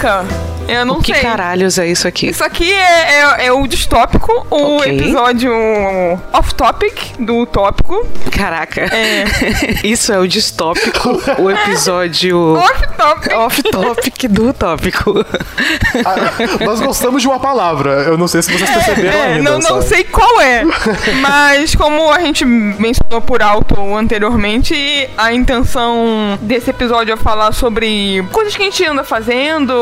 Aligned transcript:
Caraca! 0.00 0.49
Eu 0.70 0.86
não 0.86 0.98
o 0.98 1.02
que 1.02 1.12
sei. 1.12 1.22
caralhos 1.22 1.78
é 1.78 1.86
isso 1.86 2.06
aqui? 2.06 2.28
Isso 2.28 2.44
aqui 2.44 2.72
é, 2.72 3.20
é- 3.38 3.46
é 3.46 3.52
o 3.52 3.66
distópico, 3.66 4.46
o 4.50 4.76
Ok. 4.76 4.92
episódio 4.98 5.52
off-topic 6.32 7.16
do 7.18 7.44
tópico. 7.46 8.06
Caraca. 8.36 8.82
É. 8.82 9.24
Isso 9.84 10.12
é 10.12 10.18
o 10.18 10.26
distópico, 10.28 11.20
o 11.38 11.50
episódio 11.50 12.54
Off-topic. 12.56 13.34
off-topic 13.34 14.28
do 14.28 14.52
tópico. 14.52 15.24
Ah, 16.04 16.64
nós 16.64 16.80
gostamos 16.80 17.22
de 17.22 17.28
uma 17.28 17.38
palavra. 17.40 17.90
Eu 18.04 18.16
não 18.16 18.28
sei 18.28 18.42
se 18.42 18.52
vocês 18.52 18.70
perceberam 18.70 19.18
É, 19.18 19.32
ainda. 19.34 19.50
não, 19.50 19.58
não 19.58 19.82
sei 19.82 20.04
qual 20.04 20.40
é. 20.40 20.62
Mas 21.20 21.74
como 21.74 22.10
a 22.12 22.20
gente 22.20 22.44
mencionou 22.44 23.20
por 23.20 23.42
alto 23.42 23.96
anteriormente, 23.96 24.74
a 25.16 25.32
intenção 25.32 26.38
desse 26.40 26.70
episódio 26.70 27.12
é 27.14 27.16
falar 27.16 27.52
sobre 27.52 28.24
coisas 28.32 28.54
que 28.56 28.62
a 28.62 28.64
gente 28.66 28.84
anda 28.84 29.02
fazendo, 29.04 29.72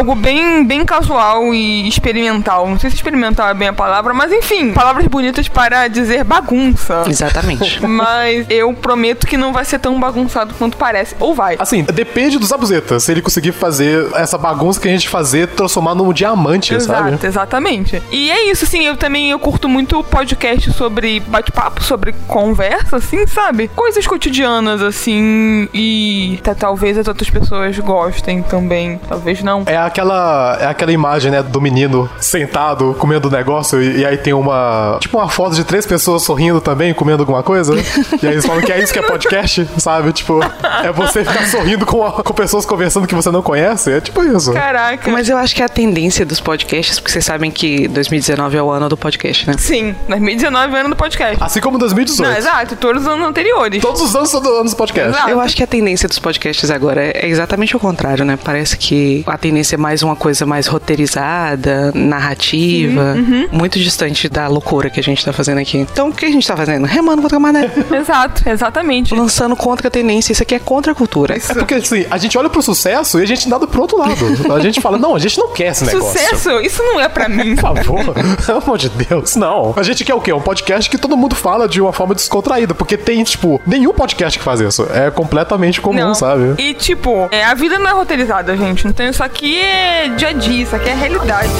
algo 0.00 0.14
bem, 0.14 0.64
bem 0.64 0.84
casual 0.84 1.54
e 1.54 1.86
experimental. 1.86 2.66
Não 2.66 2.78
sei 2.78 2.88
se 2.88 2.96
experimental 2.96 3.48
é 3.48 3.54
bem 3.54 3.68
a 3.68 3.72
palavra, 3.72 4.14
mas 4.14 4.32
enfim, 4.32 4.72
palavras 4.72 5.06
bonitas 5.06 5.46
para 5.46 5.88
dizer 5.88 6.24
bagunça. 6.24 7.04
Exatamente. 7.06 7.80
Mas 7.86 8.46
eu 8.48 8.72
prometo 8.72 9.26
que 9.26 9.36
não 9.36 9.52
vai 9.52 9.64
ser 9.64 9.78
tão 9.78 9.98
bagunçado 10.00 10.54
quanto 10.54 10.76
parece. 10.76 11.14
Ou 11.20 11.34
vai. 11.34 11.56
Assim, 11.58 11.82
depende 11.82 12.38
do 12.38 12.46
Zabuzeta. 12.46 12.98
Se 12.98 13.12
ele 13.12 13.20
conseguir 13.20 13.52
fazer 13.52 14.06
essa 14.14 14.38
bagunça 14.38 14.80
que 14.80 14.88
a 14.88 14.90
gente 14.90 15.08
fazer, 15.08 15.48
transformar 15.48 15.94
num 15.94 16.12
diamante, 16.12 16.68
sabe? 16.80 17.08
Exato, 17.10 17.26
exatamente. 17.26 18.02
E 18.10 18.30
é 18.30 18.50
isso, 18.50 18.64
assim, 18.64 18.86
eu 18.86 18.96
também 18.96 19.30
eu 19.30 19.38
curto 19.38 19.68
muito 19.68 20.02
podcast 20.04 20.72
sobre 20.72 21.20
bate-papo, 21.20 21.82
sobre 21.82 22.14
conversa, 22.26 22.96
assim, 22.96 23.26
sabe? 23.26 23.68
Coisas 23.68 24.06
cotidianas, 24.06 24.82
assim, 24.82 25.68
e 25.74 26.40
tá, 26.42 26.54
talvez 26.54 26.96
as 26.96 27.06
outras 27.06 27.28
pessoas 27.28 27.78
gostem 27.78 28.42
também, 28.42 28.98
talvez 29.08 29.42
não. 29.42 29.64
É 29.66 29.76
aquela, 29.90 30.58
é 30.60 30.66
aquela 30.66 30.92
imagem, 30.92 31.30
né, 31.30 31.42
do 31.42 31.60
menino 31.60 32.08
sentado 32.20 32.94
comendo 32.98 33.28
um 33.28 33.30
negócio 33.30 33.82
e, 33.82 33.98
e 34.00 34.06
aí 34.06 34.16
tem 34.16 34.32
uma. 34.32 34.96
Tipo 35.00 35.18
uma 35.18 35.28
foto 35.28 35.54
de 35.54 35.64
três 35.64 35.84
pessoas 35.86 36.22
sorrindo 36.22 36.60
também, 36.60 36.94
comendo 36.94 37.22
alguma 37.22 37.42
coisa. 37.42 37.74
e 38.22 38.26
aí 38.26 38.32
eles 38.32 38.46
falam 38.46 38.62
que 38.62 38.72
é 38.72 38.78
isso 38.80 38.92
que 38.92 38.98
é 38.98 39.02
podcast, 39.02 39.68
sabe? 39.78 40.12
Tipo, 40.12 40.40
é 40.84 40.92
você 40.92 41.24
ficar 41.24 41.44
sorrindo 41.46 41.84
com, 41.84 42.04
a- 42.04 42.12
com 42.12 42.32
pessoas 42.32 42.64
conversando 42.64 43.06
que 43.06 43.14
você 43.14 43.30
não 43.30 43.42
conhece. 43.42 43.90
É 43.92 44.00
tipo 44.00 44.22
isso. 44.22 44.52
Caraca. 44.52 45.10
Mas 45.10 45.28
eu 45.28 45.36
acho 45.36 45.54
que 45.54 45.62
é 45.62 45.64
a 45.64 45.68
tendência 45.68 46.24
dos 46.24 46.40
podcasts, 46.40 46.98
porque 46.98 47.12
vocês 47.12 47.24
sabem 47.24 47.50
que 47.50 47.88
2019 47.88 48.56
é 48.56 48.62
o 48.62 48.70
ano 48.70 48.88
do 48.88 48.96
podcast, 48.96 49.46
né? 49.48 49.54
Sim, 49.58 49.94
2019 50.08 50.74
é 50.74 50.80
ano 50.80 50.90
do 50.90 50.96
podcast. 50.96 51.36
Assim 51.42 51.60
como 51.60 51.78
2018. 51.78 52.30
Não, 52.30 52.36
exato, 52.38 52.76
todos 52.76 53.02
os 53.02 53.08
anos 53.08 53.26
anteriores. 53.26 53.82
Todos 53.82 54.00
os 54.00 54.14
anos 54.14 54.30
são 54.30 54.40
do- 54.40 54.48
anos 54.60 54.72
do 54.72 54.76
podcast. 54.76 55.10
Exato. 55.10 55.30
Eu 55.30 55.40
acho 55.40 55.56
que 55.56 55.62
a 55.62 55.66
tendência 55.66 56.08
dos 56.08 56.18
podcasts 56.18 56.70
agora 56.70 57.02
é 57.02 57.26
exatamente 57.26 57.76
o 57.76 57.80
contrário, 57.80 58.24
né? 58.24 58.38
Parece 58.42 58.76
que 58.76 59.24
a 59.26 59.36
tendência 59.38 59.69
é 59.74 59.78
mais 59.78 60.02
uma 60.02 60.16
coisa 60.16 60.44
mais 60.46 60.66
roteirizada, 60.66 61.92
narrativa, 61.94 63.16
muito 63.50 63.78
distante 63.78 64.28
da 64.28 64.46
loucura 64.48 64.90
que 64.90 65.00
a 65.00 65.02
gente 65.02 65.24
tá 65.24 65.32
fazendo 65.32 65.58
aqui. 65.58 65.78
Então, 65.78 66.08
o 66.08 66.12
que 66.12 66.24
a 66.24 66.30
gente 66.30 66.46
tá 66.46 66.56
fazendo? 66.56 66.86
Remando 66.86 67.22
contra 67.22 67.36
a 67.36 67.40
maré. 67.40 67.70
Exato, 67.90 68.48
exatamente. 68.48 69.14
Lançando 69.14 69.54
contra 69.56 69.88
a 69.88 69.90
tendência. 69.90 70.32
Isso 70.32 70.42
aqui 70.42 70.54
é 70.54 70.58
contra 70.58 70.92
a 70.92 70.94
cultura. 70.94 71.36
É 71.36 71.54
porque 71.54 71.74
assim, 71.74 72.06
a 72.10 72.18
gente 72.18 72.36
olha 72.38 72.48
pro 72.48 72.62
sucesso 72.62 73.18
e 73.18 73.22
a 73.22 73.26
gente 73.26 73.48
nada 73.48 73.66
pro 73.66 73.80
outro 73.82 73.98
lado. 73.98 74.16
A 74.52 74.60
gente 74.60 74.80
fala, 74.80 74.98
não, 74.98 75.14
a 75.14 75.18
gente 75.18 75.38
não 75.38 75.52
quer 75.52 75.72
esse 75.72 75.84
negócio. 75.84 76.08
Sucesso, 76.18 76.60
isso 76.60 76.82
não 76.82 77.00
é 77.00 77.08
pra 77.08 77.28
mim. 77.28 77.54
Por 77.56 77.62
favor, 77.62 78.14
pelo 78.46 78.58
amor 78.58 78.78
de 78.78 78.88
Deus, 78.88 79.36
não. 79.36 79.74
A 79.76 79.82
gente 79.82 80.04
quer 80.04 80.14
o 80.14 80.20
quê? 80.20 80.32
Um 80.32 80.40
podcast 80.40 80.88
que 80.88 80.98
todo 80.98 81.16
mundo 81.16 81.34
fala 81.34 81.68
de 81.68 81.80
uma 81.80 81.92
forma 81.92 82.14
descontraída, 82.14 82.74
porque 82.74 82.96
tem, 82.96 83.22
tipo, 83.24 83.60
nenhum 83.66 83.92
podcast 83.92 84.38
que 84.38 84.44
faz 84.44 84.60
isso. 84.60 84.86
É 84.92 85.10
completamente 85.10 85.80
comum, 85.80 85.98
Não. 85.98 86.14
sabe? 86.14 86.54
E 86.60 86.74
tipo, 86.74 87.28
é, 87.30 87.44
a 87.44 87.54
vida 87.54 87.78
não 87.78 87.88
é 87.90 87.92
roteirizada, 87.92 88.56
gente. 88.56 88.86
Então 88.86 89.06
isso 89.06 89.22
aqui 89.22 89.59
é 89.60 90.08
dia 90.16 90.28
a 90.28 90.32
dia, 90.32 90.62
isso 90.62 90.76
aqui 90.76 90.88
é 90.88 90.94
realidade. 90.94 91.50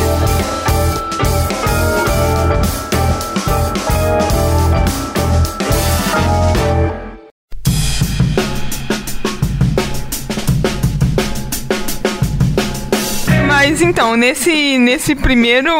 Mas 13.70 13.80
então, 13.80 14.16
nesse, 14.16 14.78
nesse 14.78 15.14
primeiro 15.14 15.70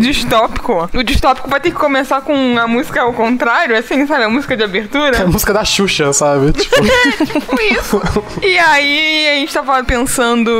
distópico, 0.00 0.90
o 0.92 1.02
distópico 1.04 1.48
vai 1.48 1.60
ter 1.60 1.70
que 1.70 1.76
começar 1.76 2.22
com 2.22 2.58
a 2.58 2.66
música 2.66 3.02
ao 3.02 3.12
contrário, 3.12 3.78
assim, 3.78 4.04
sabe? 4.04 4.24
A 4.24 4.28
música 4.28 4.56
de 4.56 4.64
abertura. 4.64 5.16
É 5.16 5.22
a 5.22 5.26
música 5.28 5.52
da 5.52 5.64
Xuxa, 5.64 6.12
sabe? 6.12 6.50
Tipo, 6.60 7.30
Tipo 7.40 7.62
isso. 7.62 8.02
E 8.42 8.58
aí 8.58 9.28
a 9.28 9.34
gente 9.36 9.52
tava 9.52 9.84
pensando 9.84 10.50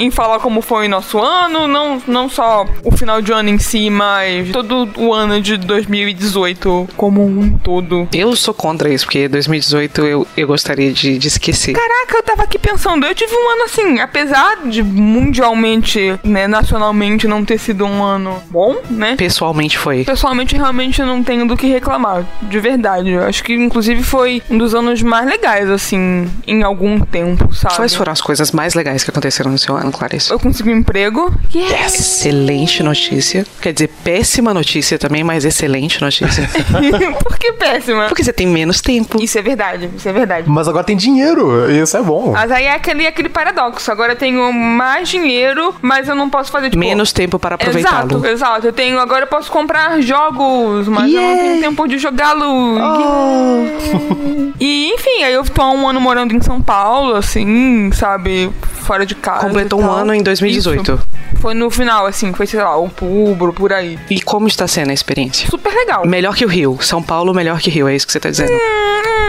em 0.00 0.10
falar 0.10 0.40
como 0.40 0.60
foi 0.60 0.86
o 0.86 0.90
nosso 0.90 1.20
ano, 1.20 1.68
não, 1.68 2.02
não 2.06 2.28
só 2.28 2.66
o 2.82 2.90
final 2.96 3.22
de 3.22 3.32
ano 3.32 3.50
em 3.50 3.58
si, 3.58 3.88
mas 3.88 4.50
todo 4.50 4.88
o 4.96 5.12
ano 5.12 5.40
de 5.40 5.56
2018 5.56 6.88
como 6.96 7.24
um 7.24 7.56
todo. 7.58 8.08
Eu 8.12 8.34
sou 8.34 8.52
contra 8.52 8.92
isso, 8.92 9.04
porque 9.04 9.28
2018 9.28 10.00
eu, 10.02 10.26
eu 10.36 10.46
gostaria 10.48 10.92
de, 10.92 11.16
de 11.16 11.28
esquecer. 11.28 11.74
Caraca, 11.74 12.16
eu 12.16 12.22
tava 12.22 12.42
aqui 12.42 12.58
pensando, 12.58 13.06
eu 13.06 13.14
tive 13.14 13.34
um 13.34 13.50
ano 13.50 13.64
assim, 13.64 14.00
apesar 14.00 14.56
de 14.64 14.82
mundialmente, 14.82 15.91
né, 16.22 16.46
nacionalmente 16.46 17.26
não 17.26 17.44
ter 17.44 17.58
sido 17.58 17.84
um 17.84 18.02
ano 18.02 18.42
bom, 18.50 18.76
né? 18.90 19.16
Pessoalmente 19.16 19.78
foi. 19.78 20.04
Pessoalmente, 20.04 20.56
realmente 20.56 21.00
eu 21.00 21.06
não 21.06 21.22
tenho 21.22 21.46
do 21.46 21.56
que 21.56 21.66
reclamar, 21.66 22.24
de 22.42 22.60
verdade. 22.60 23.10
Eu 23.10 23.24
acho 23.24 23.42
que, 23.42 23.54
inclusive, 23.54 24.02
foi 24.02 24.42
um 24.50 24.58
dos 24.58 24.74
anos 24.74 25.02
mais 25.02 25.26
legais, 25.26 25.68
assim, 25.70 26.30
em 26.46 26.62
algum 26.62 27.00
tempo, 27.00 27.52
sabe? 27.54 27.76
Quais 27.76 27.94
foram 27.94 28.12
as 28.12 28.20
coisas 28.20 28.52
mais 28.52 28.74
legais 28.74 29.04
que 29.04 29.10
aconteceram 29.10 29.50
no 29.50 29.58
seu 29.58 29.76
ano, 29.76 29.90
Clarice? 29.92 30.30
Eu 30.30 30.38
consegui 30.38 30.70
um 30.70 30.76
emprego. 30.76 31.32
Yes! 31.54 31.94
Excelente 31.94 32.82
notícia. 32.82 33.46
Quer 33.60 33.72
dizer, 33.72 33.88
péssima 34.04 34.52
notícia 34.54 34.98
também, 34.98 35.24
mas 35.24 35.44
excelente 35.44 36.00
notícia. 36.00 36.48
Por 37.22 37.38
que 37.38 37.52
péssima? 37.52 38.06
Porque 38.06 38.24
você 38.24 38.32
tem 38.32 38.46
menos 38.46 38.80
tempo. 38.80 39.22
Isso 39.22 39.38
é 39.38 39.42
verdade, 39.42 39.90
isso 39.96 40.08
é 40.08 40.12
verdade. 40.12 40.48
mas 40.48 40.68
agora 40.68 40.84
tem 40.84 40.96
dinheiro, 40.96 41.70
isso 41.70 41.96
é 41.96 42.02
bom. 42.02 42.32
Mas 42.32 42.50
aí 42.50 42.64
é 42.64 42.74
aquele, 42.74 43.06
aquele 43.06 43.28
paradoxo. 43.28 43.90
Agora 43.90 44.12
eu 44.12 44.16
tenho 44.16 44.52
mais 44.52 45.08
dinheiro, 45.08 45.74
mas 45.82 46.08
eu 46.08 46.14
não 46.14 46.30
posso 46.30 46.50
fazer 46.50 46.70
tipo. 46.70 46.78
Menos 46.80 47.12
tempo 47.12 47.38
para 47.38 47.56
aproveitá-lo. 47.56 48.06
Exato, 48.12 48.26
exato. 48.26 48.66
Eu 48.68 48.72
tenho. 48.72 48.98
Agora 48.98 49.24
eu 49.24 49.28
posso 49.28 49.50
comprar 49.50 50.00
jogos, 50.00 50.88
mas 50.88 51.12
eu 51.12 51.20
não 51.20 51.28
Yeah. 51.28 51.42
tenho 51.42 51.60
tempo 51.60 51.86
de 51.88 51.98
jogá-los. 51.98 52.80
Oh. 52.80 54.52
E 54.60 54.92
enfim, 54.92 55.24
aí 55.24 55.32
eu 55.34 55.42
tô 55.42 55.60
há 55.60 55.70
um 55.72 55.88
ano 55.88 56.00
morando 56.00 56.36
em 56.36 56.40
São 56.40 56.62
Paulo, 56.62 57.16
assim, 57.16 57.90
sabe? 57.92 58.48
Fora 58.82 59.04
de 59.04 59.12
casa. 59.16 59.40
Completou 59.48 59.80
um 59.80 59.90
ano 59.90 60.14
em 60.14 60.22
2018. 60.22 60.92
Isso. 60.92 61.00
Foi 61.40 61.52
no 61.52 61.68
final, 61.68 62.06
assim, 62.06 62.32
foi, 62.32 62.46
sei 62.46 62.60
lá, 62.62 62.76
outubro, 62.76 63.52
por 63.52 63.72
aí. 63.72 63.98
E 64.08 64.20
como 64.22 64.46
está 64.46 64.68
sendo 64.68 64.90
a 64.90 64.94
experiência? 64.94 65.48
Super 65.50 65.74
legal. 65.74 66.06
Melhor 66.06 66.36
que 66.36 66.44
o 66.44 66.48
Rio. 66.48 66.78
São 66.80 67.02
Paulo, 67.02 67.34
melhor 67.34 67.58
que 67.60 67.70
Rio. 67.70 67.88
É 67.88 67.96
isso 67.96 68.06
que 68.06 68.12
você 68.12 68.20
tá 68.20 68.30
dizendo. 68.30 68.52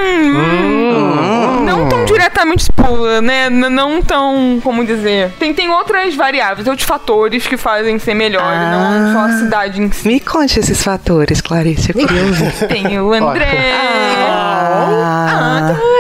Hum, 0.04 1.66
Não 1.66 1.88
tão 1.90 2.06
diretamente, 2.06 2.66
tipo, 2.66 3.22
né? 3.22 3.50
Não 3.50 4.02
tão, 4.02 4.60
como 4.64 4.86
dizer. 4.86 5.32
Tem, 5.40 5.54
tem 5.54 5.70
outras 5.70 6.14
variáveis, 6.14 6.33
outros 6.68 6.88
fatores 6.88 7.46
que 7.48 7.58
fazem 7.58 7.98
ser 8.00 8.14
melhor, 8.14 8.42
Ah. 8.44 8.72
não 9.00 9.14
só 9.14 9.20
a 9.34 9.38
cidade 9.40 9.82
em 9.82 9.92
si. 9.92 10.08
Me 10.08 10.20
conte 10.20 10.60
esses 10.60 10.82
fatores, 10.84 11.42
Clarice. 11.42 11.92
Eu 11.96 12.06
queria 12.08 12.24
ouvir. 12.24 12.52
Tem 12.68 13.00
o 13.00 13.14
André. 13.14 13.74
Ah. 14.30 15.28
Ah, 15.30 15.62
tararara. 15.68 15.93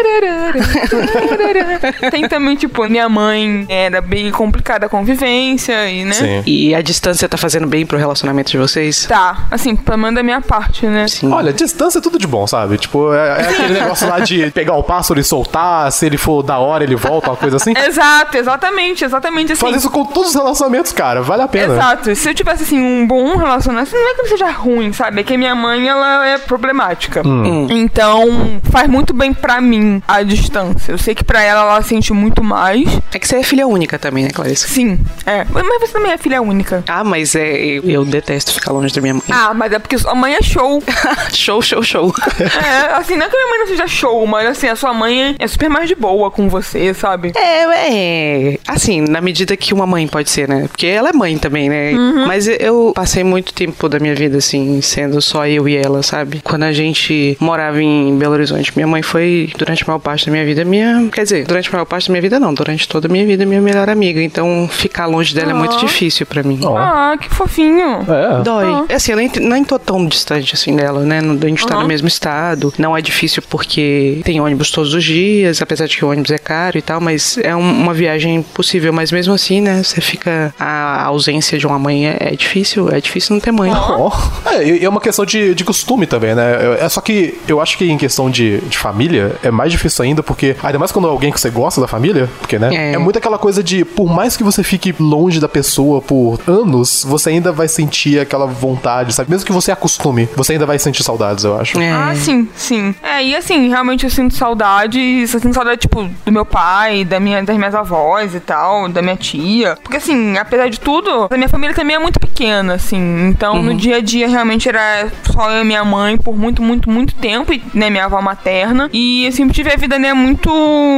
Tem 2.11 2.27
também, 2.27 2.55
tipo, 2.55 2.87
minha 2.89 3.07
mãe 3.09 3.65
era 3.69 4.01
bem 4.01 4.31
complicada 4.31 4.85
a 4.85 4.89
convivência 4.89 5.89
e, 5.89 6.05
né? 6.05 6.13
Sim. 6.13 6.43
E 6.45 6.75
a 6.75 6.81
distância 6.81 7.27
tá 7.27 7.37
fazendo 7.37 7.67
bem 7.67 7.85
pro 7.85 7.97
relacionamento 7.97 8.51
de 8.51 8.57
vocês? 8.57 9.05
Tá, 9.05 9.45
assim, 9.49 9.75
pelo 9.75 9.97
menos 9.97 10.15
da 10.15 10.23
minha 10.23 10.41
parte, 10.41 10.85
né? 10.85 11.07
Sim. 11.07 11.31
Olha, 11.31 11.53
distância 11.53 11.99
é 11.99 12.01
tudo 12.01 12.17
de 12.17 12.27
bom, 12.27 12.45
sabe? 12.47 12.77
Tipo, 12.77 13.13
é, 13.13 13.41
é 13.41 13.49
aquele 13.49 13.73
negócio 13.73 14.07
lá 14.07 14.19
de 14.19 14.51
pegar 14.51 14.75
o 14.75 14.83
pássaro 14.83 15.19
e 15.19 15.23
soltar, 15.23 15.91
se 15.91 16.05
ele 16.05 16.17
for 16.17 16.43
da 16.43 16.59
hora, 16.59 16.83
ele 16.83 16.95
volta, 16.95 17.29
uma 17.29 17.37
coisa 17.37 17.57
assim. 17.57 17.73
Exato, 17.85 18.37
exatamente, 18.37 19.03
exatamente 19.03 19.53
assim. 19.53 19.61
Faz 19.61 19.77
isso 19.77 19.89
com 19.89 20.05
todos 20.05 20.29
os 20.29 20.35
relacionamentos, 20.35 20.91
cara. 20.91 21.21
Vale 21.21 21.43
a 21.43 21.47
pena. 21.47 21.73
Exato. 21.73 22.15
Se 22.15 22.29
eu 22.29 22.33
tivesse, 22.33 22.63
assim, 22.63 22.79
um 22.79 23.05
bom 23.05 23.37
relacionamento, 23.37 23.91
não 23.93 24.11
é 24.11 24.13
que 24.13 24.21
ele 24.21 24.29
seja 24.29 24.49
ruim, 24.51 24.93
sabe? 24.93 25.21
É 25.21 25.23
que 25.23 25.33
a 25.33 25.37
minha 25.37 25.55
mãe, 25.55 25.87
ela 25.87 26.27
é 26.27 26.37
problemática. 26.37 27.25
Hum. 27.25 27.67
Então, 27.69 28.61
faz 28.71 28.87
muito 28.87 29.13
bem 29.13 29.33
pra 29.33 29.61
mim 29.61 30.01
a 30.07 30.23
distância. 30.23 30.91
Eu 30.91 30.97
sei 30.97 31.15
que 31.15 31.23
pra 31.23 31.41
ela, 31.41 31.61
ela 31.61 31.81
sente 31.81 32.13
muito 32.13 32.43
mais. 32.43 32.87
É 33.13 33.19
que 33.19 33.27
você 33.27 33.37
é 33.37 33.43
filha 33.43 33.67
única 33.67 33.97
também, 33.97 34.23
né, 34.23 34.29
Clarice? 34.29 34.67
Sim, 34.67 34.99
é. 35.25 35.45
Mas 35.49 35.63
você 35.79 35.93
também 35.93 36.11
é 36.11 36.17
filha 36.17 36.41
única. 36.41 36.83
Ah, 36.87 37.03
mas 37.03 37.35
é, 37.35 37.55
eu, 37.57 37.83
eu 37.83 38.05
detesto 38.05 38.53
ficar 38.53 38.71
longe 38.71 38.93
da 38.93 39.01
minha 39.01 39.13
mãe. 39.13 39.23
Ah, 39.29 39.53
mas 39.53 39.71
é 39.71 39.79
porque 39.79 39.97
sua 39.97 40.15
mãe 40.15 40.33
é 40.33 40.41
show. 40.41 40.81
show, 41.33 41.61
show, 41.61 41.83
show. 41.83 42.13
é, 42.39 42.93
assim, 42.95 43.15
não 43.15 43.25
é 43.25 43.29
que 43.29 43.35
a 43.35 43.39
minha 43.39 43.49
mãe 43.49 43.59
não 43.59 43.67
seja 43.67 43.87
show, 43.87 44.25
mas 44.27 44.47
assim, 44.47 44.67
a 44.67 44.75
sua 44.75 44.93
mãe 44.93 45.35
é 45.37 45.47
super 45.47 45.69
mais 45.69 45.87
de 45.87 45.95
boa 45.95 46.29
com 46.31 46.49
você, 46.49 46.93
sabe? 46.93 47.33
É, 47.35 47.63
é. 47.91 48.57
Assim, 48.67 49.01
na 49.01 49.21
medida 49.21 49.55
que 49.55 49.73
uma 49.73 49.85
mãe 49.85 50.07
pode 50.07 50.29
ser, 50.29 50.47
né? 50.47 50.67
Porque 50.67 50.87
ela 50.87 51.09
é 51.09 51.13
mãe 51.13 51.37
também, 51.37 51.69
né? 51.69 51.93
Mas 52.27 52.47
eu 52.47 52.91
passei 52.95 53.23
muito 53.23 53.53
tempo 53.53 53.87
da 53.87 53.99
minha 53.99 54.15
vida, 54.15 54.37
assim, 54.37 54.81
sendo 54.81 55.21
só 55.21 55.47
eu 55.47 55.67
e 55.67 55.75
ela, 55.75 56.03
sabe? 56.03 56.41
Quando 56.43 56.63
a 56.63 56.71
gente 56.71 57.37
morava 57.39 57.81
em 57.81 58.17
Belo 58.17 58.33
Horizonte, 58.33 58.71
minha 58.75 58.87
mãe 58.87 59.01
foi, 59.01 59.51
durante 59.57 59.83
a 59.83 59.85
maior 59.93 59.99
parte 59.99 60.25
da 60.25 60.31
minha 60.31 60.45
vida, 60.45 60.63
minha. 60.65 61.09
Quer 61.11 61.23
dizer, 61.23 61.45
durante 61.45 61.69
a 61.69 61.71
maior 61.71 61.85
parte 61.85 62.07
da 62.07 62.11
minha 62.11 62.21
vida, 62.21 62.39
não. 62.39 62.53
Durante 62.53 62.87
toda 62.87 63.07
a 63.07 63.11
minha 63.11 63.25
vida, 63.25 63.45
minha 63.45 63.61
melhor 63.61 63.89
amiga. 63.89 64.21
Então, 64.21 64.67
ficar 64.71 65.05
longe 65.05 65.33
dela 65.33 65.51
é 65.51 65.53
muito 65.53 65.77
difícil 65.77 66.25
pra 66.25 66.43
mim. 66.43 66.59
Ah, 66.77 67.15
que 67.19 67.29
fofinho. 67.29 67.99
É. 68.07 68.43
Dói. 68.43 68.85
É 68.89 68.95
Assim, 68.95 69.11
eu 69.11 69.17
nem, 69.17 69.29
nem 69.39 69.63
tô 69.63 69.77
tão 69.77 70.05
distante 70.07 70.53
assim 70.53 70.75
dela, 70.75 71.01
né? 71.01 71.19
A 71.19 71.47
gente 71.47 71.65
tá 71.65 71.79
no 71.79 71.87
mesmo 71.87 72.07
estado. 72.07 72.73
Não 72.77 72.95
é 72.95 73.01
difícil 73.01 73.41
porque 73.49 74.21
tem 74.23 74.39
ônibus 74.39 74.71
todos 74.71 74.93
os 74.93 75.03
dias, 75.03 75.61
apesar 75.61 75.87
de 75.87 75.97
que 75.97 76.05
o 76.05 76.09
ônibus 76.09 76.31
é 76.31 76.37
caro 76.37 76.77
e 76.77 76.81
tal, 76.81 76.99
mas 77.01 77.37
é 77.37 77.55
um- 77.55 77.59
uma 77.83 77.93
viagem 77.93 78.41
possível. 78.41 78.93
Mas 78.93 79.11
mesmo 79.11 79.33
assim, 79.33 79.61
né? 79.61 79.81
Você 79.83 79.99
fica. 80.01 80.53
A 80.59 81.03
ausência 81.05 81.57
de 81.57 81.67
uma 81.67 81.77
mãe 81.79 82.07
é, 82.07 82.17
é 82.19 82.31
difícil. 82.35 82.89
É 82.91 82.99
difícil 83.01 83.33
não 83.35 83.39
ter 83.41 83.51
mãe. 83.51 83.71
Ó. 83.73 84.11
É, 84.45 84.63
e 84.67 84.85
é 84.85 84.89
uma 84.89 85.01
questão 85.01 85.25
de, 85.25 85.53
de 85.55 85.63
costume 85.63 86.05
também, 86.05 86.33
né? 86.35 86.77
É 86.79 86.89
só 86.89 87.01
que 87.01 87.37
eu 87.47 87.59
acho 87.61 87.77
que 87.77 87.89
em 87.89 87.97
questão 87.97 88.29
de, 88.29 88.59
de 88.61 88.77
família 88.77 89.35
é 89.43 89.51
mais 89.51 89.71
difícil 89.71 89.82
ainda, 90.01 90.23
porque 90.23 90.55
ainda 90.63 90.79
mais 90.79 90.91
quando 90.91 91.07
é 91.07 91.11
alguém 91.11 91.31
que 91.31 91.39
você 91.39 91.49
gosta 91.49 91.81
da 91.81 91.87
família, 91.87 92.29
porque, 92.39 92.59
né? 92.59 92.73
É. 92.73 92.93
É, 92.93 92.97
muito 92.97 93.17
aquela 93.17 93.37
coisa 93.37 93.63
de, 93.63 93.83
por 93.83 94.09
mais 94.09 94.37
que 94.37 94.43
você 94.43 94.63
fique 94.63 94.93
longe 94.99 95.39
da 95.39 95.49
pessoa 95.49 96.01
por 96.01 96.39
anos, 96.47 97.05
você 97.07 97.29
ainda 97.29 97.51
vai 97.51 97.67
sentir 97.67 98.19
aquela 98.19 98.45
vontade, 98.45 99.13
sabe? 99.13 99.31
Mesmo 99.31 99.45
que 99.45 99.51
você 99.51 99.71
acostume, 99.71 100.27
você 100.35 100.53
ainda 100.53 100.65
vai 100.65 100.79
sentir 100.79 101.03
saudades, 101.03 101.43
eu 101.43 101.59
acho. 101.59 101.79
É. 101.79 101.91
Ah, 101.91 102.13
sim, 102.15 102.47
sim. 102.55 102.95
É, 103.01 103.23
e 103.23 103.35
assim, 103.35 103.69
realmente 103.69 104.03
eu 104.03 104.09
sinto 104.09 104.35
saudade. 104.35 104.99
Eu 104.99 105.27
sinto 105.27 105.53
saudade, 105.53 105.81
tipo, 105.81 106.09
do 106.25 106.31
meu 106.31 106.45
pai, 106.45 107.03
da 107.03 107.19
minha, 107.19 107.43
das 107.43 107.57
minhas 107.57 107.75
avós 107.75 108.33
e 108.35 108.39
tal, 108.39 108.87
da 108.89 109.01
minha 109.01 109.15
tia. 109.15 109.77
Porque, 109.81 109.97
assim, 109.97 110.37
apesar 110.37 110.69
de 110.69 110.79
tudo, 110.79 111.27
a 111.29 111.37
minha 111.37 111.49
família 111.49 111.75
também 111.75 111.95
é 111.95 111.99
muito 111.99 112.19
pequena, 112.19 112.75
assim. 112.75 113.27
Então, 113.27 113.61
no 113.61 113.73
dia 113.73 113.97
a 113.97 114.01
dia, 114.01 114.27
realmente 114.27 114.69
era 114.69 115.07
só 115.31 115.51
eu 115.51 115.61
e 115.61 115.65
minha 115.65 115.83
mãe 115.83 116.17
por 116.17 116.37
muito, 116.37 116.61
muito, 116.61 116.89
muito 116.89 117.15
tempo. 117.15 117.53
E, 117.53 117.61
né, 117.73 117.89
minha 117.89 118.05
avó 118.05 118.21
materna. 118.21 118.89
E 118.93 119.25
eu 119.25 119.31
sempre 119.31 119.53
tive 119.53 119.72
a 119.73 119.77
vida, 119.77 119.97
né, 119.99 120.13
muito, 120.13 120.49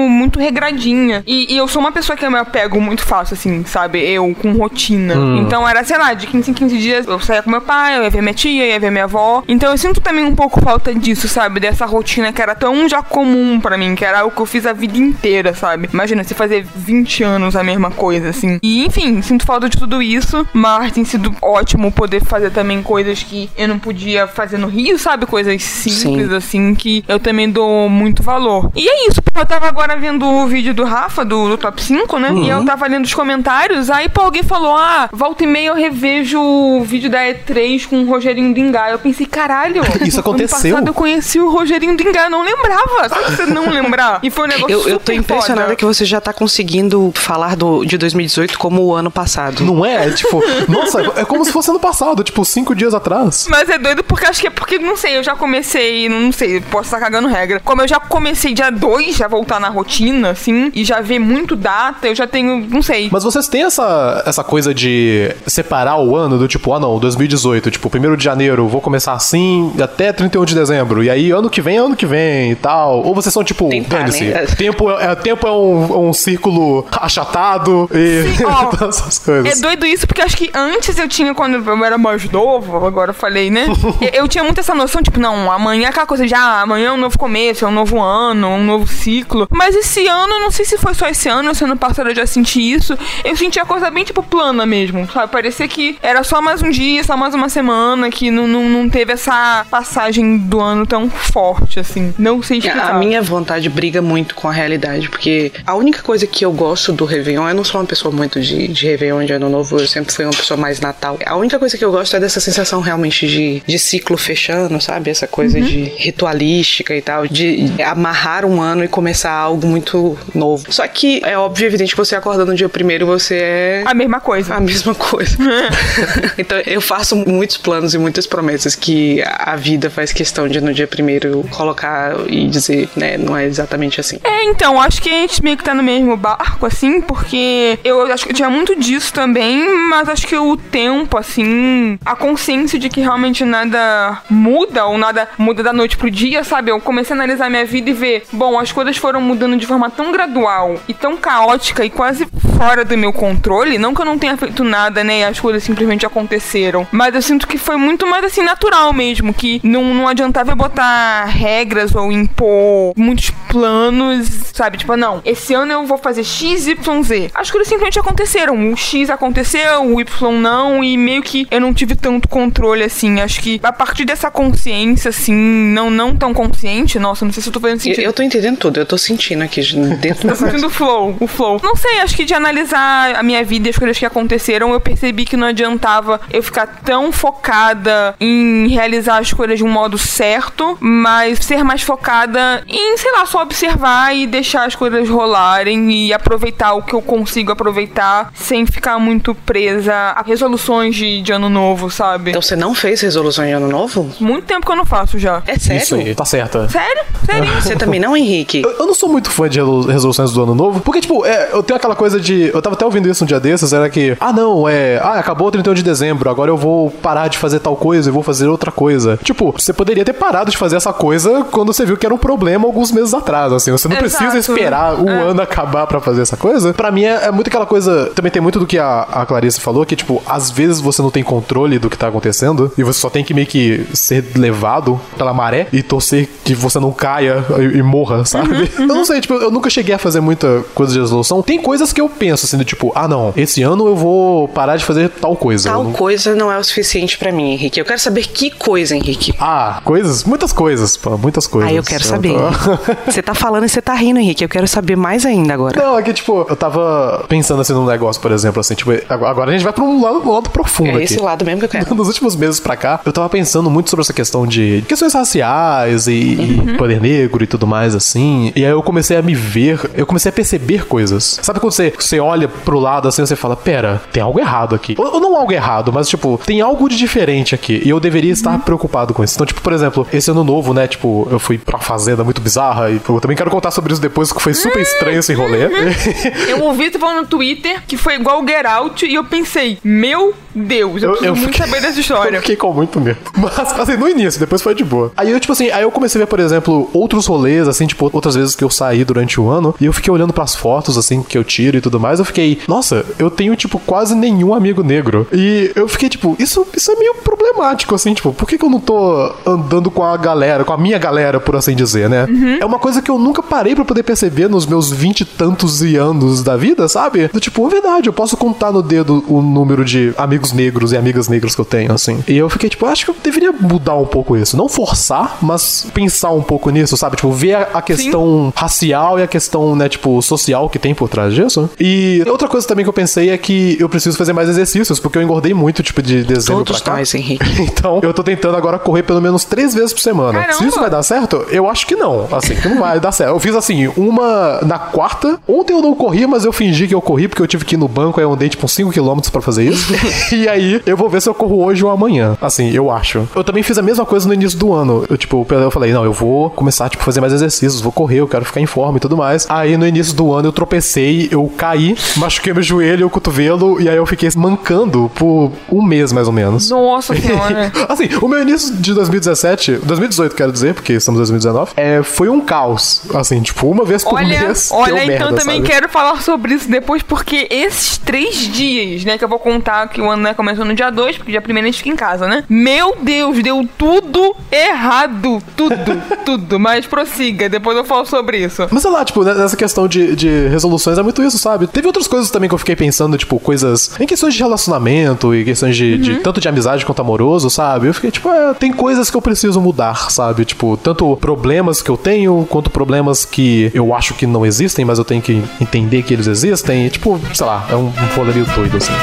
muito 0.10 0.40
regradinha. 0.40 1.24
E, 1.26 1.54
e 1.54 1.58
eu 1.58 1.68
sou 1.68 1.82
uma 1.82 1.92
pessoa 1.92 2.18
que 2.18 2.26
eu 2.26 2.32
me 2.32 2.38
apego 2.38 2.80
muito 2.80 3.04
fácil, 3.04 3.34
assim, 3.34 3.64
sabe? 3.66 4.00
Eu 4.00 4.36
com 4.42 4.54
rotina. 4.54 5.14
Então, 5.40 5.68
era, 5.68 5.84
sei 5.84 5.98
lá, 5.98 6.14
de 6.14 6.28
15 6.28 6.52
em 6.52 6.54
15 6.54 6.78
dias 6.78 7.08
eu 7.08 7.20
saía 7.20 7.42
com 7.44 7.50
meu 7.50 7.62
pai, 7.62 7.98
eu 7.98 8.04
ia 8.04 8.10
ver 8.10 8.22
minha 8.22 8.34
tia, 8.34 8.66
eu 8.66 8.70
ia 8.70 8.80
ver 8.80 8.92
minha 8.92 9.06
avó. 9.06 9.44
Então, 9.48 9.72
eu 9.72 9.78
sinto 9.78 10.02
também 10.02 10.24
um 10.26 10.36
pouco 10.36 10.62
falta 10.62 10.94
disso, 10.94 11.28
sabe? 11.28 11.60
Dessa 11.60 11.86
rotina 11.86 12.32
que 12.32 12.42
era 12.42 12.56
tão 12.56 12.88
já 12.88 13.02
comum 13.02 13.60
pra 13.60 13.78
mim, 13.78 13.96
que 13.96 14.04
era 14.04 14.20
algo 14.20 14.36
que 14.36 14.42
eu 14.42 14.46
fiz 14.46 14.66
a 14.66 14.74
vida 14.74 14.98
inteira, 14.98 15.54
sabe? 15.54 15.90
Imagina, 15.92 16.24
você 16.24 16.34
fazer 16.34 16.66
20 16.76 17.24
anos 17.24 17.56
a 17.56 17.64
mesma 17.64 17.92
coisa, 17.92 18.30
assim. 18.30 18.60
E, 18.62 18.86
enfim, 18.86 19.22
sinto 19.22 19.46
falta 19.46 19.70
de 19.70 19.78
tudo 19.78 20.02
isso, 20.02 20.48
mas 20.54 20.92
tem 20.92 21.06
sido 21.06 21.34
ótimo 21.42 21.92
poder 21.92 22.24
fazer 22.24 22.52
também 22.52 22.82
coisas 22.82 23.24
que 23.24 23.50
eu 23.58 23.68
não 23.68 23.80
podia 23.80 24.28
fazer 24.28 24.58
no 24.58 24.68
Rio, 24.68 24.98
sabe? 24.98 25.26
Coisas 25.26 25.62
simples, 25.64 26.30
Sim. 26.30 26.36
assim, 26.36 26.76
que 26.76 27.04
eu 27.08 27.20
também 27.20 27.50
dou 27.50 27.90
muito 27.90 28.24
valor. 28.24 28.65
E 28.76 28.88
é 28.88 29.08
isso, 29.08 29.22
pô, 29.22 29.40
eu 29.40 29.46
tava 29.46 29.68
agora 29.68 29.96
vendo 29.98 30.26
o 30.26 30.48
vídeo 30.48 30.74
do 30.74 30.84
Rafa, 30.84 31.24
do, 31.24 31.50
do 31.50 31.58
Top 31.58 31.82
5, 31.82 32.20
né? 32.20 32.34
E 32.34 32.50
eu 32.50 32.66
tava 32.66 32.88
lendo 32.88 33.06
os 33.06 33.14
comentários, 33.14 33.90
aí, 33.90 34.10
pô, 34.10 34.22
alguém 34.22 34.44
falou, 34.44 34.76
ah, 34.76 35.10
volta 35.12 35.44
e 35.44 35.48
meia 35.48 35.70
eu 35.70 35.76
revejo 35.76 36.40
o 36.40 36.84
vídeo 36.84 37.10
da 37.10 37.20
E3 37.20 37.88
com 37.88 38.02
o 38.02 38.06
Rogerinho 38.10 38.54
Dingá. 38.54 38.90
Eu 38.92 39.00
pensei, 39.00 39.26
caralho. 39.26 39.82
Isso 40.06 40.20
aconteceu? 40.20 40.56
Ano 40.56 40.86
passado 40.86 40.88
eu 40.88 40.94
conheci 40.94 41.40
o 41.40 41.50
Rogerinho 41.50 41.96
Dingá, 41.96 42.30
não 42.30 42.44
lembrava. 42.44 43.10
Sabe 43.10 43.36
você 43.36 43.46
não 43.46 43.70
lembrar? 43.70 44.20
E 44.24 44.30
foi 44.30 44.46
um 44.46 44.48
negócio 44.48 44.72
Eu, 44.72 44.88
eu 44.88 45.00
tô 45.00 45.12
impressionada 45.12 45.68
foda. 45.68 45.76
que 45.76 45.86
você 45.86 46.06
já 46.06 46.20
tá 46.20 46.34
conseguindo 46.34 47.12
falar 47.16 47.56
do, 47.56 47.86
de 47.86 47.98
2018 47.98 48.58
como 48.58 48.84
o 48.84 48.94
ano 48.94 49.12
passado. 49.12 49.64
Não 49.64 49.86
é? 49.86 50.10
Tipo, 50.12 50.42
nossa, 50.68 51.02
é 51.16 51.26
como 51.26 51.44
se 51.46 51.52
fosse 51.52 51.70
ano 51.70 51.80
passado, 51.80 52.24
tipo, 52.24 52.44
cinco 52.46 52.76
dias 52.76 52.94
atrás. 52.94 53.48
Mas 53.50 53.70
é 53.70 53.78
doido 53.78 54.04
porque 54.04 54.26
acho 54.26 54.42
que 54.42 54.48
é 54.48 54.50
porque, 54.50 54.80
não 54.80 54.96
sei, 54.98 55.18
eu 55.18 55.24
já 55.24 55.36
comecei, 55.36 56.10
não 56.10 56.32
sei, 56.32 56.62
posso 56.62 56.86
estar 56.86 57.00
cagando 57.00 57.28
regra. 57.28 57.60
Como 57.64 57.82
eu 57.82 57.88
já 57.88 58.00
comecei 58.00 58.54
dia 58.56 58.72
2 58.72 59.16
já 59.16 59.28
voltar 59.28 59.60
na 59.60 59.70
rotina, 59.70 60.32
assim, 60.32 60.72
e 60.74 60.84
já 60.84 61.02
ver 61.02 61.20
muito 61.20 61.56
data, 61.56 62.08
eu 62.08 62.16
já 62.16 62.26
tenho, 62.26 62.66
não 62.70 62.82
sei. 62.82 63.10
Mas 63.12 63.24
vocês 63.24 63.48
têm 63.48 63.64
essa, 63.64 64.24
essa 64.26 64.44
coisa 64.44 64.74
de 64.74 65.36
separar 65.46 65.98
o 65.98 66.16
ano 66.16 66.38
do 66.38 66.48
tipo, 66.48 66.74
ah 66.74 66.80
não, 66.80 66.98
2018, 66.98 67.70
tipo, 67.72 67.92
1 67.94 68.16
de 68.16 68.24
janeiro, 68.24 68.68
vou 68.68 68.82
começar 68.82 69.14
assim 69.14 69.74
até 69.82 70.14
31 70.14 70.46
de 70.46 70.56
dezembro. 70.56 71.04
E 71.04 71.10
aí 71.10 71.32
ano 71.32 71.50
que 71.50 71.62
vem 71.62 71.76
é 71.76 71.80
ano 71.80 71.96
que 71.96 72.06
vem 72.06 72.52
e 72.52 72.56
tal. 72.56 73.04
Ou 73.04 73.14
vocês 73.14 73.34
são 73.34 73.44
tipo, 73.44 73.70
dane-se. 73.88 74.24
né? 74.24 74.46
Tempo, 74.56 74.90
é, 74.92 75.14
tempo 75.16 75.46
é 75.46 75.52
um, 75.52 76.10
um 76.10 76.14
círculo 76.14 76.86
achatado 76.92 77.90
e 77.94 78.24
todas 78.78 78.98
essas 78.98 79.20
coisas. 79.20 79.58
É 79.58 79.62
doido 79.62 79.86
isso, 79.86 80.08
porque 80.08 80.22
acho 80.22 80.38
que 80.38 80.50
antes 80.54 80.98
eu 80.98 81.10
tinha, 81.10 81.34
quando 81.34 81.56
eu 81.56 81.86
era 81.86 81.98
mais 81.98 82.30
novo, 82.30 82.86
agora 82.86 83.10
eu 83.12 83.14
falei, 83.14 83.52
né? 83.52 83.68
eu, 84.02 84.24
eu 84.24 84.28
tinha 84.28 84.44
muito 84.44 84.60
essa 84.60 84.74
noção, 84.74 85.02
tipo, 85.02 85.20
não, 85.20 85.52
amanhã 85.52 85.88
é 85.88 85.90
aquela 85.90 86.06
coisa 86.06 86.26
de, 86.26 86.34
ah, 86.34 86.62
amanhã 86.62 86.90
é 86.90 86.92
um 86.94 86.98
novo 86.98 87.18
começo, 87.18 87.66
é 87.66 87.68
um 87.68 87.72
novo 87.72 88.02
ano, 88.02 88.45
um 88.48 88.64
novo 88.64 88.88
ciclo. 88.88 89.48
Mas 89.52 89.76
esse 89.76 90.08
ano, 90.08 90.40
não 90.40 90.52
sei 90.52 90.66
se 90.66 90.78
foi 90.78 90.94
só 90.94 91.08
esse 91.08 91.30
ano, 91.30 91.54
se 91.54 91.64
ano 91.64 91.78
passado 91.78 92.10
eu 92.10 92.16
já 92.16 92.26
senti 92.26 92.60
isso, 92.60 92.98
eu 93.24 93.36
senti 93.36 93.60
a 93.60 93.66
coisa 93.66 93.90
bem, 93.90 94.04
tipo, 94.04 94.22
plana 94.24 94.66
mesmo, 94.66 95.08
sabe? 95.12 95.32
Parecia 95.32 95.68
que 95.68 95.98
era 96.02 96.24
só 96.24 96.42
mais 96.42 96.62
um 96.62 96.70
dia, 96.70 97.04
só 97.04 97.18
mais 97.18 97.34
uma 97.34 97.50
semana, 97.50 98.10
que 98.10 98.32
não, 98.32 98.48
não, 98.48 98.70
não 98.70 98.90
teve 98.90 99.14
essa 99.14 99.66
passagem 99.70 100.38
do 100.38 100.60
ano 100.60 100.86
tão 100.86 101.10
forte, 101.10 101.80
assim. 101.80 102.14
Não 102.18 102.42
sei 102.42 102.60
explicar. 102.60 102.92
A 102.92 103.00
minha 103.00 103.22
vontade 103.22 103.70
briga 103.70 104.02
muito 104.02 104.36
com 104.36 104.48
a 104.48 104.52
realidade, 104.52 105.10
porque 105.10 105.52
a 105.66 105.76
única 105.76 106.02
coisa 106.02 106.26
que 106.28 106.46
eu 106.46 106.52
gosto 106.52 106.92
do 106.94 107.06
Réveillon, 107.06 107.50
eu 107.50 107.56
não 107.56 107.64
sou 107.64 107.82
uma 107.82 107.88
pessoa 107.88 108.14
muito 108.14 108.40
de, 108.42 108.68
de 108.68 108.86
Réveillon, 108.88 109.26
de 109.26 109.34
Ano 109.34 109.50
Novo, 109.50 109.80
eu 109.80 109.88
sempre 109.88 110.14
fui 110.14 110.26
uma 110.26 110.34
pessoa 110.34 110.58
mais 110.58 110.80
Natal. 110.80 111.18
A 111.26 111.36
única 111.36 111.58
coisa 111.60 111.78
que 111.78 111.84
eu 111.84 111.92
gosto 111.92 112.16
é 112.16 112.20
dessa 112.20 112.40
sensação 112.40 112.82
realmente 112.82 113.28
de, 113.28 113.64
de 113.66 113.80
ciclo 113.80 114.18
fechando, 114.18 114.80
sabe? 114.82 115.10
Essa 115.10 115.28
coisa 115.28 115.60
de 115.60 115.84
ritualística 115.98 116.96
e 116.96 117.02
tal, 117.02 117.28
de 117.28 117.72
amarrar 117.84 118.25
um 118.46 118.62
ano 118.62 118.84
e 118.84 118.88
começar 118.88 119.32
algo 119.32 119.68
muito 119.68 120.18
novo. 120.34 120.72
Só 120.72 120.88
que 120.88 121.22
é 121.24 121.38
óbvio 121.38 121.66
e 121.66 121.68
evidente 121.68 121.92
que 121.92 121.98
você 121.98 122.16
acorda 122.16 122.46
no 122.46 122.56
dia 122.56 122.68
primeiro, 122.68 123.06
você 123.06 123.36
é 123.36 123.84
A 123.86 123.94
mesma 123.94 124.20
coisa. 124.20 124.56
a 124.56 124.60
mesma 124.60 124.96
coisa. 124.96 125.38
então 126.38 126.58
eu 126.66 126.82
faço 126.82 127.16
muitos 127.16 127.58
planos 127.58 127.94
e 127.94 127.98
muitas 127.98 128.26
promessas 128.26 128.74
que 128.76 129.22
a 129.24 129.56
vida 129.56 129.90
faz 129.90 130.12
questão 130.12 130.48
de 130.48 130.60
no 130.62 130.74
dia 130.74 130.88
primeiro 130.88 131.44
colocar 131.52 132.14
e 132.28 132.48
dizer, 132.48 132.90
né, 132.96 133.18
não 133.18 133.38
é 133.38 133.46
exatamente 133.46 134.00
assim. 134.00 134.20
É, 134.24 134.46
então, 134.46 134.82
acho 134.82 135.02
que 135.02 135.10
a 135.10 135.14
gente 135.14 135.44
meio 135.44 135.58
que 135.58 135.64
tá 135.64 135.74
no 135.74 135.84
mesmo 135.84 136.16
barco, 136.18 136.66
assim, 136.66 137.02
porque 137.02 137.78
eu 137.84 138.02
acho 138.12 138.26
que 138.26 138.34
tinha 138.34 138.50
muito 138.50 138.76
disso 138.76 139.14
também, 139.14 139.88
mas 139.90 140.10
acho 140.10 140.28
que 140.28 140.36
o 140.36 140.58
tempo, 140.58 141.18
assim, 141.18 142.00
a 142.06 142.16
consciência 142.16 142.80
de 142.80 142.90
que 142.90 143.02
realmente 143.02 143.44
nada 143.44 144.22
muda, 144.30 144.86
ou 144.86 144.98
nada 144.98 145.28
muda 145.38 145.62
da 145.62 145.74
noite 145.74 145.98
pro 145.98 146.10
dia, 146.10 146.44
sabe? 146.44 146.72
Eu 146.72 146.80
comecei 146.80 147.14
a 147.14 147.18
analisar 147.18 147.50
minha 147.50 147.66
vida 147.66 147.90
e 147.90 147.94
ver, 147.94 148.15
bom, 148.32 148.60
as 148.60 148.72
coisas 148.72 148.98
foram 148.98 149.22
mudando 149.22 149.58
de 149.58 149.66
forma 149.66 149.90
tão 149.90 150.12
gradual 150.12 150.76
e 150.88 150.94
tão 150.94 151.18
caótica 151.18 151.86
e 151.86 151.90
quase 151.90 152.28
fora 152.58 152.86
do 152.86 152.98
meu 152.98 153.12
controle. 153.12 153.78
Não 153.78 153.94
que 153.94 154.02
eu 154.02 154.06
não 154.06 154.18
tenha 154.18 154.38
feito 154.38 154.64
nada, 154.64 155.04
né? 155.04 155.20
E 155.20 155.24
as 155.24 155.40
coisas 155.40 155.64
simplesmente 155.64 156.06
aconteceram. 156.06 156.88
Mas 156.92 157.14
eu 157.14 157.22
sinto 157.22 157.48
que 157.48 157.58
foi 157.58 157.76
muito 157.76 158.08
mais 158.08 158.24
assim, 158.24 158.42
natural 158.42 158.94
mesmo. 158.94 159.34
Que 159.34 159.60
não, 159.64 159.94
não 159.94 160.08
adiantava 160.08 160.52
eu 160.52 160.56
botar 160.56 161.26
regras 161.26 161.94
ou 161.96 162.12
impor 162.12 162.94
muitos 162.96 163.32
planos, 163.50 164.28
sabe? 164.54 164.78
Tipo, 164.78 164.96
não, 164.96 165.22
esse 165.26 165.54
ano 165.54 165.72
eu 165.72 165.86
vou 165.86 165.98
fazer 165.98 166.24
X, 166.24 166.68
Y, 166.68 167.04
Z. 167.04 167.32
As 167.34 167.52
coisas 167.52 167.68
simplesmente 167.68 168.00
aconteceram. 168.00 168.72
O 168.72 168.78
X 168.78 169.10
aconteceu, 169.10 169.84
o 169.84 170.00
Y 170.00 170.40
não, 170.40 170.84
e 170.84 170.98
meio 170.98 171.22
que 171.22 171.48
eu 171.52 171.60
não 171.60 171.74
tive 171.74 171.96
tanto 171.96 172.28
controle 172.28 172.84
assim. 172.84 173.20
Acho 173.20 173.42
que 173.42 173.60
a 173.64 173.74
partir 173.74 174.06
dessa 174.06 174.32
consciência, 174.32 175.10
assim, 175.10 175.34
não, 175.34 175.90
não 175.90 176.16
tão 176.16 176.34
consciente, 176.34 177.00
nossa, 177.00 177.26
não 177.26 177.32
sei 177.32 177.44
se 177.44 177.50
eu 177.50 177.54
tô 177.54 177.60
fazendo 177.60 177.80
sentido. 177.80 178.05
Eu 178.06 178.14
tô 178.14 178.22
entendendo 178.24 178.58
tudo, 178.58 178.80
eu 178.80 178.86
tô 178.86 178.98
sentindo 178.98 179.44
aqui 179.44 179.62
dentro 180.00 180.22
Tô 180.28 180.28
da 180.28 180.36
sentindo 180.36 180.68
o 180.68 180.70
flow, 180.70 181.16
o 181.20 181.28
flow. 181.28 181.60
Não 181.64 181.76
sei, 181.76 182.00
acho 182.00 182.16
que 182.16 182.26
de 182.26 182.34
analisar 182.34 183.16
a 183.16 183.24
minha 183.24 183.44
vida 183.44 183.68
e 183.68 183.72
as 183.72 183.78
coisas 183.78 183.98
que 183.98 184.06
aconteceram, 184.06 184.72
eu 184.72 184.80
percebi 184.80 185.26
que 185.26 185.36
não 185.36 185.48
adiantava 185.48 186.22
eu 186.32 186.44
ficar 186.44 186.68
tão 186.68 187.12
focada 187.12 188.16
em 188.20 188.68
realizar 188.68 189.18
as 189.18 189.34
coisas 189.34 189.58
de 189.58 189.64
um 189.64 189.70
modo 189.70 189.98
certo, 189.98 190.78
mas 190.80 191.40
ser 191.40 191.64
mais 191.64 191.82
focada 191.82 192.64
em, 192.68 192.98
sei 192.98 193.12
lá, 193.12 193.26
só 193.26 193.42
observar 193.42 194.16
e 194.16 194.28
deixar 194.28 194.66
as 194.66 194.76
coisas 194.76 195.08
rolarem 195.10 195.92
e 195.92 196.14
aproveitar 196.14 196.74
o 196.74 196.84
que 196.84 196.94
eu 196.94 197.02
consigo 197.02 197.52
aproveitar 197.52 198.32
sem 198.36 198.66
ficar 198.66 199.00
muito 199.00 199.34
presa 199.34 199.94
a 199.94 200.22
resoluções 200.22 200.96
de, 200.96 201.22
de 201.22 201.32
ano 201.32 201.50
novo, 201.50 201.90
sabe? 201.90 202.32
Então 202.32 202.42
você 202.42 202.56
não 202.56 202.74
fez 202.74 203.02
resolução 203.02 203.46
de 203.46 203.52
ano 203.52 203.68
novo? 203.68 204.14
Muito 204.20 204.46
tempo 204.46 204.66
que 204.66 204.72
eu 204.72 204.76
não 204.76 204.86
faço 204.86 205.18
já. 205.18 205.42
É 205.48 205.58
sério? 205.58 205.82
Isso 205.82 205.96
aí, 205.96 206.16
tá 206.16 206.26
certa. 206.26 206.70
Sério? 206.70 207.04
Sério? 207.26 207.56
Você 207.62 207.76
também 207.76 207.95
não, 208.00 208.16
Henrique? 208.16 208.62
Eu, 208.64 208.72
eu 208.72 208.86
não 208.88 208.94
sou 208.94 209.10
muito 209.10 209.30
fã 209.30 209.48
de 209.50 209.60
resolu- 209.60 209.88
resoluções 209.88 210.32
do 210.32 210.44
ano 210.44 210.56
novo, 210.56 210.80
porque, 210.80 211.02
tipo, 211.02 211.26
é, 211.26 211.50
eu 211.54 211.64
tenho 211.64 211.78
aquela 211.78 211.96
coisa 211.96 212.20
de. 212.20 212.50
Eu 212.54 212.62
tava 212.62 212.76
até 212.76 212.86
ouvindo 212.86 213.10
isso 213.10 213.24
um 213.24 213.28
dia 213.28 213.40
desses, 213.40 213.72
era 213.74 213.90
que, 213.90 214.16
ah, 214.20 214.32
não, 214.34 214.68
é. 214.68 215.00
Ah, 215.02 215.20
acabou 215.20 215.48
o 215.48 215.52
31 215.52 215.74
de 215.74 215.84
dezembro, 215.84 216.30
agora 216.30 216.50
eu 216.52 216.58
vou 216.58 216.90
parar 216.90 217.28
de 217.28 217.38
fazer 217.38 217.60
tal 217.60 217.76
coisa 217.76 218.10
e 218.10 218.12
vou 218.12 218.24
fazer 218.24 218.48
outra 218.48 218.72
coisa. 218.72 219.20
Tipo, 219.24 219.52
você 219.58 219.74
poderia 219.74 220.04
ter 220.06 220.14
parado 220.14 220.52
de 220.52 220.58
fazer 220.58 220.76
essa 220.76 220.94
coisa 220.94 221.46
quando 221.52 221.74
você 221.74 221.86
viu 221.86 221.98
que 221.98 222.06
era 222.06 222.14
um 222.14 222.18
problema 222.18 222.66
alguns 222.66 222.92
meses 222.92 223.14
atrás, 223.14 223.52
assim. 223.54 223.72
Você 223.72 223.88
não 223.88 223.98
Exato. 223.98 224.24
precisa 224.26 224.38
esperar 224.52 225.00
o 225.00 225.08
É. 225.10 225.22
ano 225.30 225.42
acabar 225.42 225.88
pra 225.88 226.00
fazer 226.00 226.22
essa 226.22 226.38
coisa. 226.38 226.74
Pra 226.74 226.92
mim 226.92 227.04
é, 227.04 227.26
é 227.26 227.32
muito 227.32 227.48
aquela 227.48 227.66
coisa. 227.66 228.12
Também 228.16 228.32
tem 228.32 228.42
muito 228.42 228.60
do 228.60 228.68
que 228.68 228.78
a, 228.80 229.02
a 229.02 229.26
Clarice 229.26 229.60
falou, 229.60 229.86
que, 229.86 229.96
tipo, 229.96 230.22
às 230.26 230.52
vezes 230.52 230.80
você 230.82 231.02
não 231.02 231.12
tem 231.12 231.24
controle 231.24 231.78
do 231.80 231.90
que 231.90 231.98
tá 231.98 232.08
acontecendo 232.08 232.72
e 232.78 232.84
você 232.84 233.00
só 233.00 233.10
tem 233.10 233.24
que 233.24 233.34
meio 233.34 233.48
que 233.48 233.86
ser 233.94 234.24
levado 234.36 235.00
pela 235.18 235.34
maré 235.34 235.68
e 235.72 235.82
torcer 235.84 236.30
que 236.44 236.54
você 236.54 236.80
não 236.80 236.92
caia 236.92 237.44
e, 237.60 237.78
e 237.80 237.84
morra, 237.86 238.26
sabe? 238.26 238.72
Eu 238.78 238.88
não 238.88 239.06
sei, 239.06 239.22
tipo, 239.22 239.34
eu 239.36 239.50
nunca 239.52 239.70
cheguei 239.70 239.96
a 239.96 239.98
fazer 239.98 240.20
muita 240.20 240.64
coisa 240.74 240.94
de 240.94 241.00
resolução. 241.00 241.42
Tem 241.42 241.62
coisas 241.62 241.94
que 241.94 242.02
eu 242.02 242.10
penso, 242.10 242.46
assim, 242.46 242.58
do 242.58 242.66
tipo, 242.66 242.92
ah, 242.96 243.08
não, 243.08 243.34
esse 243.38 243.62
ano 243.62 243.88
eu 243.88 243.96
vou 243.96 244.48
parar 244.48 244.78
de 244.78 244.84
fazer 244.86 245.10
tal 245.10 245.36
coisa. 245.36 245.70
Eu 245.70 245.74
Tal 245.74 245.84
não- 245.84 245.92
coisa 245.94 246.36
não 246.36 246.52
é 246.52 246.58
o 246.58 246.64
suficiente 246.64 247.18
pra 247.18 247.32
mim, 247.32 247.52
Henrique. 247.54 247.80
Eu 247.80 247.86
quero 247.86 248.00
saber 248.00 248.28
que 248.28 248.50
coisa, 248.52 248.96
Henrique. 248.96 249.34
Ah, 249.40 249.82
coisas? 249.84 250.24
Muitas 250.24 250.52
coisas, 250.54 250.98
pô, 250.98 251.18
muitas 251.18 251.48
coisas. 251.48 251.72
Ah, 251.72 251.74
eu 251.74 251.84
quero 251.84 252.04
saber. 252.04 252.34
tô- 252.34 252.96
Você 253.12 253.22
tá 253.22 253.34
falando 253.34 253.66
e 253.66 253.70
você 253.70 253.82
tá 253.82 253.94
rindo, 253.94 254.20
Henrique. 254.20 254.44
Eu 254.44 254.50
quero 254.50 254.68
saber 254.68 254.96
mais 254.96 255.26
ainda 255.26 255.54
agora. 255.54 255.82
Não, 255.82 255.98
é 255.98 256.02
que, 256.02 256.14
tipo, 256.14 256.46
eu 256.50 256.56
tava 256.56 257.26
pensando 257.28 257.62
assim 257.62 257.74
num 257.74 257.86
negócio, 257.86 258.22
por 258.22 258.32
exemplo, 258.32 258.60
assim, 258.60 258.74
tipo, 258.76 258.92
agora 259.10 259.50
a 259.50 259.54
gente 259.54 259.64
vai 259.64 259.74
pra 259.74 259.84
um 259.84 260.02
lado, 260.02 260.22
um 260.28 260.32
lado 260.32 260.50
profundo 260.50 260.92
É 260.92 260.96
aqui. 260.96 261.04
esse 261.04 261.20
lado 261.20 261.44
mesmo 261.46 261.60
que 261.60 261.66
eu 261.66 261.70
quero. 261.70 261.86
Nos 261.96 262.08
últimos 262.08 262.36
meses 262.36 262.60
pra 262.60 262.76
cá, 262.76 263.00
eu 263.06 263.14
tava 263.14 263.30
pensando 263.30 263.70
muito 263.70 263.90
sobre 263.90 264.02
essa 264.02 264.14
questão 264.14 264.46
de 264.48 264.84
questões 264.88 265.14
raciais 265.14 266.08
e, 266.08 266.12
e 266.14 266.76
poder 266.78 267.00
negro 267.02 267.44
e 267.44 267.48
tudo 267.48 267.66
mais, 267.68 267.75
assim. 267.96 268.52
E 268.56 268.64
aí 268.64 268.72
eu 268.72 268.82
comecei 268.82 269.18
a 269.18 269.22
me 269.22 269.36
ver, 269.36 269.80
eu 269.96 270.06
comecei 270.06 270.30
a 270.30 270.34
perceber 270.34 270.86
coisas. 270.86 271.40
Sabe 271.42 271.60
quando 271.60 271.74
você, 271.74 271.94
você 271.98 272.20
olha 272.20 272.48
pro 272.48 272.80
lado 272.80 273.08
assim, 273.08 273.26
você 273.26 273.36
fala, 273.36 273.56
pera, 273.56 274.02
tem 274.14 274.22
algo 274.24 274.40
errado 274.40 274.76
aqui. 274.76 274.96
Ou, 274.98 275.16
ou 275.16 275.20
não 275.20 275.36
algo 275.36 275.52
errado, 275.52 275.92
mas 275.92 276.08
tipo, 276.08 276.40
tem 276.46 276.62
algo 276.62 276.88
de 276.90 276.98
diferente 276.98 277.54
aqui. 277.54 277.82
E 277.84 277.90
eu 277.90 278.00
deveria 278.00 278.32
estar 278.32 278.58
preocupado 278.60 279.14
com 279.14 279.24
isso. 279.24 279.36
Então, 279.36 279.46
tipo, 279.46 279.62
por 279.62 279.74
exemplo, 279.74 280.08
esse 280.14 280.32
ano 280.32 280.44
novo, 280.44 280.74
né, 280.74 280.88
tipo, 280.88 281.28
eu 281.32 281.40
fui 281.40 281.58
pra 281.58 281.80
fazenda 281.80 282.24
muito 282.24 282.42
bizarra 282.42 282.90
e 282.90 283.02
eu 283.08 283.20
também 283.20 283.36
quero 283.36 283.50
contar 283.50 283.72
sobre 283.72 283.92
isso 283.92 284.02
depois, 284.02 284.32
que 284.32 284.42
foi 284.42 284.54
super 284.54 284.82
estranho 284.82 285.20
esse 285.20 285.34
rolê. 285.34 285.66
Eu 286.48 286.64
ouvi 286.64 286.90
tu 286.92 287.00
falando 287.00 287.22
no 287.22 287.28
Twitter 287.28 287.82
que 287.88 287.98
foi 287.98 288.16
igual 288.16 288.44
o 288.44 288.48
Get 288.48 288.66
Out 288.66 289.06
e 289.06 289.14
eu 289.16 289.24
pensei, 289.24 289.78
meu 289.84 290.34
Deus, 290.54 291.04
eu, 291.04 291.12
preciso 291.12 291.36
muito 291.36 291.58
saber 291.58 291.82
dessa 291.82 291.98
Eu 291.98 292.02
história. 292.02 292.40
fiquei 292.40 292.56
com 292.56 292.72
muito 292.74 293.00
medo. 293.02 293.18
Mas, 293.36 293.58
assim, 293.60 293.98
no 293.98 294.08
início, 294.08 294.40
depois 294.40 294.62
foi 294.62 294.74
de 294.74 294.84
boa. 294.84 295.12
Aí 295.18 295.32
eu, 295.32 295.40
tipo 295.40 295.52
assim, 295.54 295.70
aí 295.70 295.84
eu 295.84 295.92
comecei 295.92 296.22
a 296.22 296.24
ver, 296.26 296.30
por 296.30 296.40
exemplo, 296.40 296.90
outros 296.94 297.26
rolês, 297.26 297.65
assim, 297.68 297.88
tipo, 297.88 298.10
outras 298.12 298.36
vezes 298.36 298.56
que 298.56 298.64
eu 298.64 298.70
saí 298.70 299.04
durante 299.04 299.40
o 299.40 299.50
ano, 299.50 299.76
e 299.80 299.86
eu 299.86 299.94
fiquei 299.94 300.12
olhando 300.12 300.34
pras 300.34 300.56
fotos, 300.56 300.98
assim, 300.98 301.22
que 301.22 301.38
eu 301.38 301.44
tiro 301.44 301.78
e 301.78 301.82
tudo 301.82 302.00
mais, 302.00 302.20
eu 302.20 302.26
fiquei, 302.26 302.60
nossa, 302.68 303.06
eu 303.18 303.30
tenho, 303.30 303.56
tipo, 303.56 303.80
quase 303.80 304.16
nenhum 304.16 304.54
amigo 304.54 304.84
negro. 304.84 305.28
E 305.32 305.72
eu 305.76 305.88
fiquei, 305.88 306.10
tipo, 306.10 306.36
isso, 306.40 306.66
isso 306.76 306.92
é 306.92 306.96
meio 306.96 307.16
problemático, 307.16 307.96
assim, 307.96 308.14
tipo, 308.14 308.34
por 308.34 308.48
que, 308.48 308.58
que 308.58 308.66
eu 308.66 308.70
não 308.70 308.80
tô 308.80 309.34
andando 309.46 309.90
com 309.92 310.04
a 310.04 310.16
galera, 310.18 310.64
com 310.64 310.74
a 310.74 310.78
minha 310.78 310.98
galera, 310.98 311.40
por 311.40 311.56
assim 311.56 311.76
dizer, 311.76 312.10
né? 312.10 312.26
É 312.60 312.66
uma 312.66 312.80
coisa 312.80 313.02
que 313.02 313.10
eu 313.10 313.18
nunca 313.18 313.42
parei 313.42 313.76
pra 313.76 313.86
poder 313.86 314.04
perceber 314.04 314.48
nos 314.48 314.66
meus 314.66 314.92
vinte 314.92 315.22
e 315.22 315.26
tantos 315.26 315.82
e 315.82 315.96
anos 315.96 316.44
da 316.44 316.56
vida, 316.56 316.88
sabe? 316.88 317.28
Do 317.28 317.40
tipo, 317.40 317.66
é 317.66 317.70
verdade, 317.70 318.08
eu 318.10 318.14
posso 318.14 318.38
contar 318.38 318.72
no 318.72 318.82
dedo 318.82 319.24
o 319.28 319.42
número 319.42 319.84
de 319.84 320.14
amigos 320.18 320.52
negros 320.52 320.92
e 320.92 320.98
amigas 320.98 321.28
negras 321.28 321.56
que 321.56 321.62
eu 321.62 321.66
tenho, 321.66 321.92
assim. 321.92 322.24
E 322.28 322.38
eu 322.38 322.50
fiquei, 322.50 322.70
tipo, 322.70 322.86
acho 322.86 323.06
que 323.06 323.12
eu 323.12 323.16
deveria 323.24 323.52
mudar 323.52 323.96
um 323.96 324.06
pouco 324.06 324.38
isso. 324.38 324.56
Não 324.58 324.68
forçar, 324.70 325.38
mas 325.42 325.88
pensar 325.94 326.32
um 326.32 326.42
pouco 326.42 326.70
nisso, 326.70 326.96
sabe? 326.98 327.16
Tipo, 327.16 327.32
ver 327.32 327.55
a, 327.56 327.82
questão 327.82 328.54
racial 328.56 329.20
e 329.20 329.24
a 329.24 329.28
questão, 329.28 329.76
né, 329.76 329.90
tipo, 329.90 330.22
social 330.22 330.70
que 330.70 330.80
tem 330.80 330.94
por 330.94 331.10
trás 331.10 331.34
disso. 331.34 331.70
E 331.80 332.24
outra 332.28 332.48
coisa 332.48 332.68
também 332.68 332.84
que 332.84 332.90
eu 332.90 332.94
pensei 332.94 333.30
é 333.30 333.38
que 333.38 333.78
eu 333.80 333.90
preciso 333.90 334.18
fazer 334.18 334.34
mais 334.34 334.50
exercícios, 334.50 335.00
porque 335.00 335.18
eu 335.18 335.22
engordei 335.22 335.54
muito, 335.54 335.84
tipo, 335.84 336.02
de 336.02 336.24
dezembro 336.24 336.64
Todos 336.64 336.82
pra 336.82 336.94
cá. 336.94 336.98
nós, 337.00 337.14
Henrique. 337.14 337.46
Então, 337.76 338.00
eu 338.02 338.14
tô 338.14 338.24
tentando 338.24 338.56
agora 338.56 338.80
correr 338.80 339.04
pelo 339.04 339.22
menos 339.22 339.44
três 339.44 339.74
vezes 339.74 339.92
por 339.92 340.00
semana. 340.00 340.40
Caramba. 340.40 340.54
Se 340.54 340.68
isso 340.68 340.80
vai 340.80 340.90
dar 340.90 341.04
certo, 341.04 341.46
eu 341.50 341.70
acho 341.70 341.86
que 341.86 341.96
não. 341.96 342.28
Assim, 342.32 342.56
que 342.56 342.68
não 342.70 342.80
vai 342.80 343.00
dar 343.00 343.12
certo. 343.12 343.32
Eu 343.32 343.40
fiz 343.40 343.56
assim, 343.56 343.88
uma 343.98 344.60
na 344.62 344.80
quarta. 344.80 345.40
Ontem 345.48 345.74
eu 345.74 345.82
não 345.82 345.94
corri, 345.94 346.26
mas 346.26 346.46
eu 346.46 346.54
fingi 346.54 346.88
que 346.88 346.96
eu 346.96 347.02
corri, 347.02 347.28
porque 347.28 347.42
eu 347.42 347.48
tive 347.48 347.66
que 347.66 347.76
ir 347.76 347.78
no 347.78 347.88
banco, 347.88 348.20
aí 348.20 348.26
eu 348.26 348.32
andei 348.32 348.50
tipo 348.50 348.66
uns 348.66 348.76
5km 348.76 349.30
pra 349.30 349.42
fazer 349.42 349.66
isso. 349.66 349.94
e 350.34 350.48
aí, 350.48 350.82
eu 350.86 350.96
vou 350.96 351.10
ver 351.10 351.22
se 351.22 351.30
eu 351.30 351.34
corro 351.34 351.64
hoje 351.64 351.84
ou 351.84 351.92
amanhã. 351.92 352.38
Assim, 352.42 352.72
eu 352.72 352.90
acho. 352.92 353.28
Eu 353.36 353.44
também 353.44 353.64
fiz 353.64 353.78
a 353.78 353.82
mesma 353.82 354.06
coisa 354.06 354.28
no 354.28 354.34
início 354.34 354.58
do 354.58 354.74
ano. 354.74 355.06
Eu, 355.10 355.18
tipo, 355.18 355.46
eu 355.50 355.72
falei, 355.72 355.92
não, 355.92 356.06
eu 356.06 356.14
vou 356.14 356.50
começar, 356.50 356.90
tipo, 356.90 357.04
fazer 357.04 357.22
mais 357.22 357.34
exercícios, 357.36 357.82
vou 357.82 357.92
correr, 357.92 358.20
eu 358.20 358.28
quero 358.28 358.46
ficar 358.46 358.62
em 358.62 358.66
forma 358.66 358.98
e 358.98 359.02
tudo 359.02 359.18
mais. 359.18 359.46
Aí, 359.50 359.78
no 359.78 359.88
início 359.88 360.16
do 360.16 360.34
ano, 360.34 360.48
eu 360.48 360.54
tropecei, 360.54 361.28
eu 361.32 361.52
caí, 361.58 361.96
machuquei 362.18 362.54
meu 362.54 362.64
joelho, 362.64 363.08
o 363.08 363.10
cotovelo, 363.10 363.82
e 363.82 363.88
aí 363.90 363.98
eu 363.98 364.06
fiquei 364.06 364.30
mancando 364.36 365.12
por 365.16 365.52
um 365.72 365.84
mês, 365.84 366.12
mais 366.12 366.28
ou 366.28 366.34
menos. 366.34 366.70
Nossa 366.70 367.14
senhora. 367.16 367.72
assim, 367.90 368.10
o 368.22 368.28
meu 368.28 368.42
início 368.42 368.76
de 368.76 368.94
2017, 368.94 369.80
2018 369.84 370.36
quero 370.36 370.52
dizer, 370.52 370.74
porque 370.74 370.94
estamos 370.94 371.18
em 371.18 371.22
2019, 371.22 371.72
é, 371.76 372.02
foi 372.04 372.30
um 372.30 372.42
caos. 372.42 373.04
Assim, 373.14 373.42
tipo, 373.42 373.68
uma 373.68 373.86
vez 373.86 374.04
por 374.04 374.16
Olha, 374.16 374.48
mês. 374.48 374.70
olha, 374.72 375.04
então 375.04 375.30
merda, 375.30 375.34
também 375.34 375.58
sabe? 375.58 375.70
quero 375.70 375.90
falar 375.90 376.22
sobre 376.22 376.54
isso 376.54 376.70
depois, 376.70 377.04
porque 377.04 377.48
esses 377.50 377.98
três 377.98 378.36
dias, 378.52 379.04
né, 379.04 379.18
que 379.18 379.24
eu 379.24 379.30
vou 379.30 379.40
contar 379.40 379.88
que 379.90 380.02
o 380.02 380.10
ano 380.10 380.24
né, 380.24 380.34
começou 380.34 380.66
no 380.66 380.74
dia 380.74 380.90
2, 380.90 381.18
porque 381.18 381.32
dia 381.32 381.42
primeiro 381.42 381.68
a 381.68 381.72
gente 381.72 381.80
fica 381.80 381.90
em 381.90 381.96
casa, 381.96 382.28
né? 382.28 382.44
Meu 382.50 382.96
Deus, 383.02 383.42
deu 383.42 383.68
tudo 383.78 384.36
errado. 384.52 385.42
Tudo, 385.56 385.76
tudo. 386.26 386.60
Mas 386.60 386.86
prossiga, 386.86 387.25
depois 387.32 387.78
eu 387.78 387.84
falo 387.84 388.06
sobre 388.06 388.38
isso. 388.44 388.68
Mas 388.72 388.82
sei 388.82 388.92
lá, 388.92 389.04
tipo, 389.06 389.24
nessa 389.24 389.56
questão 389.58 389.88
de, 389.88 390.16
de 390.16 390.48
resoluções 390.48 390.98
é 390.98 391.04
muito 391.04 391.22
isso, 391.24 391.38
sabe? 391.38 391.68
Teve 391.68 391.88
outras 391.88 392.08
coisas 392.08 392.30
também 392.32 392.48
que 392.50 392.56
eu 392.56 392.60
fiquei 392.60 392.76
pensando, 392.76 393.18
tipo, 393.18 393.40
coisas 393.40 393.92
em 394.00 394.06
questões 394.06 394.34
de 394.34 394.40
relacionamento 394.42 395.34
e 395.36 395.44
questões 395.44 395.76
de, 395.76 395.94
Uhum. 395.96 396.02
de 396.02 396.16
tanto 396.18 396.42
de 396.42 396.48
amizade 396.48 396.86
quanto 396.86 397.02
amoroso, 397.02 397.50
sabe? 397.50 397.88
Eu 397.88 397.94
fiquei, 397.94 398.12
tipo, 398.12 398.30
é, 398.30 398.54
tem 398.54 398.72
coisas 398.74 399.10
que 399.10 399.16
eu 399.18 399.22
preciso 399.22 399.62
mudar, 399.62 400.10
sabe? 400.12 400.46
Tipo, 400.46 400.76
tanto 400.78 401.16
problemas 401.18 401.82
que 401.82 401.90
eu 401.90 401.98
tenho, 401.98 402.46
quanto 402.50 402.70
problemas 402.70 403.24
que 403.26 403.72
eu 403.74 403.94
acho 403.94 404.14
que 404.14 404.26
não 404.26 404.46
existem, 404.46 404.84
mas 404.86 404.98
eu 405.00 405.06
tenho 405.06 405.22
que 405.22 405.42
entender 405.62 406.04
que 406.04 406.14
eles 406.14 406.28
existem. 406.28 406.86
E, 406.86 406.90
tipo, 406.90 407.20
sei 407.34 407.46
lá, 407.46 407.66
é 407.70 407.76
um, 407.76 407.86
um 407.88 408.16
rolê 408.16 408.34
meio 408.34 408.46
doido, 408.48 408.78
assim. 408.78 408.94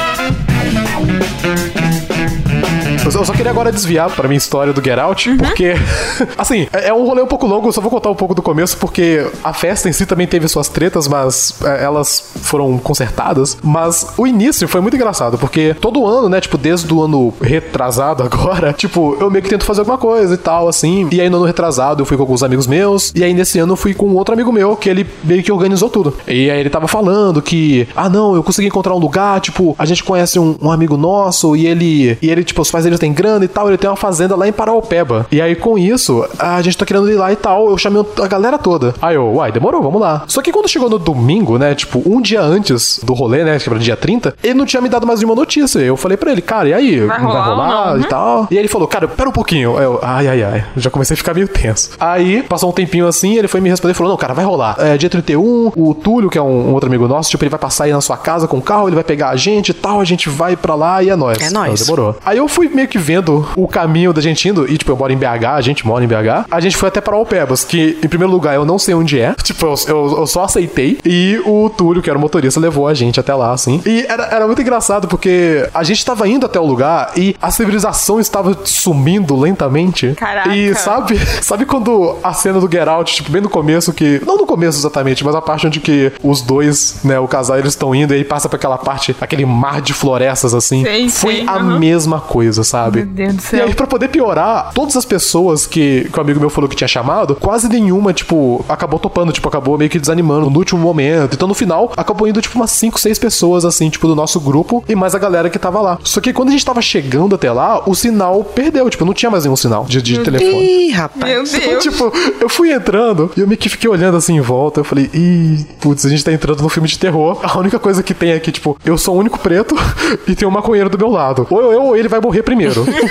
Eu 3.05 3.11
só- 3.11 3.33
queria 3.33 3.51
agora 3.51 3.71
desviar 3.71 4.09
pra 4.11 4.27
minha 4.27 4.37
história 4.37 4.71
do 4.73 4.81
Get 4.83 4.97
Out, 4.97 5.29
Uhum. 5.29 5.37
porque, 5.37 5.73
assim, 6.37 6.67
é 6.71 6.89
é 6.89 6.93
um 6.93 7.05
rolê 7.05 7.21
um 7.21 7.27
pouco 7.27 7.47
longo, 7.47 7.67
eu 7.67 7.71
só 7.71 7.81
vou 7.81 7.89
contar 7.89 8.09
um 8.09 8.15
pouco 8.15 8.35
do 8.35 8.41
começo, 8.41 8.77
porque 8.77 9.25
a 9.43 9.53
festa 9.53 9.89
em 9.89 9.93
si 9.93 10.05
também 10.05 10.27
teve 10.27 10.47
suas 10.47 10.67
tretas, 10.67 11.07
mas 11.07 11.53
é, 11.63 11.83
elas 11.83 12.23
foram 12.41 12.77
consertadas. 12.77 13.57
Mas 13.63 14.07
o 14.17 14.27
início 14.27 14.67
foi 14.67 14.79
muito 14.81 14.95
engraçado, 14.95 15.37
porque 15.37 15.75
todo 15.79 16.05
ano, 16.05 16.29
né, 16.29 16.39
tipo, 16.41 16.57
desde 16.57 16.93
o 16.93 17.01
ano 17.03 17.33
retrasado 17.41 18.21
agora, 18.23 18.71
tipo, 18.73 19.17
eu 19.19 19.29
meio 19.31 19.41
que 19.43 19.49
tento 19.49 19.63
fazer 19.65 19.81
alguma 19.81 19.97
coisa 19.97 20.33
e 20.33 20.37
tal, 20.37 20.67
assim. 20.67 21.07
E 21.11 21.19
aí 21.21 21.29
no 21.29 21.37
ano 21.37 21.45
retrasado 21.45 22.01
eu 22.01 22.05
fui 22.05 22.15
com 22.17 22.23
alguns 22.23 22.43
amigos 22.43 22.67
meus, 22.67 23.11
e 23.15 23.23
aí 23.23 23.33
nesse 23.33 23.57
ano 23.59 23.73
eu 23.73 23.77
fui 23.77 23.93
com 23.93 24.13
outro 24.13 24.33
amigo 24.33 24.51
meu, 24.51 24.75
que 24.75 24.89
ele 24.89 25.05
meio 25.23 25.41
que 25.43 25.51
organizou 25.51 25.89
tudo. 25.89 26.13
E 26.27 26.49
aí 26.51 26.59
ele 26.59 26.69
tava 26.69 26.87
falando 26.87 27.41
que, 27.41 27.87
ah, 27.95 28.09
não, 28.09 28.35
eu 28.35 28.43
consegui 28.43 28.67
encontrar 28.67 28.93
um 28.93 28.99
lugar, 28.99 29.39
tipo, 29.41 29.75
a 29.79 29.85
gente 29.85 30.03
conhece 30.03 30.37
um, 30.39 30.55
um 30.61 30.69
amigo 30.71 30.95
nosso, 30.97 31.55
e 31.55 31.65
ele, 31.65 32.17
e 32.21 32.29
ele, 32.29 32.43
tipo, 32.43 32.61
os 32.61 32.69
pais 32.69 32.83
dele 32.83 32.92
têm 32.99 33.13
grana 33.13 33.43
e 33.45 33.47
tal, 33.47 33.67
ele 33.67 33.77
tem 33.77 33.89
uma 33.89 33.95
fazenda 33.95 34.35
lá 34.35 34.47
em 34.47 34.51
Paraupeba. 34.51 35.25
E 35.31 35.41
aí 35.41 35.55
com 35.55 35.77
isso, 35.77 36.25
a 36.39 36.61
gente 36.61 36.77
tá 36.77 36.85
querendo 36.85 37.09
ir 37.11 37.15
lá 37.15 37.31
e 37.31 37.35
tal, 37.35 37.69
eu 37.69 37.77
chamei 37.77 38.03
a 38.21 38.27
galera 38.27 38.57
toda. 38.57 38.93
Aí 39.01 39.15
eu, 39.15 39.33
uai, 39.35 39.51
demorou, 39.51 39.81
vamos 39.81 40.01
lá. 40.01 40.23
Só 40.27 40.41
que 40.41 40.51
quando 40.51 40.67
chegou 40.67 40.89
no 40.89 40.97
domingo, 40.99 41.57
né, 41.57 41.75
tipo, 41.75 42.01
um 42.05 42.21
dia 42.21 42.41
antes 42.41 42.99
do 43.03 43.13
rolê, 43.13 43.43
né, 43.43 43.57
que 43.59 43.69
era 43.69 43.79
dia 43.79 43.95
30, 43.95 44.35
ele 44.43 44.53
não 44.55 44.65
tinha 44.65 44.81
me 44.81 44.89
dado 44.89 45.05
mais 45.07 45.19
nenhuma 45.19 45.35
notícia. 45.35 45.79
Eu 45.79 45.97
falei 45.97 46.17
pra 46.17 46.31
ele, 46.31 46.41
cara, 46.41 46.69
e 46.69 46.73
aí? 46.73 46.99
Vai 47.05 47.19
não 47.21 47.31
vai 47.31 47.41
rolar 47.41 47.45
rolar 47.45 47.87
não? 47.93 47.97
e 47.97 48.01
Uhum. 48.03 48.07
tal? 48.09 48.47
E 48.51 48.55
aí 48.55 48.61
ele 48.61 48.67
falou, 48.67 48.87
cara, 48.87 49.07
pera 49.07 49.29
um 49.29 49.33
pouquinho. 49.33 49.77
Eu, 49.77 49.99
ai, 50.01 50.27
ai, 50.27 50.43
ai. 50.43 50.65
Já 50.77 50.89
comecei 50.89 51.13
a 51.13 51.17
ficar 51.17 51.33
meio 51.33 51.47
tenso. 51.47 51.91
Aí, 51.99 52.43
passou 52.43 52.69
um 52.69 52.73
tempinho 52.73 53.07
assim, 53.07 53.37
ele 53.37 53.47
foi 53.47 53.61
me 53.61 53.69
responder 53.69 53.91
e 53.91 53.95
falou, 53.95 54.11
não, 54.11 54.17
cara, 54.17 54.33
vai 54.33 54.45
rolar. 54.45 54.75
É 54.79 54.97
dia 54.97 55.09
31, 55.09 55.71
o 55.75 55.93
Túlio, 55.93 56.29
que 56.29 56.37
é 56.37 56.41
um, 56.41 56.69
um 56.69 56.73
outro 56.73 56.87
amigo 56.89 57.07
nosso, 57.07 57.29
tipo, 57.29 57.43
ele 57.43 57.49
vai 57.49 57.59
passar 57.59 57.85
aí 57.85 57.91
na 57.93 58.01
sua 58.01 58.17
casa 58.17 58.47
com 58.47 58.57
o 58.57 58.61
carro, 58.61 58.87
ele 58.87 58.95
vai 58.95 59.03
pegar 59.03 59.29
a 59.29 59.35
gente 59.35 59.69
e 59.69 59.73
tal, 59.73 59.99
a 59.99 60.05
gente 60.05 60.29
vai 60.29 60.55
pra 60.55 60.75
lá 60.75 61.01
e 61.03 61.09
é 61.09 61.15
nóis. 61.15 61.39
É 61.41 61.49
nóis. 61.49 61.79
Eu, 61.81 61.85
demorou. 61.85 62.15
Aí 62.25 62.37
eu 62.37 62.47
fui 62.47 62.67
meio 62.69 62.82
que 62.87 62.97
vendo 62.97 63.47
o 63.55 63.67
caminho 63.67 64.13
da 64.13 64.21
gente 64.21 64.47
indo, 64.47 64.69
e 64.69 64.77
tipo, 64.77 64.91
eu 64.91 64.97
moro 64.97 65.11
em 65.11 65.17
BH, 65.17 65.45
a 65.55 65.61
gente 65.61 65.85
mora 65.85 66.03
em 66.03 66.07
BH. 66.07 66.45
A 66.49 66.59
gente 66.59 66.77
foi 66.77 66.89
até 66.89 67.01
para 67.01 67.15
Alpebas, 67.15 67.63
que 67.63 67.97
em 68.03 68.07
primeiro 68.07 68.31
lugar 68.31 68.55
eu 68.55 68.65
não 68.65 68.77
sei 68.79 68.93
onde 68.93 69.19
é. 69.19 69.33
Tipo, 69.43 69.65
eu, 69.65 69.75
eu, 69.87 70.17
eu 70.19 70.27
só 70.27 70.43
aceitei. 70.45 70.97
E 71.05 71.39
o 71.45 71.69
Túlio, 71.69 72.01
que 72.01 72.09
era 72.09 72.17
o 72.17 72.21
motorista, 72.21 72.59
levou 72.59 72.87
a 72.87 72.93
gente 72.93 73.19
até 73.19 73.33
lá, 73.35 73.51
assim. 73.51 73.81
E 73.85 74.05
era, 74.07 74.23
era 74.27 74.45
muito 74.47 74.61
engraçado 74.61 75.07
porque 75.07 75.67
a 75.73 75.83
gente 75.83 76.03
tava 76.05 76.27
indo 76.27 76.45
até 76.45 76.59
o 76.59 76.65
lugar 76.65 77.11
e 77.17 77.35
a 77.41 77.51
civilização 77.51 78.19
estava 78.19 78.57
sumindo 78.63 79.37
lentamente. 79.37 80.13
Caraca. 80.15 80.55
E 80.55 80.73
sabe, 80.75 81.19
sabe 81.41 81.65
quando 81.65 82.17
a 82.23 82.33
cena 82.33 82.59
do 82.59 82.71
Get 82.71 82.87
Out, 82.87 83.15
tipo, 83.15 83.31
bem 83.31 83.41
no 83.41 83.49
começo, 83.49 83.91
que. 83.93 84.21
Não 84.25 84.37
no 84.37 84.45
começo 84.45 84.79
exatamente, 84.79 85.23
mas 85.23 85.35
a 85.35 85.41
parte 85.41 85.67
onde 85.67 85.79
que 85.79 86.11
os 86.23 86.41
dois, 86.41 86.99
né, 87.03 87.19
o 87.19 87.27
casal, 87.27 87.57
eles 87.57 87.73
estão 87.73 87.93
indo 87.93 88.13
e 88.13 88.17
aí 88.17 88.23
passa 88.23 88.47
pra 88.47 88.57
aquela 88.57 88.77
parte, 88.77 89.15
aquele 89.19 89.45
mar 89.45 89.81
de 89.81 89.93
florestas, 89.93 90.53
assim. 90.53 90.83
Sei, 90.83 91.09
Foi 91.09 91.35
sei, 91.35 91.47
a 91.47 91.55
aham. 91.55 91.79
mesma 91.79 92.19
coisa, 92.21 92.63
sabe? 92.73 93.03
Meu 93.03 93.07
Deus 93.13 93.33
do 93.35 93.39
E 93.39 93.41
céu. 93.41 93.65
aí, 93.65 93.73
pra 93.75 93.87
poder 93.87 94.07
piorar, 94.09 94.71
todas 94.73 94.97
as 94.97 95.05
pessoas 95.05 95.65
que, 95.67 96.09
que 96.11 96.17
o 96.17 96.21
amigo 96.21 96.39
meu 96.39 96.49
falou 96.49 96.69
que 96.69 96.75
tinha 96.75 96.87
chamado, 96.87 97.35
quase 97.35 97.69
nenhuma, 97.69 98.13
tipo, 98.13 98.65
acabou 98.67 98.99
topando, 98.99 99.31
tipo, 99.31 99.47
acabou 99.47 99.77
meio 99.77 99.89
que 99.89 99.99
desanimando 99.99 100.49
no 100.49 100.57
último 100.57 100.79
momento. 100.81 101.33
Então, 101.35 101.47
no 101.47 101.53
final, 101.53 101.91
acabou 101.95 102.27
indo, 102.27 102.41
tipo, 102.41 102.55
umas 102.55 102.71
5, 102.71 102.99
6 102.99 103.19
pessoas, 103.19 103.65
assim, 103.65 103.89
tipo, 103.89 104.07
do 104.07 104.15
nosso 104.15 104.39
grupo 104.39 104.83
e 104.89 104.95
mais 104.95 105.13
a 105.15 105.19
galera 105.19 105.49
que 105.49 105.59
tava 105.59 105.79
lá. 105.81 105.97
Só 106.03 106.19
que 106.19 106.33
quando 106.33 106.49
a 106.49 106.51
gente 106.51 106.65
tava 106.65 106.81
chegando 106.81 107.35
até 107.35 107.51
lá, 107.51 107.83
o 107.87 107.93
sinal 107.95 108.43
perdeu, 108.43 108.89
tipo, 108.89 109.05
não 109.05 109.13
tinha 109.13 109.29
mais 109.29 109.43
nenhum 109.43 109.55
sinal 109.55 109.85
de, 109.85 110.01
de 110.01 110.19
telefone. 110.19 110.87
Ih, 110.87 110.91
rapaz. 110.91 111.23
Meu 111.23 111.43
Então, 111.43 111.69
Deus. 111.69 111.83
tipo, 111.83 112.11
eu 112.41 112.49
fui 112.49 112.71
entrando 112.73 113.31
e 113.37 113.41
eu 113.41 113.47
meio 113.47 113.57
que 113.57 113.69
fiquei 113.69 113.89
olhando 113.89 114.17
assim 114.17 114.35
em 114.37 114.41
volta. 114.41 114.79
Eu 114.79 114.83
falei, 114.83 115.09
ih, 115.13 115.65
putz, 115.79 116.05
a 116.05 116.09
gente 116.09 116.23
tá 116.23 116.31
entrando 116.31 116.61
num 116.61 116.69
filme 116.69 116.87
de 116.87 116.97
terror. 116.97 117.39
A 117.43 117.57
única 117.57 117.77
coisa 117.79 118.01
que 118.01 118.13
tem 118.13 118.33
aqui, 118.33 118.51
tipo, 118.51 118.77
eu 118.85 118.97
sou 118.97 119.15
o 119.15 119.19
único 119.19 119.37
preto 119.39 119.75
e 120.27 120.35
tem 120.35 120.47
um 120.47 120.51
maconheiro 120.51 120.89
do 120.89 120.97
meu 120.97 121.09
lado. 121.09 121.45
Ou 121.49 121.71
eu 121.71 121.83
ou 121.83 121.97
ele 121.97 122.07
vai 122.07 122.19
morrer 122.21 122.41
primeiro, 122.43 122.62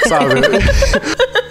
sabe? 0.08 0.40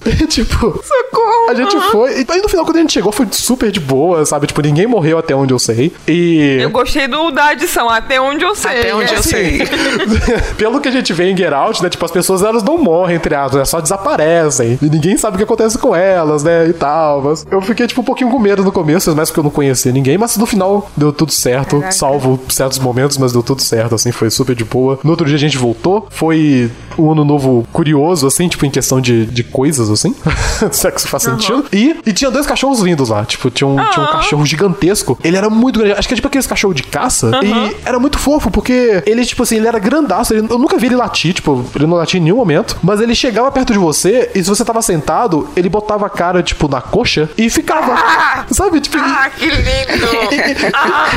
tipo, 0.28 0.56
Socorro. 0.56 1.50
a 1.50 1.54
gente 1.54 1.78
foi. 1.90 2.20
E 2.22 2.26
aí 2.28 2.40
no 2.40 2.48
final, 2.48 2.64
quando 2.64 2.76
a 2.76 2.80
gente 2.80 2.92
chegou, 2.92 3.12
foi 3.12 3.26
super 3.30 3.70
de 3.70 3.80
boa, 3.80 4.24
sabe? 4.24 4.46
Tipo, 4.46 4.62
ninguém 4.62 4.86
morreu 4.86 5.18
até 5.18 5.34
onde 5.34 5.52
eu 5.52 5.58
sei. 5.58 5.92
E. 6.06 6.58
Eu 6.60 6.70
gostei 6.70 7.06
do, 7.08 7.30
da 7.30 7.46
adição, 7.48 7.88
até 7.88 8.20
onde 8.20 8.44
eu 8.44 8.54
sei. 8.54 8.80
Até 8.80 8.94
onde 8.94 9.12
eu 9.12 9.18
Assim, 9.18 9.30
sei. 9.30 9.60
Pelo 10.56 10.80
que 10.80 10.88
a 10.88 10.92
gente 10.92 11.12
vê 11.12 11.30
em 11.30 11.36
Get 11.36 11.52
Out, 11.52 11.82
né? 11.82 11.88
Tipo, 11.90 12.04
as 12.04 12.10
pessoas 12.10 12.42
elas 12.42 12.62
não 12.62 12.78
morrem, 12.78 13.16
entre 13.16 13.34
aspas, 13.34 13.54
né? 13.58 13.64
Só 13.64 13.80
desaparecem. 13.80 14.78
E 14.82 14.86
ninguém 14.86 15.16
sabe 15.16 15.34
o 15.34 15.38
que 15.38 15.44
acontece 15.44 15.78
com 15.78 15.94
elas, 15.94 16.42
né? 16.42 16.66
E 16.68 16.72
tal. 16.72 17.22
Mas 17.22 17.46
eu 17.50 17.60
fiquei, 17.62 17.86
tipo, 17.86 18.00
um 18.00 18.04
pouquinho 18.04 18.30
com 18.30 18.38
medo 18.38 18.62
no 18.64 18.72
começo, 18.72 19.14
mas 19.14 19.28
porque 19.30 19.40
eu 19.40 19.44
não 19.44 19.50
conhecia 19.50 19.92
ninguém. 19.92 20.18
Mas 20.18 20.36
no 20.36 20.46
final 20.46 20.90
deu 20.96 21.12
tudo 21.12 21.32
certo, 21.32 21.76
Caraca. 21.76 21.92
salvo 21.92 22.40
certos 22.48 22.78
momentos, 22.78 23.18
mas 23.18 23.32
deu 23.32 23.42
tudo 23.42 23.62
certo, 23.62 23.94
assim, 23.94 24.12
foi 24.12 24.30
super 24.30 24.54
de 24.54 24.64
boa. 24.64 24.98
No 25.04 25.10
outro 25.10 25.26
dia 25.26 25.36
a 25.36 25.38
gente 25.38 25.56
voltou. 25.58 26.06
Foi 26.10 26.70
um 26.98 27.10
ano 27.12 27.24
novo 27.24 27.66
curioso, 27.72 28.26
assim, 28.26 28.48
tipo, 28.48 28.66
em 28.66 28.70
questão 28.70 29.00
de, 29.00 29.26
de 29.26 29.42
coisas, 29.44 29.81
assim. 29.90 30.14
Se 30.70 30.86
é 30.88 30.92
faz 30.98 31.22
sentido. 31.22 31.64
E, 31.72 31.96
e 32.06 32.12
tinha 32.12 32.30
dois 32.30 32.46
cachorros 32.46 32.80
lindos 32.80 33.08
lá. 33.08 33.24
Tipo, 33.24 33.50
tinha 33.50 33.66
um, 33.66 33.76
tinha 33.90 34.04
um 34.04 34.08
Ah. 34.08 34.12
cachorro 34.12 34.44
gigantesco. 34.46 35.18
Ele 35.24 35.36
era 35.36 35.48
muito 35.50 35.78
grande. 35.80 35.98
Acho 35.98 36.06
que 36.08 36.14
é 36.14 36.16
tipo 36.16 36.28
aqueles 36.28 36.46
cachorros 36.46 36.76
de 36.76 36.82
caça. 36.82 37.30
E 37.42 37.76
era 37.84 37.98
muito 37.98 38.18
fofo, 38.18 38.50
porque 38.50 39.02
ele, 39.06 39.24
tipo 39.24 39.42
assim, 39.42 39.56
ele 39.56 39.66
era 39.68 39.78
grandaço. 39.78 40.34
Ele- 40.34 40.46
eu 40.50 40.58
nunca 40.58 40.76
vi 40.78 40.86
ele 40.86 40.96
latir, 40.96 41.32
tipo, 41.34 41.64
ele 41.74 41.86
não 41.86 41.96
latia 41.96 42.18
em 42.20 42.22
nenhum 42.22 42.36
momento. 42.36 42.76
Mas 42.82 43.00
ele 43.00 43.14
chegava 43.14 43.50
perto 43.50 43.72
de 43.72 43.78
você 43.78 44.30
e 44.34 44.42
se 44.42 44.48
você 44.48 44.64
tava 44.64 44.80
sentado, 44.82 45.48
ele 45.56 45.68
botava 45.68 46.06
a 46.06 46.10
cara, 46.10 46.42
tipo, 46.42 46.68
na 46.68 46.80
coxa 46.80 47.28
e 47.36 47.48
ficava. 47.50 47.92
Ah! 47.94 48.44
Sabe? 48.50 48.80
Tipo, 48.80 48.98
Ah, 48.98 49.30
que 49.30 49.46
lindo! 49.46 50.06
ah, 50.74 51.08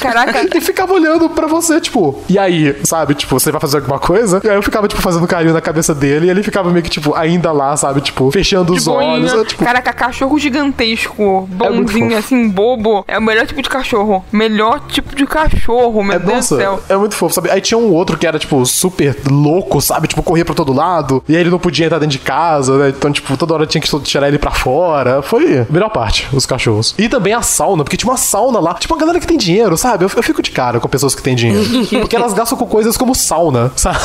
caraca, 0.00 0.46
e 0.56 0.60
ficava 0.60 0.92
olhando 0.92 1.28
pra 1.30 1.46
você, 1.46 1.80
tipo, 1.80 2.20
e 2.28 2.38
aí, 2.38 2.76
sabe? 2.84 3.14
Tipo, 3.14 3.38
você 3.38 3.50
vai 3.50 3.60
fazer 3.60 3.78
alguma 3.78 3.98
coisa? 3.98 4.40
E 4.44 4.48
aí 4.48 4.56
eu 4.56 4.62
ficava, 4.62 4.86
tipo, 4.88 5.00
fazendo 5.00 5.26
carinho 5.26 5.54
na 5.54 5.60
cabeça 5.60 5.94
dele 5.94 6.26
e 6.26 6.30
ele 6.30 6.42
ficava 6.42 6.70
meio 6.70 6.82
que, 6.82 6.90
tipo, 6.90 7.14
ainda 7.14 7.52
lá, 7.52 7.76
sabe? 7.76 8.00
Tipo, 8.02 8.30
fechando 8.30 8.72
os 8.72 8.84
de 8.84 8.90
olhos. 8.90 9.30
boinha. 9.30 9.34
eu, 9.40 9.44
tipo, 9.44 9.64
Caraca, 9.64 9.92
cachorro 9.92 10.38
gigantesco, 10.38 11.48
muito 11.50 11.56
bonzinho, 11.56 12.06
fofo. 12.10 12.18
assim, 12.18 12.48
bobo. 12.48 13.04
É 13.06 13.18
o 13.18 13.22
melhor 13.22 13.46
tipo 13.46 13.62
de 13.62 13.68
cachorro. 13.68 14.24
Melhor 14.32 14.80
tipo 14.88 15.14
de 15.14 15.26
cachorro, 15.26 16.02
meu 16.02 16.16
É, 16.16 16.18
Deus 16.18 16.32
nossa, 16.34 16.54
do 16.56 16.60
céu. 16.60 16.80
é 16.88 16.96
muito 16.96 17.14
fofo, 17.14 17.34
sabe? 17.34 17.50
Aí 17.50 17.60
tinha 17.60 17.78
um 17.78 17.92
outro 17.92 18.16
que 18.18 18.26
era, 18.26 18.38
tipo, 18.38 18.64
super 18.66 19.16
louco, 19.30 19.80
sabe? 19.80 20.08
Tipo, 20.08 20.22
corria 20.22 20.44
pra 20.44 20.54
todo 20.54 20.72
lado. 20.72 21.22
E 21.28 21.34
aí 21.34 21.40
ele 21.40 21.50
não 21.50 21.58
podia 21.58 21.86
entrar 21.86 21.98
dentro 21.98 22.12
de 22.12 22.18
casa, 22.18 22.76
né? 22.78 22.88
Então, 22.90 23.10
tipo, 23.12 23.36
toda 23.36 23.54
hora 23.54 23.66
tinha 23.66 23.80
que 23.80 24.00
tirar 24.00 24.28
ele 24.28 24.38
pra 24.38 24.50
fora. 24.50 25.22
Foi 25.22 25.60
a 25.60 25.66
melhor 25.70 25.90
parte, 25.90 26.28
os 26.32 26.46
cachorros. 26.46 26.94
E 26.98 27.08
também 27.08 27.32
a 27.32 27.42
sauna, 27.42 27.84
porque 27.84 27.96
tinha 27.96 28.10
uma 28.10 28.16
sauna 28.18 28.60
lá. 28.60 28.74
Tipo, 28.74 28.94
uma 28.94 29.00
galera 29.00 29.20
que 29.20 29.26
tem 29.26 29.36
dinheiro, 29.36 29.76
sabe? 29.76 30.04
Eu, 30.04 30.10
eu 30.14 30.22
fico 30.22 30.42
de 30.42 30.50
cara 30.50 30.80
com 30.80 30.88
pessoas 30.88 31.14
que 31.14 31.22
têm 31.22 31.34
dinheiro. 31.34 31.62
porque 32.00 32.16
elas 32.16 32.32
gastam 32.32 32.56
com 32.58 32.66
coisas 32.66 32.96
como 32.96 33.14
sauna, 33.14 33.70
sabe? 33.76 33.98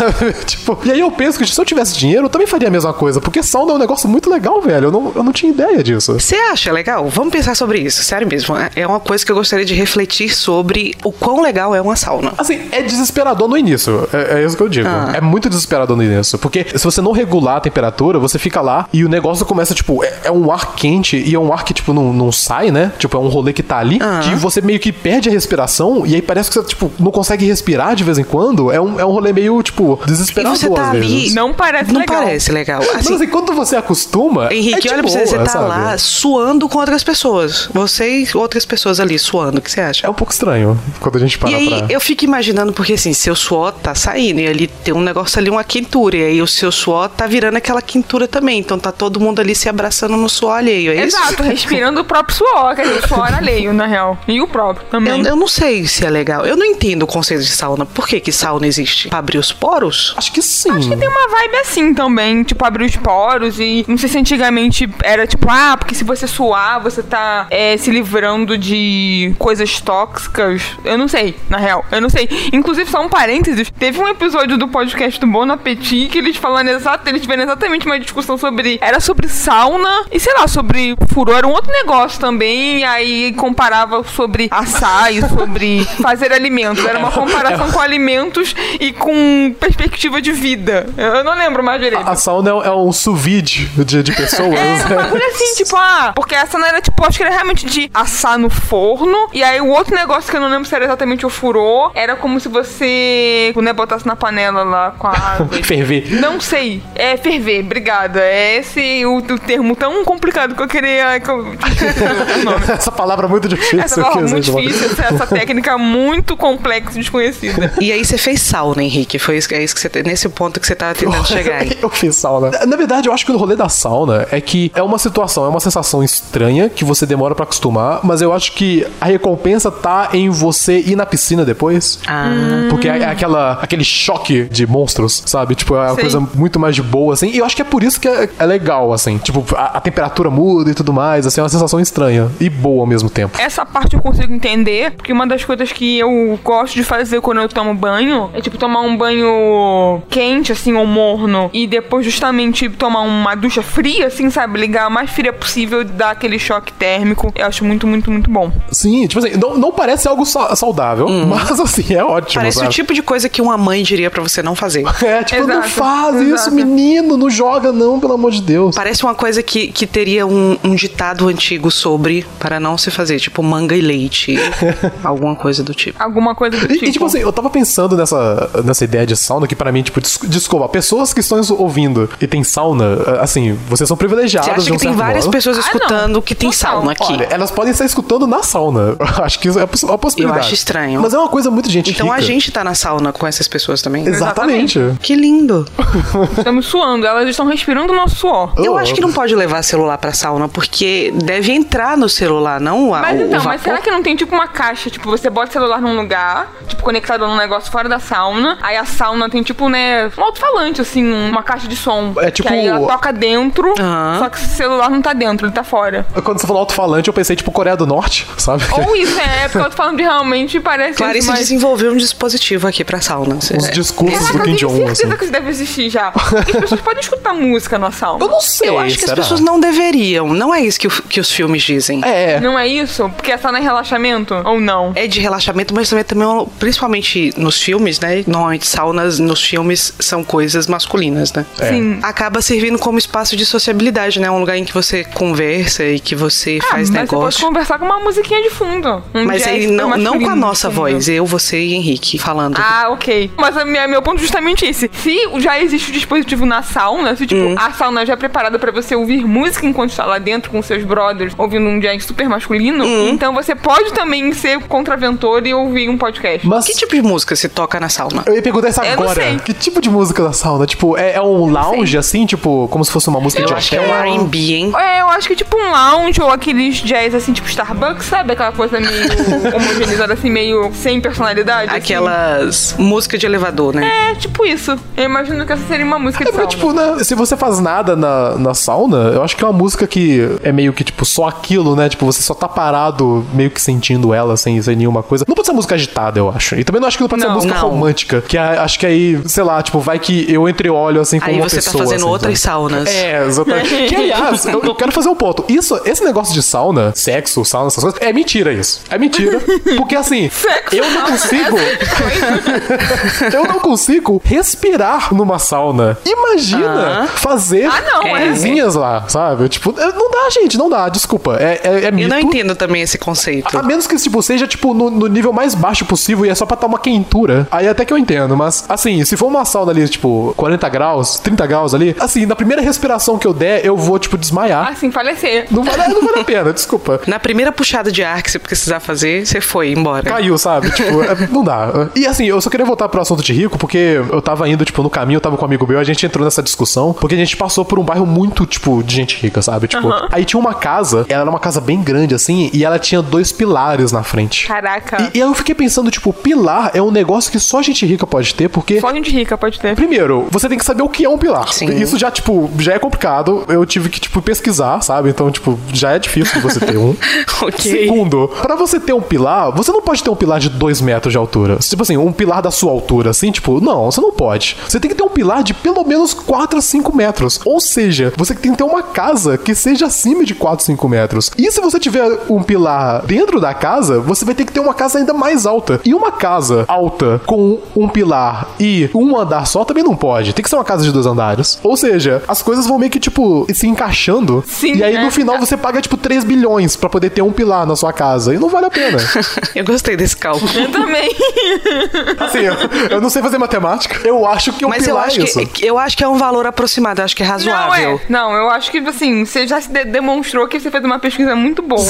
tipo, 0.46 0.78
e 0.86 0.92
aí 0.92 1.00
eu 1.00 1.12
penso 1.12 1.38
que 1.38 1.46
se 1.46 1.60
eu 1.60 1.66
tivesse 1.66 1.98
dinheiro, 1.98 2.26
eu 2.26 2.30
também 2.30 2.48
faria 2.48 2.68
a 2.68 2.72
mesma 2.72 2.94
coisa. 2.94 3.20
Porque 3.22 3.42
sauna 3.42 3.72
é 3.72 3.76
um 3.76 3.78
negócio 3.80 3.87
muito 4.08 4.30
legal, 4.30 4.62
velho. 4.62 4.86
Eu 4.88 4.92
não, 4.92 5.12
eu 5.16 5.24
não 5.24 5.32
tinha 5.32 5.52
ideia 5.52 5.84
disso. 5.84 6.14
Você 6.14 6.36
acha 6.36 6.72
legal? 6.72 7.08
Vamos 7.10 7.32
pensar 7.32 7.56
sobre 7.56 7.80
isso, 7.80 8.04
sério 8.04 8.28
mesmo. 8.28 8.56
É- 8.58 8.70
É 8.76 8.88
uma 8.88 9.00
coisa 9.00 9.26
que 9.26 9.32
eu 9.32 9.36
gostaria 9.36 9.66
de 9.66 9.74
refletir 9.74 10.30
sobre 10.34 10.96
o 11.04 11.12
quão 11.12 11.42
legal 11.42 11.74
é 11.76 11.82
uma 11.82 11.96
sauna. 11.96 12.34
Assim, 12.38 12.62
é 12.72 12.82
desesperador 12.82 13.48
no 13.48 13.58
início. 13.58 14.08
É, 14.14 14.40
é 14.42 14.46
isso 14.46 14.56
que 14.56 14.64
eu 14.64 14.70
digo. 14.70 14.88
Ah. 14.88 15.14
É 15.16 15.22
muito 15.22 15.50
desesperador 15.50 15.96
no 15.98 16.04
início. 16.04 16.38
Porque 16.38 16.66
se 16.76 16.84
você 16.84 17.02
não 17.02 17.12
regular 17.12 17.58
a 17.58 17.60
temperatura, 17.60 18.20
você 18.20 18.38
fica 18.40 18.62
lá 18.62 18.88
e 18.94 19.04
o 19.04 19.10
negócio 19.10 19.46
começa, 19.46 19.74
tipo, 19.74 20.04
é, 20.04 20.14
é 20.26 20.32
um 20.32 20.52
ar 20.52 20.76
quente 20.76 21.18
e 21.18 21.34
é 21.34 21.40
um 21.40 21.52
ar 21.54 21.64
que, 21.64 21.74
tipo, 21.74 21.94
não, 21.94 22.12
não 22.14 22.32
sai, 22.32 22.72
né? 22.72 22.92
Tipo, 22.98 23.18
é 23.18 23.20
um 23.20 23.28
rolê 23.28 23.54
que 23.54 23.64
tá 23.64 23.78
ali, 23.80 24.00
Ah. 24.02 24.20
que 24.24 24.36
você 24.36 24.62
meio 24.62 24.80
que 24.80 24.92
perde 24.92 25.30
a 25.30 25.32
respiração 25.32 26.06
e 26.06 26.16
aí 26.16 26.22
parece 26.22 26.50
que 26.50 26.56
você, 26.60 26.64
tipo, 26.64 26.92
não 27.00 27.12
consegue 27.12 27.46
respirar 27.46 27.96
de 27.96 28.04
vez 28.04 28.18
em 28.18 28.24
quando. 28.24 28.72
É 28.72 28.80
um, 28.80 29.00
é 29.00 29.06
um 29.06 29.12
rolê 29.12 29.34
meio, 29.34 29.62
tipo, 29.64 30.00
E 30.04 30.08
desesperador 30.08 30.58
você 30.58 30.70
tá 30.70 30.82
às 30.84 30.90
ali. 30.90 31.00
vezes. 31.00 31.34
Não 31.34 31.54
parece 31.54 31.92
Não 31.92 32.00
legal. 32.02 32.24
parece 32.24 32.52
legal. 32.52 32.80
Mas 32.94 32.98
Assim, 33.06 33.16
assim, 33.16 33.28
quando 33.28 33.54
você 33.54 33.76
acostuma. 33.78 34.52
Henrique, 34.54 34.88
é 34.88 34.92
olha 34.94 35.04
pra 35.04 35.12
você, 35.12 35.26
você 35.26 35.38
tá 35.38 35.46
sabe? 35.46 35.68
lá 35.68 35.98
suando 35.98 36.68
com 36.68 36.80
outras 36.80 37.04
pessoas. 37.04 37.70
Você 37.74 38.24
e 38.24 38.28
outras 38.36 38.66
pessoas 38.66 39.00
ali 39.00 39.18
suando. 39.18 39.60
O 39.60 39.62
que 39.62 39.72
você 39.72 39.82
acha? 39.82 40.06
É 40.06 40.10
um 40.10 40.14
pouco 40.14 40.34
estranho 40.34 40.80
quando 41.00 41.16
a 41.18 41.20
gente 41.20 41.38
para 41.38 41.50
E 41.50 41.56
aí, 41.56 41.70
pra. 41.70 41.86
eu 41.90 42.00
fico 42.00 42.26
imaginando, 42.26 42.74
porque 42.74 42.94
assim, 42.94 43.14
seu 43.14 43.36
suor 43.36 43.72
tá 43.72 43.96
saindo, 43.96 44.40
e 44.40 44.48
ali 44.48 44.68
tem 44.68 44.94
um 44.94 45.02
negócio 45.02 45.40
ali, 45.40 45.50
uma 45.50 45.64
quentura, 45.64 46.18
e 46.18 46.24
aí 46.26 46.42
o 46.42 46.48
seu 46.48 46.72
suor 46.72 47.10
tá 47.10 47.28
virando 47.28 47.58
aquela 47.58 47.82
quentura 47.82 48.28
também. 48.28 48.60
Então 48.60 48.78
tá 48.80 48.92
todo 48.92 49.20
mundo 49.20 49.40
ali 49.40 49.56
se 49.56 49.70
abraçando 49.70 50.16
no 50.18 50.30
suor 50.30 50.58
alheio, 50.58 50.92
é 50.92 51.06
isso? 51.06 51.18
Exato, 51.18 51.44
respirando 51.44 52.02
o 52.02 52.06
próprio 52.06 52.36
suor, 52.36 52.76
quer 52.76 52.88
dizer, 52.88 53.04
o 53.04 53.08
suor 53.08 53.34
alheio, 53.34 53.74
na 53.74 53.86
real. 53.86 54.18
E 54.28 54.42
o 54.42 54.48
próprio 54.48 54.86
também. 54.90 55.20
Eu, 55.20 55.26
eu 55.26 55.36
não 55.36 55.48
sei 55.48 55.86
se 55.88 56.06
é 56.06 56.10
legal. 56.10 56.46
Eu 56.46 56.56
não 56.58 56.66
entendo 56.66 57.04
o 57.04 57.08
conceito 57.08 57.44
de 57.44 57.50
sauna. 57.50 57.86
Por 57.86 58.08
que 58.08 58.20
que 58.20 58.32
sauna 58.32 58.68
existe? 58.68 59.10
Pra 59.10 59.20
abrir 59.20 59.38
os 59.38 59.52
poros? 59.52 60.14
Acho 60.18 60.32
que 60.32 60.42
sim. 60.42 60.72
Acho 60.72 60.90
que 60.90 60.98
tem 60.98 61.08
uma 61.08 61.28
vibe 61.28 61.56
assim 61.58 61.94
também, 61.94 62.44
tipo, 62.44 62.64
abrir 62.66 62.86
os 62.86 62.96
poros 62.96 63.60
e 63.60 63.64
não 63.88 63.98
sei 63.98 64.10
se 64.10 64.18
antigamente 64.18 64.90
era 65.04 65.28
tipo, 65.28 65.48
ah, 65.50 65.76
porque 65.78 65.94
se 65.94 66.04
você 66.04 66.26
suar, 66.26 66.82
você 66.82 67.04
tá 67.04 67.48
é, 67.50 67.76
se 67.78 67.92
livrando 67.92 68.58
de 68.58 69.34
coisas 69.38 69.82
tóxicas. 69.82 70.62
Eu 70.84 70.98
não 70.98 71.08
sei, 71.08 71.36
na 71.50 71.58
real. 71.58 71.86
Eu 71.92 72.02
não 72.02 72.10
sei. 72.10 72.30
Inclusive, 72.54 72.90
só 72.90 73.02
um 73.02 73.10
parênteses, 73.10 73.72
teve 73.78 74.00
um 74.00 74.08
episódio 74.08 74.58
do 74.58 74.68
podcast 74.68 75.20
do 75.20 75.28
Bon 75.28 75.50
Appetit 75.52 76.10
que 76.10 76.18
eles 76.18 76.38
falando 76.38 76.70
exato, 76.70 77.08
eles 77.10 77.22
tiveram 77.22 77.44
exatamente 77.44 77.86
uma 77.86 78.00
discussão 78.00 78.38
sobre. 78.38 78.78
Era 78.82 79.00
sobre 79.00 79.28
sauna 79.28 80.06
e 80.12 80.20
sei 80.20 80.34
lá, 80.34 80.48
sobre 80.48 80.96
furor, 81.14 81.38
era 81.38 81.48
um 81.48 81.52
outro 81.52 81.72
negócio 81.72 82.20
também. 82.20 82.80
E 82.80 82.84
aí 82.84 83.34
comparava 83.34 84.04
sobre 84.04 84.48
assar 84.52 85.14
e 85.14 85.22
sobre 85.28 85.84
fazer 86.02 86.32
alimentos. 86.32 86.86
Era 86.86 87.00
uma 87.00 87.12
comparação 87.12 87.72
com 87.72 87.80
alimentos 87.80 88.56
e 88.80 88.94
com 88.94 89.56
perspectiva 89.60 90.22
de 90.22 90.32
vida. 90.32 90.88
Eu 90.98 91.18
eu 91.18 91.24
não 91.24 91.36
lembro 91.36 91.64
mais 91.64 91.82
direito. 91.82 92.08
A 92.08 92.16
sauna 92.16 92.50
é, 92.50 92.68
é 92.68 92.72
um 92.72 92.92
sous 92.92 93.20
vide 93.48 93.86
de, 93.86 94.04
de 94.04 94.12
pessoas. 94.12 94.54
É, 94.54 94.86
um 94.86 94.96
bagulho 94.96 95.24
assim, 95.28 95.56
tipo, 95.56 95.76
ah, 95.76 96.12
porque 96.16 96.36
essa 96.36 96.58
não 96.58 96.66
era, 96.66 96.82
tipo, 96.82 97.04
acho 97.06 97.18
que 97.18 97.24
era 97.24 97.34
realmente 97.34 97.66
de 97.66 97.90
assar 97.94 98.38
no 98.38 98.50
forno. 98.50 99.30
E 99.34 99.44
aí 99.44 99.60
o 99.62 99.70
outro 99.70 99.96
negócio 99.96 100.30
que 100.30 100.36
eu 100.36 100.42
não 100.42 100.50
lembro 100.50 100.68
se 100.68 100.76
era 100.76 100.86
exatamente 100.86 101.26
o 101.26 101.30
furor, 101.30 101.92
era 101.96 102.16
como 102.16 102.40
se 102.40 102.50
você, 102.50 103.54
né, 103.56 103.74
botasse 103.74 104.06
na 104.06 104.16
panela 104.16 104.64
lá 104.64 104.92
com 104.98 105.08
a 105.08 105.12
água. 105.18 105.48
Ferver. 105.64 106.20
Não 106.20 106.40
sei. 106.40 106.82
É 106.96 107.18
ferver, 107.18 107.64
obrigada. 107.64 108.22
É 108.22 108.58
esse 108.58 109.06
o, 109.06 109.18
o 109.18 109.40
termo 109.40 109.76
tão 109.76 110.04
complicado 110.04 110.56
que 110.56 110.62
eu 110.62 110.68
queria. 110.68 111.20
Que 111.20 111.30
eu, 111.30 111.38
nome. 112.44 112.66
Essa 112.70 112.92
palavra 112.92 113.28
é 113.28 113.30
muito 113.30 113.48
difícil. 113.48 113.80
Essa 113.82 114.02
palavra 114.02 114.26
que 114.26 114.32
muito 114.32 114.52
difícil, 114.52 114.86
essa, 114.92 115.16
essa 115.16 115.28
técnica 115.28 115.78
muito 115.78 116.36
complexa 116.36 116.92
e 116.98 117.02
desconhecida. 117.02 117.74
E 117.88 117.92
aí 117.92 118.04
você 118.04 118.18
fez 118.18 118.42
sauna, 118.42 118.84
Henrique. 118.84 119.20
Foi 119.20 119.38
isso, 119.38 119.54
é 119.54 119.64
isso 119.64 119.74
que 119.74 119.80
você 119.80 119.90
nesse 120.04 120.28
ponto 120.30 120.60
que 120.60 120.66
você 120.68 120.76
tava 120.76 120.96
tentando 120.96 121.26
chegar 121.26 121.62
aí. 121.62 121.78
eu 121.82 121.90
fiz 121.90 122.16
sauna. 122.16 122.52
Na 122.66 122.76
verdade, 122.76 123.08
eu 123.08 123.14
acho 123.14 123.26
que 123.26 123.32
o 123.38 123.40
rolê 123.40 123.56
da 123.56 123.70
sauna 123.70 124.28
é 124.32 124.42
que 124.42 124.72
é 124.76 124.82
uma 124.82 124.98
situação, 124.98 125.46
é 125.46 125.48
uma 125.48 125.60
sensação 125.60 126.04
estranha 126.04 126.70
que 126.70 126.84
você 126.84 127.06
demora 127.06 127.36
pra 127.36 127.44
acostumar, 127.44 128.00
mas 128.04 128.22
eu 128.22 128.34
acho 128.34 128.54
que 128.54 128.86
a 129.00 129.06
recompensa 129.06 129.72
tá 129.72 130.10
em 130.14 130.30
você 130.30 130.80
ir 130.80 130.96
na 130.96 131.06
piscina 131.06 131.46
depois. 131.46 132.00
Ah. 132.08 132.68
Porque 132.70 132.88
é 132.88 133.06
aquela, 133.06 133.54
aquele 133.62 133.84
choque 133.84 134.46
de 134.46 134.66
monstros, 134.66 135.24
sabe? 135.26 135.56
Tipo, 135.56 135.76
é 135.76 135.80
uma 135.80 135.96
Sei. 135.96 136.04
coisa 136.04 136.20
muito 136.34 136.60
mais 136.60 136.76
de 136.76 136.82
boa, 136.82 137.14
assim. 137.14 137.30
E 137.30 137.38
eu 137.38 137.46
acho 137.46 137.56
que 137.56 137.62
é 137.62 137.66
por 137.66 137.84
isso 137.84 138.00
que 138.02 138.08
é, 138.08 138.30
é 138.40 138.46
legal, 138.46 138.92
assim. 138.92 139.18
Tipo, 139.20 139.46
a, 139.56 139.78
a 139.78 139.82
temperatura 139.82 140.30
muda 140.30 140.72
e 140.72 140.74
tudo 140.74 140.92
mais, 140.92 141.26
assim, 141.28 141.40
é 141.40 141.44
uma 141.44 141.50
sensação 141.50 141.80
estranha 141.80 142.30
e 142.40 142.50
boa 142.50 142.82
ao 142.82 142.88
mesmo 142.88 143.10
tempo. 143.10 143.40
Essa 143.40 143.66
parte 143.66 143.96
eu 143.96 144.02
consigo 144.02 144.34
entender, 144.34 144.92
porque 144.92 145.14
uma 145.14 145.28
das 145.28 145.46
coisas 145.46 145.72
que 145.72 146.00
eu 146.00 146.40
gosto 146.44 146.74
de 146.74 146.84
fazer 146.84 147.22
quando 147.22 147.42
eu 147.42 147.50
tomo 147.50 147.74
banho 147.76 148.30
é 148.34 148.42
tipo 148.42 148.58
tomar 148.58 148.82
um 148.82 148.98
banho 148.98 150.02
quente, 150.10 150.52
assim, 150.52 150.74
ou 150.74 150.88
morno, 150.88 151.50
e 151.54 151.68
depois 151.68 152.04
justamente 152.04 152.70
tomar 152.70 153.02
uma 153.28 153.36
ducha 153.36 153.62
fria, 153.62 154.08
assim, 154.08 154.30
sabe? 154.30 154.60
Ligar 154.60 154.86
a 154.86 154.90
mais 154.90 155.10
fria 155.10 155.32
possível, 155.34 155.84
dar 155.84 156.12
aquele 156.12 156.40
choque 156.40 156.72
térmico. 156.74 157.32
Eu 157.36 157.46
acho 157.46 157.64
muito, 157.66 157.86
muito, 157.88 158.10
muito 158.12 158.30
bom. 158.30 158.52
Sim, 158.72 159.08
tipo 159.08 159.20
assim, 159.26 159.38
não, 159.38 159.58
não 159.58 159.72
parece 159.72 160.08
algo 160.08 160.26
sa- 160.26 160.56
saudável, 160.56 161.08
mas 161.28 161.60
assim, 161.60 161.94
é 161.94 162.04
ótimo. 162.04 162.42
Parece 162.42 162.58
sabe? 162.58 162.68
o 162.70 162.72
tipo 162.72 162.94
de 162.94 163.02
coisa 163.02 163.28
que 163.30 163.42
uma 163.42 163.58
mãe 163.58 163.84
diria 163.84 164.10
pra 164.10 164.22
você 164.22 164.42
não 164.42 164.56
fazer. 164.56 164.84
É, 165.08 165.24
tipo, 165.24 165.46
não 165.48 165.60
Exato, 165.60 165.70
faz 165.70 166.16
isso, 166.22 166.34
exato. 166.34 166.52
menino, 166.56 167.16
não 167.18 167.30
joga 167.30 167.72
não, 167.72 168.00
pelo 168.00 168.14
amor 168.14 168.32
de 168.32 168.42
Deus. 168.42 168.76
Parece 168.76 169.04
uma 169.04 169.16
coisa 169.16 169.42
que, 169.44 169.68
que 169.68 169.86
teria 169.88 170.26
um, 170.28 170.58
um 170.64 170.76
ditado 170.76 171.28
antigo 171.28 171.70
sobre 171.72 172.26
para 172.40 172.60
não 172.60 172.78
se 172.78 172.90
fazer, 172.92 173.20
tipo 173.20 173.42
manga 173.44 173.76
e 173.76 173.82
leite, 173.82 174.36
alguma 175.04 175.36
coisa 175.36 175.64
do 175.64 175.74
tipo. 175.74 176.02
Alguma 176.02 176.36
coisa 176.36 176.58
do 176.58 176.66
E, 176.66 176.74
tipo. 176.74 176.86
e, 176.86 176.92
tipo 176.92 177.06
assim, 177.06 177.20
eu 177.20 177.32
tava 177.32 177.50
pensando 177.50 177.96
nessa, 177.96 178.50
nessa 178.66 178.84
ideia 178.84 179.06
de 179.06 179.16
sauna 179.16 179.48
que 179.48 179.56
pra 179.56 179.72
mim, 179.72 179.82
tipo, 179.84 180.02
des- 180.02 180.20
desculpa, 180.24 180.68
pessoas 180.68 181.14
que 181.14 181.20
estão 181.22 181.40
ouvindo 181.58 182.10
e 182.20 182.28
tem 182.28 182.44
sauna, 182.44 182.98
assim, 183.20 183.58
vocês 183.68 183.88
são 183.88 183.98
privilegiadas 183.98 184.48
Você 184.50 184.52
acha 184.56 184.66
de 184.66 184.72
um 184.74 184.78
que 184.78 184.86
tem 184.88 184.94
várias 184.96 185.26
modo. 185.26 185.34
pessoas 185.36 185.58
Ah, 185.58 185.62
escutando 185.62 186.22
que 186.22 186.36
tem 186.36 186.50
Total. 186.52 186.72
sauna 186.72 186.92
aqui? 186.92 187.14
Olha, 187.14 187.28
elas 187.30 187.52
podem 187.52 187.72
estar 187.72 187.86
escutando 187.86 188.26
na 188.28 188.44
sauna. 188.44 188.96
acho 189.24 189.40
que 189.40 189.48
isso 189.48 189.60
é 189.60 189.66
poss- 189.66 189.84
uma 189.84 189.98
possibilidade. 189.98 190.40
Eu 190.40 190.46
acho 190.46 190.54
estranho. 190.54 191.02
Mas 191.02 191.14
é 191.14 191.18
uma 191.18 191.30
coisa 191.30 191.50
muito 191.52 191.70
gente 191.70 191.92
então 191.92 192.12
a 192.12 192.16
rica. 192.16 192.28
gente 192.28 192.52
tá 192.52 192.64
na 192.64 192.74
sauna 192.76 193.12
com 193.14 193.26
essas 193.28 193.48
pessoas 193.48 193.82
também? 193.82 194.06
Exatamente. 194.08 194.80
Que 195.02 195.16
lindo. 195.16 195.66
Estamos 196.38 196.66
suando, 196.66 197.06
elas 197.06 197.28
estão 197.30 197.46
respirando 197.48 197.94
o 197.94 197.96
nosso 197.96 198.16
suor. 198.16 198.54
Eu 198.58 198.74
Oh. 198.74 198.78
acho 198.78 198.94
que 198.94 199.02
não 199.02 199.12
pode 199.12 199.36
levar 199.36 199.64
celular 199.64 199.98
pra 199.98 200.14
sauna, 200.14 200.48
porque 200.48 201.12
deve 201.24 201.52
entrar 201.52 201.98
no 201.98 202.08
celular, 202.10 202.60
não 202.60 202.94
a, 202.94 203.02
Mas 203.02 203.20
o, 203.20 203.24
então, 203.24 203.42
o 203.42 203.44
mas 203.46 203.62
será 203.62 203.78
que 203.80 203.90
não 203.90 204.04
tem 204.04 204.16
tipo 204.16 204.34
uma 204.36 204.48
caixa? 204.48 204.90
Tipo, 204.90 205.10
você 205.10 205.30
bota 205.30 205.50
o 205.50 205.54
celular 205.54 205.82
num 205.82 205.96
lugar, 205.96 206.52
tipo, 206.68 206.84
conectado 206.84 207.26
num 207.28 207.36
negócio 207.38 207.72
fora 207.72 207.90
da 207.90 208.00
sauna. 208.00 208.58
Aí 208.62 208.76
a 208.78 208.86
sauna 208.86 209.30
tem 209.30 209.42
tipo, 209.42 209.68
né, 209.70 210.12
um 210.18 210.24
alto-falante, 210.24 210.82
assim, 210.82 211.04
uma 211.30 211.42
caixa 211.44 211.68
de 211.68 211.76
som. 211.76 212.14
É 212.20 212.30
tipo- 212.32 212.48
Que 212.48 212.54
aí 212.54 212.68
ela 212.68 212.88
toca 212.88 213.07
dentro, 213.12 213.74
Aham. 213.80 214.20
só 214.20 214.30
que 214.30 214.38
o 214.38 214.42
celular 214.42 214.90
não 214.90 215.02
tá 215.02 215.14
dentro, 215.14 215.48
ele 215.48 215.54
tá 215.54 215.64
fora. 215.64 216.06
Quando 216.24 216.40
você 216.40 216.48
falou 216.48 216.62
alto-falante, 216.62 217.08
eu 217.08 217.14
pensei, 217.14 217.36
tipo, 217.36 217.52
Coreia 217.52 217.76
do 217.76 217.86
Norte, 217.88 218.28
sabe? 218.38 218.64
Ou 218.72 218.96
isso, 218.96 219.20
é, 219.20 219.48
porque 219.50 219.66
eu 219.66 219.70
tô 219.70 219.76
falando 219.78 219.98
de 219.98 220.04
realmente 220.04 220.60
parece 220.60 220.98
Clarice 220.98 221.20
isso, 221.20 221.30
mas... 221.30 221.40
desenvolveu 221.40 221.92
um 221.92 221.98
dispositivo 221.98 222.68
aqui 222.68 222.84
pra 222.84 223.02
sauna. 223.02 223.36
Os 223.36 223.70
discursos 223.72 224.20
Caraca, 224.20 224.34
do 224.34 224.40
eu 224.40 224.44
Kim 224.46 224.56
tenho 224.56 224.70
Jong-un, 224.72 224.88
certeza 224.96 225.08
assim. 225.08 225.18
que 225.18 225.24
isso 225.24 225.34
deve 225.34 225.50
existir 225.50 225.90
já. 225.90 226.12
Porque 226.12 226.52
as 226.52 226.58
pessoas 226.62 226.82
podem 226.82 227.00
escutar 227.02 227.34
música 227.34 227.78
na 227.78 227.92
sauna. 227.92 228.24
Eu 228.24 228.30
não 228.30 228.42
sei, 228.42 228.70
Eu 228.70 228.80
acho 228.80 228.96
que 228.96 229.02
será? 229.02 229.14
as 229.14 229.20
pessoas 229.20 229.40
não 229.40 229.60
deveriam. 229.60 230.34
Não 230.34 230.54
é 230.54 230.62
isso 230.62 230.80
que, 230.80 230.88
o- 230.88 230.92
que 231.04 231.20
os 231.20 231.32
filmes 231.32 231.64
dizem. 231.64 232.02
É, 232.04 232.40
Não 232.40 232.58
é 232.58 232.68
isso? 232.68 233.10
Porque 233.16 233.32
a 233.32 233.38
sauna 233.38 233.60
é 233.60 233.62
relaxamento? 233.62 234.34
Ou 234.46 234.60
não? 234.60 234.92
É 234.96 235.08
de 235.08 235.20
relaxamento, 235.20 235.74
mas 235.74 235.90
também, 235.90 236.04
também, 236.04 236.28
principalmente 236.60 237.34
nos 237.38 237.62
filmes, 237.62 238.00
né? 238.00 238.24
Normalmente 238.28 238.68
saunas 238.68 239.20
nos 239.20 239.42
filmes 239.44 239.94
são 240.00 240.24
coisas 240.24 240.68
masculinas, 240.68 241.32
né? 241.34 241.46
É. 241.60 241.70
Sim. 241.70 242.00
Acaba 242.04 242.42
servindo 242.42 242.78
como 242.78 242.97
espaço 242.98 243.36
de 243.36 243.46
sociabilidade, 243.46 244.20
né? 244.20 244.30
Um 244.32 244.40
lugar 244.40 244.58
em 244.58 244.64
que 244.66 244.74
você 244.74 245.04
conversa 245.04 245.84
e 245.84 246.00
que 246.00 246.16
você 246.16 246.60
Ah, 246.64 246.68
faz 246.72 246.90
mas 246.90 247.00
você 247.02 247.06
pode 247.08 247.12
negócio. 247.16 247.46
conversar 247.48 247.80
com 247.80 247.86
uma 247.86 248.00
musiquinha 248.00 248.42
de 248.42 248.50
fundo. 248.50 249.04
Um 249.14 249.26
Mas 249.26 249.46
aí 249.48 249.68
não, 249.68 249.98
não 249.98 250.20
com 250.20 250.30
a 250.30 250.36
nossa 250.36 250.70
voz, 250.70 251.08
eu, 251.10 251.26
você 251.26 251.60
e 251.60 251.74
Henrique 251.74 252.18
falando. 252.18 252.58
Ah, 252.60 252.90
ok. 252.90 253.32
Mas 253.38 253.58
a 253.58 253.66
minha, 253.66 253.88
meu 253.88 254.02
ponto 254.02 254.18
é 254.18 254.22
justamente 254.22 254.66
esse. 254.66 254.90
Se 254.94 255.18
já 255.40 255.60
existe 255.62 255.90
o 255.90 255.94
dispositivo 255.94 256.46
na 256.46 256.62
sauna, 256.64 257.16
se 257.16 257.26
tipo, 257.26 257.38
Hum. 257.42 257.56
a 257.58 257.72
sauna 257.72 258.06
já 258.06 258.14
é 258.14 258.16
preparada 258.16 258.58
pra 258.58 258.72
você 258.72 258.96
ouvir 258.96 259.26
música 259.26 259.66
enquanto 259.66 259.92
está 259.92 260.06
lá 260.06 260.18
dentro 260.18 260.50
com 260.52 260.62
seus 260.62 260.84
brothers, 260.84 261.34
ouvindo 261.38 261.66
um 261.68 261.80
jazz 261.80 262.04
super 262.06 262.28
masculino, 262.28 262.84
Hum. 262.86 263.10
então 263.10 263.34
você 263.34 263.54
pode 263.56 263.92
também 263.94 264.32
ser 264.34 264.60
contraventor 264.62 265.46
e 265.46 265.54
ouvir 265.54 265.90
um 265.90 265.98
podcast. 265.98 266.46
mas... 266.48 266.66
Que 266.66 266.74
tipo 266.74 266.96
de 266.96 267.02
música 267.02 267.36
se 267.36 267.48
toca 267.50 267.80
na 267.80 267.90
sauna? 267.90 268.24
Eu 268.26 268.36
ia 268.36 268.42
perguntar 268.42 268.70
isso 268.70 268.82
agora. 268.82 269.38
Que 269.46 269.54
tipo 269.54 269.82
de 269.82 269.90
música 269.90 270.24
da 270.24 270.34
sauna? 270.34 270.66
Tipo, 270.66 270.98
é, 270.98 271.14
é 271.14 271.22
um 271.22 271.46
lounge, 271.50 271.98
assim? 271.98 272.26
Tipo, 272.26 272.68
como 272.70 272.84
se 272.88 272.92
fosse 272.92 273.08
uma 273.10 273.20
música 273.20 273.42
Eu 273.42 273.48
de 273.48 273.54
acho 273.54 273.70
que 273.70 273.76
é 273.76 273.82
um 273.82 273.94
R&B, 273.94 274.38
hein? 274.54 274.74
É, 274.78 275.02
eu 275.02 275.08
acho 275.10 275.28
que 275.28 275.36
tipo 275.36 275.56
um 275.58 275.72
lounge 275.72 276.22
ou 276.22 276.30
aqueles 276.32 276.78
jazz 276.78 277.14
assim, 277.14 277.34
tipo 277.34 277.48
Starbucks, 277.48 278.06
sabe? 278.06 278.34
Aquela 278.34 278.52
coisa 278.52 278.80
meio 278.80 279.08
homogeneizada 279.56 280.14
assim, 280.14 280.30
meio 280.30 280.72
sem 280.74 281.00
personalidade. 281.00 281.70
assim. 281.70 281.78
Aquelas 281.78 282.76
música 282.78 283.18
de 283.18 283.26
elevador, 283.26 283.74
né? 283.76 284.12
É, 284.12 284.16
tipo 284.16 284.46
isso. 284.46 284.78
Eu 284.96 285.06
imagino 285.06 285.46
que 285.46 285.54
essa 285.54 285.64
seria 285.68 285.86
uma 285.86 286.00
música 286.00 286.24
de 286.24 286.30
É, 286.30 286.34
sauna. 286.34 286.46
mas, 286.46 286.56
tipo, 286.56 286.74
né, 286.74 287.04
se 287.04 287.16
você 287.16 287.36
faz 287.38 287.60
nada 287.60 287.96
na, 287.96 288.36
na 288.38 288.54
sauna, 288.54 288.98
eu 289.14 289.24
acho 289.24 289.36
que 289.36 289.44
é 289.44 289.48
uma 289.48 289.54
música 289.58 289.86
que 289.88 290.28
é 290.44 290.52
meio 290.52 290.74
que, 290.74 290.84
tipo, 290.84 291.06
só 291.06 291.28
aquilo, 291.28 291.76
né? 291.76 291.90
Tipo, 291.90 292.06
você 292.06 292.22
só 292.22 292.34
tá 292.34 292.48
parado, 292.48 293.26
meio 293.34 293.50
que 293.52 293.62
sentindo 293.62 294.14
ela, 294.14 294.36
sem, 294.38 294.62
sem 294.62 294.76
nenhuma 294.76 295.04
coisa. 295.04 295.26
Não 295.28 295.36
pode 295.36 295.48
ser 295.48 295.54
música 295.54 295.76
agitada, 295.76 296.20
eu 296.20 296.30
acho. 296.30 296.56
E 296.56 296.64
também 296.64 296.80
não 296.82 296.88
acho 296.88 296.98
que 296.98 297.04
não 297.04 297.10
pode 297.10 297.22
ser 297.22 297.28
Não. 297.28 297.36
música 297.36 297.54
Não. 297.54 297.70
romântica. 297.70 298.22
Que 298.22 298.38
é- 298.38 298.58
acho 298.60 298.80
que 298.80 298.86
aí, 298.86 299.20
sei 299.26 299.44
lá, 299.44 299.62
tipo, 299.62 299.80
vai 299.80 300.00
que 300.00 300.26
eu 300.32 300.48
entreolho, 300.48 301.02
assim, 301.02 301.20
com 301.20 301.26
Aí 301.26 301.36
uma 301.36 301.48
você 301.50 301.58
tá 301.58 301.64
pessoa. 301.64 301.84
fazendo 301.84 301.98
assim, 302.02 302.08
outras 302.10 302.40
sabe? 302.40 302.54
É, 302.86 303.26
exatamente. 303.26 303.70
que, 303.88 303.96
aliás, 303.96 304.46
eu, 304.46 304.62
eu 304.64 304.76
quero 304.76 304.92
fazer 304.92 305.10
um 305.10 305.16
ponto. 305.16 305.44
Isso, 305.48 305.80
esse 305.86 306.04
negócio 306.04 306.34
de 306.34 306.42
sauna, 306.44 306.92
sexo, 306.96 307.44
sauna, 307.46 307.68
essas 307.68 307.84
coisas, 307.84 308.00
é 308.02 308.12
mentira 308.14 308.52
isso. 308.54 308.82
É 308.90 308.98
mentira. 308.98 309.40
Porque, 309.78 309.96
assim, 309.96 310.30
Sexo, 310.34 310.76
eu 310.76 310.90
não 310.92 311.02
consigo... 311.08 311.58
eu 313.34 313.44
não 313.46 313.60
consigo 313.60 314.22
respirar 314.24 315.14
numa 315.14 315.40
sauna. 315.40 315.98
Imagina 316.06 317.04
Ah. 317.04 317.08
fazer 317.08 317.66
Ah, 317.66 317.82
não, 317.82 318.08
é. 318.16 318.26
coisinhas 318.28 318.76
lá, 318.76 319.06
sabe? 319.08 319.50
Tipo, 319.50 319.72
não 319.72 320.12
dá, 320.12 320.30
gente, 320.30 320.58
não 320.58 320.70
dá, 320.70 320.90
desculpa. 320.90 321.38
É, 321.40 321.60
é, 321.64 321.86
é 321.86 321.88
Eu 321.90 321.94
mito. 321.94 322.10
não 322.10 322.20
entendo 322.20 322.56
também 322.56 322.82
esse 322.82 322.98
conceito. 322.98 323.58
A 323.58 323.64
menos 323.64 323.88
que, 323.88 323.96
tipo, 323.96 324.22
seja, 324.22 324.48
tipo, 324.48 324.74
no, 324.74 324.90
no 324.90 325.08
nível 325.08 325.32
mais 325.34 325.56
baixo 325.56 325.86
possível 325.86 326.26
e 326.26 326.30
é 326.30 326.36
só 326.36 326.46
pra 326.46 326.58
dar 326.58 326.68
uma 326.68 326.80
quentura. 326.80 327.48
Aí 327.52 327.68
até 327.68 327.86
que 327.86 327.94
eu 327.94 327.98
entendo, 327.98 328.36
mas, 328.36 328.66
assim, 328.70 329.04
se 329.06 329.16
for 329.18 329.28
uma 329.28 329.46
sauna 329.46 329.72
ali, 329.72 329.88
tipo, 329.88 330.34
40 330.38 330.68
graus, 330.70 331.20
30 331.20 331.46
graus 331.48 331.74
ali, 331.74 331.96
assim, 332.00 332.26
na 332.26 332.36
primeira 332.36 332.57
respiração 332.62 333.18
que 333.18 333.28
eu 333.28 333.34
der, 333.34 333.66
eu 333.66 333.76
vou, 333.76 334.00
tipo, 334.00 334.18
desmaiar. 334.18 334.70
Assim, 334.70 334.92
falecer. 334.92 335.48
Não 335.52 335.64
vale, 335.64 335.94
não 335.94 336.02
vale 336.02 336.20
a 336.20 336.24
pena, 336.24 336.54
desculpa. 336.54 337.02
Na 337.08 337.20
primeira 337.20 337.52
puxada 337.52 337.92
de 337.92 338.04
ar 338.04 338.22
que 338.22 338.32
você 338.32 338.40
precisar 338.40 338.80
fazer, 338.80 339.26
você 339.26 339.42
foi 339.42 339.72
embora. 339.72 340.04
Caiu, 340.10 340.38
sabe? 340.38 340.72
Tipo, 340.72 341.04
é, 341.04 341.28
não 341.32 341.44
dá. 341.44 341.90
E 341.96 342.06
assim, 342.06 342.26
eu 342.26 342.40
só 342.42 342.50
queria 342.50 342.66
voltar 342.66 342.90
pro 342.90 343.02
assunto 343.02 343.24
de 343.24 343.34
rico, 343.34 343.58
porque 343.58 343.78
eu 343.78 344.22
tava 344.22 344.48
indo, 344.50 344.66
tipo, 344.66 344.82
no 344.84 344.90
caminho, 344.90 345.18
eu 345.18 345.22
tava 345.22 345.38
com 345.38 345.44
um 345.44 345.46
amigo 345.46 345.68
meu, 345.68 345.80
a 345.80 345.84
gente 345.84 346.06
entrou 346.06 346.24
nessa 346.26 346.44
discussão, 346.44 346.94
porque 346.94 347.16
a 347.16 347.18
gente 347.18 347.36
passou 347.38 347.64
por 347.64 347.80
um 347.80 347.84
bairro 347.84 348.06
muito, 348.06 348.46
tipo, 348.46 348.84
de 348.84 348.96
gente 348.96 349.18
rica, 349.18 349.42
sabe? 349.42 349.68
Tipo, 349.68 349.90
aí 350.12 350.26
tinha 350.26 350.40
uma 350.40 350.54
casa, 350.54 351.06
ela 351.10 351.22
era 351.22 351.30
uma 351.30 351.40
casa 351.40 351.62
bem 351.62 351.82
grande, 351.82 352.14
assim, 352.14 352.50
e 352.54 352.64
ela 352.64 352.80
tinha 352.80 353.02
dois 353.02 353.32
pilares 353.32 353.92
na 353.92 354.04
frente. 354.04 354.48
Caraca. 354.48 355.10
E, 355.14 355.18
e 355.18 355.22
aí 355.22 355.28
eu 355.28 355.34
fiquei 355.34 355.56
pensando, 355.56 355.90
tipo, 355.92 356.12
pilar 356.14 356.72
é 356.74 356.82
um 356.82 356.92
negócio 356.92 357.32
que 357.32 357.40
só 357.40 357.62
gente 357.62 357.86
rica 357.86 358.06
pode 358.06 358.34
ter, 358.36 358.50
porque. 358.50 358.80
Só 358.80 358.94
gente 358.94 359.12
rica 359.12 359.38
pode 359.38 359.60
ter. 359.60 359.76
Primeiro, 359.76 360.28
você 360.30 360.50
tem 360.50 360.58
que 360.58 360.66
saber 360.66 360.84
o 360.84 360.90
que 360.90 361.06
é 361.06 361.10
um 361.10 361.18
pilar. 361.18 361.52
Sim. 361.54 361.68
Isso 361.82 361.98
já, 361.98 362.12
tipo, 362.12 362.47
já 362.60 362.74
é 362.74 362.80
complicado. 362.80 363.46
Eu 363.48 363.66
tive 363.66 363.90
que, 363.90 364.00
tipo, 364.00 364.22
pesquisar, 364.22 364.82
sabe? 364.82 365.10
Então, 365.10 365.30
tipo, 365.32 365.58
já 365.72 365.92
é 365.92 366.00
difícil 366.00 366.42
você 366.42 366.60
ter 366.60 366.78
um. 366.78 366.96
Ok. 367.40 367.72
Segundo, 367.72 368.28
pra 368.42 368.56
você 368.56 368.80
ter 368.80 368.94
um 368.94 369.02
pilar, 369.02 369.52
você 369.52 369.72
não 369.72 369.82
pode 369.82 370.04
ter 370.04 370.10
um 370.10 370.16
pilar 370.16 370.40
de 370.40 370.50
2 370.50 370.82
metros 370.82 371.12
de 371.12 371.18
altura. 371.18 371.58
Tipo 371.58 371.84
assim, 371.84 371.96
um 371.96 372.12
pilar 372.12 372.42
da 372.42 372.50
sua 372.50 372.72
altura, 372.72 373.12
assim, 373.12 373.32
tipo, 373.32 373.62
não, 373.62 373.86
você 373.86 374.02
não 374.02 374.12
pode. 374.12 374.58
Você 374.68 374.80
tem 374.80 374.90
que 374.90 374.96
ter 374.96 375.04
um 375.04 375.10
pilar 375.10 375.44
de 375.44 375.54
pelo 375.54 375.84
menos 375.84 376.14
4 376.14 376.58
a 376.58 376.62
5 376.62 376.96
metros. 376.96 377.40
Ou 377.46 377.60
seja, 377.60 378.12
você 378.18 378.34
tem 378.34 378.52
que 378.52 378.58
ter 378.58 378.64
uma 378.64 378.82
casa 378.82 379.38
que 379.38 379.54
seja 379.54 379.86
acima 379.86 380.26
de 380.26 380.34
4, 380.34 380.66
5 380.66 380.90
metros. 380.90 381.32
E 381.38 381.52
se 381.52 381.62
você 381.62 381.80
tiver 381.80 382.06
um 382.30 382.42
pilar 382.42 383.06
dentro 383.06 383.40
da 383.40 383.54
casa, 383.54 384.00
você 384.00 384.26
vai 384.26 384.34
ter 384.34 384.46
que 384.46 384.52
ter 384.52 384.60
uma 384.60 384.74
casa 384.74 384.98
ainda 384.98 385.14
mais 385.14 385.46
alta. 385.46 385.80
E 385.86 385.94
uma 385.94 386.12
casa 386.12 386.66
alta 386.68 387.22
com 387.26 387.60
um 387.76 387.88
pilar 387.88 388.48
e 388.60 388.90
um 388.94 389.18
andar 389.18 389.46
só 389.46 389.64
também 389.64 389.84
não 389.84 389.96
pode. 389.96 390.34
Tem 390.34 390.44
que 390.44 390.50
ser 390.50 390.56
uma 390.56 390.64
casa 390.64 390.84
de 390.84 390.92
dois 390.92 391.06
andares. 391.06 391.60
Ou 391.64 391.78
seja, 391.78 392.24
as 392.28 392.37
coisas 392.42 392.68
vão 392.68 392.78
meio 392.80 392.92
que, 392.92 393.00
tipo, 393.00 393.46
se 393.54 393.68
encaixando. 393.68 394.44
Sim, 394.48 394.76
e 394.76 394.84
aí 394.84 394.96
é. 394.96 395.04
no 395.04 395.12
final 395.12 395.38
você 395.40 395.56
paga, 395.58 395.82
tipo, 395.82 395.98
3 395.98 396.24
bilhões 396.24 396.76
pra 396.76 396.90
poder 396.90 397.10
ter 397.10 397.22
um 397.22 397.32
pilar 397.32 397.66
na 397.66 397.76
sua 397.76 397.92
casa. 397.94 398.34
E 398.34 398.38
não 398.38 398.50
vale 398.50 398.68
a 398.68 398.70
pena. 398.70 398.98
Eu 399.56 399.64
gostei 399.66 399.96
desse 399.98 400.16
cálculo. 400.16 400.50
Eu 400.56 400.72
também. 400.72 401.10
assim, 402.20 402.40
eu, 402.40 402.54
eu 402.92 403.02
não 403.02 403.10
sei 403.10 403.22
fazer 403.22 403.38
matemática. 403.38 404.08
Eu 404.08 404.26
acho 404.26 404.54
que 404.54 404.66
um 404.66 404.70
Mas 404.70 404.84
eu 404.88 404.94
pilar 404.96 405.08
acho, 405.08 405.22
é 405.22 405.24
isso. 405.24 405.46
que, 405.48 405.66
eu 405.66 405.78
acho 405.78 405.98
que 405.98 406.04
é 406.04 406.08
um 406.08 406.18
valor 406.18 406.46
aproximado, 406.46 407.02
eu 407.02 407.06
acho 407.06 407.16
que 407.16 407.24
é 407.24 407.26
Não, 407.26 407.34
razoável. 407.34 407.96
é. 408.04 408.12
Não, 408.12 408.34
eu 408.34 408.50
acho 408.50 408.70
que, 408.72 408.78
assim, 408.80 409.26
você 409.26 409.48
já 409.48 409.60
se 409.62 409.70
de- 409.72 409.86
demonstrou 409.86 410.48
que 410.48 410.60
você 410.60 410.70
fez 410.70 410.84
uma 410.84 411.00
pesquisa 411.00 411.36
muito 411.36 411.62
boa. 411.62 411.82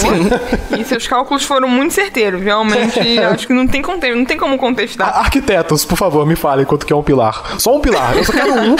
E 0.77 0.83
seus 0.85 1.07
cálculos 1.07 1.43
foram 1.43 1.67
muito 1.67 1.93
certeiros. 1.93 2.41
Realmente, 2.41 2.99
eu 3.17 3.29
acho 3.29 3.47
que 3.47 3.53
não 3.53 3.67
tem, 3.67 3.81
conte 3.81 4.13
não 4.13 4.25
tem 4.25 4.37
como 4.37 4.57
contestar. 4.57 5.09
A- 5.09 5.19
Arquitetos, 5.19 5.83
por 5.85 5.97
favor, 5.97 6.25
me 6.25 6.35
falem 6.35 6.65
quanto 6.65 6.85
que 6.85 6.93
é 6.93 6.95
um 6.95 7.03
pilar. 7.03 7.55
Só 7.59 7.75
um 7.75 7.79
pilar. 7.81 8.15
Eu 8.15 8.23
só 8.23 8.31
quero 8.31 8.53
um. 8.53 8.75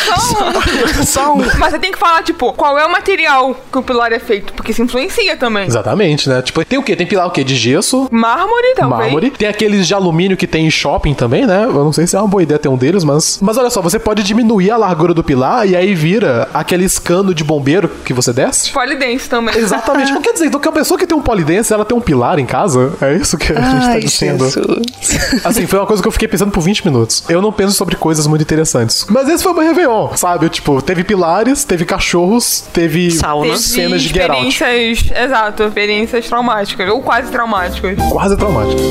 Só 1.06 1.34
um. 1.36 1.42
Mas 1.58 1.72
você 1.72 1.80
tem 1.80 1.92
que 1.92 1.98
falar, 1.98 2.24
tipo, 2.24 2.54
qual 2.54 2.78
é 2.78 2.86
o 2.86 2.92
material 2.92 3.56
que 3.72 3.78
o 3.78 3.82
pilar 3.82 4.12
é 4.12 4.20
feito, 4.20 4.54
porque 4.54 4.72
isso 4.72 4.82
influencia 4.82 5.36
também. 5.38 5.66
Exatamente, 5.68 6.30
né? 6.30 6.42
Tipo, 6.42 6.64
tem 6.66 6.78
o 6.80 6.84
quê? 6.84 6.96
Tem 6.96 7.06
pilar 7.08 7.28
o 7.28 7.32
quê? 7.32 7.44
De 7.44 7.56
gesso, 7.56 8.08
Mármore, 8.12 8.74
talvez. 8.76 9.02
mármore. 9.02 9.32
Tem 9.32 9.48
aqueles 9.48 9.88
de 9.88 9.94
alumínio 9.94 10.38
que 10.38 10.48
tem 10.48 10.66
em 10.66 10.72
shopping 10.72 11.14
também, 11.14 11.46
né? 11.46 11.64
Eu 11.66 11.74
não 11.84 11.94
sei 11.94 12.06
se 12.08 12.16
é 12.16 12.20
uma 12.20 12.28
boa 12.28 12.44
ideia 12.44 12.60
ter 12.60 12.70
um 12.70 12.78
deles, 12.78 13.04
mas. 13.04 13.40
Mas 13.42 13.58
olha 13.58 13.70
só, 13.70 13.82
você 13.82 14.00
pode 14.00 14.24
diminuir 14.24 14.72
a 14.72 14.78
largura 14.78 15.14
do 15.14 15.24
pilar 15.24 15.68
e 15.68 15.76
aí 15.76 15.94
vira 15.96 16.50
aquele 16.54 16.88
cano 17.04 17.34
de 17.34 17.44
bombeiro 17.44 17.90
que 18.06 18.14
você 18.14 18.32
desce. 18.34 18.72
Polidense 18.72 19.30
também. 19.30 19.56
Exatamente. 19.58 20.10
Então 20.12 20.22
quer 20.22 20.34
dizer, 20.34 20.46
então 20.46 20.60
que 20.60 20.68
a 20.68 20.72
pessoa 20.72 20.98
que 20.98 21.06
tem 21.06 21.18
um 21.18 21.22
polidense, 21.22 21.74
ela 21.74 21.86
tem 21.86 21.98
um 21.98 22.02
pilar 22.02 22.40
em 22.40 22.46
casa? 22.46 22.94
É 23.02 23.14
isso 23.16 23.38
que 23.38 23.52
a 23.52 23.56
gente 23.56 23.82
tá 23.86 23.92
Ai, 23.92 24.00
dizendo. 24.00 24.46
Jesus. 24.46 25.44
Assim, 25.44 25.68
foi 25.68 25.80
uma 25.80 25.86
coisa 25.86 26.02
que 26.02 26.08
eu 26.08 26.12
fiquei 26.12 26.28
pensando 26.28 26.52
por 26.52 26.62
20 26.62 26.86
minutos. 26.86 27.24
Eu 27.30 27.42
não 27.42 27.52
penso 27.52 27.74
sobre 27.74 27.96
coisas 27.96 28.28
muito 28.28 28.42
interessantes. 28.42 29.06
Mas 29.10 29.28
esse 29.30 29.44
foi 29.44 29.52
o 29.52 29.56
meu 29.56 29.64
Réveillon, 29.64 30.16
sabe? 30.16 30.50
Tipo, 30.50 30.82
teve 30.82 31.04
pilares 31.04 31.47
andares, 31.48 31.64
teve 31.64 31.86
cachorros, 31.86 32.62
teve 32.74 33.12
Sauna. 33.12 33.48
Teve 33.48 33.58
cenas 33.58 34.02
de 34.02 34.14
Get 34.14 34.30
Out. 34.30 34.48
experiências, 34.48 35.18
exato, 35.18 35.64
experiências 35.64 36.28
traumáticas, 36.28 36.90
ou 36.90 37.02
quase 37.02 37.32
traumáticas. 37.32 37.98
Quase 38.10 38.38
traumático. 38.38 38.82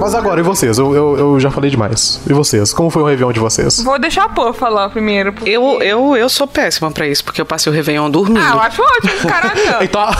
Mas 0.00 0.14
agora, 0.14 0.40
e 0.40 0.42
vocês? 0.42 0.78
Eu, 0.78 0.94
eu, 0.94 1.18
eu 1.18 1.40
já 1.40 1.50
falei 1.50 1.70
demais. 1.70 2.20
E 2.28 2.32
vocês? 2.32 2.72
Como 2.72 2.88
foi 2.88 3.02
o 3.02 3.06
Réveillon 3.06 3.32
de 3.32 3.40
vocês? 3.40 3.82
Vou 3.82 3.98
deixar 3.98 4.24
a 4.24 4.28
Pô 4.28 4.52
falar 4.52 4.88
primeiro. 4.90 5.32
porque- 5.32 5.50
Eu, 5.50 5.82
eu, 5.82 6.16
eu 6.16 6.28
sou 6.28 6.46
péssima 6.46 6.90
pra 6.90 7.06
isso, 7.06 7.24
porque 7.24 7.40
eu 7.40 7.44
passei 7.46 7.70
o 7.70 7.74
Réveillon 7.74 8.08
dormindo. 8.08 8.40
Ah, 8.40 8.52
eu 8.54 8.60
acho 8.60 8.82
ótimo, 8.82 9.28
caraca. 9.28 9.58
Então, 9.84 10.00
a, 10.00 10.16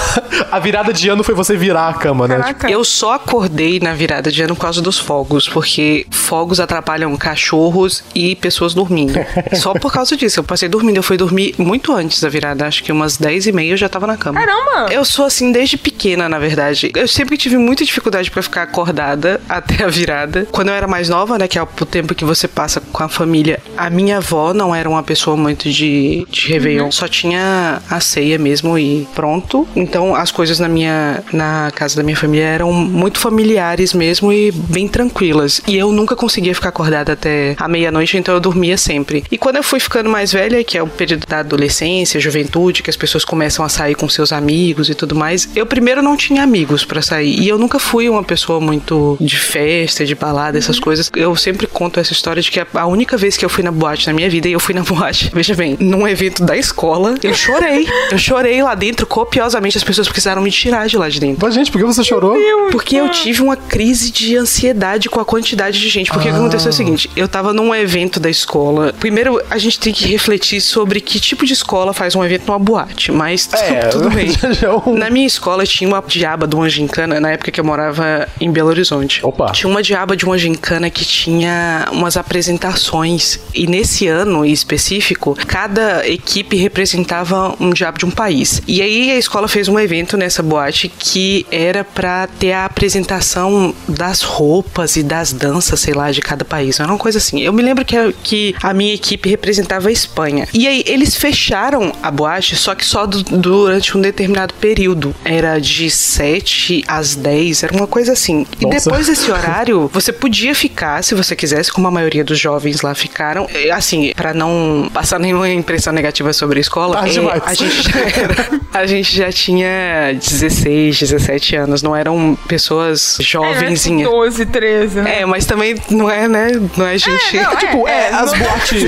a 0.53 0.59
virada 0.59 0.93
de 0.93 1.09
ano 1.09 1.23
foi 1.23 1.35
você 1.35 1.57
virar 1.57 1.89
a 1.89 1.95
cama, 1.95 2.27
né? 2.27 2.37
Caraca. 2.37 2.71
Eu 2.71 2.83
só 2.85 3.15
acordei 3.15 3.79
na 3.81 3.95
virada 3.95 4.31
de 4.33 4.43
ano 4.43 4.55
por 4.55 4.63
causa 4.63 4.83
dos 4.83 4.99
fogos, 4.99 5.49
porque 5.49 6.07
fogos 6.11 6.59
atrapalham 6.61 7.17
cachorros 7.17 8.03
e 8.15 8.35
pessoas 8.37 8.75
dormindo. 8.75 9.19
só 9.61 9.73
por 9.75 9.93
causa 9.93 10.17
disso. 10.17 10.41
Eu 10.41 10.45
passei 10.45 10.69
dormindo. 10.69 10.97
Eu 10.97 11.03
fui 11.03 11.17
dormir 11.17 11.55
muito 11.59 11.93
antes 11.93 12.21
da 12.21 12.29
virada. 12.29 12.67
Acho 12.67 12.83
que 12.83 12.91
umas 12.93 13.17
10 13.17 13.47
e 13.47 13.53
meia 13.53 13.73
eu 13.73 13.77
já 13.77 13.89
tava 13.89 14.07
na 14.07 14.17
cama. 14.17 14.41
Caramba! 14.41 14.93
Eu 14.93 15.05
sou 15.05 15.25
assim 15.25 15.53
desde 15.53 15.77
pequena, 15.79 16.29
na 16.29 16.39
verdade. 16.39 16.91
Eu 16.95 17.07
sempre 17.09 17.37
tive 17.37 17.57
muita 17.57 17.85
dificuldade 17.85 18.31
pra 18.31 18.43
ficar 18.43 18.63
acordada 18.63 19.41
até 19.49 19.68
a 19.83 19.89
virada. 19.89 20.47
Quando 20.51 20.69
eu 20.69 20.75
era 20.75 20.87
mais 20.87 21.09
nova, 21.09 21.39
né, 21.39 21.49
que 21.49 21.59
é 21.59 21.63
o 21.63 21.67
tempo 21.67 22.15
que 22.15 22.25
você 22.25 22.49
passa 22.49 22.81
com 22.81 23.03
a 23.03 23.09
família, 23.09 23.61
a 23.77 23.91
minha 23.91 24.19
avó 24.19 24.53
não 24.53 24.75
era 24.75 24.89
uma 24.89 25.03
pessoa 25.03 25.37
muito 25.37 25.71
de, 25.71 26.27
de 26.31 26.49
Réveillon. 26.49 26.91
Só 26.91 27.09
tinha 27.09 27.83
a 27.89 28.01
ceia 28.01 28.39
mesmo 28.39 28.79
e 28.79 29.07
pronto. 29.15 29.67
Então 29.75 30.15
as 30.15 30.31
coisas 30.31 30.59
na 30.59 30.69
minha 30.69 31.23
na 31.33 31.71
casa 31.75 31.97
da 31.97 32.03
minha 32.03 32.17
família 32.17 32.45
eram 32.45 32.73
muito 32.73 33.19
familiares 33.19 33.93
mesmo 33.93 34.33
e 34.33 34.51
bem 34.53 34.89
tranquilas. 34.89 35.61
E 35.67 35.77
eu 35.77 35.93
nunca 35.93 36.17
conseguia 36.17 36.55
ficar 36.55 36.71
acordada 36.71 37.13
até 37.13 37.55
a 37.59 37.69
meia-noite, 37.69 38.17
então 38.17 38.35
eu 38.35 38.41
dormia 38.41 38.77
sempre. 38.77 39.25
E 39.31 39.39
quando 39.39 39.57
eu 39.57 39.63
fui 39.63 39.81
ficando 39.81 40.09
mais 40.09 40.33
velha, 40.33 40.63
que 40.65 40.77
é 40.77 40.83
o 40.83 40.87
período 40.87 41.27
da 41.27 41.41
adolescência, 41.41 42.21
juventude, 42.21 42.83
que 42.83 42.91
as 42.91 42.97
pessoas 42.97 43.25
começam 43.25 43.65
a 43.65 43.69
sair 43.69 43.95
com 43.95 44.09
seus 44.09 44.33
amigos 44.33 44.89
e 44.89 44.95
tudo 44.95 45.15
mais, 45.15 45.49
eu 45.55 45.67
primeiro 45.67 46.03
não 46.03 46.17
tinha 46.17 46.43
amigos 46.43 46.85
pra 46.85 47.03
sair. 47.03 47.39
E 47.41 47.49
eu 47.49 47.59
nunca 47.59 47.79
fui 47.79 48.09
uma 48.09 48.23
pessoa 48.23 48.61
muito 48.61 49.17
de 49.21 49.37
festa, 49.37 49.58
de 50.05 50.15
balada, 50.15 50.57
essas 50.59 50.79
coisas. 50.79 51.11
Eu 51.15 51.35
sempre 51.37 51.67
conto 51.67 51.99
essa 52.01 52.13
história 52.13 52.41
de 52.43 52.51
que 52.51 52.61
a- 52.61 52.67
a 52.75 52.87
única 52.87 53.17
vez 53.17 53.37
que 53.37 53.45
eu 53.45 53.49
fui 53.49 53.63
na 53.65 53.71
boate 53.73 54.07
na 54.07 54.13
minha 54.13 54.29
vida, 54.31 54.49
e 54.49 54.53
eu 54.53 54.61
fui 54.61 54.75
na 54.75 54.83
boate, 54.85 55.31
veja 55.35 55.55
bem, 55.55 55.77
num 55.81 56.07
evento 56.07 56.45
da 56.45 56.57
escola, 56.57 57.15
eu 57.23 57.35
chorei. 57.35 57.87
Eu 58.11 58.19
chorei 58.19 58.63
lá 58.63 58.75
dentro 58.75 59.07
copiosamente, 59.07 59.77
as 59.77 59.85
pessoas 59.85 60.09
precisaram 60.09 60.41
me 60.43 60.51
tirar 60.51 60.87
de 60.89 60.97
lá 60.97 61.09
de 61.09 61.21
dentro. 61.21 61.39
Mas, 61.45 61.55
gente, 61.55 61.71
por 61.71 61.79
que 61.79 61.85
você 61.85 62.03
chorou? 62.05 62.37
Porque 62.71 62.97
eu 62.97 63.09
tive 63.11 63.43
uma 63.43 63.57
crise 63.57 64.11
de 64.11 64.37
ansiedade 64.37 65.09
com 65.09 65.21
a 65.21 65.25
quantidade 65.25 65.81
de 65.81 65.89
gente. 65.89 66.11
Porque 66.11 66.29
o 66.29 66.33
que 66.33 66.37
aconteceu 66.39 66.69
é 66.69 66.71
o 66.71 66.73
seguinte: 66.77 67.11
eu 67.17 67.29
tava 67.29 67.53
num 67.53 67.75
evento 67.75 68.19
da 68.21 68.31
escola. 68.31 68.93
Primeiro, 68.99 69.41
a 69.51 69.59
gente 69.59 69.79
tem 69.79 69.93
que 69.93 70.07
refletir 70.07 70.61
sobre 70.61 71.01
que 71.01 71.19
tipo 71.21 71.45
de 71.45 71.53
escola 71.53 71.93
faz 71.93 72.15
um 72.15 72.25
evento 72.25 72.47
numa 72.47 72.59
boate. 72.59 73.11
Mas 73.13 73.49
É, 73.53 73.81
tudo 73.89 74.11
bem. 74.15 74.31
já 74.31 74.69
é 74.69 74.71
um- 74.73 74.95
Na 74.97 75.11
minha 75.11 75.27
escola 75.27 75.65
tinha 75.65 75.89
uma 75.89 76.03
diaba 76.07 76.47
de 76.47 76.55
uma 76.55 76.69
gincana, 76.69 77.21
na 77.21 77.31
época 77.33 77.51
que 77.51 77.61
eu 77.61 77.65
morava 77.65 78.29
em 78.41 78.51
Belo 78.51 78.69
Horizonte. 78.69 79.21
Opa. 79.25 79.48
Tinha 79.53 79.71
uma 79.71 79.83
diaba 79.83 80.17
de 80.17 80.25
uma 80.25 80.37
gincana 80.39 80.91
que 80.91 81.05
tinha 81.05 81.89
umas 81.93 82.17
apresentações. 82.17 83.39
E 83.55 83.67
nesse 83.67 84.07
ano 84.07 84.45
em 84.45 84.53
específico, 84.53 85.37
cada 85.47 86.07
equipe 86.09 86.57
representava 86.57 87.55
um 87.61 87.71
diabo 87.71 87.99
de 87.99 88.05
um 88.07 88.11
país. 88.11 88.63
E 88.67 88.83
aí 88.83 89.11
a 89.11 89.17
escola 89.17 89.49
fez 89.49 89.69
um 89.69 89.79
evento 89.79 90.17
nessa 90.17 90.43
boate 90.43 90.89
que 90.89 91.47
era 91.51 91.85
pra 91.85 92.27
ter 92.27 92.53
a 92.53 92.65
apresentação 92.65 93.75
das 93.89 94.23
roupas 94.23 94.97
e 94.97 95.03
das 95.03 95.33
danças, 95.33 95.81
sei 95.81 95.95
lá, 95.95 96.11
de 96.11 96.21
cada 96.21 96.45
país. 96.45 96.79
Era 96.81 96.91
uma 96.91 96.99
coisa 96.99 97.19
assim. 97.19 97.41
Eu 97.41 97.53
me 97.53 97.63
lembro 97.63 97.85
que 97.85 97.97
a, 97.97 98.13
que 98.23 98.55
a 98.63 98.75
minha 98.75 98.95
equipe 98.95 99.29
representava 99.29 99.89
a 99.89 99.93
Espanha. 99.93 100.47
E 100.53 100.67
aí 100.67 100.83
eles 100.87 101.15
fecharam 101.15 101.93
a 102.03 102.11
boate, 102.11 102.57
só 102.57 102.75
que 102.75 102.85
só 102.85 103.07
du- 103.07 103.23
durante 103.23 103.97
um 103.97 104.01
determinado 104.01 104.55
período. 104.55 105.15
Era 105.25 105.59
de 105.59 105.91
7 105.91 106.85
às 106.87 107.15
10, 107.15 107.63
era 107.63 107.75
uma 107.75 107.87
coisa 107.87 108.13
assim. 108.13 108.47
E 108.61 108.65
Nossa. 108.67 108.85
depois 108.91 109.07
desse 109.07 109.31
horário, 109.39 109.91
você 109.93 110.13
podia 110.13 110.55
ficar, 110.55 111.03
se 111.03 111.15
você 111.15 111.35
quisesse, 111.37 111.73
como 111.73 111.87
a 111.89 111.91
maioria 111.91 112.25
dos 112.25 112.39
jovens 112.39 112.83
lá 112.83 112.95
ficaram. 112.95 113.47
É, 113.55 113.69
Assim, 113.71 114.13
pra 114.17 114.35
não 114.35 114.91
passar 114.93 115.19
nenhuma 115.21 115.49
impressão 115.49 115.93
negativa 115.93 116.33
sobre 116.33 116.59
a 116.59 116.61
escola, 116.61 116.97
Tarde 116.97 117.19
é, 117.21 117.41
a 117.45 117.55
gente 117.55 117.83
já 117.83 118.01
era, 118.01 118.61
a 118.75 118.87
gente 118.87 119.17
já 119.17 119.31
tinha 119.33 120.13
16, 120.15 120.99
17 120.99 121.57
anos, 121.57 121.83
não 121.83 121.95
eram 121.95 122.37
pessoas 122.49 123.19
É, 123.21 123.23
jovenzinhas. 123.23 124.09
12, 124.11 124.47
13, 124.47 125.01
né? 125.01 125.21
É, 125.21 125.27
mas 125.27 125.47
também 125.47 125.77
não 125.91 126.11
é, 126.11 126.27
né? 126.29 126.49
Não 126.77 126.87
é 126.87 126.99
gente. 126.99 127.37
não, 127.37 127.57
Tipo, 127.57 127.89
é, 127.89 128.09
É, 128.09 128.15
as 128.15 128.33
não 128.33 128.39
boates. 128.39 128.83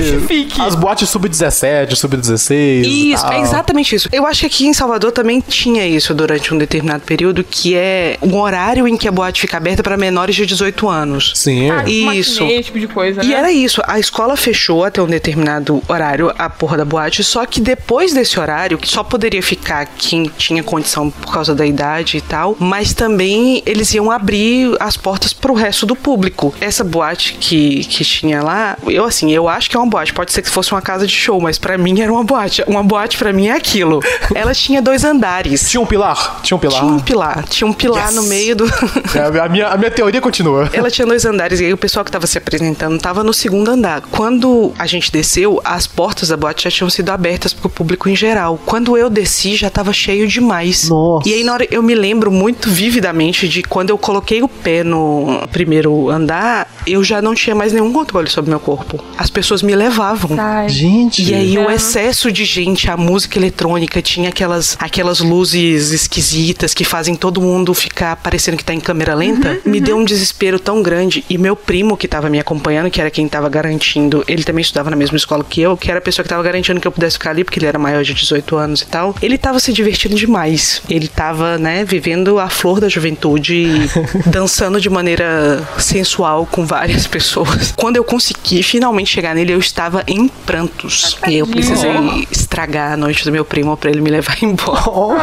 As 0.59 0.75
boates 0.75 1.09
sub-17, 1.09 1.95
sub-16. 1.95 2.83
Isso, 2.85 3.23
tal. 3.23 3.33
é 3.33 3.41
exatamente 3.41 3.95
isso. 3.95 4.09
Eu 4.11 4.25
acho 4.25 4.41
que 4.41 4.45
aqui 4.47 4.67
em 4.67 4.73
Salvador 4.73 5.11
também 5.11 5.41
tinha 5.41 5.85
isso 5.87 6.13
durante 6.13 6.53
um 6.53 6.57
determinado 6.57 7.03
período, 7.03 7.43
que 7.43 7.75
é 7.75 8.17
um 8.21 8.37
horário 8.39 8.87
em 8.87 8.97
que 8.97 9.07
a 9.07 9.11
boate 9.11 9.41
fica 9.41 9.57
aberta 9.57 9.83
para 9.83 9.97
menores 9.97 10.35
de 10.35 10.40
18 10.45 10.87
anos. 10.89 11.31
Sim. 11.35 11.69
Ah, 11.71 11.83
Isso. 11.87 12.41
matinê, 12.41 12.53
esse 12.55 12.63
tipo 12.65 12.79
de 12.79 12.87
coisa, 12.87 13.23
E 13.23 13.27
né? 13.27 13.33
era 13.35 13.51
isso, 13.51 13.81
a 13.87 13.99
escola 13.99 14.35
fechou 14.37 14.83
até 14.83 15.01
um 15.01 15.07
determinado 15.07 15.81
horário 15.87 16.33
a 16.37 16.49
porra 16.49 16.77
da 16.77 16.85
boate, 16.85 17.23
só 17.23 17.45
que 17.45 17.59
depois 17.59 18.13
desse 18.13 18.39
horário, 18.39 18.77
que 18.77 18.87
só 18.87 19.03
poderia 19.03 19.41
ficar 19.41 19.85
quem 19.97 20.23
tinha 20.37 20.63
condição 20.63 21.09
por 21.09 21.31
causa 21.33 21.53
da 21.55 21.65
idade 21.65 22.17
e 22.17 22.21
tal, 22.21 22.55
mas 22.59 22.93
também 22.93 23.61
eles 23.65 23.93
iam 23.93 24.09
abrir 24.11 24.75
as 24.79 24.97
portas 24.97 25.33
pro 25.33 25.53
resto 25.53 25.85
do 25.85 25.95
público. 25.95 26.53
Essa 26.61 26.83
boate 26.83 27.33
que, 27.39 27.83
que 27.85 28.03
tinha 28.03 28.41
lá, 28.41 28.77
eu 28.87 29.05
assim, 29.05 29.31
eu 29.31 29.47
acho 29.47 29.69
que 29.69 29.75
é 29.75 29.79
uma 29.79 29.87
boate, 29.89 30.13
pode 30.13 30.31
ser 30.31 30.41
que 30.41 30.49
fosse 30.49 30.71
uma 30.71 30.81
casa 30.81 31.05
de 31.07 31.13
show, 31.13 31.39
mas 31.39 31.57
pra 31.57 31.77
mim 31.77 31.99
era 32.01 32.11
uma 32.11 32.23
boate. 32.23 32.63
Uma 32.67 32.83
boate 32.83 33.17
pra 33.17 33.31
mim 33.33 33.47
é 33.47 33.51
aquilo. 33.53 33.99
Ela 34.35 34.53
tinha 34.53 34.81
dois 34.81 35.03
andares. 35.03 35.69
Tinha 35.69 35.81
um 35.81 35.85
pilar? 35.85 36.39
Tinha 36.43 36.55
um 36.57 36.59
pilar. 36.59 36.79
Tinha 36.81 36.93
um 36.93 36.99
pilar, 36.99 37.43
tinha 37.49 37.67
um 37.67 37.73
pilar 37.73 38.05
Yes. 38.07 38.15
no 38.15 38.23
meio 38.23 38.55
do 38.55 38.65
É, 38.65 39.39
a, 39.39 39.49
minha, 39.49 39.67
a 39.67 39.77
minha 39.77 39.91
teoria 39.91 40.21
continua. 40.31 40.69
Ela 40.73 40.89
tinha 40.89 41.05
dois 41.05 41.25
andares 41.25 41.59
e 41.59 41.65
aí 41.65 41.73
o 41.73 41.77
pessoal 41.77 42.05
que 42.05 42.11
tava 42.11 42.25
se 42.25 42.37
apresentando 42.37 42.97
tava 42.97 43.23
no 43.23 43.33
segundo 43.33 43.69
andar. 43.69 44.01
Quando 44.01 44.71
a 44.79 44.87
gente 44.87 45.11
desceu, 45.11 45.61
as 45.63 45.85
portas 45.85 46.29
da 46.29 46.37
boate 46.37 46.63
já 46.63 46.71
tinham 46.71 46.89
sido 46.89 47.09
abertas 47.09 47.53
pro 47.53 47.69
público 47.69 48.07
em 48.07 48.15
geral. 48.15 48.59
Quando 48.65 48.97
eu 48.97 49.09
desci, 49.09 49.55
já 49.55 49.69
tava 49.69 49.91
cheio 49.91 50.27
demais. 50.27 50.89
Nossa. 50.89 51.27
E 51.27 51.33
aí 51.33 51.43
na 51.43 51.53
hora 51.53 51.67
eu 51.69 51.83
me 51.83 51.93
lembro 51.93 52.31
muito 52.31 52.69
vividamente 52.69 53.47
de 53.47 53.61
quando 53.61 53.89
eu 53.89 53.97
coloquei 53.97 54.41
o 54.41 54.47
pé 54.47 54.83
no 54.83 55.47
primeiro 55.51 56.09
andar, 56.09 56.67
eu 56.87 57.03
já 57.03 57.21
não 57.21 57.35
tinha 57.35 57.55
mais 57.55 57.73
nenhum 57.73 57.91
controle 57.91 58.29
sobre 58.29 58.49
meu 58.49 58.59
corpo. 58.59 59.03
As 59.17 59.29
pessoas 59.29 59.61
me 59.61 59.75
levavam. 59.75 60.39
Ai, 60.39 60.69
Gente. 60.69 61.23
E 61.23 61.33
aí 61.33 61.57
o 61.57 61.69
excesso 61.69 62.31
de 62.31 62.45
gente, 62.45 62.89
a 62.89 62.95
música 62.95 63.37
eletrônica, 63.37 64.01
tinha 64.01 64.29
aquelas, 64.29 64.77
aquelas 64.79 65.19
luzes 65.19 65.91
esquisitas 65.91 66.73
que 66.73 66.83
fazem 66.83 67.15
todo 67.15 67.41
mundo 67.41 67.73
ficar 67.73 68.15
parecendo 68.15 68.57
que 68.57 68.63
tá 68.63 68.73
em 68.73 68.79
câmera 68.79 69.13
lenta, 69.13 69.59
me 69.65 69.81
deu 69.81 69.97
um 69.97 70.05
desespero 70.21 70.59
tão 70.59 70.83
grande. 70.83 71.25
E 71.29 71.37
meu 71.37 71.55
primo 71.55 71.97
que 71.97 72.07
tava 72.07 72.29
me 72.29 72.39
acompanhando, 72.39 72.89
que 72.91 73.01
era 73.01 73.09
quem 73.09 73.27
tava 73.27 73.49
garantindo, 73.49 74.23
ele 74.27 74.43
também 74.43 74.61
estudava 74.61 74.89
na 74.91 74.95
mesma 74.95 75.17
escola 75.17 75.43
que 75.43 75.59
eu, 75.61 75.75
que 75.75 75.89
era 75.89 75.97
a 75.97 76.01
pessoa 76.01 76.23
que 76.23 76.29
tava 76.29 76.43
garantindo 76.43 76.79
que 76.79 76.87
eu 76.87 76.91
pudesse 76.91 77.17
ficar 77.17 77.31
ali, 77.31 77.43
porque 77.43 77.57
ele 77.59 77.65
era 77.65 77.79
maior 77.79 78.03
de 78.03 78.13
18 78.13 78.55
anos 78.55 78.81
e 78.81 78.85
tal. 78.85 79.15
Ele 79.21 79.37
tava 79.37 79.59
se 79.59 79.73
divertindo 79.73 80.15
demais. 80.15 80.81
Ele 80.89 81.07
tava, 81.07 81.57
né, 81.57 81.83
vivendo 81.83 82.37
a 82.39 82.49
flor 82.49 82.79
da 82.79 82.87
juventude, 82.87 83.55
e 83.55 83.89
dançando 84.29 84.79
de 84.79 84.89
maneira 84.89 85.61
sensual 85.79 86.45
com 86.45 86.65
várias 86.65 87.07
pessoas. 87.07 87.73
Quando 87.75 87.95
eu 87.97 88.03
consegui 88.03 88.61
finalmente 88.61 89.09
chegar 89.09 89.33
nele, 89.33 89.53
eu 89.53 89.59
estava 89.59 90.03
em 90.07 90.27
prantos. 90.27 91.17
E 91.27 91.37
eu 91.37 91.47
precisei 91.47 91.91
estragar 92.29 92.93
a 92.93 92.97
noite 92.97 93.23
do 93.25 93.31
meu 93.31 93.43
primo 93.43 93.75
pra 93.75 93.89
ele 93.89 94.01
me 94.01 94.09
levar 94.09 94.37
embora. 94.43 94.81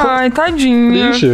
Ai. 0.08 0.30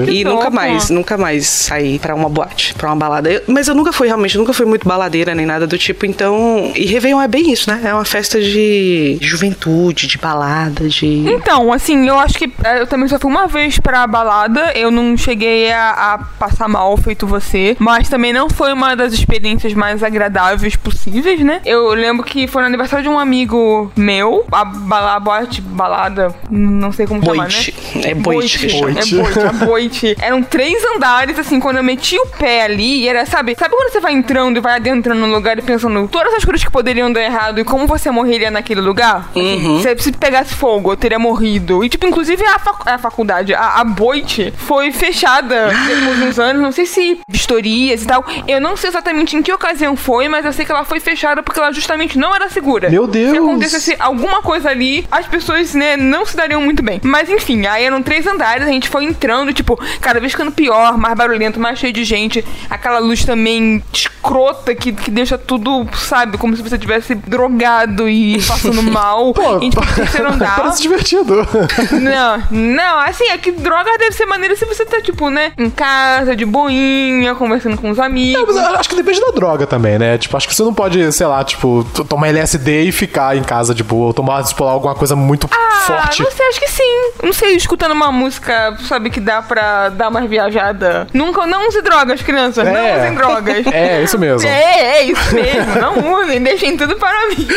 Que 0.05 0.11
E 0.11 0.24
nunca 0.24 0.50
mais, 0.50 0.90
nunca 0.90 1.16
mais 1.16 1.46
saí 1.46 1.98
pra 1.98 2.14
uma 2.14 2.29
boate, 2.29 2.74
pra 2.74 2.88
uma 2.88 2.96
balada. 2.96 3.31
Eu- 3.31 3.42
mas 3.46 3.68
eu 3.68 3.74
nunca 3.74 3.92
fui, 3.92 4.07
realmente, 4.07 4.37
nunca 4.37 4.52
fui 4.52 4.66
muito 4.66 4.87
baladeira 4.87 5.35
nem 5.35 5.46
nada 5.46 5.66
do 5.66 5.78
tipo, 5.78 6.07
então. 6.07 6.72
E 6.74 6.85
Réveillon 6.87 7.20
é 7.20 7.28
bem 7.28 7.52
isso, 7.52 7.70
né? 7.70 7.80
É 7.85 7.94
uma 7.94 8.04
festa 8.04 8.40
de 8.40 9.18
juventude, 9.20 10.07
de 10.07 10.18
balada, 10.18 10.88
de. 10.88 11.07
Então, 11.28 11.72
assim, 11.72 12.09
eu 12.09 12.18
acho 12.18 12.38
que 12.38 12.52
é, 12.64 12.80
eu 12.80 12.87
também 12.87 13.09
só 13.09 13.18
fui 13.18 13.30
uma 13.30 13.46
vez 13.46 13.78
pra 13.78 14.07
balada. 14.07 14.72
Eu 14.74 14.90
não 14.90 15.16
cheguei 15.16 15.72
a, 15.72 16.14
a 16.14 16.18
passar 16.38 16.68
mal 16.68 16.96
feito 16.96 17.26
você. 17.26 17.76
Mas 17.78 18.09
também 18.09 18.33
não 18.33 18.48
foi 18.48 18.72
uma 18.72 18.94
das 18.94 19.12
experiências 19.12 19.74
mais 19.74 20.02
agradáveis 20.02 20.76
possíveis, 20.76 21.40
né? 21.40 21.61
Eu 21.64 21.88
lembro 21.90 22.24
que 22.24 22.46
foi 22.46 22.62
no 22.62 22.68
aniversário 22.68 23.02
de 23.02 23.09
um 23.09 23.18
amigo 23.18 23.90
meu. 23.96 24.44
A, 24.50 24.64
bala, 24.64 25.14
a 25.14 25.20
boate, 25.20 25.61
balada, 25.61 26.35
não 26.50 26.92
sei 26.92 27.07
como 27.07 27.24
chamar, 27.24 27.48
né? 27.48 27.54
Boite. 27.54 27.74
É 28.02 28.14
boite 28.14 28.70
chama. 28.70 28.90
É 28.90 29.07
boite, 29.07 29.38
a 29.40 29.52
boite. 29.52 30.16
Eram 30.20 30.42
três 30.42 30.83
andares, 30.96 31.38
assim, 31.38 31.61
quando 31.61 31.76
eu 31.76 31.83
meti 31.83 32.18
o 32.18 32.26
pé 32.26 32.64
ali, 32.64 33.09
era 33.09 33.24
sabe? 33.35 33.57
Sabe 33.59 33.75
quando 33.75 33.90
você 33.90 33.99
vai 33.99 34.12
entrando 34.12 34.59
e 34.59 34.61
vai 34.61 34.77
adentrando 34.77 35.27
no 35.27 35.35
lugar 35.35 35.59
e 35.59 35.62
pensando 35.62 36.07
todas 36.07 36.33
as 36.35 36.44
coisas 36.44 36.62
que 36.64 36.70
poderiam 36.70 37.12
dar 37.12 37.20
errado 37.20 37.59
e 37.59 37.64
como 37.64 37.85
você 37.85 38.09
morreria 38.09 38.49
naquele 38.49 38.81
lugar? 38.81 39.29
Assim, 39.31 39.81
se, 39.83 39.99
se 40.05 40.12
pegasse 40.12 40.55
fogo, 40.55 40.92
eu 40.92 40.97
teria 40.97 41.18
morrido. 41.18 41.83
E, 41.85 41.88
tipo, 41.88 42.07
inclusive 42.07 42.44
a, 42.47 42.61
fac- 42.61 42.87
a 42.87 42.97
faculdade, 42.97 43.53
a, 43.53 43.81
a 43.81 43.85
Boit, 43.85 44.53
foi 44.57 44.92
fechada 44.92 45.68
depois 45.87 46.16
de 46.18 46.25
uns 46.27 46.38
anos. 46.38 46.62
Não 46.62 46.70
sei 46.70 46.87
se 46.87 47.20
vistorias 47.29 48.05
e 48.05 48.07
tal. 48.07 48.25
Eu 48.47 48.61
não 48.61 48.77
sei 48.77 48.90
exatamente 48.90 49.37
em 49.37 49.42
que 49.42 49.53
ocasião 49.53 49.97
foi, 49.97 50.29
mas 50.29 50.44
eu 50.44 50.53
sei 50.53 50.64
que 50.64 50.70
ela 50.70 50.85
foi 50.85 51.01
fechada 51.01 51.42
porque 51.42 51.59
ela 51.59 51.73
justamente 51.73 52.16
não 52.16 52.33
era 52.35 52.49
segura. 52.49 52.88
Meu 52.88 53.07
Deus! 53.09 53.31
Se 53.33 53.37
acontecesse 53.38 53.97
alguma 53.99 54.42
coisa 54.42 54.70
ali, 54.70 55.07
as 55.11 55.27
pessoas, 55.27 55.75
né, 55.75 55.97
não 55.97 56.25
se 56.25 56.37
dariam 56.37 56.61
muito 56.62 56.83
bem. 56.85 57.01
Mas 57.03 57.29
enfim, 57.29 57.66
aí 57.66 57.83
eram 57.85 58.01
três 58.01 58.27
andares, 58.29 58.64
a 58.64 58.70
gente 58.70 58.88
foi 58.88 59.05
entrando, 59.05 59.53
tipo, 59.53 59.77
cada 60.01 60.20
vez 60.20 60.31
ficando 60.33 60.53
pior, 60.53 60.97
mais 60.97 61.14
barulhento, 61.16 61.59
mais 61.59 61.79
cheio 61.81 61.92
de 61.92 62.05
gente. 62.05 62.44
Aquela 62.70 62.99
luz 63.01 63.23
também 63.26 63.82
escrota 63.92 64.74
que, 64.74 64.92
que 64.92 65.10
deixa 65.10 65.37
tudo, 65.38 65.87
sabe, 65.94 66.38
como 66.38 66.56
se 66.56 66.62
você 66.62 66.78
tivesse 66.78 67.14
drogado 67.14 68.08
e 68.08 68.40
passando 68.46 68.82
mal. 68.82 69.32
Pô, 69.34 69.58
foi 69.60 69.70
pro 69.70 69.94
terceiro 69.94 70.28
andar. 70.32 70.56
parece 70.56 70.82
divertido. 70.82 71.46
Não, 71.92 72.42
não, 72.50 72.98
assim, 73.00 73.24
é 73.28 73.38
que 73.38 73.50
droga 73.52 73.90
deve 73.98 74.12
ser 74.12 74.26
maneira 74.26 74.54
se 74.56 74.64
você 74.64 74.84
tá, 74.84 75.00
tipo, 75.00 75.30
né, 75.30 75.52
em 75.58 75.70
casa, 75.70 76.34
de 76.37 76.44
boinha, 76.44 77.34
conversando 77.34 77.76
com 77.76 77.90
os 77.90 77.98
amigos. 77.98 78.56
Acho 78.56 78.88
que 78.88 78.96
depende 78.96 79.20
da 79.20 79.30
droga 79.30 79.66
também, 79.66 79.98
né? 79.98 80.18
Tipo, 80.18 80.37
acho 80.37 80.48
que 80.48 80.54
você 80.54 80.62
não 80.62 80.74
pode, 80.74 81.12
sei 81.12 81.26
lá, 81.26 81.42
tipo, 81.44 81.84
tomar 82.08 82.28
LSD 82.28 82.82
e 82.84 82.92
ficar 82.92 83.37
em 83.37 83.42
casa 83.42 83.74
de 83.74 83.82
boa, 83.82 84.06
ou 84.06 84.14
tomar, 84.14 84.42
tipo, 84.44 84.64
alguma 84.64 84.94
coisa 84.94 85.14
muito 85.16 85.48
Ah, 85.50 85.80
forte. 85.87 86.22
não 86.22 86.30
sei, 86.30 86.46
acho 86.48 86.60
que 86.60 86.68
sim. 86.68 87.10
Não 87.22 87.32
sei, 87.32 87.56
escutando 87.56 87.92
uma 87.92 88.10
música, 88.12 88.76
sabe, 88.88 89.10
que 89.10 89.20
dá 89.20 89.40
pra 89.42 89.88
dar 89.90 90.08
uma 90.08 90.26
viajada. 90.26 91.06
Nunca, 91.12 91.46
não 91.46 91.68
use 91.68 91.80
drogas, 91.82 92.22
crianças. 92.22 92.64
Não 92.66 92.74
É. 92.76 93.08
usem 93.14 93.27
drogas. 93.27 93.66
É, 93.72 94.03
isso 94.03 94.18
mesmo. 94.18 94.48
É, 94.48 94.98
é 94.98 95.03
isso 95.05 95.35
mesmo. 95.35 95.74
Não 95.81 96.14
usem, 96.20 96.42
deixem 96.42 96.77
tudo 96.77 96.96
para 96.96 97.29
mim. 97.29 97.46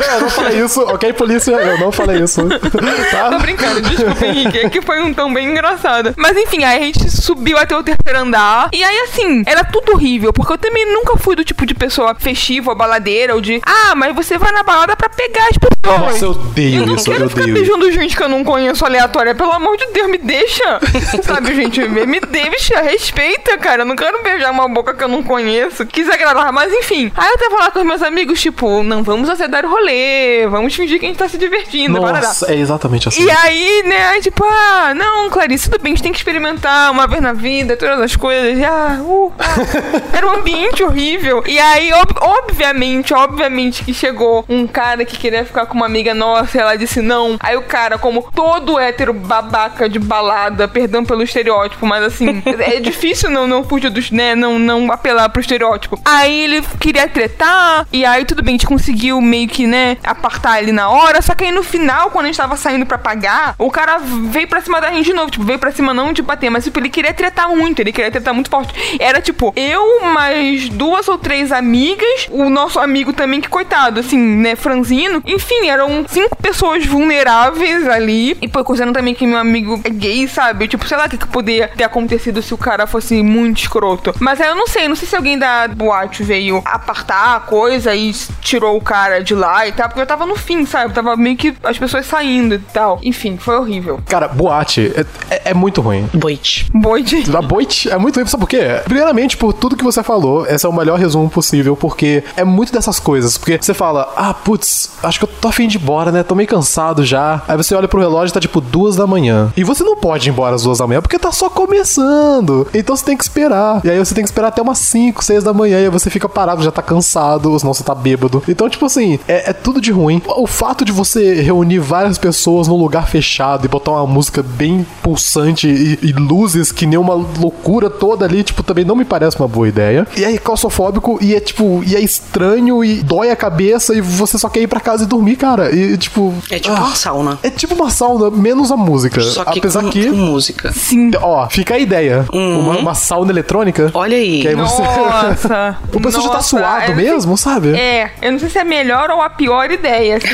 É, 0.00 0.16
eu 0.16 0.20
não 0.20 0.30
falei 0.30 0.60
isso, 0.64 0.80
ok, 0.82 1.12
polícia? 1.12 1.52
Eu 1.52 1.78
não 1.78 1.92
falei 1.92 2.22
isso. 2.22 2.42
Tô 2.48 2.78
Tá? 3.10 3.38
brincando, 3.38 3.80
desculpa, 3.82 4.26
Henrique. 4.26 4.58
É 4.58 4.68
que 4.68 4.80
foi 4.82 5.00
um 5.00 5.12
tom 5.12 5.32
bem 5.32 5.48
engraçado. 5.50 6.14
Mas 6.16 6.36
enfim, 6.36 6.64
aí 6.64 6.78
a 6.78 6.80
gente 6.86 7.10
subiu 7.10 7.58
até 7.58 7.76
o 7.76 7.82
terceiro 7.82 8.18
andar. 8.18 8.68
E 8.72 8.82
aí, 8.82 9.00
assim, 9.00 9.42
era 9.46 9.64
tudo 9.64 9.92
horrível. 9.92 10.32
Porque 10.32 10.52
eu 10.52 10.58
também 10.58 10.86
nunca 10.92 11.16
fui 11.16 11.34
do 11.36 11.44
tipo 11.44 11.64
de 11.66 11.74
pessoa 11.74 12.14
festiva 12.18 12.70
ou 12.70 12.76
baladeira. 12.76 13.34
Ou 13.34 13.40
de, 13.40 13.60
ah, 13.64 13.94
mas 13.94 14.14
você 14.14 14.38
vai 14.38 14.52
na 14.52 14.62
balada 14.62 14.96
pra 14.96 15.08
pegar 15.08 15.48
as 15.48 15.56
pessoas. 15.58 16.00
Nossa, 16.00 16.24
eu 16.24 16.30
odeio 16.30 16.80
Eu 16.82 16.86
não 16.86 16.94
isso, 16.96 17.10
quero 17.10 17.24
eu 17.24 17.28
ficar 17.30 17.42
odeio 17.42 17.56
isso. 17.56 17.64
beijando 17.76 17.92
gente 17.92 18.16
que 18.16 18.22
eu 18.22 18.28
não 18.28 18.44
conheço 18.44 18.84
aleatória. 18.84 19.34
Pelo 19.34 19.52
amor 19.52 19.76
de 19.76 19.86
Deus, 19.92 20.10
me 20.10 20.18
deixa. 20.18 20.80
Sabe, 21.22 21.54
gente? 21.54 21.80
Me 21.88 22.06
me 22.06 22.20
deixa, 22.20 22.80
respeita, 22.80 23.56
cara. 23.58 23.82
Eu 23.82 23.86
não 23.86 23.96
quero 23.96 24.22
beijar 24.22 24.49
uma 24.50 24.68
boca 24.68 24.94
que 24.94 25.02
eu 25.04 25.08
não 25.08 25.22
conheço. 25.22 25.84
Quis 25.86 26.08
agradar, 26.08 26.52
mas 26.52 26.72
enfim. 26.72 27.10
Aí 27.16 27.28
eu 27.30 27.38
tava 27.38 27.56
lá 27.56 27.70
com 27.70 27.78
os 27.80 27.86
meus 27.86 28.02
amigos, 28.02 28.40
tipo, 28.40 28.82
não 28.82 29.02
vamos 29.02 29.28
aceder 29.28 29.64
o 29.64 29.70
rolê. 29.70 30.46
Vamos 30.48 30.74
fingir 30.74 30.98
que 30.98 31.06
a 31.06 31.08
gente 31.08 31.18
tá 31.18 31.28
se 31.28 31.38
divertindo. 31.38 32.00
barará. 32.00 32.28
Nossa, 32.28 32.52
é 32.52 32.56
exatamente 32.56 33.08
assim. 33.08 33.24
E 33.24 33.30
aí, 33.30 33.82
né, 33.86 34.06
aí, 34.08 34.20
tipo, 34.20 34.44
ah, 34.44 34.92
não, 34.94 35.28
Clarice, 35.30 35.70
tudo 35.70 35.82
bem, 35.82 35.92
a 35.92 35.96
gente 35.96 36.02
tem 36.02 36.12
que 36.12 36.18
experimentar 36.18 36.90
uma 36.90 37.06
vez 37.06 37.22
na 37.22 37.32
vida, 37.32 37.76
todas 37.76 38.00
as 38.00 38.16
coisas. 38.16 38.58
E, 38.58 38.64
ah, 38.64 38.98
uh, 39.00 39.32
ah. 39.38 40.16
Era 40.16 40.26
um 40.26 40.30
ambiente 40.30 40.82
horrível. 40.82 41.42
E 41.46 41.58
aí, 41.58 41.92
ob- 41.92 42.16
obviamente, 42.20 43.14
obviamente 43.14 43.84
que 43.84 43.94
chegou 43.94 44.44
um 44.48 44.66
cara 44.66 45.04
que 45.04 45.16
queria 45.16 45.44
ficar 45.44 45.66
com 45.66 45.74
uma 45.74 45.86
amiga 45.86 46.12
nossa 46.14 46.56
e 46.58 46.60
ela 46.60 46.76
disse 46.76 47.00
não. 47.00 47.36
Aí 47.40 47.56
o 47.56 47.62
cara, 47.62 47.98
como 47.98 48.28
todo 48.34 48.78
hétero 48.78 49.12
babaca 49.12 49.88
de 49.88 49.98
balada, 49.98 50.66
perdão 50.68 51.04
pelo 51.04 51.22
estereótipo, 51.22 51.86
mas 51.86 52.02
assim, 52.04 52.42
é 52.58 52.80
difícil 52.80 53.30
não, 53.30 53.46
não 53.46 53.62
fugir 53.64 53.90
dos, 53.90 54.10
né, 54.10 54.34
não, 54.40 54.58
não 54.58 54.90
apelar 54.90 55.28
pro 55.28 55.40
estereótipo. 55.40 55.98
Aí 56.04 56.44
ele 56.44 56.62
queria 56.78 57.08
tretar, 57.08 57.86
e 57.92 58.04
aí 58.04 58.24
tudo 58.24 58.42
bem, 58.42 58.54
a 58.54 58.56
gente 58.58 58.66
conseguiu 58.66 59.20
meio 59.20 59.48
que, 59.48 59.66
né, 59.66 59.96
apartar 60.02 60.62
ele 60.62 60.72
na 60.72 60.88
hora, 60.88 61.22
só 61.22 61.34
que 61.34 61.44
aí 61.44 61.52
no 61.52 61.62
final, 61.62 62.10
quando 62.10 62.24
a 62.24 62.28
gente 62.28 62.36
tava 62.36 62.56
saindo 62.56 62.86
pra 62.86 62.98
pagar, 62.98 63.54
o 63.58 63.70
cara 63.70 63.98
veio 63.98 64.48
pra 64.48 64.60
cima 64.60 64.80
da 64.80 64.90
gente 64.90 65.06
de 65.06 65.12
novo, 65.12 65.30
tipo, 65.30 65.44
veio 65.44 65.58
pra 65.58 65.70
cima 65.70 65.92
não 65.92 66.12
de 66.12 66.22
bater, 66.22 66.50
mas 66.50 66.64
tipo, 66.64 66.78
ele 66.78 66.88
queria 66.88 67.12
tretar 67.12 67.48
muito, 67.48 67.80
ele 67.80 67.92
queria 67.92 68.10
tretar 68.10 68.34
muito 68.34 68.50
forte. 68.50 68.74
Era 68.98 69.20
tipo, 69.20 69.52
eu 69.56 70.02
mais 70.04 70.68
duas 70.68 71.08
ou 71.08 71.18
três 71.18 71.52
amigas, 71.52 72.28
o 72.30 72.48
nosso 72.48 72.78
amigo 72.78 73.12
também, 73.12 73.40
que 73.40 73.48
coitado, 73.48 74.00
assim, 74.00 74.18
né, 74.18 74.56
franzino. 74.56 75.22
Enfim, 75.26 75.68
eram 75.68 76.04
cinco 76.08 76.36
pessoas 76.36 76.86
vulneráveis 76.86 77.86
ali. 77.88 78.36
E 78.40 78.48
pô, 78.48 78.64
considerando 78.64 78.94
também 78.94 79.14
que 79.14 79.26
meu 79.26 79.38
amigo 79.38 79.80
é 79.84 79.90
gay, 79.90 80.26
sabe? 80.28 80.68
Tipo, 80.68 80.86
sei 80.86 80.96
lá 80.96 81.06
o 81.06 81.08
que, 81.08 81.18
que 81.18 81.26
poderia 81.26 81.68
ter 81.68 81.84
acontecido 81.84 82.42
se 82.42 82.54
o 82.54 82.58
cara 82.58 82.86
fosse 82.86 83.22
muito 83.22 83.58
escroto. 83.58 84.14
Mas 84.20 84.29
aí 84.38 84.48
eu 84.48 84.54
não 84.54 84.66
sei, 84.66 84.86
não 84.86 84.94
sei 84.94 85.08
se 85.08 85.16
alguém 85.16 85.38
da 85.38 85.66
boate 85.68 86.22
veio 86.22 86.60
apartar 86.64 87.36
a 87.36 87.40
coisa 87.40 87.94
e 87.94 88.12
tirou 88.42 88.76
o 88.76 88.80
cara 88.82 89.24
de 89.24 89.34
lá 89.34 89.66
e 89.66 89.72
tal, 89.72 89.88
porque 89.88 90.00
eu 90.02 90.06
tava 90.06 90.26
no 90.26 90.36
fim, 90.36 90.66
sabe? 90.66 90.92
Tava 90.92 91.16
meio 91.16 91.36
que 91.38 91.56
as 91.64 91.78
pessoas 91.78 92.04
saindo 92.04 92.56
e 92.56 92.58
tal. 92.58 93.00
Enfim, 93.02 93.38
foi 93.38 93.56
horrível. 93.56 93.98
Cara, 94.06 94.28
boate 94.28 94.92
é, 94.94 95.06
é- 95.34 95.42
é 95.50 95.54
muito 95.54 95.80
ruim. 95.80 96.08
Boit. 96.12 96.66
Boide. 96.74 97.24
A 97.34 97.40
Boit 97.40 97.88
é 97.88 97.96
muito 97.96 98.16
ruim, 98.16 98.26
sabe 98.26 98.42
por 98.42 98.48
quê? 98.50 98.80
Primeiramente, 98.84 99.36
por 99.38 99.52
tudo 99.54 99.74
que 99.76 99.82
você 99.84 100.02
falou, 100.02 100.46
esse 100.46 100.66
é 100.66 100.68
o 100.68 100.72
melhor 100.72 100.98
resumo 100.98 101.30
possível, 101.30 101.74
porque 101.74 102.22
é 102.36 102.44
muito 102.44 102.72
dessas 102.72 103.00
coisas. 103.00 103.38
Porque 103.38 103.56
você 103.60 103.72
fala, 103.72 104.12
ah, 104.16 104.34
putz, 104.34 104.90
acho 105.02 105.18
que 105.18 105.24
eu 105.24 105.28
tô 105.40 105.48
afim 105.48 105.66
de 105.66 105.78
ir 105.78 105.80
embora, 105.80 106.12
né? 106.12 106.22
Tô 106.22 106.34
meio 106.34 106.48
cansado 106.48 107.02
já. 107.04 107.40
Aí 107.48 107.56
você 107.56 107.74
olha 107.74 107.88
pro 107.88 107.98
relógio 108.00 108.32
e 108.32 108.34
tá 108.34 108.40
tipo 108.40 108.60
duas 108.60 108.96
da 108.96 109.06
manhã. 109.06 109.52
E 109.56 109.64
você 109.64 109.82
não 109.82 109.96
pode 109.96 110.28
ir 110.28 110.32
embora 110.32 110.54
às 110.54 110.62
duas 110.64 110.78
da 110.78 110.86
manhã 110.86 111.00
porque 111.00 111.18
tá 111.18 111.32
só 111.32 111.48
começando. 111.48 112.66
Então 112.74 112.94
você 112.96 113.04
tem 113.04 113.16
que 113.16 113.22
esperar. 113.22 113.80
E 113.84 113.90
aí 113.90 113.98
você 113.98 114.14
tem 114.14 114.19
que 114.22 114.28
esperar 114.28 114.48
até 114.48 114.62
umas 114.62 114.78
5, 114.78 115.24
6 115.24 115.44
da 115.44 115.52
manhã. 115.52 115.80
E 115.80 115.84
aí 115.84 115.90
você 115.90 116.10
fica 116.10 116.28
parado, 116.28 116.62
já 116.62 116.70
tá 116.70 116.82
cansado, 116.82 117.50
ou 117.52 117.58
senão 117.58 117.74
você 117.74 117.82
tá 117.82 117.94
bêbado. 117.94 118.42
Então, 118.48 118.68
tipo 118.68 118.84
assim, 118.86 119.18
é, 119.26 119.50
é 119.50 119.52
tudo 119.52 119.80
de 119.80 119.90
ruim. 119.90 120.22
O 120.26 120.46
fato 120.46 120.84
de 120.84 120.92
você 120.92 121.40
reunir 121.40 121.78
várias 121.78 122.18
pessoas 122.18 122.68
num 122.68 122.76
lugar 122.76 123.08
fechado 123.08 123.64
e 123.64 123.68
botar 123.68 123.92
uma 123.92 124.06
música 124.06 124.42
bem 124.42 124.86
pulsante 125.02 125.68
e, 125.68 125.98
e 126.02 126.12
luzes 126.12 126.72
que 126.72 126.86
nem 126.86 126.98
uma 126.98 127.14
loucura 127.14 127.88
toda 127.88 128.24
ali, 128.24 128.42
tipo, 128.42 128.62
também 128.62 128.84
não 128.84 128.96
me 128.96 129.04
parece 129.04 129.38
uma 129.38 129.48
boa 129.48 129.68
ideia. 129.68 130.06
E 130.16 130.24
é 130.24 130.38
claustrofóbico 130.38 131.18
e 131.20 131.34
é 131.34 131.40
tipo, 131.40 131.82
e 131.84 131.94
é 131.96 132.00
estranho 132.00 132.84
e 132.84 133.02
dói 133.02 133.30
a 133.30 133.36
cabeça 133.36 133.94
e 133.94 134.00
você 134.00 134.38
só 134.38 134.48
quer 134.48 134.60
ir 134.60 134.66
pra 134.68 134.80
casa 134.80 135.04
e 135.04 135.06
dormir, 135.06 135.36
cara. 135.36 135.74
E 135.74 135.96
tipo. 135.96 136.34
É 136.50 136.58
tipo 136.58 136.74
ah, 136.74 136.80
uma 136.80 136.94
sauna. 136.94 137.38
É 137.42 137.50
tipo 137.50 137.74
uma 137.74 137.90
sauna, 137.90 138.30
menos 138.30 138.70
a 138.70 138.76
música. 138.76 139.20
Só 139.20 139.44
que 139.44 139.58
Apesar 139.58 139.82
com, 139.82 139.90
que. 139.90 140.08
com 140.08 140.16
música. 140.16 140.72
Sim. 140.72 141.10
Ó, 141.20 141.48
fica 141.48 141.74
a 141.74 141.78
ideia. 141.78 142.26
Uma, 142.32 142.78
uma 142.78 142.94
sauna 142.94 143.30
eletrônica. 143.30 143.90
Olha 144.00 144.16
aí. 144.16 144.40
Que 144.40 144.48
aí 144.48 144.54
você. 144.54 144.82
Nossa. 144.82 145.78
o 145.92 146.00
pessoal 146.00 146.24
já 146.24 146.30
tá 146.30 146.40
suado 146.40 146.94
mesmo, 146.94 147.36
sabe? 147.36 147.76
É, 147.76 148.10
eu 148.22 148.32
não 148.32 148.38
sei 148.38 148.48
se 148.48 148.58
é 148.58 148.62
a 148.62 148.64
melhor 148.64 149.10
ou 149.10 149.20
a 149.20 149.28
pior 149.28 149.70
ideia, 149.70 150.16
assim. 150.16 150.28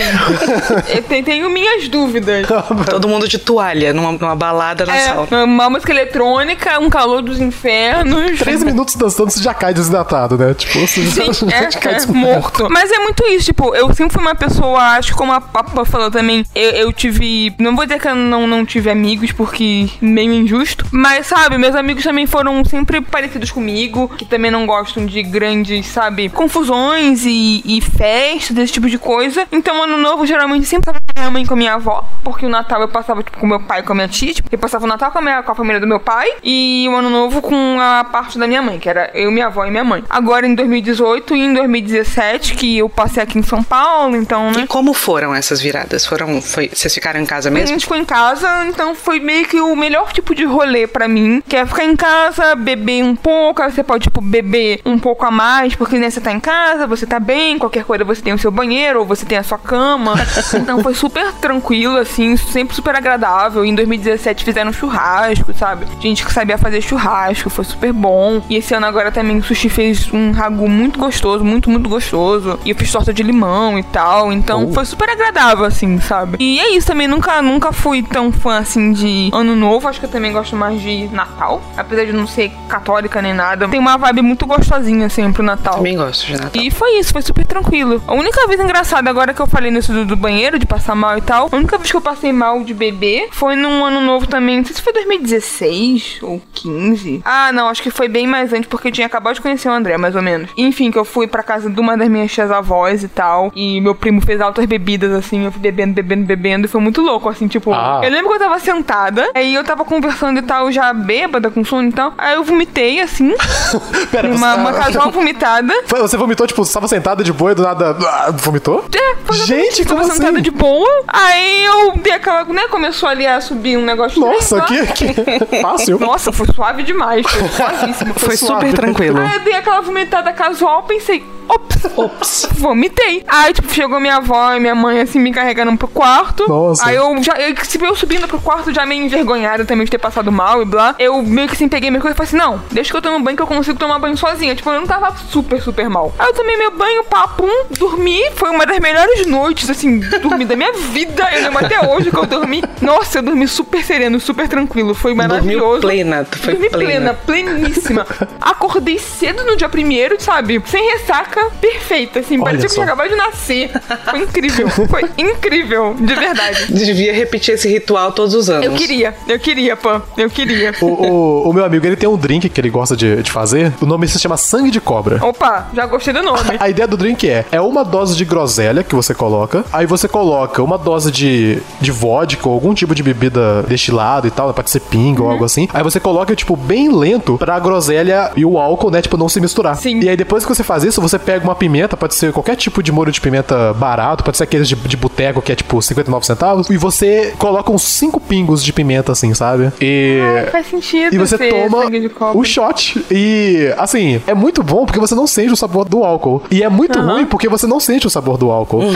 eu 0.94 1.02
te- 1.02 1.22
tenho 1.24 1.50
minhas 1.50 1.88
dúvidas. 1.88 2.46
Todo 2.88 3.08
mundo 3.08 3.26
de 3.26 3.38
toalha, 3.38 3.92
numa, 3.92 4.12
numa 4.12 4.36
balada 4.36 4.86
na. 4.86 4.96
É, 4.96 5.44
uma 5.44 5.68
música 5.68 5.90
eletrônica, 5.90 6.78
um 6.78 6.88
calor 6.88 7.22
dos 7.22 7.40
infernos. 7.40 8.38
Três 8.38 8.62
minutos 8.62 8.94
dançando, 8.94 9.30
você 9.30 9.42
já 9.42 9.52
cai 9.52 9.74
desidratado, 9.74 10.38
né? 10.38 10.54
Tipo, 10.54 10.86
você 10.86 11.02
já, 11.02 11.32
Sim, 11.32 11.50
já 11.50 11.56
é, 11.56 11.66
cai 11.70 11.96
é, 11.96 12.06
morto. 12.06 12.68
Mas 12.70 12.90
é 12.92 12.98
muito 13.00 13.26
isso, 13.26 13.46
tipo, 13.46 13.74
eu 13.74 13.92
sempre 13.94 14.14
fui 14.14 14.22
uma 14.22 14.34
pessoa, 14.34 14.78
acho 14.96 15.10
que 15.10 15.18
como 15.18 15.32
a 15.32 15.40
Papa 15.40 15.84
falou 15.84 16.10
também, 16.10 16.44
eu, 16.54 16.70
eu 16.70 16.92
tive. 16.92 17.52
Não 17.58 17.74
vou 17.74 17.84
dizer 17.84 18.00
que 18.00 18.06
eu 18.06 18.14
não, 18.14 18.46
não 18.46 18.64
tive 18.64 18.90
amigos, 18.90 19.32
porque 19.32 19.88
meio 20.00 20.32
injusto. 20.32 20.86
Mas, 20.92 21.26
sabe, 21.26 21.58
meus 21.58 21.74
amigos 21.74 22.04
também 22.04 22.26
foram 22.26 22.64
sempre 22.64 23.00
parecidos 23.00 23.50
comigo, 23.56 24.08
que 24.08 24.24
também 24.26 24.50
não 24.50 24.66
gostam 24.66 25.06
de 25.06 25.22
grandes, 25.22 25.86
sabe, 25.86 26.28
confusões 26.28 27.24
e, 27.24 27.62
e 27.64 27.80
festas, 27.80 28.56
esse 28.56 28.72
tipo 28.72 28.88
de 28.88 28.98
coisa. 28.98 29.46
Então, 29.50 29.82
ano 29.82 29.96
novo, 29.96 30.26
geralmente 30.26 30.66
sempre 30.66 30.86
tava 30.86 30.98
com 31.00 31.12
a 31.16 31.20
minha 31.20 31.30
mãe 31.30 31.42
e 31.42 31.46
com 31.46 31.54
a 31.54 31.56
minha 31.56 31.74
avó, 31.74 32.04
porque 32.22 32.44
o 32.44 32.48
Natal 32.48 32.82
eu 32.82 32.88
passava, 32.88 33.22
tipo, 33.22 33.38
com 33.38 33.46
meu 33.46 33.60
pai 33.60 33.80
e 33.80 33.82
com 33.82 33.92
a 33.92 33.94
minha 33.94 34.08
tia, 34.08 34.34
tipo, 34.34 34.48
eu 34.52 34.58
passava 34.58 34.84
o 34.84 34.88
Natal 34.88 35.10
com 35.10 35.18
a, 35.18 35.22
minha, 35.22 35.42
com 35.42 35.52
a 35.52 35.54
família 35.54 35.80
do 35.80 35.86
meu 35.86 35.98
pai 35.98 36.28
e 36.44 36.86
o 36.90 36.94
ano 36.94 37.08
novo 37.08 37.40
com 37.40 37.78
a 37.80 38.04
parte 38.04 38.38
da 38.38 38.46
minha 38.46 38.60
mãe, 38.60 38.78
que 38.78 38.88
era 38.88 39.10
eu, 39.14 39.30
minha 39.30 39.46
avó 39.46 39.64
e 39.64 39.70
minha 39.70 39.84
mãe. 39.84 40.04
Agora 40.10 40.46
em 40.46 40.54
2018 40.54 41.34
e 41.34 41.40
em 41.40 41.54
2017, 41.54 42.54
que 42.54 42.76
eu 42.78 42.88
passei 42.88 43.22
aqui 43.22 43.38
em 43.38 43.42
São 43.42 43.62
Paulo, 43.62 44.16
então, 44.16 44.50
né? 44.50 44.62
E 44.64 44.66
como 44.66 44.92
foram 44.92 45.34
essas 45.34 45.60
viradas? 45.60 46.04
Foram, 46.04 46.42
foi, 46.42 46.68
vocês 46.72 46.92
ficaram 46.92 47.20
em 47.20 47.26
casa 47.26 47.48
A 47.48 47.52
mesmo? 47.52 47.68
gente 47.68 47.82
ficou 47.82 47.96
em 47.96 48.04
casa, 48.04 48.66
então 48.66 48.94
foi 48.94 49.18
meio 49.20 49.46
que 49.46 49.60
o 49.60 49.74
melhor 49.74 50.12
tipo 50.12 50.34
de 50.34 50.44
rolê 50.44 50.86
pra 50.86 51.08
mim, 51.08 51.42
que 51.48 51.56
é 51.56 51.64
ficar 51.64 51.84
em 51.84 51.96
casa, 51.96 52.54
beber 52.54 53.02
um 53.04 53.16
pouco, 53.16 53.45
aí 53.58 53.70
você 53.72 53.82
pode, 53.82 54.04
tipo, 54.04 54.20
beber 54.20 54.80
um 54.84 54.98
pouco 54.98 55.24
a 55.24 55.30
mais, 55.30 55.74
porque 55.74 55.98
né, 55.98 56.10
você 56.10 56.20
tá 56.20 56.32
em 56.32 56.40
casa, 56.40 56.86
você 56.86 57.06
tá 57.06 57.18
bem, 57.20 57.58
qualquer 57.58 57.84
coisa 57.84 58.04
você 58.04 58.22
tem 58.22 58.32
o 58.32 58.38
seu 58.38 58.50
banheiro, 58.50 59.00
ou 59.00 59.06
você 59.06 59.24
tem 59.26 59.38
a 59.38 59.42
sua 59.42 59.58
cama. 59.58 60.14
então 60.54 60.82
foi 60.82 60.94
super 60.94 61.32
tranquilo, 61.34 61.96
assim, 61.96 62.36
sempre 62.36 62.74
super 62.74 62.94
agradável. 62.94 63.64
Em 63.64 63.74
2017 63.74 64.44
fizeram 64.44 64.72
churrasco, 64.72 65.52
sabe? 65.54 65.86
Gente 66.00 66.24
que 66.24 66.32
sabia 66.32 66.58
fazer 66.58 66.80
churrasco, 66.80 67.50
foi 67.50 67.64
super 67.64 67.92
bom. 67.92 68.42
E 68.48 68.56
esse 68.56 68.74
ano 68.74 68.86
agora 68.86 69.10
também 69.12 69.38
o 69.38 69.42
sushi 69.42 69.68
fez 69.68 70.12
um 70.12 70.32
ragu 70.32 70.68
muito 70.68 70.98
gostoso, 70.98 71.44
muito, 71.44 71.70
muito 71.70 71.88
gostoso. 71.88 72.58
E 72.64 72.70
eu 72.70 72.76
fiz 72.76 72.90
torta 72.90 73.12
de 73.12 73.22
limão 73.22 73.78
e 73.78 73.82
tal. 73.82 74.32
Então 74.32 74.66
Oh. 74.68 74.72
foi 74.72 74.84
super 74.84 75.08
agradável, 75.10 75.64
assim, 75.64 76.00
sabe? 76.00 76.36
E 76.40 76.58
é 76.58 76.70
isso, 76.74 76.86
também 76.86 77.06
nunca, 77.06 77.42
nunca 77.42 77.72
fui 77.72 78.02
tão 78.02 78.32
fã 78.32 78.58
assim 78.58 78.92
de 78.92 79.30
ano 79.32 79.54
novo. 79.54 79.86
Acho 79.88 80.00
que 80.00 80.06
eu 80.06 80.10
também 80.10 80.32
gosto 80.32 80.56
mais 80.56 80.80
de 80.80 81.08
Natal. 81.08 81.62
Apesar 81.76 82.04
de 82.04 82.12
não 82.12 82.26
ser 82.26 82.50
católica 82.68 83.20
nem 83.20 83.34
nada. 83.36 83.68
Tem 83.68 83.78
uma 83.78 83.96
vibe 83.96 84.22
muito 84.22 84.46
gostosinha, 84.46 85.06
assim, 85.06 85.30
pro 85.32 85.42
Natal. 85.42 85.74
Também 85.74 85.96
gosto 85.96 86.26
de 86.26 86.32
Natal. 86.32 86.62
E 86.62 86.70
foi 86.70 86.98
isso, 86.98 87.12
foi 87.12 87.22
super 87.22 87.44
tranquilo. 87.46 88.02
A 88.06 88.14
única 88.14 88.46
vez 88.46 88.60
engraçada, 88.60 89.08
agora 89.08 89.32
que 89.32 89.40
eu 89.40 89.46
falei 89.46 89.70
nisso 89.70 89.92
do, 89.92 90.04
do 90.04 90.16
banheiro, 90.16 90.58
de 90.58 90.66
passar 90.66 90.94
mal 90.94 91.16
e 91.18 91.20
tal, 91.20 91.48
a 91.52 91.56
única 91.56 91.76
vez 91.78 91.90
que 91.90 91.96
eu 91.96 92.00
passei 92.00 92.32
mal 92.32 92.64
de 92.64 92.74
bebê 92.74 93.28
foi 93.30 93.54
num 93.54 93.84
ano 93.84 94.00
novo 94.00 94.26
também. 94.26 94.58
Não 94.58 94.64
sei 94.64 94.74
se 94.74 94.82
foi 94.82 94.92
2016 94.92 96.18
ou 96.22 96.40
15. 96.54 97.22
Ah, 97.24 97.52
não, 97.52 97.68
acho 97.68 97.82
que 97.82 97.90
foi 97.90 98.08
bem 98.08 98.26
mais 98.26 98.52
antes, 98.52 98.68
porque 98.68 98.88
eu 98.88 98.92
tinha 98.92 99.06
acabado 99.06 99.34
de 99.34 99.40
conhecer 99.40 99.68
o 99.68 99.72
André, 99.72 99.96
mais 99.96 100.16
ou 100.16 100.22
menos. 100.22 100.50
Enfim, 100.56 100.90
que 100.90 100.98
eu 100.98 101.04
fui 101.04 101.26
pra 101.26 101.42
casa 101.42 101.68
de 101.68 101.80
uma 101.80 101.96
das 101.96 102.08
minhas 102.08 102.32
tias 102.32 102.50
avós 102.50 103.02
e 103.02 103.08
tal. 103.08 103.52
E 103.54 103.80
meu 103.80 103.94
primo 103.94 104.20
fez 104.20 104.40
altas 104.40 104.64
bebidas, 104.66 105.12
assim, 105.12 105.44
eu 105.44 105.52
fui 105.52 105.60
bebendo, 105.60 105.94
bebendo, 105.94 106.24
bebendo. 106.26 106.66
E 106.66 106.68
foi 106.68 106.80
muito 106.80 107.00
louco, 107.02 107.28
assim, 107.28 107.46
tipo. 107.48 107.72
Ah. 107.72 108.00
Eu 108.02 108.10
lembro 108.10 108.28
que 108.28 108.36
eu 108.36 108.40
tava 108.40 108.58
sentada, 108.58 109.30
aí 109.34 109.54
eu 109.54 109.64
tava 109.64 109.84
conversando 109.84 110.38
e 110.38 110.42
tal, 110.42 110.70
já 110.70 110.92
bêbada, 110.92 111.50
com 111.50 111.64
sono 111.64 111.88
e 111.88 111.92
tal. 111.92 112.14
Aí 112.16 112.34
eu 112.34 112.44
vomitei, 112.44 113.00
assim. 113.00 113.25
Pera, 114.10 114.28
uma, 114.28 114.54
você- 114.54 114.60
uma 114.60 114.72
casual 114.72 115.10
vomitada. 115.10 115.72
Foi- 115.86 116.00
Você 116.00 116.16
vomitou, 116.16 116.46
tipo, 116.46 116.64
você 116.64 116.72
tava 116.72 116.88
sentada 116.88 117.22
de 117.24 117.32
boa 117.32 117.52
e 117.52 117.54
do 117.54 117.62
nada. 117.62 117.96
ah, 118.00 118.30
vomitou? 118.32 118.84
É, 118.94 119.16
foi 119.24 119.36
Gente, 119.38 119.80
eu 119.80 119.86
tava 119.86 120.00
como 120.02 120.12
sentada 120.12 120.32
assim? 120.34 120.42
de 120.42 120.50
boa. 120.50 120.88
Aí 121.08 121.64
eu 121.64 121.92
dei 121.96 122.12
aquela, 122.12 122.44
né? 122.44 122.62
Começou 122.70 123.08
ali 123.08 123.26
a 123.26 123.40
subir 123.40 123.76
um 123.78 123.84
negócio. 123.84 124.20
Nossa, 124.20 124.58
estranho, 124.58 124.86
que, 124.88 125.14
que 125.14 125.56
fácil. 125.62 125.98
Nossa, 125.98 126.30
foi 126.32 126.46
suave 126.54 126.82
demais. 126.82 127.26
Foi 127.26 127.48
suavíssimo. 127.48 128.14
Foi 128.14 128.36
suave. 128.36 128.66
super 128.66 128.76
tranquilo. 128.80 129.18
Aí 129.20 129.34
eu 129.34 129.40
dei 129.40 129.54
aquela 129.54 129.80
vomitada 129.80 130.32
casual, 130.32 130.82
pensei, 130.84 131.24
ops, 131.48 131.84
Ops. 131.96 132.48
vomitei. 132.52 133.24
Aí, 133.28 133.52
tipo, 133.52 133.72
chegou 133.72 134.00
minha 134.00 134.16
avó 134.16 134.52
e 134.54 134.60
minha 134.60 134.74
mãe, 134.74 135.00
assim, 135.00 135.18
me 135.18 135.32
carregando 135.32 135.76
pro 135.76 135.88
quarto. 135.88 136.48
Nossa. 136.48 136.86
Aí 136.86 136.96
eu 136.96 137.22
já, 137.22 137.34
eu, 137.34 137.54
se 137.64 137.82
eu 137.82 137.94
subindo 137.96 138.26
pro 138.26 138.40
quarto, 138.40 138.72
já 138.72 138.84
meio 138.86 139.04
envergonhada 139.04 139.64
também 139.64 139.84
de 139.84 139.90
ter 139.90 139.98
passado 139.98 140.30
mal 140.32 140.62
e 140.62 140.64
blá. 140.64 140.94
Eu 140.98 141.22
meio 141.22 141.48
que 141.48 141.54
assim, 141.54 141.68
peguei 141.68 141.90
minha 141.90 142.00
coisa 142.00 142.14
e 142.14 142.16
falei 142.16 142.28
assim, 142.28 142.36
não, 142.36 142.62
deixa 142.70 142.90
que 142.90 142.96
eu 142.96 143.02
tomo 143.02 143.15
banho 143.22 143.36
que 143.36 143.42
eu 143.42 143.46
consigo 143.46 143.78
tomar 143.78 143.98
banho 143.98 144.16
sozinha. 144.16 144.54
Tipo, 144.54 144.70
eu 144.70 144.80
não 144.80 144.86
tava 144.86 145.14
super, 145.30 145.60
super 145.60 145.88
mal. 145.88 146.14
Aí 146.18 146.28
eu 146.28 146.34
tomei 146.34 146.56
meu 146.56 146.70
banho, 146.70 147.04
papum, 147.04 147.48
dormi. 147.78 148.20
Foi 148.34 148.50
uma 148.50 148.66
das 148.66 148.78
melhores 148.78 149.26
noites, 149.26 149.68
assim, 149.70 150.00
dormi 150.22 150.44
da 150.44 150.56
minha 150.56 150.72
vida. 150.72 151.28
Eu 151.32 151.42
lembro 151.44 151.64
até 151.64 151.80
hoje 151.86 152.10
que 152.10 152.16
eu 152.16 152.26
dormi. 152.26 152.62
Nossa, 152.80 153.18
eu 153.18 153.22
dormi 153.22 153.46
super 153.48 153.82
sereno, 153.84 154.18
super 154.20 154.48
tranquilo. 154.48 154.94
Foi 154.94 155.14
maravilhoso. 155.14 155.80
Dormiu 155.80 155.80
plena, 155.80 156.24
tu 156.24 156.38
foi 156.38 156.54
Dormi 156.54 156.70
plena, 156.70 157.14
plena. 157.14 157.54
pleníssima. 157.54 158.06
Acordei 158.40 158.98
cedo 158.98 159.44
no 159.44 159.56
dia 159.56 159.68
primeiro, 159.68 160.16
sabe? 160.20 160.62
Sem 160.66 160.84
ressaca, 160.92 161.50
perfeita, 161.60 162.20
assim. 162.20 162.36
Olha 162.36 162.44
Parecia 162.44 162.68
que 162.68 162.74
só. 162.74 162.80
eu 162.80 162.84
acabava 162.84 163.08
de 163.08 163.16
nascer. 163.16 163.70
Foi 164.10 164.20
incrível. 164.20 164.68
Foi 164.68 165.04
incrível, 165.18 165.94
de 165.98 166.14
verdade. 166.14 166.72
Devia 166.72 167.12
repetir 167.12 167.54
esse 167.54 167.68
ritual 167.68 168.12
todos 168.12 168.34
os 168.34 168.48
anos. 168.50 168.66
Eu 168.66 168.72
queria, 168.74 169.14
eu 169.28 169.38
queria, 169.38 169.76
pô. 169.76 170.00
Eu 170.16 170.30
queria. 170.30 170.72
O, 170.80 170.86
o, 170.86 171.50
o 171.50 171.52
meu 171.52 171.64
amigo, 171.64 171.86
ele 171.86 171.96
tem 171.96 172.08
um 172.08 172.16
drink 172.16 172.48
que 172.48 172.60
ele 172.60 172.70
gosta 172.70 172.96
de, 172.96 173.05
de 173.22 173.30
fazer. 173.30 173.72
O 173.80 173.86
nome 173.86 174.06
se 174.08 174.18
chama 174.18 174.36
Sangue 174.36 174.70
de 174.70 174.80
Cobra. 174.80 175.24
Opa, 175.24 175.68
já 175.72 175.86
gostei 175.86 176.12
do 176.12 176.22
nome. 176.22 176.40
A 176.60 176.68
ideia 176.68 176.86
do 176.88 176.96
drink 176.96 177.28
é, 177.28 177.44
é 177.50 177.60
uma 177.60 177.84
dose 177.84 178.16
de 178.16 178.24
groselha 178.24 178.82
que 178.82 178.94
você 178.94 179.14
coloca, 179.14 179.64
aí 179.72 179.86
você 179.86 180.08
coloca 180.08 180.62
uma 180.62 180.78
dose 180.78 181.10
de, 181.10 181.58
de 181.80 181.90
vodka 181.90 182.48
ou 182.48 182.54
algum 182.54 182.74
tipo 182.74 182.94
de 182.94 183.02
bebida 183.02 183.62
destilada 183.62 184.26
e 184.26 184.30
tal, 184.30 184.52
pode 184.52 184.70
ser 184.70 184.80
pinga 184.80 185.20
Uhum. 185.20 185.26
ou 185.26 185.32
algo 185.32 185.44
assim. 185.44 185.68
Aí 185.72 185.82
você 185.82 186.00
coloca, 186.00 186.34
tipo, 186.34 186.56
bem 186.56 186.92
lento 186.92 187.36
pra 187.38 187.58
groselha 187.58 188.32
e 188.36 188.44
o 188.44 188.58
álcool, 188.58 188.90
né, 188.90 189.00
tipo, 189.00 189.16
não 189.16 189.28
se 189.28 189.40
misturar. 189.40 189.76
Sim. 189.76 190.00
E 190.00 190.08
aí 190.08 190.16
depois 190.16 190.44
que 190.44 190.54
você 190.54 190.62
faz 190.64 190.84
isso, 190.84 191.00
você 191.00 191.18
pega 191.18 191.44
uma 191.44 191.54
pimenta, 191.54 191.96
pode 191.96 192.14
ser 192.14 192.32
qualquer 192.32 192.56
tipo 192.56 192.82
de 192.82 192.90
molho 192.92 193.12
de 193.12 193.20
pimenta 193.20 193.72
barato, 193.74 194.24
pode 194.24 194.36
ser 194.36 194.44
aqueles 194.44 194.68
de, 194.68 194.74
de 194.74 194.96
boteco 194.96 195.40
que 195.40 195.52
é, 195.52 195.54
tipo, 195.54 195.80
59 195.80 196.26
centavos, 196.26 196.68
e 196.70 196.76
você 196.76 197.34
coloca 197.38 197.70
uns 197.70 197.82
5 197.82 198.20
pingos 198.20 198.62
de 198.62 198.72
pimenta, 198.72 199.12
assim, 199.12 199.32
sabe? 199.34 199.72
E... 199.80 200.20
Faz 200.50 200.66
sentido 200.68 201.14
E 201.14 201.18
você 201.18 201.36
toma 201.48 201.90
de 201.90 202.10
o 202.34 202.44
shot. 202.44 202.95
E, 203.10 203.72
assim, 203.76 204.20
é 204.26 204.34
muito 204.34 204.62
bom 204.62 204.84
porque 204.86 204.98
você 204.98 205.14
não 205.14 205.26
sente 205.26 205.52
o 205.52 205.56
sabor 205.56 205.88
do 205.88 206.04
álcool. 206.04 206.42
E 206.50 206.62
é 206.62 206.68
muito 206.68 207.00
ruim 207.00 207.26
porque 207.26 207.48
você 207.48 207.66
não 207.66 207.80
sente 207.80 208.06
o 208.06 208.10
sabor 208.10 208.36
do 208.36 208.50
álcool. 208.50 208.82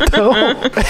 então, 0.00 0.32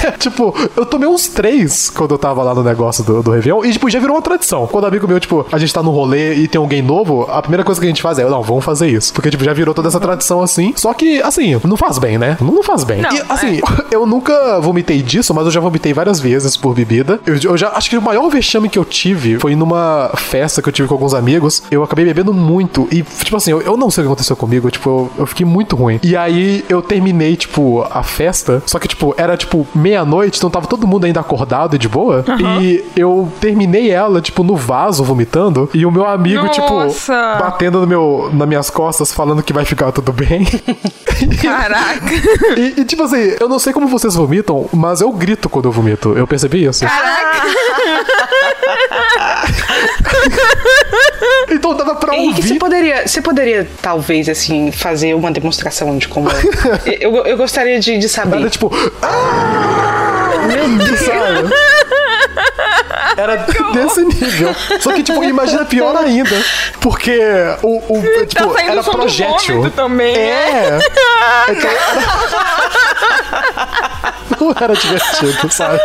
é, 0.05 0.11
tipo, 0.13 0.55
eu 0.77 0.87
tomei 0.87 1.09
uns 1.09 1.29
três 1.29 1.91
quando 1.91 2.13
eu 2.13 2.19
tava 2.19 2.43
lá 2.43 2.55
no 2.55 2.63
negócio 2.63 3.05
do, 3.05 3.23
do 3.23 3.31
Réveillon. 3.31 3.65
E, 3.65 3.73
tipo, 3.73 3.89
já 3.89 3.99
virou 3.99 4.17
uma 4.17 4.23
tradição. 4.23 4.67
Quando 4.67 4.87
amigo 4.87 5.07
meu, 5.07 5.21
tipo, 5.21 5.47
a 5.51 5.59
gente 5.59 5.73
tá 5.73 5.83
no 5.83 5.91
rolê 5.91 6.35
e 6.35 6.49
tem 6.49 6.59
alguém 6.59 6.83
novo, 6.83 7.27
a 7.31 7.41
primeira 7.41 7.65
coisa 7.65 7.81
que 7.81 7.87
a 7.87 7.91
gente 7.91 8.03
faz 8.03 8.19
é, 8.19 8.29
não, 8.29 8.43
vamos 8.43 8.65
fazer 8.65 8.89
isso. 8.89 9.13
Porque, 9.13 9.31
tipo, 9.31 9.45
já 9.45 9.53
virou 9.53 9.75
toda 9.75 9.89
essa 9.89 10.01
tradição 10.01 10.43
assim. 10.43 10.73
Só 10.77 10.93
que, 10.95 11.21
assim, 11.23 11.59
não 11.65 11.77
faz 11.77 11.99
bem, 11.99 12.19
né? 12.19 12.37
Não 12.41 12.63
faz 12.63 12.85
bem. 12.85 13.01
Não, 13.01 13.15
e, 13.15 13.23
assim, 13.29 13.61
eu 13.91 14.07
nunca 14.07 14.61
vomitei 14.61 15.03
disso, 15.03 15.35
mas 15.35 15.45
eu 15.45 15.51
já 15.51 15.61
vomitei 15.61 15.93
várias 15.93 16.21
vezes 16.21 16.57
por 16.57 16.75
bebida. 16.75 17.21
Eu, 17.27 17.39
eu 17.43 17.57
já 17.57 17.71
acho 17.71 17.91
que 17.91 17.97
o 17.97 18.03
maior 18.03 18.29
vexame 18.29 18.69
que 18.69 18.79
eu 18.79 18.85
tive 18.85 19.39
foi 19.39 19.55
numa 19.55 20.11
festa 20.17 20.63
que 20.63 20.69
eu 20.69 20.73
tive 20.73 20.89
com 20.89 20.95
alguns 20.95 21.06
amigos. 21.15 21.63
Eu 21.71 21.83
acabei 21.83 22.05
bebendo 22.05 22.33
muito. 22.33 22.89
E, 22.91 23.03
tipo 23.03 23.37
assim, 23.37 23.51
eu, 23.51 23.63
eu 23.63 23.77
não 23.77 23.91
sei 23.91 24.03
o 24.03 24.07
que 24.07 24.13
aconteceu 24.13 24.37
comigo. 24.37 24.71
Tipo, 24.71 24.89
eu, 24.91 25.11
eu 25.19 25.27
fiquei 25.27 25.47
muito 25.47 25.77
ruim. 25.77 26.01
E 26.03 26.17
aí 26.17 26.65
eu 26.69 26.83
terminei, 26.83 27.37
tipo, 27.37 27.87
a 27.91 28.03
festa. 28.03 28.63
Só 28.67 28.79
que, 28.79 28.89
tipo, 28.89 29.15
era 29.17 29.37
tipo 29.37 29.67
meia-noite, 29.75 30.39
então 30.39 30.51
tava 30.51 30.67
todo 30.67 30.87
mundo 30.87 31.05
ainda 31.05 31.21
acordado 31.21 31.77
e 31.77 31.79
de 31.79 31.89
boa. 31.89 32.25
E 32.61 32.85
eu 32.97 33.31
terminei 33.41 33.91
ela, 33.91 34.21
tipo, 34.21 34.43
no 34.43 34.57
vaso, 34.57 35.05
vomitando. 35.05 35.69
E 35.73 35.85
o 35.87 35.91
meu 35.91 36.07
amigo, 36.07 36.49
tipo, 36.49 36.71
Nossa. 36.71 37.37
batendo 37.39 37.81
no 37.81 37.87
meu, 37.87 38.31
nas 38.33 38.49
minhas 38.49 38.71
costas, 38.71 39.13
falando 39.13 39.43
que 39.43 39.53
vai 39.53 39.65
ficar 39.65 39.93
tudo 39.93 40.13
bem. 40.13 40.47
Caraca. 41.43 42.13
E, 42.57 42.81
e, 42.81 42.85
tipo 42.85 43.03
assim, 43.03 43.35
eu 43.41 43.49
não 43.49 43.59
sei 43.59 43.73
como 43.73 43.87
vocês 43.89 44.15
vomitam, 44.15 44.69
mas 44.73 45.01
eu 45.01 45.11
grito 45.13 45.49
quando 45.49 45.67
eu 45.67 45.73
vomito. 45.73 46.13
Eu 46.13 46.27
percebi 46.27 46.65
isso. 46.65 46.85
Caraca. 46.85 47.47
Então 51.51 51.75
dava 51.75 51.95
pra 51.95 52.15
Henrique, 52.15 52.43
você 52.43 52.49
ouvir. 52.49 52.59
poderia, 52.59 53.07
você 53.09 53.23
poderia, 53.23 53.69
talvez, 53.81 54.29
assim, 54.29 54.71
fazer 54.73 55.15
uma 55.15 55.31
demonstração 55.31 55.97
de 55.97 56.09
como. 56.09 56.29
eu, 57.01 57.15
eu 57.25 57.37
gostaria 57.37 57.79
de, 57.81 57.99
de 57.99 58.09
saber. 58.09 58.41
Era 58.41 58.51
tipo. 58.51 58.71
"Ah!" 59.03 60.31
Meu 60.47 60.69
Deus, 60.69 61.01
sabe? 61.07 61.55
Era 63.17 63.37
desse 63.73 64.05
nível. 64.05 64.55
Só 64.81 64.93
que, 64.93 65.03
tipo, 65.03 65.23
imagina 65.25 65.65
pior 65.65 65.97
ainda. 65.97 66.37
Porque 66.81 67.19
o. 67.63 67.79
o 67.79 68.27
tipo, 68.27 68.53
saindo 68.53 68.73
era 68.73 68.83
projétil. 68.83 69.71
também? 69.71 70.15
É. 70.17 70.79
Então, 71.49 71.71
era... 71.71 72.07
Não 74.41 74.55
era 74.61 74.75
divertido, 74.75 75.51
sabe? 75.51 75.81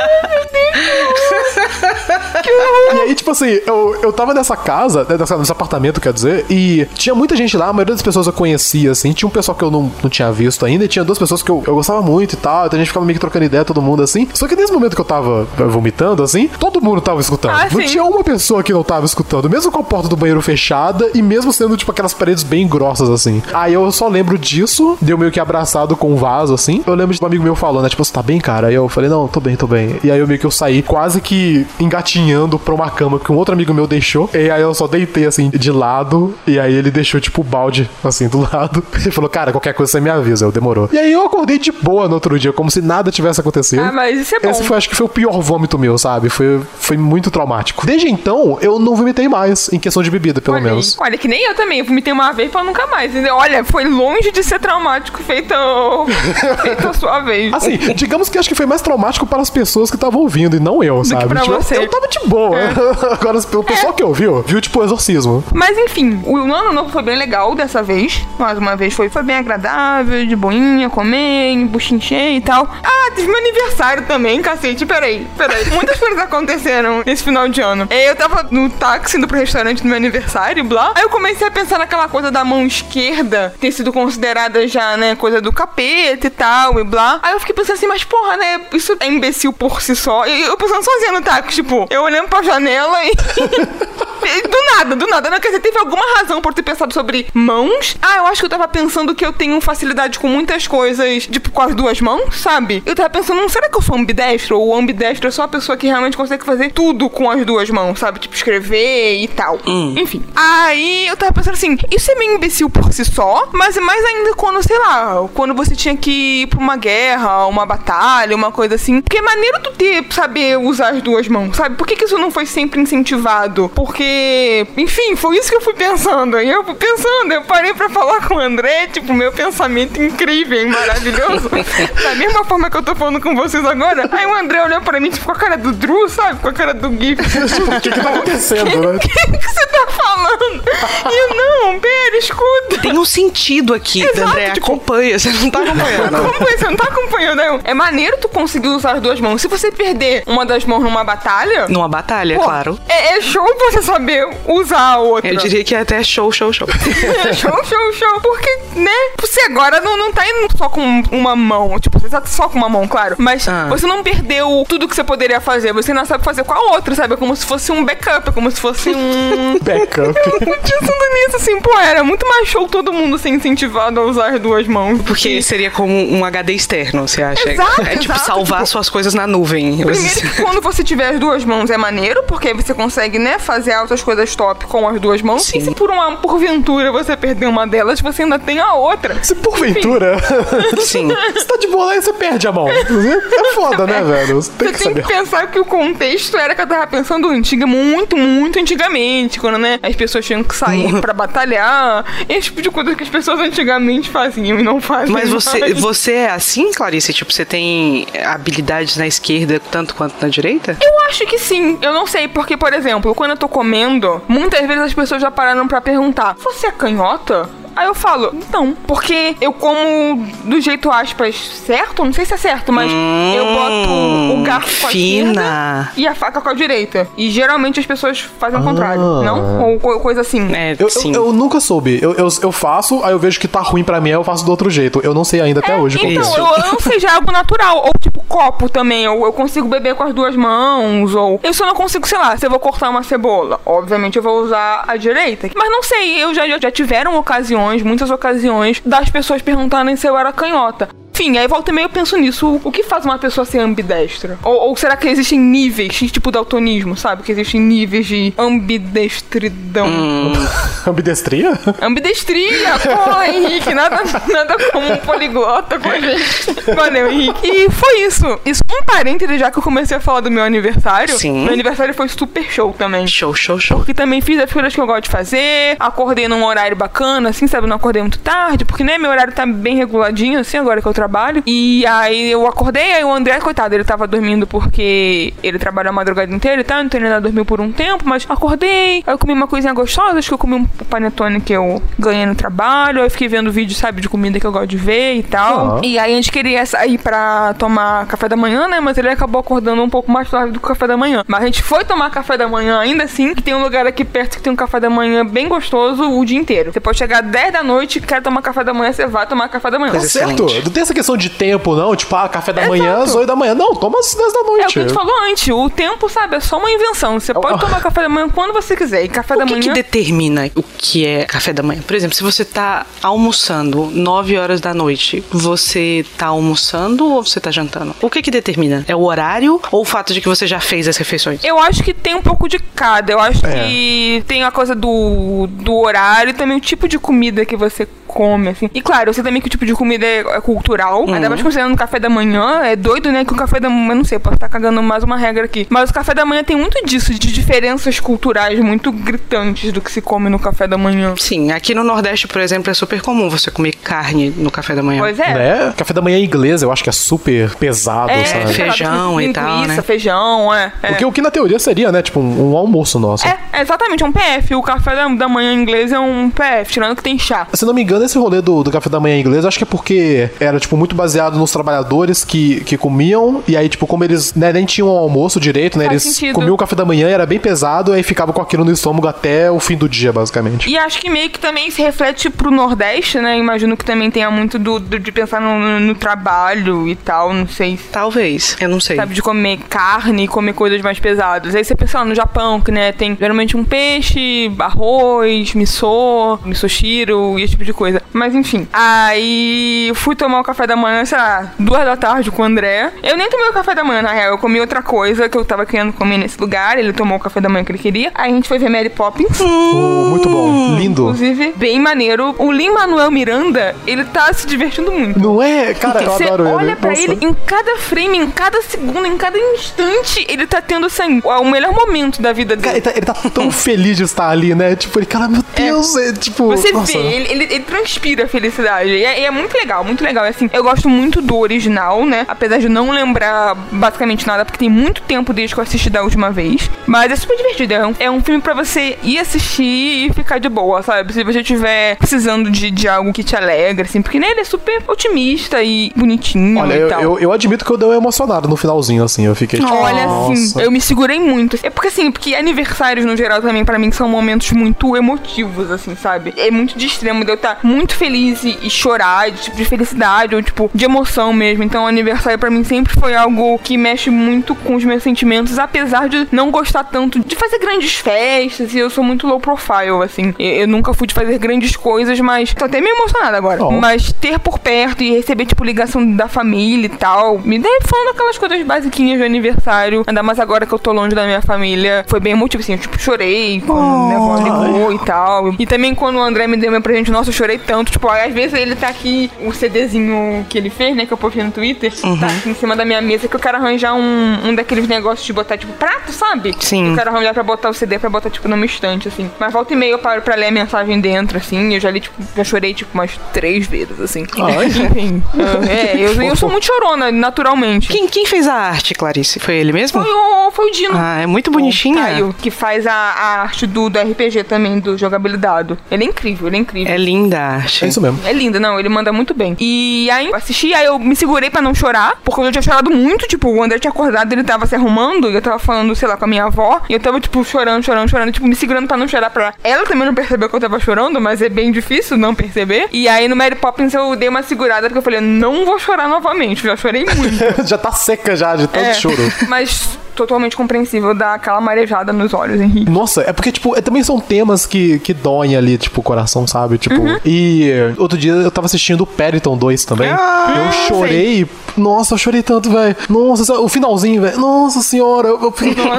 E 2.93 2.99
aí, 3.01 3.15
tipo 3.15 3.31
assim, 3.31 3.59
eu, 3.65 3.97
eu 4.01 4.11
tava 4.11 4.33
nessa 4.33 4.55
casa, 4.55 5.05
né, 5.07 5.17
nessa, 5.17 5.37
nesse 5.37 5.51
apartamento, 5.51 6.01
quer 6.01 6.13
dizer, 6.13 6.45
e 6.49 6.85
tinha 6.93 7.15
muita 7.15 7.35
gente 7.35 7.55
lá, 7.55 7.67
a 7.67 7.73
maioria 7.73 7.93
das 7.93 8.01
pessoas 8.01 8.27
eu 8.27 8.33
conhecia, 8.33 8.91
assim. 8.91 9.13
Tinha 9.13 9.27
um 9.27 9.31
pessoal 9.31 9.55
que 9.57 9.63
eu 9.63 9.71
não, 9.71 9.91
não 10.01 10.09
tinha 10.09 10.31
visto 10.31 10.65
ainda, 10.65 10.85
e 10.85 10.87
tinha 10.87 11.03
duas 11.03 11.17
pessoas 11.17 11.41
que 11.41 11.49
eu, 11.49 11.63
eu 11.65 11.75
gostava 11.75 12.01
muito 12.01 12.33
e 12.33 12.37
tal. 12.37 12.65
Então 12.65 12.77
a 12.77 12.79
gente 12.79 12.87
ficava 12.87 13.05
meio 13.05 13.15
que 13.15 13.19
trocando 13.19 13.45
ideia, 13.45 13.63
todo 13.63 13.81
mundo 13.81 14.03
assim. 14.03 14.27
Só 14.33 14.47
que 14.47 14.55
nesse 14.55 14.71
momento 14.71 14.95
que 14.95 15.01
eu 15.01 15.05
tava 15.05 15.47
eh, 15.57 15.63
vomitando, 15.63 16.23
assim, 16.23 16.49
todo 16.59 16.81
mundo 16.81 17.01
tava 17.01 17.21
escutando. 17.21 17.51
Ah, 17.51 17.67
não 17.71 17.81
tinha 17.81 18.03
uma 18.03 18.23
pessoa 18.23 18.63
que 18.63 18.73
não 18.73 18.83
tava 18.83 19.05
escutando, 19.05 19.49
mesmo 19.49 19.71
com 19.71 19.79
a 19.79 19.83
porta 19.83 20.07
do 20.07 20.15
banheiro 20.15 20.41
fechada 20.41 21.09
e 21.13 21.21
mesmo 21.21 21.53
sendo, 21.53 21.77
tipo, 21.77 21.91
aquelas 21.91 22.13
paredes 22.13 22.43
bem 22.43 22.67
grossas, 22.67 23.09
assim. 23.09 23.41
Aí 23.53 23.73
eu 23.73 23.91
só 23.91 24.07
lembro 24.07 24.37
disso, 24.37 24.97
deu 25.01 25.17
meio 25.17 25.31
que 25.31 25.39
abraçado 25.39 25.95
com 25.95 26.11
um 26.11 26.15
vaso, 26.15 26.53
assim. 26.53 26.83
Eu 26.85 26.95
lembro 26.95 27.15
de 27.15 27.23
um 27.23 27.25
amigo 27.25 27.43
meu 27.43 27.55
falando, 27.55 27.83
né, 27.83 27.89
tipo, 27.89 28.03
você 28.03 28.11
tá 28.11 28.21
bem, 28.21 28.39
cara? 28.39 28.67
Aí 28.67 28.75
eu 28.75 28.89
falei, 28.89 29.09
não, 29.09 29.27
tô 29.27 29.39
bem, 29.39 29.55
tô 29.55 29.67
bem. 29.67 29.97
E 30.03 30.11
aí 30.11 30.19
eu 30.19 30.27
meio 30.27 30.39
que 30.39 30.45
eu 30.45 30.51
saí 30.51 30.81
quase 30.81 31.21
que 31.21 31.65
engatinhando 31.79 32.40
pra 32.49 32.73
uma 32.73 32.89
cama 32.89 33.19
que 33.19 33.31
um 33.31 33.35
outro 33.35 33.53
amigo 33.53 33.73
meu 33.73 33.87
deixou. 33.87 34.29
E 34.33 34.49
aí 34.49 34.61
eu 34.61 34.73
só 34.73 34.87
deitei, 34.87 35.25
assim, 35.25 35.49
de 35.49 35.71
lado. 35.71 36.33
E 36.47 36.59
aí 36.59 36.73
ele 36.73 36.91
deixou, 36.91 37.19
tipo, 37.19 37.41
o 37.41 37.43
balde, 37.43 37.89
assim, 38.03 38.27
do 38.27 38.39
lado. 38.51 38.83
Ele 38.93 39.11
falou, 39.11 39.29
cara, 39.29 39.51
qualquer 39.51 39.73
coisa 39.73 39.91
você 39.91 39.99
me 39.99 40.09
avisa. 40.09 40.45
Eu 40.45 40.51
demorou. 40.51 40.89
E 40.91 40.97
aí 40.97 41.11
eu 41.11 41.25
acordei 41.25 41.57
de 41.59 41.71
boa 41.71 42.07
no 42.07 42.15
outro 42.15 42.37
dia, 42.39 42.51
como 42.53 42.69
se 42.71 42.81
nada 42.81 43.11
tivesse 43.11 43.39
acontecido. 43.39 43.81
Ah, 43.81 43.91
mas 43.91 44.19
isso 44.21 44.35
é 44.35 44.39
bom. 44.39 44.49
Esse 44.49 44.63
foi, 44.63 44.77
acho 44.77 44.89
que 44.89 44.95
foi 44.95 45.05
o 45.05 45.09
pior 45.09 45.39
vômito 45.41 45.77
meu, 45.77 45.97
sabe? 45.97 46.29
Foi, 46.29 46.61
foi 46.79 46.97
muito 46.97 47.29
traumático. 47.31 47.85
Desde 47.85 48.09
então, 48.09 48.57
eu 48.61 48.79
não 48.79 48.95
vomitei 48.95 49.27
mais, 49.27 49.71
em 49.71 49.79
questão 49.79 50.01
de 50.03 50.09
bebida, 50.11 50.41
pelo 50.41 50.57
Olha 50.57 50.65
menos. 50.65 50.97
Olha, 50.99 51.17
que 51.17 51.27
nem 51.27 51.43
eu 51.45 51.55
também. 51.55 51.79
Eu 51.79 51.85
vomitei 51.85 52.11
uma 52.13 52.31
vez 52.31 52.51
pra 52.51 52.63
nunca 52.63 52.87
mais. 52.87 53.11
entendeu? 53.11 53.35
Olha, 53.35 53.63
foi 53.63 53.85
longe 53.85 54.31
de 54.31 54.43
ser 54.43 54.59
traumático 54.59 55.21
feito, 55.23 55.53
feito 56.61 56.87
a 56.87 56.93
sua 56.93 57.19
vez. 57.19 57.53
Assim, 57.53 57.77
digamos 57.95 58.29
que 58.29 58.37
acho 58.37 58.49
que 58.49 58.55
foi 58.55 58.65
mais 58.65 58.81
traumático 58.81 59.25
para 59.25 59.41
as 59.41 59.49
pessoas 59.49 59.89
que 59.89 59.95
estavam 59.97 60.21
ouvindo 60.21 60.55
e 60.55 60.59
não 60.59 60.83
eu, 60.83 61.03
sabe? 61.03 61.25
pra 61.27 61.41
Tipo, 61.41 61.53
eu- 61.55 61.61
você. 61.61 61.77
Eu, 61.77 61.87
de 62.23 62.29
bom. 62.29 62.51
Agora, 63.11 63.37
o 63.37 63.63
pessoal 63.63 63.93
que 63.93 64.03
ouviu, 64.03 64.41
viu 64.41 64.61
tipo 64.61 64.79
o 64.79 64.83
exorcismo. 64.83 65.43
Mas 65.53 65.77
enfim, 65.77 66.21
o 66.25 66.37
ano 66.37 66.73
novo 66.73 66.89
foi 66.89 67.01
bem 67.01 67.17
legal 67.17 67.55
dessa 67.55 67.81
vez. 67.81 68.21
Mais 68.37 68.57
uma 68.57 68.75
vez 68.75 68.93
foi, 68.93 69.09
foi 69.09 69.23
bem 69.23 69.37
agradável, 69.37 70.25
de 70.25 70.35
boinha, 70.35 70.89
comer, 70.89 71.55
buchinchê 71.65 72.31
e 72.31 72.41
tal. 72.41 72.67
Ah, 72.83 73.11
teve 73.15 73.27
meu 73.27 73.37
aniversário 73.37 74.05
também, 74.05 74.41
cacete. 74.41 74.85
Peraí, 74.85 75.27
peraí. 75.37 75.69
Muitas 75.71 75.99
coisas 75.99 76.19
aconteceram 76.19 77.03
nesse 77.05 77.23
final 77.23 77.47
de 77.47 77.61
ano. 77.61 77.87
Eu 77.89 78.15
tava 78.15 78.47
no 78.51 78.69
táxi 78.69 79.17
indo 79.17 79.27
pro 79.27 79.37
restaurante 79.37 79.81
do 79.81 79.87
meu 79.87 79.97
aniversário, 79.97 80.63
blá. 80.63 80.93
Aí 80.95 81.03
eu 81.03 81.09
comecei 81.09 81.47
a 81.47 81.51
pensar 81.51 81.79
naquela 81.79 82.07
coisa 82.07 82.31
da 82.31 82.43
mão 82.43 82.65
esquerda 82.65 83.53
ter 83.59 83.71
sido 83.71 83.91
considerada 83.91 84.67
já, 84.67 84.97
né, 84.97 85.15
coisa 85.15 85.41
do 85.41 85.51
capeta 85.51 86.27
e 86.27 86.29
tal, 86.29 86.79
e 86.79 86.83
blá. 86.83 87.19
Aí 87.21 87.33
eu 87.33 87.39
fiquei 87.39 87.55
pensando 87.55 87.75
assim, 87.75 87.87
mas 87.87 88.03
porra, 88.03 88.37
né, 88.37 88.61
isso 88.73 88.95
é 88.99 89.07
imbecil 89.07 89.53
por 89.53 89.81
si 89.81 89.95
só. 89.95 90.25
E 90.25 90.41
eu 90.43 90.57
pensando 90.57 90.83
sozinha 90.83 91.11
no 91.11 91.21
táxi, 91.21 91.55
tipo, 91.55 91.87
eu 91.89 92.05
olhando 92.11 92.27
pra 92.27 92.43
janela 92.43 92.97
e. 93.05 93.11
do 93.15 94.57
nada, 94.75 94.95
do 94.95 95.07
nada. 95.07 95.29
Não, 95.29 95.39
quer 95.39 95.49
dizer, 95.49 95.61
teve 95.61 95.77
alguma 95.79 96.03
razão 96.17 96.41
por 96.41 96.53
ter 96.53 96.63
pensado 96.63 96.93
sobre 96.93 97.27
mãos. 97.33 97.95
Ah, 98.01 98.17
eu 98.17 98.27
acho 98.27 98.41
que 98.41 98.45
eu 98.45 98.49
tava 98.49 98.67
pensando 98.67 99.15
que 99.15 99.25
eu 99.25 99.33
tenho 99.33 99.59
facilidade 99.61 100.19
com 100.19 100.27
muitas 100.27 100.67
coisas, 100.67 101.25
tipo, 101.27 101.51
com 101.51 101.61
as 101.61 101.73
duas 101.73 101.99
mãos, 102.01 102.39
sabe? 102.39 102.83
Eu 102.85 102.95
tava 102.95 103.09
pensando, 103.09 103.47
será 103.49 103.69
que 103.69 103.77
eu 103.77 103.81
sou 103.81 103.95
ambidestro? 103.95 104.59
Ou 104.59 104.75
ambidestro 104.75 105.27
é 105.27 105.31
só 105.31 105.43
a 105.43 105.47
pessoa 105.47 105.77
que 105.77 105.87
realmente 105.87 106.17
consegue 106.17 106.45
fazer 106.45 106.71
tudo 106.71 107.09
com 107.09 107.29
as 107.29 107.45
duas 107.45 107.69
mãos, 107.69 107.99
sabe? 107.99 108.19
Tipo, 108.19 108.35
escrever 108.35 109.21
e 109.21 109.27
tal. 109.27 109.59
Hum. 109.65 109.95
Enfim. 109.97 110.23
Aí 110.35 111.07
eu 111.07 111.17
tava 111.17 111.33
pensando 111.33 111.53
assim, 111.53 111.77
isso 111.89 112.11
é 112.11 112.15
meio 112.15 112.35
imbecil 112.35 112.69
por 112.69 112.91
si 112.91 113.05
só, 113.05 113.49
mas 113.53 113.77
é 113.77 113.81
mais 113.81 114.03
ainda 114.03 114.33
quando, 114.33 114.61
sei 114.65 114.77
lá, 114.77 115.27
quando 115.33 115.53
você 115.53 115.75
tinha 115.75 115.95
que 115.95 116.41
ir 116.41 116.47
pra 116.47 116.59
uma 116.59 116.77
guerra, 116.77 117.45
uma 117.47 117.65
batalha, 117.65 118.35
uma 118.35 118.51
coisa 118.51 118.75
assim. 118.75 119.01
Porque 119.01 119.17
é 119.17 119.21
maneiro 119.21 119.59
tu 119.61 119.71
ter, 119.71 120.05
saber 120.11 120.57
usar 120.57 120.89
as 120.89 121.01
duas 121.01 121.27
mãos, 121.27 121.55
sabe? 121.55 121.75
Por 121.75 121.87
que, 121.87 121.95
que 122.01 122.05
isso 122.05 122.17
não 122.17 122.31
foi 122.31 122.47
sempre 122.47 122.81
incentivado? 122.81 123.71
Porque, 123.75 124.65
enfim, 124.75 125.15
foi 125.15 125.37
isso 125.37 125.49
que 125.49 125.55
eu 125.55 125.61
fui 125.61 125.73
pensando. 125.73 126.39
E 126.41 126.49
eu 126.49 126.63
fui 126.63 126.73
pensando, 126.73 127.31
eu 127.31 127.43
parei 127.43 127.75
pra 127.75 127.89
falar 127.89 128.27
com 128.27 128.35
o 128.35 128.39
André, 128.39 128.87
tipo, 128.87 129.13
meu 129.13 129.31
pensamento 129.31 130.01
incrível, 130.01 130.67
maravilhoso. 130.67 131.47
da 132.01 132.15
mesma 132.15 132.43
forma 132.43 132.71
que 132.71 132.77
eu 132.77 132.81
tô 132.81 132.95
falando 132.95 133.21
com 133.21 133.35
vocês 133.35 133.63
agora. 133.63 134.09
Aí 134.11 134.25
o 134.25 134.33
André 134.33 134.63
olhou 134.63 134.81
pra 134.81 134.99
mim, 134.99 135.11
tipo, 135.11 135.25
com 135.25 135.31
a 135.31 135.35
cara 135.35 135.57
do 135.57 135.71
Drew, 135.73 136.09
sabe? 136.09 136.39
Com 136.39 136.49
a 136.49 136.53
cara 136.53 136.73
do 136.73 136.89
Gif. 136.89 137.21
O 137.61 137.81
que 137.81 137.91
que 137.91 138.01
tá 138.01 138.09
acontecendo, 138.09 138.81
né? 138.81 138.97
O 138.97 138.99
que, 138.99 139.09
que 139.09 139.47
você 139.47 139.67
tá 139.67 139.87
falando? 140.15 140.63
E 141.11 141.17
eu, 141.19 141.35
não, 141.35 141.79
pera, 141.79 142.17
escuta. 142.17 142.77
Tem 142.81 142.97
um 142.97 143.05
sentido 143.05 143.73
aqui, 143.73 144.01
Exato, 144.03 144.29
André. 144.29 144.51
tipo- 144.51 144.65
Acompanha, 144.71 145.17
você 145.19 145.29
não 145.31 145.49
tá 145.49 145.59
acompanhando. 145.63 146.17
Como 146.33 146.39
você 146.49 146.65
não 146.65 146.75
tá 146.75 146.83
acompanhando? 146.85 147.39
Aí 147.41 147.47
eu, 147.47 147.59
É 147.63 147.73
maneiro 147.73 148.17
tu 148.19 148.29
conseguir 148.29 148.67
usar 148.69 148.93
as 148.93 149.01
duas 149.01 149.19
mãos. 149.19 149.41
Se 149.41 149.47
você 149.47 149.71
perder 149.71 150.23
uma 150.27 150.45
das 150.45 150.65
mãos 150.65 150.81
numa 150.83 151.03
batalha. 151.03 151.67
Numa 151.67 151.87
batalha, 151.87 152.37
pô, 152.37 152.43
claro. 152.43 152.79
É, 152.87 153.17
é 153.17 153.21
show 153.21 153.45
você 153.59 153.81
saber 153.81 154.27
usar 154.47 154.79
a 154.93 154.97
outra. 154.99 155.29
Eu 155.31 155.37
diria 155.37 155.63
que 155.63 155.75
é 155.75 155.79
até 155.81 156.01
show, 156.03 156.31
show, 156.31 156.51
show. 156.53 156.67
show, 157.33 157.63
show, 157.63 157.93
show. 157.93 158.21
Porque, 158.21 158.59
né? 158.75 158.91
Você 159.19 159.41
agora 159.41 159.79
não, 159.81 159.97
não 159.97 160.11
tá 160.11 160.23
indo 160.27 160.47
só 160.57 160.69
com 160.69 161.03
uma 161.11 161.35
mão. 161.35 161.79
Tipo, 161.79 161.99
você 161.99 162.09
tá 162.09 162.21
só 162.25 162.47
com 162.49 162.57
uma 162.57 162.69
mão, 162.69 162.87
claro. 162.87 163.15
Mas 163.17 163.47
Ah. 163.47 163.67
você 163.69 163.85
não 163.87 164.03
perdeu 164.03 164.65
tudo 164.67 164.87
que 164.87 164.95
você 164.95 165.03
poderia 165.03 165.39
fazer. 165.41 165.73
Você 165.73 165.93
não 165.93 166.05
sabe 166.05 166.23
fazer 166.23 166.43
com 166.43 166.53
a 166.53 166.59
outra, 166.73 166.93
sabe? 166.95 167.13
É 167.13 167.17
como 167.17 167.35
se 167.35 167.45
fosse 167.45 167.71
um 167.71 167.83
backup. 167.83 168.29
É 168.29 168.31
como 168.31 168.49
se 168.51 168.59
fosse 168.59 168.89
um. 168.89 169.57
Backup. 169.61 170.00
Pensando 170.03 171.13
nisso, 171.13 171.35
assim, 171.35 171.59
pô, 171.59 171.77
era 171.77 172.03
muito 172.03 172.27
mais 172.27 172.47
show 172.47 172.67
todo 172.67 172.91
mundo 172.93 173.17
ser 173.17 173.29
incentivado 173.29 173.99
a 173.99 174.03
usar 174.05 174.33
as 174.35 174.39
duas 174.41 174.67
mãos. 174.67 175.01
Porque 175.01 175.41
seria 175.41 175.69
como 175.71 175.93
um 175.93 176.23
HD 176.25 176.53
externo, 176.53 177.07
você 177.07 177.21
acha? 177.21 177.49
Exato, 177.49 177.81
é 177.81 177.95
tipo 177.97 178.13
exato, 178.13 178.25
salvar 178.25 178.59
tipo- 178.59 178.67
suas 178.71 178.89
coisas 178.89 179.13
na 179.13 179.27
nuvem. 179.27 179.77
Primeiro 179.77 180.21
que 180.21 180.41
quando 180.41 180.61
você 180.61 180.83
tiver 180.83 181.09
as 181.13 181.19
duas 181.19 181.43
mãos 181.45 181.69
é 181.69 181.77
maneiro, 181.77 182.23
porque 182.23 182.49
aí 182.49 182.53
você 182.53 182.73
consegue, 182.73 183.19
né, 183.19 183.37
fazer 183.39 183.73
altas 183.73 184.01
coisas 184.03 184.35
top 184.35 184.65
com 184.65 184.87
as 184.87 184.99
duas 184.99 185.21
mãos. 185.21 185.43
Sim. 185.45 185.57
E 185.57 185.61
se 185.61 185.71
por 185.75 185.89
uma 185.91 186.17
porventura 186.17 186.91
você 186.91 187.15
perder 187.17 187.47
uma 187.47 187.67
delas, 187.67 188.01
você 188.01 188.23
ainda 188.23 188.39
tem 188.39 188.59
a 188.59 188.73
outra. 188.73 189.21
Se 189.23 189.35
porventura 189.35 190.17
Sim. 190.81 191.07
você 191.33 191.45
tá 191.45 191.57
de 191.57 191.67
boa 191.67 191.91
aí, 191.91 192.01
você 192.01 192.13
perde 192.13 192.47
a 192.47 192.51
mão. 192.51 192.67
É 192.69 193.53
foda, 193.53 193.85
né, 193.85 194.01
velho? 194.01 194.35
Você 194.41 194.51
tem 194.51 194.67
Você 194.67 194.73
que 194.73 194.79
tem 194.83 194.87
saber. 194.93 195.01
que 195.01 195.07
pensar 195.07 195.47
que 195.51 195.59
o 195.59 195.65
contexto 195.65 196.37
era 196.37 196.55
que 196.55 196.61
eu 196.61 196.67
tava 196.67 196.87
pensando 196.87 197.27
antiga, 197.29 197.65
muito, 197.67 198.17
muito 198.17 198.59
antigamente, 198.59 199.39
quando, 199.39 199.57
né, 199.57 199.79
as 199.91 199.95
pessoas 199.95 200.25
tinham 200.25 200.43
que 200.43 200.55
sair 200.55 200.99
pra 200.99 201.13
batalhar, 201.13 202.03
esse 202.27 202.41
tipo 202.43 202.61
de 202.61 202.69
coisa 202.69 202.95
que 202.95 203.03
as 203.03 203.09
pessoas 203.09 203.39
antigamente 203.39 204.09
faziam 204.09 204.59
e 204.59 204.63
não 204.63 204.81
fazem 204.81 205.11
Mas 205.13 205.29
você, 205.29 205.59
mais. 205.59 205.79
você 205.79 206.13
é 206.13 206.31
assim, 206.31 206.71
Clarice? 206.71 207.13
Tipo, 207.13 207.31
você 207.31 207.45
tem 207.45 208.07
habilidades 208.25 208.97
na 208.97 209.07
esquerda 209.07 209.59
tanto 209.71 209.95
quanto 209.95 210.15
na 210.21 210.27
direita? 210.27 210.77
Eu 210.81 210.99
acho 211.09 211.25
que 211.25 211.37
sim. 211.37 211.77
Eu 211.81 211.93
não 211.93 212.07
sei, 212.07 212.27
porque, 212.27 212.57
por 212.57 212.73
exemplo, 212.73 213.13
quando 213.13 213.31
eu 213.31 213.37
tô 213.37 213.47
comendo, 213.47 214.21
muitas 214.27 214.65
vezes 214.67 214.83
as 214.83 214.93
pessoas 214.93 215.21
já 215.21 215.29
pararam 215.31 215.67
pra 215.67 215.81
perguntar: 215.81 216.35
Você 216.43 216.67
é 216.67 216.71
canhota? 216.71 217.49
Aí 217.75 217.87
eu 217.87 217.95
falo, 217.95 218.33
não, 218.51 218.73
porque 218.87 219.35
eu 219.39 219.53
como 219.53 220.25
do 220.43 220.59
jeito 220.59 220.91
aspas 220.91 221.35
certo, 221.35 222.03
não 222.03 222.13
sei 222.13 222.25
se 222.25 222.33
é 222.33 222.37
certo, 222.37 222.71
mas 222.71 222.91
eu 222.91 223.45
boto 223.45 224.39
o 224.39 224.43
garfo 224.43 224.81
com 224.81 224.87
a 224.87 224.91
esquerda 224.91 225.31
fina. 225.41 225.91
e 225.95 226.07
a 226.07 226.13
faca 226.15 226.41
com 226.41 226.49
a 226.49 226.53
direita. 226.53 227.07
E 227.17 227.29
geralmente 227.29 227.79
as 227.79 227.85
pessoas 227.85 228.19
fazem 228.19 228.59
o 228.59 228.63
contrário, 228.63 229.01
Ah. 229.01 229.21
não? 229.23 229.61
Ou 229.71 229.79
co- 229.79 229.99
coisa 229.99 230.21
assim. 230.21 230.53
É, 230.53 230.75
Eu, 230.77 230.89
sim. 230.89 231.13
eu, 231.15 231.27
eu 231.27 231.33
nunca 231.33 231.59
soube. 231.59 231.99
Eu, 232.01 232.13
eu, 232.15 232.27
eu 232.41 232.51
faço, 232.51 233.03
aí 233.03 233.11
eu 233.11 233.19
vejo 233.19 233.39
que 233.39 233.47
tá 233.47 233.61
ruim 233.61 233.83
pra 233.83 233.99
mim, 234.01 234.09
aí 234.09 234.15
eu 234.15 234.23
faço 234.23 234.43
do 234.45 234.51
outro 234.51 234.69
jeito. 234.69 234.99
Eu 235.03 235.13
não 235.13 235.23
sei 235.23 235.41
ainda 235.41 235.59
até 235.59 235.75
hoje 235.75 235.97
como 235.97 236.11
Então, 236.11 236.23
isso. 236.23 236.37
eu, 236.37 236.45
eu 236.45 236.71
não 236.73 236.79
sei, 236.79 236.99
já 236.99 237.09
é 237.11 237.15
algo 237.15 237.31
natural. 237.31 237.77
Ou 237.85 237.91
tipo, 237.99 238.21
copo 238.27 238.67
também. 238.69 239.03
Eu, 239.03 239.23
eu 239.25 239.33
consigo 239.33 239.67
beber 239.67 239.95
com 239.95 240.03
as 240.03 240.13
duas 240.13 240.35
mãos. 240.35 241.15
Ou. 241.15 241.39
Eu 241.43 241.53
só 241.53 241.65
não 241.65 241.73
consigo, 241.75 242.07
sei 242.07 242.17
lá, 242.17 242.35
se 242.37 242.45
eu 242.45 242.49
vou 242.49 242.59
cortar 242.59 242.89
uma 242.89 243.03
cebola. 243.03 243.59
Obviamente 243.65 244.17
eu 244.17 244.23
vou 244.23 244.41
usar 244.43 244.83
a 244.87 244.97
direita. 244.97 245.49
Mas 245.55 245.69
não 245.69 245.83
sei, 245.83 246.23
eu 246.23 246.33
já, 246.33 246.47
já, 246.47 246.57
já 246.59 246.71
tiveram 246.71 247.15
ocasiões, 247.17 247.60
muitas 247.83 248.09
ocasiões, 248.09 248.81
das 248.85 249.09
pessoas 249.09 249.41
perguntarem 249.41 249.95
se 249.95 250.07
eu 250.07 250.17
era 250.17 250.31
canhota. 250.31 250.89
Enfim, 251.21 251.37
aí 251.37 251.47
volta 251.47 251.69
e 251.69 251.73
meio 251.73 251.85
eu 251.85 251.89
penso 251.89 252.17
nisso. 252.17 252.59
O, 252.63 252.71
que 252.71 252.81
faz 252.81 253.05
uma 253.05 253.19
pessoa 253.19 253.45
ser 253.45 253.59
ambidestra? 253.59 254.39
Ou, 254.43 254.69
ou 254.69 254.75
será 254.75 254.97
que 254.97 255.07
existem 255.07 255.37
níveis, 255.37 255.93
tipo 255.95 256.31
daltonismo, 256.31 256.97
sabe? 256.97 257.21
Que 257.21 257.31
existem 257.31 257.61
níveis 257.61 258.07
de 258.07 258.33
ambidestridão. 258.35 259.85
Hum. 259.87 260.33
Ambidestria? 260.87 261.51
Ambidestria, 261.79 262.79
pô, 262.79 263.21
Henrique, 263.21 263.71
nada, 263.71 264.01
nada 264.29 264.57
como 264.71 264.93
um 264.93 264.97
poliglota 264.97 265.79
com 265.79 265.89
a 265.89 265.99
gente. 265.99 266.75
Valeu, 266.75 267.11
Henrique. 267.11 267.47
E 267.47 267.69
foi 267.69 268.01
isso. 268.01 268.39
Isso 268.43 268.61
um 268.71 268.83
parênteses, 268.83 269.39
já 269.39 269.51
que 269.51 269.59
eu 269.59 269.63
comecei 269.63 269.97
a 269.97 269.99
falar 269.99 270.21
do 270.21 270.31
meu 270.31 270.43
aniversário. 270.43 271.19
Sim. 271.19 271.43
Meu 271.43 271.53
aniversário 271.53 271.93
foi 271.93 272.07
super 272.07 272.43
show 272.45 272.73
também. 272.73 273.05
Show, 273.05 273.35
show, 273.35 273.59
show. 273.59 273.77
Porque 273.77 273.93
também 273.93 274.21
fiz 274.21 274.39
as 274.39 274.51
coisas 274.51 274.73
que 274.73 274.81
eu 274.81 274.87
gosto 274.87 275.03
de 275.03 275.09
fazer, 275.11 275.75
acordei 275.79 276.27
num 276.27 276.43
horário 276.43 276.75
bacana, 276.75 277.29
assim, 277.29 277.45
sabe? 277.45 277.67
Não 277.67 277.75
acordei 277.75 278.01
muito 278.01 278.17
tarde, 278.17 278.65
porque, 278.65 278.83
né, 278.83 278.97
meu 278.97 279.11
horário 279.11 279.33
tá 279.33 279.45
bem 279.45 279.75
reguladinho, 279.75 280.39
assim, 280.39 280.57
agora 280.57 280.81
que 280.81 280.87
eu 280.87 280.93
trabalho. 280.93 281.10
E 281.45 281.85
aí 281.85 282.31
eu 282.31 282.47
acordei, 282.47 282.93
aí 282.93 283.03
o 283.03 283.11
André, 283.11 283.39
coitado, 283.39 283.75
ele 283.75 283.83
tava 283.83 284.07
dormindo 284.07 284.47
porque 284.47 285.33
ele 285.43 285.59
trabalha 285.59 285.89
a 285.89 285.93
madrugada 285.93 286.33
inteira 286.33 286.61
e 286.61 286.63
tal, 286.63 286.81
então 286.81 286.99
ele 286.99 287.07
ainda 287.07 287.21
dormiu 287.21 287.45
por 287.45 287.59
um 287.59 287.71
tempo, 287.71 288.03
mas 288.07 288.25
acordei, 288.29 289.03
aí 289.05 289.13
eu 289.13 289.17
comi 289.17 289.33
uma 289.33 289.47
coisinha 289.47 289.73
gostosa, 289.73 290.17
acho 290.19 290.27
que 290.27 290.33
eu 290.33 290.37
comi 290.37 290.55
um 290.55 290.65
panetone 290.65 291.41
que 291.41 291.53
eu 291.53 291.81
ganhei 291.97 292.25
no 292.25 292.35
trabalho, 292.35 292.99
aí 292.99 293.05
eu 293.05 293.11
fiquei 293.11 293.27
vendo 293.27 293.51
vídeo, 293.51 293.75
sabe, 293.75 294.01
de 294.01 294.09
comida 294.09 294.39
que 294.39 294.45
eu 294.45 294.51
gosto 294.51 294.67
de 294.67 294.77
ver 294.77 295.15
e 295.15 295.23
tal. 295.23 295.81
E 295.83 295.97
aí 295.99 296.11
a 296.11 296.15
gente 296.15 296.31
queria 296.31 296.65
sair 296.65 296.97
pra 296.97 297.53
tomar 297.57 298.05
café 298.07 298.27
da 298.29 298.35
manhã, 298.35 298.67
né, 298.67 298.79
mas 298.79 298.97
ele 298.97 299.09
acabou 299.09 299.41
acordando 299.41 299.81
um 299.81 299.89
pouco 299.89 300.11
mais 300.11 300.29
tarde 300.29 300.53
do 300.53 300.59
que 300.59 300.65
o 300.65 300.69
café 300.69 300.87
da 300.87 300.97
manhã. 300.97 301.23
Mas 301.27 301.43
a 301.43 301.45
gente 301.45 301.61
foi 301.61 301.83
tomar 301.83 302.09
café 302.09 302.37
da 302.37 302.47
manhã 302.47 302.79
ainda 302.79 303.03
assim, 303.03 303.33
que 303.33 303.41
tem 303.41 303.53
um 303.53 303.61
lugar 303.61 303.85
aqui 303.85 304.05
perto 304.05 304.37
que 304.37 304.43
tem 304.43 304.53
um 304.53 304.55
café 304.55 304.79
da 304.79 304.89
manhã 304.89 305.25
bem 305.25 305.47
gostoso 305.47 306.03
o 306.03 306.25
dia 306.25 306.37
inteiro. 306.37 306.71
Você 306.71 306.79
pode 306.79 306.97
chegar 306.97 307.21
10 307.21 307.53
da 307.53 307.63
noite, 307.63 307.99
quer 307.99 308.21
tomar 308.21 308.41
café 308.41 308.63
da 308.63 308.73
manhã, 308.73 308.91
você 308.91 309.05
vai 309.05 309.25
tomar 309.25 309.47
café 309.49 309.71
da 309.71 309.79
manhã. 309.79 309.93
Tá 309.93 309.99
certo? 309.99 310.45
Não 310.63 310.71
tem 310.71 310.85
essa 310.91 310.93
questão 310.93 311.17
de 311.17 311.29
tempo, 311.29 311.75
não. 311.75 311.95
Tipo, 311.95 312.15
ah, 312.15 312.27
café 312.29 312.51
da 312.53 312.61
Exato. 312.61 312.77
manhã 312.77 312.97
às 312.97 313.15
8 313.15 313.27
da 313.27 313.35
manhã. 313.35 313.55
Não, 313.55 313.73
toma 313.75 313.99
às 313.99 314.13
10 314.13 314.33
da 314.33 314.39
É 314.39 314.41
o 314.43 314.45
noite. 314.45 314.73
que 314.73 314.79
a 314.79 314.81
gente 314.83 314.93
falou 314.93 315.13
antes, 315.23 315.47
o 315.47 315.69
tempo, 315.69 316.09
sabe, 316.09 316.35
é 316.35 316.39
só 316.39 316.57
uma 316.57 316.69
invenção. 316.69 317.19
Você 317.19 317.33
pode 317.33 317.59
tomar 317.59 317.81
café 317.81 318.01
da 318.01 318.09
manhã 318.09 318.27
quando 318.29 318.53
você 318.53 318.75
quiser. 318.75 319.03
E 319.03 319.07
café 319.07 319.35
da 319.35 319.43
O 319.43 319.47
que, 319.47 319.53
manhã. 319.53 319.63
que 319.63 319.73
determina 319.73 320.51
o 320.55 320.63
que 320.77 321.05
é 321.05 321.25
café 321.25 321.53
da 321.53 321.63
manhã? 321.63 321.81
Por 321.81 321.95
exemplo, 321.95 322.15
se 322.15 322.23
você 322.23 322.43
tá 322.43 322.85
almoçando 323.01 323.85
9 323.93 324.37
horas 324.37 324.59
da 324.59 324.73
noite, 324.73 325.23
você 325.31 326.05
tá 326.17 326.27
almoçando 326.27 327.05
ou 327.05 327.23
você 327.23 327.39
tá 327.39 327.51
jantando? 327.51 327.95
O 328.01 328.09
que 328.09 328.21
que 328.21 328.31
determina? 328.31 328.83
É 328.87 328.95
o 328.95 329.01
horário 329.03 329.61
ou 329.71 329.81
o 329.81 329.85
fato 329.85 330.13
de 330.13 330.21
que 330.21 330.27
você 330.27 330.45
já 330.47 330.59
fez 330.59 330.87
as 330.87 330.97
refeições? 330.97 331.43
Eu 331.43 331.57
acho 331.59 331.83
que 331.83 331.93
tem 331.93 332.15
um 332.15 332.21
pouco 332.21 332.47
de 332.49 332.59
cada. 332.59 333.11
Eu 333.13 333.19
acho 333.19 333.45
É. 333.45 333.65
que 333.67 334.23
tem 334.27 334.43
a 334.43 334.51
coisa 334.51 334.75
do, 334.75 335.47
do 335.47 335.73
horário 335.75 336.31
e 336.31 336.33
também 336.33 336.57
o 336.57 336.61
tipo 336.61 336.87
de 336.87 336.97
comida 336.99 337.45
que 337.45 337.55
você 337.55 337.87
come, 338.11 338.49
assim. 338.49 338.69
E 338.73 338.81
claro, 338.81 339.09
eu 339.09 339.13
sei 339.13 339.23
também 339.23 339.41
que 339.41 339.47
o 339.47 339.49
tipo 339.49 339.65
de 339.65 339.73
comida 339.73 340.05
é, 340.05 340.19
é 340.19 340.41
cultural. 340.41 341.09
Ainda 341.09 341.29
mais 341.29 341.41
considerando 341.41 341.73
o 341.73 341.77
café 341.77 341.99
da 341.99 342.09
manhã. 342.09 342.61
É 342.63 342.75
doido, 342.75 343.11
né? 343.11 343.25
Que 343.25 343.33
o 343.33 343.35
café 343.35 343.59
da 343.59 343.69
manhã, 343.69 343.95
não 343.95 344.03
sei, 344.03 344.19
posso 344.19 344.35
estar 344.35 344.49
cagando 344.49 344.81
mais 344.83 345.03
uma 345.03 345.17
regra 345.17 345.45
aqui. 345.45 345.65
Mas 345.69 345.89
o 345.89 345.93
café 345.93 346.13
da 346.13 346.25
manhã 346.25 346.43
tem 346.43 346.55
muito 346.55 346.83
disso, 346.85 347.13
de 347.13 347.31
diferenças 347.31 347.99
culturais 347.99 348.59
muito 348.59 348.91
gritantes 348.91 349.71
do 349.71 349.81
que 349.81 349.91
se 349.91 350.01
come 350.01 350.29
no 350.29 350.39
café 350.39 350.67
da 350.67 350.77
manhã. 350.77 351.13
Sim, 351.17 351.51
aqui 351.51 351.73
no 351.73 351.83
Nordeste, 351.83 352.27
por 352.27 352.41
exemplo, 352.41 352.69
é 352.69 352.73
super 352.73 353.01
comum 353.01 353.29
você 353.29 353.49
comer 353.51 353.73
carne 353.73 354.29
no 354.37 354.51
café 354.51 354.75
da 354.75 354.83
manhã. 354.83 354.99
Pois 354.99 355.19
é. 355.19 355.33
Né? 355.33 355.73
Café 355.77 355.93
da 355.93 356.01
manhã 356.01 356.19
inglês, 356.19 356.61
eu 356.61 356.71
acho 356.71 356.83
que 356.83 356.89
é 356.89 356.93
super 356.93 357.55
pesado, 357.55 358.11
É, 358.11 358.25
sabe? 358.25 358.53
feijão 358.53 359.21
e 359.21 359.33
tal, 359.33 359.55
linguiça, 359.55 359.75
né? 359.75 359.81
feijão, 359.81 360.53
é. 360.53 360.71
é. 360.83 360.91
O 360.91 360.95
que, 360.95 361.05
o 361.05 361.11
que 361.11 361.21
na 361.21 361.31
teoria 361.31 361.59
seria, 361.59 361.91
né? 361.91 362.01
Tipo, 362.01 362.19
um, 362.19 362.51
um 362.51 362.57
almoço 362.57 362.99
nosso. 362.99 363.27
É, 363.27 363.37
é 363.53 363.61
exatamente, 363.61 364.03
é 364.03 364.05
um 364.05 364.11
PF. 364.11 364.55
O 364.55 364.61
café 364.61 364.95
da, 364.95 365.07
da 365.07 365.27
manhã 365.27 365.53
inglês 365.53 365.91
é 365.91 365.99
um 365.99 366.29
PF, 366.29 366.71
tirando 366.71 366.95
que 366.95 367.03
tem 367.03 367.17
chá. 367.17 367.47
Se 367.53 367.65
não 367.65 367.73
me 367.73 367.81
engano, 367.81 368.00
esse 368.05 368.17
rolê 368.17 368.41
do, 368.41 368.63
do 368.63 368.71
café 368.71 368.89
da 368.89 368.99
manhã 368.99 369.19
inglês, 369.19 369.45
acho 369.45 369.57
que 369.57 369.63
é 369.63 369.67
porque 369.67 370.29
era, 370.39 370.59
tipo, 370.59 370.75
muito 370.77 370.95
baseado 370.95 371.37
nos 371.37 371.51
trabalhadores 371.51 372.23
que, 372.23 372.61
que 372.61 372.77
comiam. 372.77 373.43
E 373.47 373.55
aí, 373.57 373.67
tipo, 373.69 373.85
como 373.87 374.03
eles 374.03 374.33
né, 374.33 374.51
nem 374.53 374.65
tinham 374.65 374.89
almoço 374.89 375.39
direito, 375.39 375.77
né? 375.77 375.85
Faz 375.85 376.03
eles 376.05 376.15
sentido. 376.15 376.35
comiam 376.35 376.53
o 376.53 376.57
café 376.57 376.75
da 376.75 376.85
manhã, 376.85 377.07
era 377.09 377.25
bem 377.25 377.39
pesado, 377.39 377.91
aí 377.91 378.03
ficava 378.03 378.31
com 378.33 378.41
aquilo 378.41 378.63
no 378.65 378.71
estômago 378.71 379.07
até 379.07 379.49
o 379.51 379.59
fim 379.59 379.75
do 379.75 379.87
dia, 379.89 380.11
basicamente. 380.13 380.69
E 380.69 380.77
acho 380.77 380.99
que 380.99 381.09
meio 381.09 381.29
que 381.29 381.39
também 381.39 381.69
se 381.71 381.81
reflete 381.81 382.29
pro 382.29 382.51
Nordeste, 382.51 383.19
né? 383.19 383.37
Imagino 383.37 383.75
que 383.77 383.85
também 383.85 384.09
tenha 384.11 384.29
muito 384.31 384.57
do, 384.59 384.79
do- 384.79 384.99
de 384.99 385.11
pensar 385.11 385.41
no, 385.41 385.59
no- 385.59 385.79
no 385.79 385.95
trabalho 385.95 386.87
e 386.87 386.95
tal, 386.95 387.33
não 387.33 387.47
sei. 387.47 387.77
Talvez, 387.91 388.55
eu 388.59 388.69
não 388.69 388.79
sei. 388.79 388.95
Sabe, 388.95 389.13
de 389.13 389.21
comer 389.21 389.57
carne 389.69 390.23
e 390.23 390.27
comer 390.27 390.53
coisas 390.53 390.81
mais 390.81 390.99
pesadas. 390.99 391.55
Aí 391.55 391.63
você 391.63 391.75
pensa 391.75 391.99
lá 391.99 392.05
no 392.05 392.15
Japão, 392.15 392.59
que 392.61 392.71
né, 392.71 392.91
tem 392.91 393.17
geralmente 393.19 393.55
um 393.57 393.63
peixe, 393.63 394.51
arroz, 394.59 395.53
miso, 395.53 396.39
misoshiro 396.45 397.37
e 397.39 397.43
esse 397.43 397.51
tipo 397.51 397.65
de 397.65 397.73
coisa. 397.73 397.90
Mas 398.13 398.35
enfim. 398.35 398.67
Aí 398.73 399.91
fui 399.95 400.15
tomar 400.15 400.39
o 400.39 400.43
café 400.43 400.67
da 400.67 400.75
manhã, 400.75 401.03
sei 401.05 401.17
lá, 401.17 401.53
duas 401.57 401.83
da 401.85 401.95
tarde 401.95 402.29
com 402.31 402.41
o 402.41 402.45
André. 402.45 402.91
Eu 403.01 403.17
nem 403.17 403.29
tomei 403.29 403.49
o 403.49 403.53
café 403.53 403.73
da 403.73 403.83
manhã, 403.83 404.01
na 404.01 404.11
real. 404.11 404.31
Eu 404.31 404.37
comi 404.37 404.59
outra 404.59 404.81
coisa 404.81 405.29
que 405.29 405.37
eu 405.37 405.45
tava 405.45 405.65
querendo 405.65 405.93
comer 405.93 406.17
nesse 406.17 406.39
lugar. 406.39 406.77
Ele 406.77 406.91
tomou 406.93 407.17
o 407.17 407.19
café 407.21 407.39
da 407.39 407.47
manhã 407.49 407.63
que 407.63 407.71
ele 407.71 407.79
queria. 407.79 408.11
Aí 408.15 408.31
a 408.31 408.35
gente 408.35 408.47
foi 408.47 408.59
ver 408.59 408.69
Mary 408.69 408.89
Poppins. 408.89 409.39
Oh, 409.39 410.09
muito 410.09 410.29
bom. 410.29 410.75
Lindo. 410.77 411.03
Inclusive, 411.03 411.53
bem 411.55 411.79
maneiro. 411.79 412.35
O 412.37 412.51
Lin-Manuel 412.51 413.09
Miranda, 413.11 413.75
ele 413.87 414.03
tá 414.05 414.31
se 414.33 414.45
divertindo 414.45 414.91
muito. 414.91 415.19
Não 415.19 415.41
é? 415.41 415.73
Cara, 415.73 416.03
eu 416.03 416.11
Você 416.11 416.23
adoro 416.25 416.43
ele. 416.45 416.53
olha 416.53 416.75
pra 416.75 416.89
Nossa. 416.91 417.01
ele 417.01 417.17
em 417.25 417.33
cada 417.33 417.77
frame, 417.77 418.17
em 418.17 418.29
cada 418.29 418.61
segundo, 418.61 419.05
em 419.05 419.17
cada 419.17 419.37
instante, 419.37 420.25
ele 420.29 420.45
tá 420.45 420.61
tendo 420.61 420.85
assim, 420.85 421.21
o 421.23 421.45
melhor 421.45 421.73
momento 421.73 422.21
da 422.21 422.33
vida 422.33 422.55
Cara, 422.57 422.79
dele. 422.79 422.95
ele 422.95 423.05
tá, 423.05 423.13
ele 423.15 423.23
tá 423.23 423.29
tão 423.29 423.49
feliz 423.51 423.97
de 423.97 424.03
estar 424.03 424.29
ali, 424.29 424.53
né? 424.53 424.75
Tipo, 424.75 424.99
ele, 424.99 425.05
cara, 425.05 425.27
meu 425.27 425.43
Deus, 425.55 425.95
é, 425.95 426.13
tipo. 426.13 426.47
Você 426.47 426.71
nossa. 426.71 426.91
vê, 426.91 426.99
ele, 426.99 427.31
ele, 427.31 427.43
ele 427.55 427.59
transpira 427.81 428.27
felicidade. 428.27 428.89
E 428.89 429.03
é, 429.03 429.21
e 429.21 429.25
é 429.25 429.31
muito 429.31 429.53
legal, 429.55 429.83
muito 429.83 430.03
legal. 430.03 430.25
Assim, 430.25 430.49
eu 430.53 430.63
gosto 430.63 430.87
muito 430.87 431.21
do 431.21 431.37
original, 431.37 432.05
né? 432.05 432.25
Apesar 432.27 432.59
de 432.59 432.69
não 432.69 432.91
lembrar 432.91 433.55
basicamente 433.71 434.25
nada, 434.27 434.45
porque 434.45 434.59
tem 434.59 434.69
muito 434.69 435.01
tempo 435.01 435.33
desde 435.33 435.55
que 435.55 435.59
eu 435.59 435.63
assisti 435.63 435.89
da 435.89 436.03
última 436.03 436.31
vez. 436.31 436.69
Mas 436.85 437.11
é 437.11 437.15
super 437.15 437.35
divertido. 437.35 437.73
É 437.73 437.87
um, 437.87 437.95
é 437.99 438.11
um 438.11 438.21
filme 438.21 438.41
pra 438.41 438.53
você 438.53 438.97
ir 439.03 439.17
assistir 439.17 439.63
e 440.09 440.13
ficar 440.13 440.39
de 440.39 440.49
boa, 440.49 440.81
sabe? 440.83 441.11
Se 441.13 441.23
você 441.23 441.39
estiver 441.39 441.95
precisando 441.97 442.49
de, 442.49 442.69
de 442.69 442.87
algo 442.87 443.11
que 443.11 443.23
te 443.23 443.35
alegra, 443.35 443.85
assim. 443.85 444.01
Porque 444.01 444.19
né, 444.19 444.31
ele 444.31 444.41
é 444.41 444.43
super 444.43 444.83
otimista 444.87 445.61
e 445.63 445.91
bonitinho 445.95 446.59
Olha, 446.59 446.73
e 446.73 446.79
eu, 446.79 446.89
eu, 446.89 447.19
eu 447.19 447.31
admito 447.31 447.65
que 447.65 447.71
eu 447.71 447.77
dei 447.77 447.87
uma 447.87 447.97
emocionada 447.97 448.47
no 448.47 448.55
finalzinho, 448.55 449.03
assim. 449.03 449.25
Eu 449.25 449.35
fiquei 449.35 449.59
tipo. 449.59 449.73
Olha, 449.73 450.05
assim, 450.05 450.43
nossa. 450.43 450.61
eu 450.61 450.71
me 450.71 450.79
segurei 450.79 451.19
muito. 451.19 451.57
É 451.63 451.69
porque, 451.69 451.87
assim, 451.87 452.11
porque 452.11 452.35
aniversários 452.35 453.05
no 453.05 453.15
geral 453.15 453.41
também, 453.41 453.65
pra 453.65 453.79
mim, 453.79 453.91
são 453.91 454.07
momentos 454.07 454.51
muito 454.51 454.95
emotivos, 454.95 455.71
assim, 455.71 455.95
sabe? 455.95 456.33
É 456.37 456.51
muito 456.51 456.77
de 456.77 456.85
extremo 456.85 457.23
de 457.23 457.31
eu 457.31 457.35
estar 457.35 457.59
muito 457.71 457.95
feliz 457.95 458.43
e, 458.43 458.57
e 458.61 458.69
chorar, 458.69 459.31
de 459.31 459.41
tipo 459.41 459.57
de 459.57 459.65
felicidade, 459.65 460.35
ou 460.35 460.41
tipo, 460.41 460.69
de 460.73 460.85
emoção 460.85 461.33
mesmo. 461.33 461.63
Então, 461.63 461.83
o 461.83 461.87
aniversário 461.87 462.37
pra 462.37 462.49
mim 462.49 462.63
sempre 462.63 462.93
foi 462.93 463.15
algo 463.15 463.57
que 463.59 463.77
mexe 463.77 464.09
muito 464.09 464.53
com 464.55 464.75
os 464.75 464.83
meus 464.83 465.03
sentimentos, 465.03 465.57
apesar 465.57 466.09
de 466.09 466.27
não 466.31 466.51
gostar 466.51 466.83
tanto 466.83 467.19
de 467.19 467.35
fazer 467.35 467.59
grandes 467.59 467.95
festas, 467.95 468.73
e 468.73 468.79
eu 468.79 468.89
sou 468.89 469.03
muito 469.03 469.27
low 469.27 469.39
profile, 469.39 470.03
assim. 470.03 470.33
Eu, 470.37 470.61
eu 470.61 470.67
nunca 470.67 470.93
fui 470.93 471.07
de 471.07 471.13
fazer 471.13 471.37
grandes 471.37 471.75
coisas, 471.75 472.19
mas 472.19 472.53
tô 472.53 472.65
até 472.65 472.81
meio 472.81 472.95
emocionada 472.95 473.37
agora. 473.37 473.63
Oh. 473.63 473.71
Mas 473.71 474.11
ter 474.13 474.39
por 474.39 474.59
perto 474.59 475.03
e 475.03 475.11
receber, 475.11 475.45
tipo, 475.45 475.63
ligação 475.63 476.11
da 476.11 476.27
família 476.27 476.85
e 476.85 476.89
tal, 476.89 477.39
me 477.39 477.59
dá 477.59 477.69
falando 477.85 478.09
aquelas 478.09 478.37
coisas 478.37 478.61
basiquinhas 478.65 479.19
do 479.19 479.25
aniversário. 479.25 480.03
Ainda 480.07 480.23
mais 480.23 480.39
agora 480.39 480.65
que 480.65 480.73
eu 480.73 480.79
tô 480.79 480.91
longe 480.91 481.15
da 481.15 481.25
minha 481.25 481.41
família. 481.41 482.05
Foi 482.07 482.19
bem 482.19 482.33
emotivo, 482.33 482.61
assim. 482.61 482.73
Eu, 482.73 482.79
tipo, 482.79 482.99
chorei 482.99 483.61
quando 483.65 484.07
minha 484.07 484.17
avó 484.17 484.37
ligou 484.37 484.93
e 484.93 484.99
tal. 484.99 485.55
E 485.57 485.65
também 485.65 485.95
quando 485.95 486.17
o 486.17 486.21
André 486.21 486.47
me 486.47 486.57
deu 486.57 486.71
meu 486.71 486.81
presente, 486.81 487.11
nossa, 487.11 487.29
eu 487.29 487.33
chorei 487.33 487.57
tanto. 487.61 487.91
Tipo, 487.91 488.07
às 488.09 488.33
vezes 488.33 488.53
ele 488.59 488.75
tá 488.75 488.87
aqui, 488.87 489.31
o 489.41 489.53
CDzinho 489.53 490.45
que 490.49 490.57
ele 490.57 490.69
fez, 490.69 490.95
né, 490.95 491.05
que 491.05 491.13
eu 491.13 491.17
postei 491.17 491.43
no 491.43 491.51
Twitter, 491.51 491.91
tá 491.93 492.27
aqui 492.27 492.49
em 492.49 492.53
cima 492.55 492.75
da 492.75 492.85
minha 492.85 493.01
mesa, 493.01 493.27
que 493.27 493.35
eu 493.35 493.39
quero 493.39 493.57
arranjar 493.57 493.93
um, 493.93 494.47
um 494.49 494.55
daqueles 494.55 494.87
negócios 494.87 495.25
de 495.25 495.33
botar, 495.33 495.57
tipo, 495.57 495.73
prato, 495.73 496.11
sabe? 496.11 496.55
Sim. 496.59 496.89
Eu 496.89 496.95
quero 496.95 497.09
arranjar 497.09 497.33
pra 497.33 497.43
botar 497.43 497.69
o 497.69 497.73
CD, 497.73 497.99
pra 497.99 498.09
botar, 498.09 498.29
tipo, 498.29 498.47
numa 498.47 498.65
estante, 498.65 499.07
assim. 499.07 499.29
Mas 499.39 499.53
volta 499.53 499.73
e 499.73 499.75
meia 499.75 499.91
eu 499.91 499.99
paro 499.99 500.21
pra 500.21 500.35
ler 500.35 500.47
a 500.47 500.51
mensagem 500.51 500.99
dentro, 500.99 501.37
assim. 501.37 501.73
Eu 501.73 501.79
já 501.79 501.91
li, 501.91 501.99
tipo, 501.99 502.15
já 502.35 502.43
chorei, 502.43 502.73
tipo, 502.73 502.91
umas 502.93 503.11
três 503.33 503.67
vezes, 503.67 503.99
assim. 503.99 504.25
Ai. 504.39 504.67
Enfim. 504.91 505.23
É, 505.69 505.97
eu, 505.97 506.21
eu 506.21 506.35
sou 506.35 506.49
muito 506.49 506.65
chorona, 506.65 507.11
naturalmente. 507.11 507.87
Quem, 507.87 508.07
quem 508.07 508.25
fez 508.25 508.47
a 508.47 508.53
arte, 508.53 508.93
Clarice? 508.93 509.39
Foi 509.39 509.55
ele 509.55 509.71
mesmo? 509.71 510.01
Foi 510.01 510.11
o, 510.11 510.51
foi 510.51 510.69
o 510.69 510.71
Dino. 510.71 510.93
Ah, 510.95 511.19
é 511.21 511.25
muito 511.25 511.47
O 511.49 511.51
bonitinha. 511.51 512.01
Caio, 512.01 512.35
que 512.41 512.49
faz 512.51 512.85
a, 512.87 512.93
a 512.93 513.41
arte 513.41 513.65
do, 513.67 513.89
do 513.89 513.99
RPG 513.99 514.43
também, 514.43 514.79
do 514.79 514.97
jogabilidade. 514.97 515.77
Ele 515.89 516.03
é 516.03 516.07
incrível, 516.07 516.47
ele 516.47 516.57
é 516.57 516.59
incrível. 516.59 516.93
É 516.93 516.97
linda 516.97 517.37
a 517.39 517.50
arte. 517.51 517.85
É 517.85 517.87
isso 517.87 518.01
mesmo. 518.01 518.19
É 518.25 518.33
linda, 518.33 518.59
não, 518.59 518.79
ele 518.79 518.89
manda 518.89 519.11
muito 519.11 519.33
bem. 519.33 519.55
E 519.59 520.09
aí 520.11 520.27
eu 520.27 520.35
assisti, 520.35 520.73
aí 520.73 520.85
eu 520.85 520.97
me 520.99 521.15
segurei 521.15 521.49
pra 521.49 521.61
não 521.61 521.73
chorar, 521.73 522.19
porque 522.23 522.41
eu 522.41 522.45
já 522.45 522.51
tinha 522.51 522.61
chorado 522.61 522.91
muito, 522.91 523.27
tipo, 523.27 523.49
o 523.49 523.63
André 523.63 523.79
tinha 523.79 523.91
acordado, 523.91 524.31
ele 524.33 524.43
tava 524.43 524.65
se 524.65 524.75
arrumando, 524.75 525.29
e 525.29 525.35
eu 525.35 525.41
tava 525.41 525.59
falando, 525.59 525.95
sei 525.95 526.07
lá, 526.07 526.17
com 526.17 526.25
a 526.25 526.27
minha 526.27 526.45
avó, 526.45 526.81
e 526.89 526.93
eu 526.93 526.99
tava, 526.99 527.19
tipo, 527.19 527.43
chorando, 527.43 527.83
chorando, 527.83 528.09
chorando, 528.09 528.31
tipo, 528.31 528.47
me 528.47 528.55
segurando 528.55 528.87
pra 528.87 528.97
não 528.97 529.07
chorar 529.07 529.29
pra 529.29 529.53
ela 529.63 529.85
também 529.85 530.05
não 530.05 530.13
percebeu 530.13 530.49
que 530.49 530.55
eu 530.55 530.59
tava 530.59 530.79
chorando, 530.79 531.19
mas 531.19 531.41
é 531.41 531.49
bem 531.49 531.71
difícil 531.71 532.17
não 532.17 532.33
perceber. 532.33 532.87
E 532.91 533.07
aí 533.07 533.27
no 533.27 533.35
Mary 533.35 533.55
Poppins 533.55 533.93
eu 533.93 534.15
dei 534.15 534.29
uma 534.29 534.43
segurada, 534.43 534.87
porque 534.87 534.97
eu 534.97 535.01
falei, 535.01 535.21
não 535.21 535.65
vou 535.65 535.79
chorar 535.79 536.07
novamente, 536.07 536.65
eu 536.65 536.71
já 536.71 536.77
chorei 536.77 537.05
muito. 537.05 537.37
já 537.67 537.77
tá 537.77 537.91
seca 537.91 538.35
já 538.35 538.55
de 538.55 538.67
tanto 538.67 538.85
É, 538.85 538.93
choro. 538.93 539.33
Mas 539.47 539.97
totalmente 540.15 540.55
compreensível 540.55 541.13
dar 541.13 541.35
aquela 541.35 541.59
marejada 541.61 542.11
nos 542.13 542.33
olhos, 542.33 542.59
Henrique. 542.59 542.89
Nossa, 542.89 543.21
é 543.21 543.33
porque, 543.33 543.51
tipo, 543.51 543.75
é- 543.75 543.81
também 543.81 544.03
são 544.03 544.19
temas 544.19 544.65
que, 544.65 544.99
que 544.99 545.13
doem 545.13 545.55
ali, 545.55 545.77
tipo, 545.77 545.99
o 546.01 546.03
coração, 546.03 546.45
sabe? 546.47 546.77
Tipo, 546.77 547.01
Uhum. 547.01 547.17
e 547.25 547.71
outro 547.97 548.17
dia 548.17 548.31
eu 548.33 548.51
tava 548.51 548.65
assistindo 548.65 549.01
o 549.01 549.07
Periton 549.07 549.57
2 549.57 549.85
também. 549.85 550.09
Ah, 550.09 550.53
eu 550.67 550.71
chorei. 550.87 551.47
Nossa, 551.77 552.13
eu 552.13 552.17
chorei 552.17 552.43
tanto, 552.43 552.69
velho. 552.69 552.95
Nossa, 553.09 553.53
o 553.59 553.69
finalzinho, 553.69 554.21
velho. 554.21 554.37
Nossa 554.39 554.81
senhora, 554.81 555.29
eu, 555.29 555.39
eu 555.41 555.51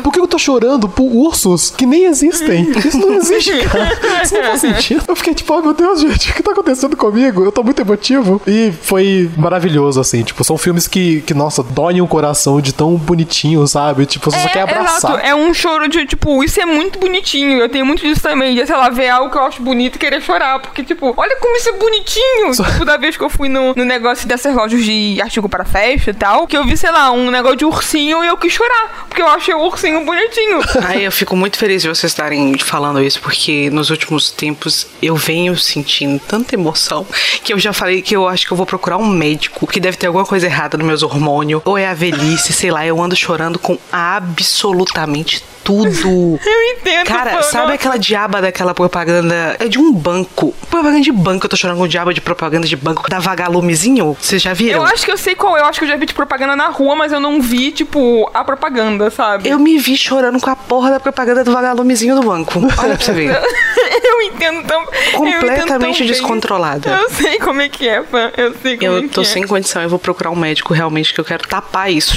por 0.03 0.13
que 0.13 0.21
eu 0.21 0.27
tô 0.29 0.39
chorando 0.39 0.89
por 0.89 1.05
ursos 1.05 1.71
que 1.71 1.87
nem 1.87 2.05
existem? 2.05 2.71
Isso 2.73 2.99
não 2.99 3.15
existe, 3.15 3.53
cara. 3.69 3.91
Isso 4.23 4.35
não 4.35 4.43
faz 4.45 4.61
sentido. 4.61 5.05
Eu 5.09 5.17
fiquei 5.17 5.35
tipo, 5.35 5.53
oh 5.55 5.63
meu 5.63 5.73
Deus, 5.75 6.01
gente, 6.01 6.31
o 6.31 6.35
que 6.35 6.43
tá 6.43 6.53
acontecendo 6.53 6.97
comigo? 6.97 7.43
Eu 7.45 7.51
tô 7.53 7.63
muito 7.63 7.81
emotivo. 7.81 8.41
E 8.47 8.71
foi 8.83 9.31
maravilhoso, 9.37 9.99
assim. 10.01 10.23
Tipo, 10.23 10.45
são 10.45 10.59
filmes 10.59 10.87
que, 10.87 11.23
que 11.23 11.33
nossa, 11.35 11.63
doem 11.63 12.01
o 12.03 12.07
coração 12.07 12.61
de 12.61 12.73
tão 12.75 12.95
bonitinho, 12.97 13.67
sabe? 13.67 14.02
Tipo, 14.07 14.31
você 14.31 14.41
só 14.41 14.49
quer 14.49 14.63
abraçar. 14.63 15.13
exato, 15.13 15.27
é 15.27 15.35
um 15.35 15.53
choro 15.53 15.89
de, 15.89 16.07
tipo, 16.07 16.43
isso 16.43 16.61
é 16.61 16.67
muito 16.67 16.99
bonitinho. 16.99 17.59
Eu 17.59 17.69
tenho 17.69 17.87
muito 17.87 18.03
disso 18.03 18.21
também. 18.23 18.55
De, 18.55 18.67
sei 18.67 18.77
lá, 18.77 18.89
ver 18.89 19.09
algo 19.09 19.31
que 19.31 19.37
eu 19.37 19.43
acho 19.43 19.63
bonito 19.63 19.97
e 19.97 19.99
querer 19.99 20.21
chorar. 20.21 20.59
Porque, 20.61 20.83
tipo, 20.83 21.15
olha 21.17 21.37
como 21.37 21.57
isso 21.57 21.69
é 21.69 21.73
bonitinho. 21.73 22.53
Tipo, 22.53 22.85
da 22.85 22.97
vez 22.97 23.17
que 23.17 23.25
eu 23.25 23.31
fui 23.31 23.49
no, 23.49 23.75
no 23.75 23.85
negócio 23.85 24.27
dessas 24.27 24.55
lojas 24.55 24.83
de 24.85 25.21
artigo 25.21 25.49
para 25.49 25.65
festa 25.65 26.11
e 26.11 26.15
tal, 26.15 26.47
que 26.47 26.57
eu 26.57 26.65
vi, 26.65 26.77
sei 26.77 26.91
lá, 26.91 27.11
um 27.13 27.31
negócio 27.31 27.57
de 27.57 27.65
ursinho 27.65 28.25
e 28.25 28.27
eu 28.27 28.37
quis 28.37 28.53
chorar. 28.53 29.07
Porque 29.09 29.23
eu 29.23 29.29
achei 29.29 29.55
o 29.55 29.61
ursinho 29.61 30.05
bonitinho. 30.05 30.61
Ai, 30.83 31.07
eu 31.07 31.13
fico 31.13 31.37
muito 31.37 31.57
feliz 31.57 31.83
de 31.83 31.89
vocês 31.89 32.13
estarem 32.13 32.57
falando 32.59 33.03
isso, 33.03 33.21
porque 33.21 33.71
nos 33.71 33.91
últimos 33.91 34.31
tempos 34.31 34.87
eu 35.01 35.17
venho 35.17 35.57
sentindo 35.57 36.21
tanta 36.21 36.55
emoção 36.55 37.07
que 37.43 37.53
eu 37.53 37.59
já 37.59 37.73
falei 37.73 38.03
que 38.03 38.15
eu 38.15 38.29
acho 38.29 38.47
que 38.47 38.53
eu 38.53 38.57
vou 38.57 38.67
procurar 38.67 38.97
um 38.97 39.07
médico, 39.07 39.67
que 39.67 39.81
deve 39.81 39.97
ter 39.97 40.07
alguma 40.07 40.25
coisa 40.25 40.47
errada 40.47 40.77
nos 40.77 40.87
meus 40.87 41.03
hormônios, 41.03 41.63
ou 41.65 41.77
é 41.77 41.89
a 41.89 41.95
velhice, 41.95 42.53
sei 42.53 42.71
lá, 42.71 42.87
eu 42.87 43.01
ando 43.01 43.17
chorando 43.17 43.59
com 43.59 43.79
absolutamente 43.93 45.43
tudo. 45.63 46.39
Eu 46.45 46.63
entendo. 46.73 47.07
Cara, 47.07 47.37
pô, 47.37 47.43
sabe 47.43 47.63
nossa. 47.65 47.75
aquela 47.75 47.97
diaba 47.99 48.41
daquela 48.41 48.75
propaganda? 48.75 49.57
É 49.59 49.69
de 49.69 49.79
um 49.79 49.93
banco. 49.93 50.55
Propaganda 50.71 51.01
de 51.01 51.13
banco, 51.13 51.47
eu 51.47 51.51
tô 51.51 51.57
chorando 51.57 51.79
com 51.79 51.87
diaba 51.87 52.13
de 52.15 52.21
propaganda 52.21 52.67
de 52.67 52.77
banco 52.77 53.09
da 53.09 53.19
Vagalumezinho. 53.19 54.17
Vocês 54.21 54.41
já 54.43 54.53
viram? 54.53 54.81
Eu 54.81 54.87
acho 54.87 55.05
que 55.05 55.11
eu 55.11 55.17
sei 55.17 55.35
qual. 55.35 55.57
Eu 55.57 55.65
acho 55.65 55.79
que 55.79 55.85
eu 55.85 55.89
já 55.89 55.97
vi 55.97 56.07
de 56.07 56.15
propaganda 56.15 56.57
na 56.57 56.69
rua, 56.69 56.97
mas 56.97 57.13
eu 57.13 57.21
não 57.21 57.41
vi, 57.41 57.71
tipo, 57.71 58.31
a 58.33 58.43
propaganda, 58.45 59.11
sabe? 59.11 59.49
Eu 59.49 59.59
me 59.59 59.79
vi 59.79 59.97
chorando 59.97 60.41
com 60.41 60.51
a 60.51 60.57
porra 60.57 60.91
da 60.91 61.01
propaganda 61.01 61.45
do 61.45 61.53
vagalumezinho 61.53 62.15
do 62.15 62.23
banco. 62.23 62.59
Olha 62.59 62.97
pra 62.97 63.05
você 63.05 63.13
ver. 63.13 63.31
eu 64.03 64.23
entendo 64.23 64.67
tão. 64.67 64.81
eu 64.81 64.89
entendo 64.89 64.93
tão 65.13 65.19
Completamente 65.21 65.99
bem. 65.99 66.09
descontrolada. 66.09 66.91
Eu 67.03 67.11
sei 67.11 67.39
como 67.39 67.61
é 67.61 67.69
que 67.69 67.89
é, 67.89 68.03
fã. 68.03 68.31
Eu 68.37 68.55
sei 68.63 68.77
como 68.77 68.93
é 68.93 68.99
Eu 68.99 69.03
que 69.03 69.09
tô 69.09 69.23
é. 69.23 69.25
sem 69.25 69.47
condição, 69.47 69.83
eu 69.83 69.89
vou 69.89 69.99
procurar 69.99 70.31
um 70.31 70.37
médico 70.37 70.73
realmente 70.73 71.13
que 71.13 71.21
eu 71.21 71.25
quero 71.25 71.47
tapar 71.47 71.91
isso. 71.93 72.15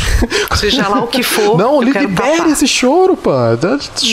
Seja 0.56 0.88
lá 0.88 1.00
o 1.00 1.08
que 1.08 1.24
for. 1.24 1.58
Não, 1.58 1.82
eu 1.82 1.92
quero 1.92 2.08
libere 2.08 2.38
tapar. 2.38 2.52
esse 2.52 2.68
choro, 2.68 3.16
pô. 3.16 3.35
Eu 3.52 3.58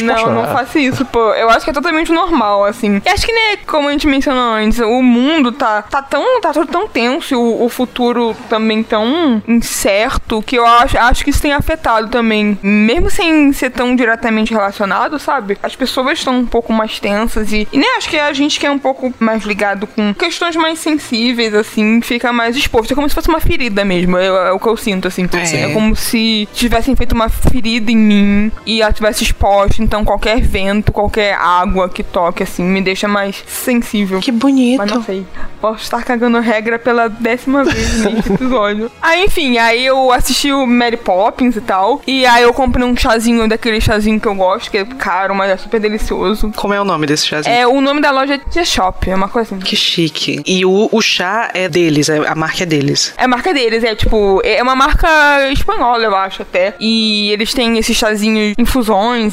Não, 0.02 0.42
não 0.42 0.48
faça 0.48 0.78
isso, 0.78 1.04
pô. 1.04 1.32
Eu 1.34 1.48
acho 1.50 1.64
que 1.64 1.70
é 1.70 1.72
totalmente 1.74 2.12
normal, 2.12 2.64
assim. 2.64 3.00
E 3.04 3.08
acho 3.08 3.24
que, 3.24 3.32
né, 3.32 3.56
como 3.66 3.88
a 3.88 3.92
gente 3.92 4.06
mencionou 4.06 4.54
antes, 4.54 4.78
o 4.78 5.02
mundo 5.02 5.52
tá, 5.52 5.82
tá 5.82 6.02
tão. 6.02 6.40
tá 6.40 6.52
tudo 6.52 6.66
tão 6.66 6.88
tenso, 6.88 7.34
e 7.34 7.36
o, 7.36 7.64
o 7.64 7.68
futuro 7.68 8.36
também 8.48 8.82
tão 8.82 9.42
incerto, 9.46 10.42
que 10.42 10.56
eu 10.56 10.66
acho, 10.66 10.98
acho 10.98 11.24
que 11.24 11.30
isso 11.30 11.42
tem 11.42 11.52
afetado 11.52 12.08
também. 12.08 12.58
Mesmo 12.62 13.10
sem 13.10 13.52
ser 13.52 13.70
tão 13.70 13.94
diretamente 13.94 14.52
relacionado, 14.52 15.18
sabe? 15.18 15.58
As 15.62 15.76
pessoas 15.76 16.18
estão 16.18 16.38
um 16.38 16.46
pouco 16.46 16.72
mais 16.72 16.98
tensas 16.98 17.52
e, 17.52 17.68
e 17.72 17.78
né, 17.78 17.86
acho 17.96 18.08
que 18.08 18.18
a 18.18 18.32
gente 18.32 18.58
que 18.58 18.66
é 18.66 18.70
um 18.70 18.78
pouco 18.78 19.12
mais 19.18 19.44
ligado 19.44 19.86
com 19.86 20.14
questões 20.14 20.56
mais 20.56 20.78
sensíveis, 20.78 21.54
assim, 21.54 22.00
fica 22.00 22.32
mais 22.32 22.56
exposto. 22.56 22.92
É 22.92 22.94
como 22.94 23.08
se 23.08 23.14
fosse 23.14 23.28
uma 23.28 23.40
ferida 23.40 23.84
mesmo, 23.84 24.16
é, 24.16 24.26
é 24.26 24.52
o 24.52 24.58
que 24.58 24.66
eu 24.66 24.76
sinto, 24.76 25.08
assim. 25.08 25.28
É. 25.32 25.70
é 25.70 25.72
como 25.72 25.94
se 25.96 26.48
tivessem 26.52 26.94
feito 26.96 27.12
uma 27.12 27.28
ferida 27.28 27.90
em 27.90 27.96
mim 27.96 28.52
e 28.66 28.82
ela 28.82 28.92
tivesse 28.92 29.11
exposta. 29.20 29.82
Então, 29.82 30.04
qualquer 30.04 30.40
vento, 30.40 30.92
qualquer 30.92 31.34
água 31.34 31.88
que 31.88 32.02
toque, 32.02 32.42
assim, 32.42 32.62
me 32.64 32.80
deixa 32.80 33.08
mais 33.08 33.42
sensível. 33.46 34.20
Que 34.20 34.30
bonito. 34.30 34.78
Mas 34.78 34.90
não 34.90 35.02
sei. 35.02 35.26
Posso 35.60 35.82
estar 35.82 36.02
cagando 36.04 36.38
regra 36.40 36.78
pela 36.78 37.08
décima 37.08 37.64
vez 37.64 38.04
nesse 38.04 38.32
episódio. 38.34 38.90
aí, 39.00 39.24
enfim, 39.24 39.58
aí 39.58 39.84
eu 39.86 40.12
assisti 40.12 40.52
o 40.52 40.66
Mary 40.66 40.96
Poppins 40.96 41.56
e 41.56 41.60
tal. 41.60 42.00
E 42.06 42.24
aí 42.26 42.42
eu 42.42 42.52
comprei 42.52 42.84
um 42.84 42.96
chazinho 42.96 43.48
daquele 43.48 43.80
chazinho 43.80 44.20
que 44.20 44.26
eu 44.28 44.34
gosto, 44.34 44.70
que 44.70 44.78
é 44.78 44.84
caro, 44.84 45.34
mas 45.34 45.50
é 45.50 45.56
super 45.56 45.80
delicioso. 45.80 46.52
Como 46.56 46.74
é 46.74 46.80
o 46.80 46.84
nome 46.84 47.06
desse 47.06 47.26
chazinho? 47.26 47.54
É, 47.54 47.66
o 47.66 47.80
nome 47.80 48.00
da 48.00 48.10
loja 48.10 48.34
é 48.34 48.38
Tia 48.38 48.64
Shop, 48.64 49.08
é 49.10 49.14
uma 49.14 49.28
coisa 49.28 49.54
assim. 49.54 49.64
Que 49.64 49.76
chique. 49.76 50.42
E 50.46 50.64
o, 50.64 50.88
o 50.92 51.00
chá 51.00 51.50
é 51.54 51.68
deles, 51.68 52.08
é- 52.08 52.26
a 52.26 52.34
marca 52.34 52.62
é 52.62 52.66
deles. 52.66 53.14
É 53.16 53.24
a 53.24 53.28
marca 53.28 53.52
deles, 53.54 53.84
é 53.84 53.94
tipo, 53.94 54.40
é 54.44 54.62
uma 54.62 54.74
marca 54.74 55.08
espanhola, 55.52 56.04
eu 56.04 56.14
acho 56.16 56.42
até. 56.42 56.74
E 56.80 57.30
eles 57.30 57.52
têm 57.54 57.78
esses 57.78 57.96
chazinhos, 57.96 58.54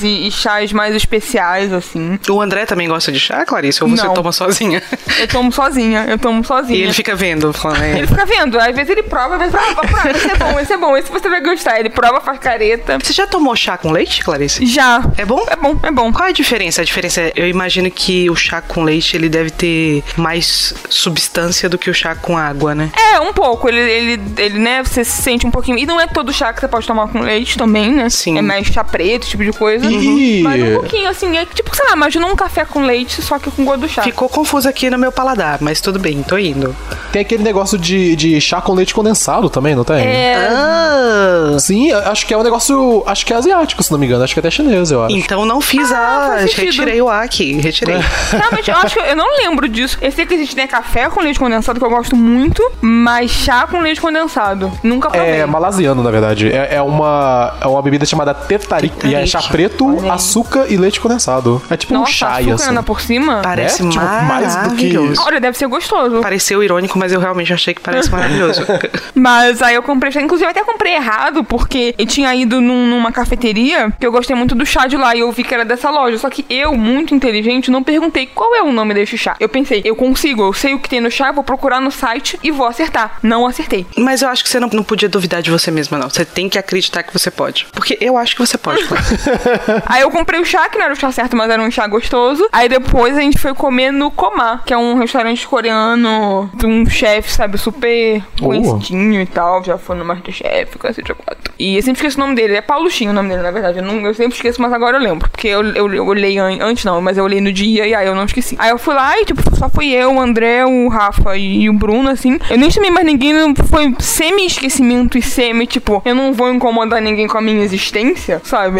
e, 0.04 0.28
e 0.28 0.32
chás 0.32 0.72
mais 0.74 0.96
especiais, 0.96 1.72
assim. 1.72 2.20
O 2.30 2.42
André 2.42 2.66
também 2.66 2.88
gosta 2.88 3.12
de 3.12 3.20
chá, 3.20 3.46
Clarice? 3.46 3.84
Ou 3.84 3.90
você 3.90 4.04
Não. 4.04 4.14
toma 4.14 4.32
sozinha? 4.32 4.82
Eu 5.20 5.28
tomo 5.28 5.52
sozinha, 5.52 6.06
eu 6.08 6.18
tomo 6.18 6.44
sozinha. 6.44 6.78
E 6.80 6.84
ele 6.84 6.94
fica 6.94 7.16
vendo, 7.16 7.52
falando, 7.54 7.84
é, 7.84 7.98
Ele 7.98 8.08
fica 8.08 8.26
vendo, 8.26 8.60
às 8.60 8.76
vezes 8.76 8.90
ele 8.90 9.04
prova, 9.04 9.36
às 9.36 9.40
vezes 9.42 9.56
ah, 9.56 9.76
prova, 9.76 10.12
esse 10.12 10.30
é 10.30 10.36
bom, 10.36 10.60
esse 10.60 10.74
é 10.74 10.78
bom, 10.78 10.98
esse 10.98 11.12
você 11.12 11.30
vai 11.30 11.42
gostar. 11.42 11.80
Ele 11.80 11.90
prova, 11.90 12.22
faz 12.22 12.40
careta. 12.40 12.98
Você 13.04 13.14
já 13.14 13.28
tomou 13.28 13.56
chá 13.56 13.78
com 13.78 13.92
leite, 13.92 14.24
Clarice? 14.24 14.66
Já. 14.66 15.04
É 15.18 15.26
bom? 15.26 15.46
É 15.48 15.56
bom, 15.56 15.80
é 15.84 15.92
bom. 15.92 16.12
Qual 16.12 16.28
é 16.28 16.30
a 16.30 16.34
diferença? 16.34 16.82
A 16.82 16.86
diferença 16.86 17.22
é, 17.22 17.34
eu 17.36 17.48
imagino 17.48 17.90
que 17.92 18.30
o 18.30 18.36
chá 18.36 18.62
com 18.62 18.84
leite, 18.84 19.16
ele 19.16 19.30
deve 19.30 19.50
ter 19.50 20.04
mais 20.16 20.74
substância 20.90 21.68
do 21.70 21.78
que 21.78 21.90
o 21.90 21.94
chá 21.94 22.16
com 22.16 22.38
água, 22.38 22.74
né? 22.74 22.92
É, 23.14 23.20
um 23.20 23.34
pouco. 23.34 23.68
Ele, 23.68 23.80
ele, 23.80 24.22
ele, 24.38 24.60
né, 24.60 24.84
você 24.84 25.04
se 25.04 25.22
sente 25.22 25.46
um 25.46 25.52
pouquinho. 25.52 25.78
E 25.78 25.86
não 25.86 26.00
é 26.00 26.08
todo 26.08 26.32
chá 26.32 26.54
que 26.54 26.60
você 26.60 26.68
pode 26.68 26.88
tomar 26.88 27.08
com 27.08 27.20
leite 27.20 27.58
também, 27.58 27.92
né? 27.92 28.10
Sim. 28.10 28.38
É 28.38 28.42
mais 28.42 28.68
chá 28.68 28.84
preto, 28.84 29.24
esse 29.24 29.32
tipo 29.32 29.44
de 29.44 29.52
coisa. 29.60 29.86
Ih. 29.86 30.42
Mas 30.42 30.64
um 30.64 30.74
pouquinho, 30.76 31.10
assim, 31.10 31.38
é 31.38 31.46
tipo, 31.46 31.76
sei 31.76 31.86
lá, 31.86 31.94
imagina 31.94 32.26
um 32.26 32.36
café 32.36 32.66
com 32.66 32.84
leite, 32.84 33.22
só 33.22 33.38
que 33.38 33.52
com 33.52 33.66
gosto 33.66 33.82
do 33.82 33.90
chá. 33.90 34.02
Ficou 34.04 34.28
confuso 34.30 34.68
aqui 34.68 34.90
no 34.90 34.98
meu 34.98 35.12
paladar, 35.12 35.58
mas 35.62 35.82
tudo 35.82 36.00
bem, 36.00 36.24
tô 36.24 36.38
indo. 36.38 36.76
Tem 37.12 37.22
aquele 37.22 37.44
negócio 37.44 37.78
de, 37.78 38.16
de 38.16 38.40
chá 38.40 38.62
com 38.62 38.74
leite 38.74 38.94
condensado 38.94 39.50
também, 39.50 39.76
não 39.76 39.84
tem? 39.84 40.06
É. 40.06 40.36
Ah, 40.50 41.58
Sim, 41.60 41.92
acho 41.92 42.26
que 42.26 42.34
é 42.34 42.38
um 42.38 42.44
negócio. 42.44 43.04
Acho 43.06 43.26
que 43.26 43.34
é 43.34 43.36
asiático, 43.36 43.84
se 43.84 43.92
não 43.92 44.00
me 44.00 44.06
engano. 44.06 44.24
Acho 44.24 44.34
que 44.34 44.40
é 44.40 44.42
até 44.42 44.50
chinês, 44.52 44.92
eu 44.92 45.04
acho. 45.04 45.16
então 45.16 45.46
não 45.46 45.60
fiz 45.60 45.92
Ah, 45.92 46.38
a. 46.40 46.46
Retirei 46.46 47.02
o 47.02 47.10
A 47.10 47.22
aqui, 47.22 47.54
retirei. 47.60 47.98
Realmente, 48.32 48.70
eu 48.72 48.78
acho 48.78 48.96
que 48.96 49.02
eu 49.02 49.16
não 49.16 49.38
lembro 49.38 49.68
disso. 49.68 49.98
Eu 50.02 50.12
sei 50.12 50.26
que 50.26 50.34
existe 50.34 50.56
né, 50.56 50.68
café 50.68 51.10
com 51.10 51.22
leite 51.22 51.40
condensado, 51.40 51.80
que 51.80 51.86
eu 51.86 51.90
gosto 51.90 52.16
muito, 52.16 52.64
mas 52.82 53.32
chá 53.32 53.68
com 53.68 53.80
leite 53.80 54.00
condensado. 54.00 54.72
Nunca 54.84 55.10
provei. 55.10 55.40
É 55.40 55.46
malasiano, 55.46 56.02
na 56.04 56.12
verdade. 56.12 56.52
É, 56.52 56.76
é 56.76 56.82
uma, 56.82 57.56
é 57.62 57.68
uma 57.68 57.82
bebida 57.82 58.06
chamada 58.06 58.34
tetarik. 58.34 59.08
E 59.08 59.16
é 59.16 59.26
chá 59.26 59.42
preto, 59.52 59.88
Olha 59.88 60.04
aí. 60.04 60.10
açúcar 60.10 60.66
e 60.70 60.78
leite 60.78 61.00
condensado. 61.00 61.62
É 61.70 61.78
tipo 61.78 61.94
um 61.94 62.00
Nossa, 62.00 62.12
chá, 62.12 62.38
açúcar 62.38 62.54
assim. 62.56 62.84
por 62.84 63.02
cima? 63.02 63.42
Parece 63.42 63.84
É, 63.86 63.90
tipo, 63.90 64.04
mais 64.04 64.56
do 64.56 64.76
que- 64.76 64.94
maravilhoso. 64.94 65.22
Olha, 65.26 65.40
deve 65.40 65.58
ser 65.58 65.68
gostoso. 65.68 66.22
Pareceu 66.22 66.64
irônico, 66.64 66.98
mas 66.98 67.12
eu 67.12 67.20
realmente 67.20 67.54
achei 67.54 67.74
que 67.74 67.82
parece 67.82 68.10
maravilhoso. 68.12 68.62
Mas 69.16 69.62
aí 69.62 69.76
eu 69.76 69.84
comprei 69.84 70.12
chá. 70.12 70.22
Inclusive, 70.22 70.46
eu 70.46 70.52
até 70.52 70.64
comprei 70.64 70.94
errado, 70.96 71.44
porque 71.44 71.94
eu 71.98 72.06
tinha 72.06 72.34
ido 72.36 72.62
num- 72.62 72.88
numa 72.88 73.12
cafeteria 73.12 73.92
que 74.00 74.06
eu 74.06 74.12
gostei 74.12 74.36
muito 74.36 74.56
do 74.56 74.66
chá 74.66 74.88
de 74.88 74.96
lá 74.98 75.16
e 75.16 75.20
eu 75.20 75.32
vi 75.32 75.44
que 75.44 75.54
era 75.54 75.66
dessa 75.66 75.90
loja. 75.90 76.18
Só 76.18 76.30
que 76.30 76.46
eu, 76.50 76.74
muito 76.76 77.14
inteligente, 77.14 77.70
não 77.72 77.84
perguntei 77.84 78.26
qual 78.28 78.56
é 78.56 78.62
o 78.62 78.72
nome 78.72 78.94
desse 78.94 79.18
chá. 79.18 79.36
Eu 79.40 79.50
pensei, 79.50 79.82
eu 79.84 79.96
consigo, 79.96 80.44
eu 80.44 80.54
sei 80.54 80.74
o 80.74 80.80
que 80.80 80.90
tem 80.90 81.02
no 81.02 81.12
chá, 81.12 81.32
vou 81.32 81.44
procurar 81.44 81.82
no 81.82 81.92
site 81.92 82.40
e 82.44 82.52
vou 82.52 82.66
acertar. 82.68 83.18
Não 83.22 83.46
acertei. 83.46 83.86
Mas 83.98 84.22
eu 84.22 84.30
acho 84.30 84.44
que 84.44 84.50
você 84.50 84.60
não, 84.60 84.70
não 84.72 84.84
podia 84.84 85.10
duvidar 85.10 85.42
de 85.42 85.52
você 85.52 85.70
mesma, 85.72 85.98
não. 85.98 86.10
Você 86.10 86.24
tem 86.26 86.48
que 86.48 86.58
acreditar 86.58 87.04
que 87.04 87.12
você 87.14 87.30
pode. 87.32 87.68
Porque 87.74 87.98
eu 88.00 88.18
acho 88.18 88.36
que 88.36 88.42
você 88.46 88.58
pode. 88.58 88.82
Aí 89.86 90.02
eu 90.02 90.12
comprei 90.12 90.40
o 90.40 90.46
chá, 90.46 90.68
que 90.70 90.78
não 90.78 90.86
era 90.86 90.94
o 90.94 90.98
chá 90.98 91.12
certo, 91.12 91.36
mas 91.36 91.50
era 91.50 91.62
um 91.62 91.72
chá 91.72 91.88
gostoso. 91.88 92.48
Aí 92.52 92.68
depois 92.70 93.18
a 93.18 93.22
gente 93.22 93.38
foi 93.38 93.54
comer 93.54 93.92
no 93.92 94.12
Koma, 94.12 94.62
que 94.66 94.74
é 94.74 94.78
um 94.78 94.96
restaurante 94.96 95.48
coreano 95.48 96.50
de 96.54 96.66
um 96.66 96.86
chefe, 96.90 97.32
sabe, 97.32 97.58
super 97.58 98.22
conhecidinho 98.40 99.22
e 99.22 99.26
tal. 99.26 99.64
Já 99.64 99.78
foi 99.78 99.96
no 99.96 100.06
Masterchef, 100.06 100.78
cacete 100.78 101.12
a 101.12 101.16
quatro. 101.16 101.54
E 101.58 101.76
eu 101.76 101.82
sempre 101.82 102.00
esqueço 102.00 102.18
o 102.18 102.22
nome 102.22 102.36
dele. 102.36 102.56
É 102.56 102.62
Paulo 102.62 102.90
Chin 102.90 103.10
o 103.10 103.14
nome 103.14 103.30
dele, 103.30 103.42
na 103.42 103.52
verdade. 103.52 103.80
Eu, 103.80 103.84
não, 103.84 104.00
eu 104.06 104.14
sempre 104.14 104.36
esqueço, 104.36 104.62
mas 104.62 104.72
agora 104.74 104.98
eu 104.98 105.02
lembro. 105.02 105.30
Porque 105.30 105.48
eu, 105.48 105.64
eu, 105.74 105.94
eu 105.94 106.06
olhei 106.06 106.38
an- 106.38 106.58
antes, 106.62 106.84
não, 106.86 107.02
mas 107.02 107.18
eu 107.18 107.24
olhei 107.24 107.42
no 107.42 107.52
dia 107.52 107.86
e 107.88 107.94
aí 107.94 108.08
eu 108.08 108.16
não 108.16 108.24
esqueci. 108.26 108.56
Aí 108.60 108.70
eu 108.70 108.78
fui 108.78 108.94
lá 108.94 109.20
e, 109.20 109.26
tipo, 109.26 109.42
só 109.56 109.70
fui 109.70 109.88
eu, 109.92 110.14
o 110.16 110.20
André, 110.22 110.66
o 110.66 110.88
Rafa 110.88 111.36
e 111.38 111.70
o 111.70 111.74
Bruno, 111.74 112.10
assim. 112.10 112.40
Eu 112.50 112.58
nem 112.58 112.70
chamei 112.72 112.90
mais 112.92 113.06
ninguém, 113.06 113.34
foi 113.70 113.94
semi-esquecimento 114.00 115.18
e 115.18 115.22
semi, 115.22 115.68
tipo, 115.68 116.02
eu 116.06 116.16
não 116.16 116.34
vou 116.34 116.52
incomodar 116.52 117.02
ninguém 117.02 117.28
com 117.28 117.38
a 117.38 117.42
minha 117.42 117.64
existência, 117.64 118.42
sabe? 118.44 118.80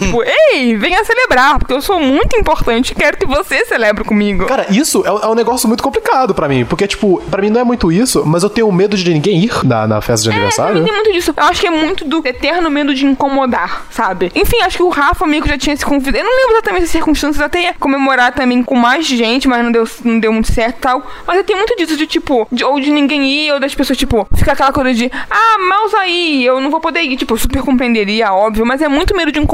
Tipo, 0.00 0.22
ei, 0.22 0.76
venha 0.76 1.04
celebrar, 1.04 1.58
porque 1.58 1.72
eu 1.72 1.80
sou 1.82 2.00
muito 2.00 2.36
importante 2.36 2.90
e 2.92 2.94
quero 2.94 3.16
que 3.16 3.26
você 3.26 3.64
celebre 3.64 4.04
comigo. 4.04 4.46
Cara, 4.46 4.66
isso 4.70 5.02
é, 5.06 5.10
um- 5.12 5.18
é 5.20 5.26
um 5.28 5.34
negócio 5.34 5.68
muito 5.68 5.82
complicado 5.82 6.34
pra 6.34 6.48
mim. 6.48 6.64
Porque, 6.64 6.86
tipo, 6.86 7.22
pra 7.30 7.40
mim 7.42 7.50
não 7.50 7.60
é 7.60 7.64
muito 7.64 7.90
isso, 7.92 8.22
mas 8.26 8.42
eu 8.42 8.50
tenho 8.50 8.70
medo 8.72 8.96
de 8.96 9.12
ninguém 9.12 9.38
ir 9.44 9.64
na, 9.64 9.86
na 9.86 10.00
festa 10.00 10.24
de 10.24 10.30
É, 10.30 10.32
aniversário. 10.34 10.74
mim 10.76 10.84
tem 10.84 10.92
muito 10.94 11.12
disso. 11.12 11.32
Eu 11.36 11.44
acho 11.44 11.60
que 11.60 11.66
é 11.66 11.70
muito 11.70 12.04
do 12.04 12.22
eterno 12.26 12.70
medo 12.70 12.94
de 12.94 13.04
incomodar, 13.06 13.86
sabe? 13.90 14.30
Enfim, 14.34 14.58
acho 14.62 14.76
que 14.76 14.82
o 14.82 14.88
Rafa 14.88 15.26
meio 15.26 15.42
que 15.42 15.48
já 15.48 15.58
tinha 15.58 15.76
se 15.76 15.84
convidado. 15.84 16.18
Eu 16.18 16.24
não 16.24 16.36
lembro 16.36 16.52
exatamente 16.54 16.84
as 16.84 16.90
circunstâncias, 16.90 17.40
eu 17.40 17.46
até 17.46 17.62
ia 17.62 17.74
comemorar 17.74 18.32
também 18.32 18.62
com 18.62 18.74
mais 18.76 19.06
gente, 19.06 19.48
mas 19.48 19.62
não 19.64 19.72
deu, 19.72 19.88
não 20.04 20.18
deu 20.18 20.32
muito 20.32 20.52
certo 20.52 20.76
e 20.76 20.80
tal. 20.80 21.06
Mas 21.26 21.36
eu 21.36 21.44
tenho 21.44 21.58
muito 21.58 21.76
disso 21.76 21.96
de 21.96 22.06
tipo, 22.06 22.46
de- 22.50 22.64
ou 22.64 22.78
de 22.80 22.90
ninguém 22.90 23.24
ir, 23.26 23.52
ou 23.52 23.60
das 23.60 23.74
pessoas, 23.74 23.98
tipo, 23.98 24.26
ficar 24.34 24.52
aquela 24.52 24.72
coisa 24.72 24.92
de, 24.94 25.10
ah, 25.30 25.58
mouse 25.58 25.96
aí, 25.96 26.44
eu 26.44 26.60
não 26.60 26.70
vou 26.70 26.80
poder 26.80 27.00
ir. 27.02 27.16
Tipo, 27.16 27.34
eu 27.34 27.38
super 27.38 27.62
compreenderia, 27.62 28.32
óbvio, 28.32 28.64
mas 28.66 28.80
é 28.82 28.88
muito 28.88 29.16
medo 29.16 29.32
de 29.32 29.38
incomodar. 29.38 29.53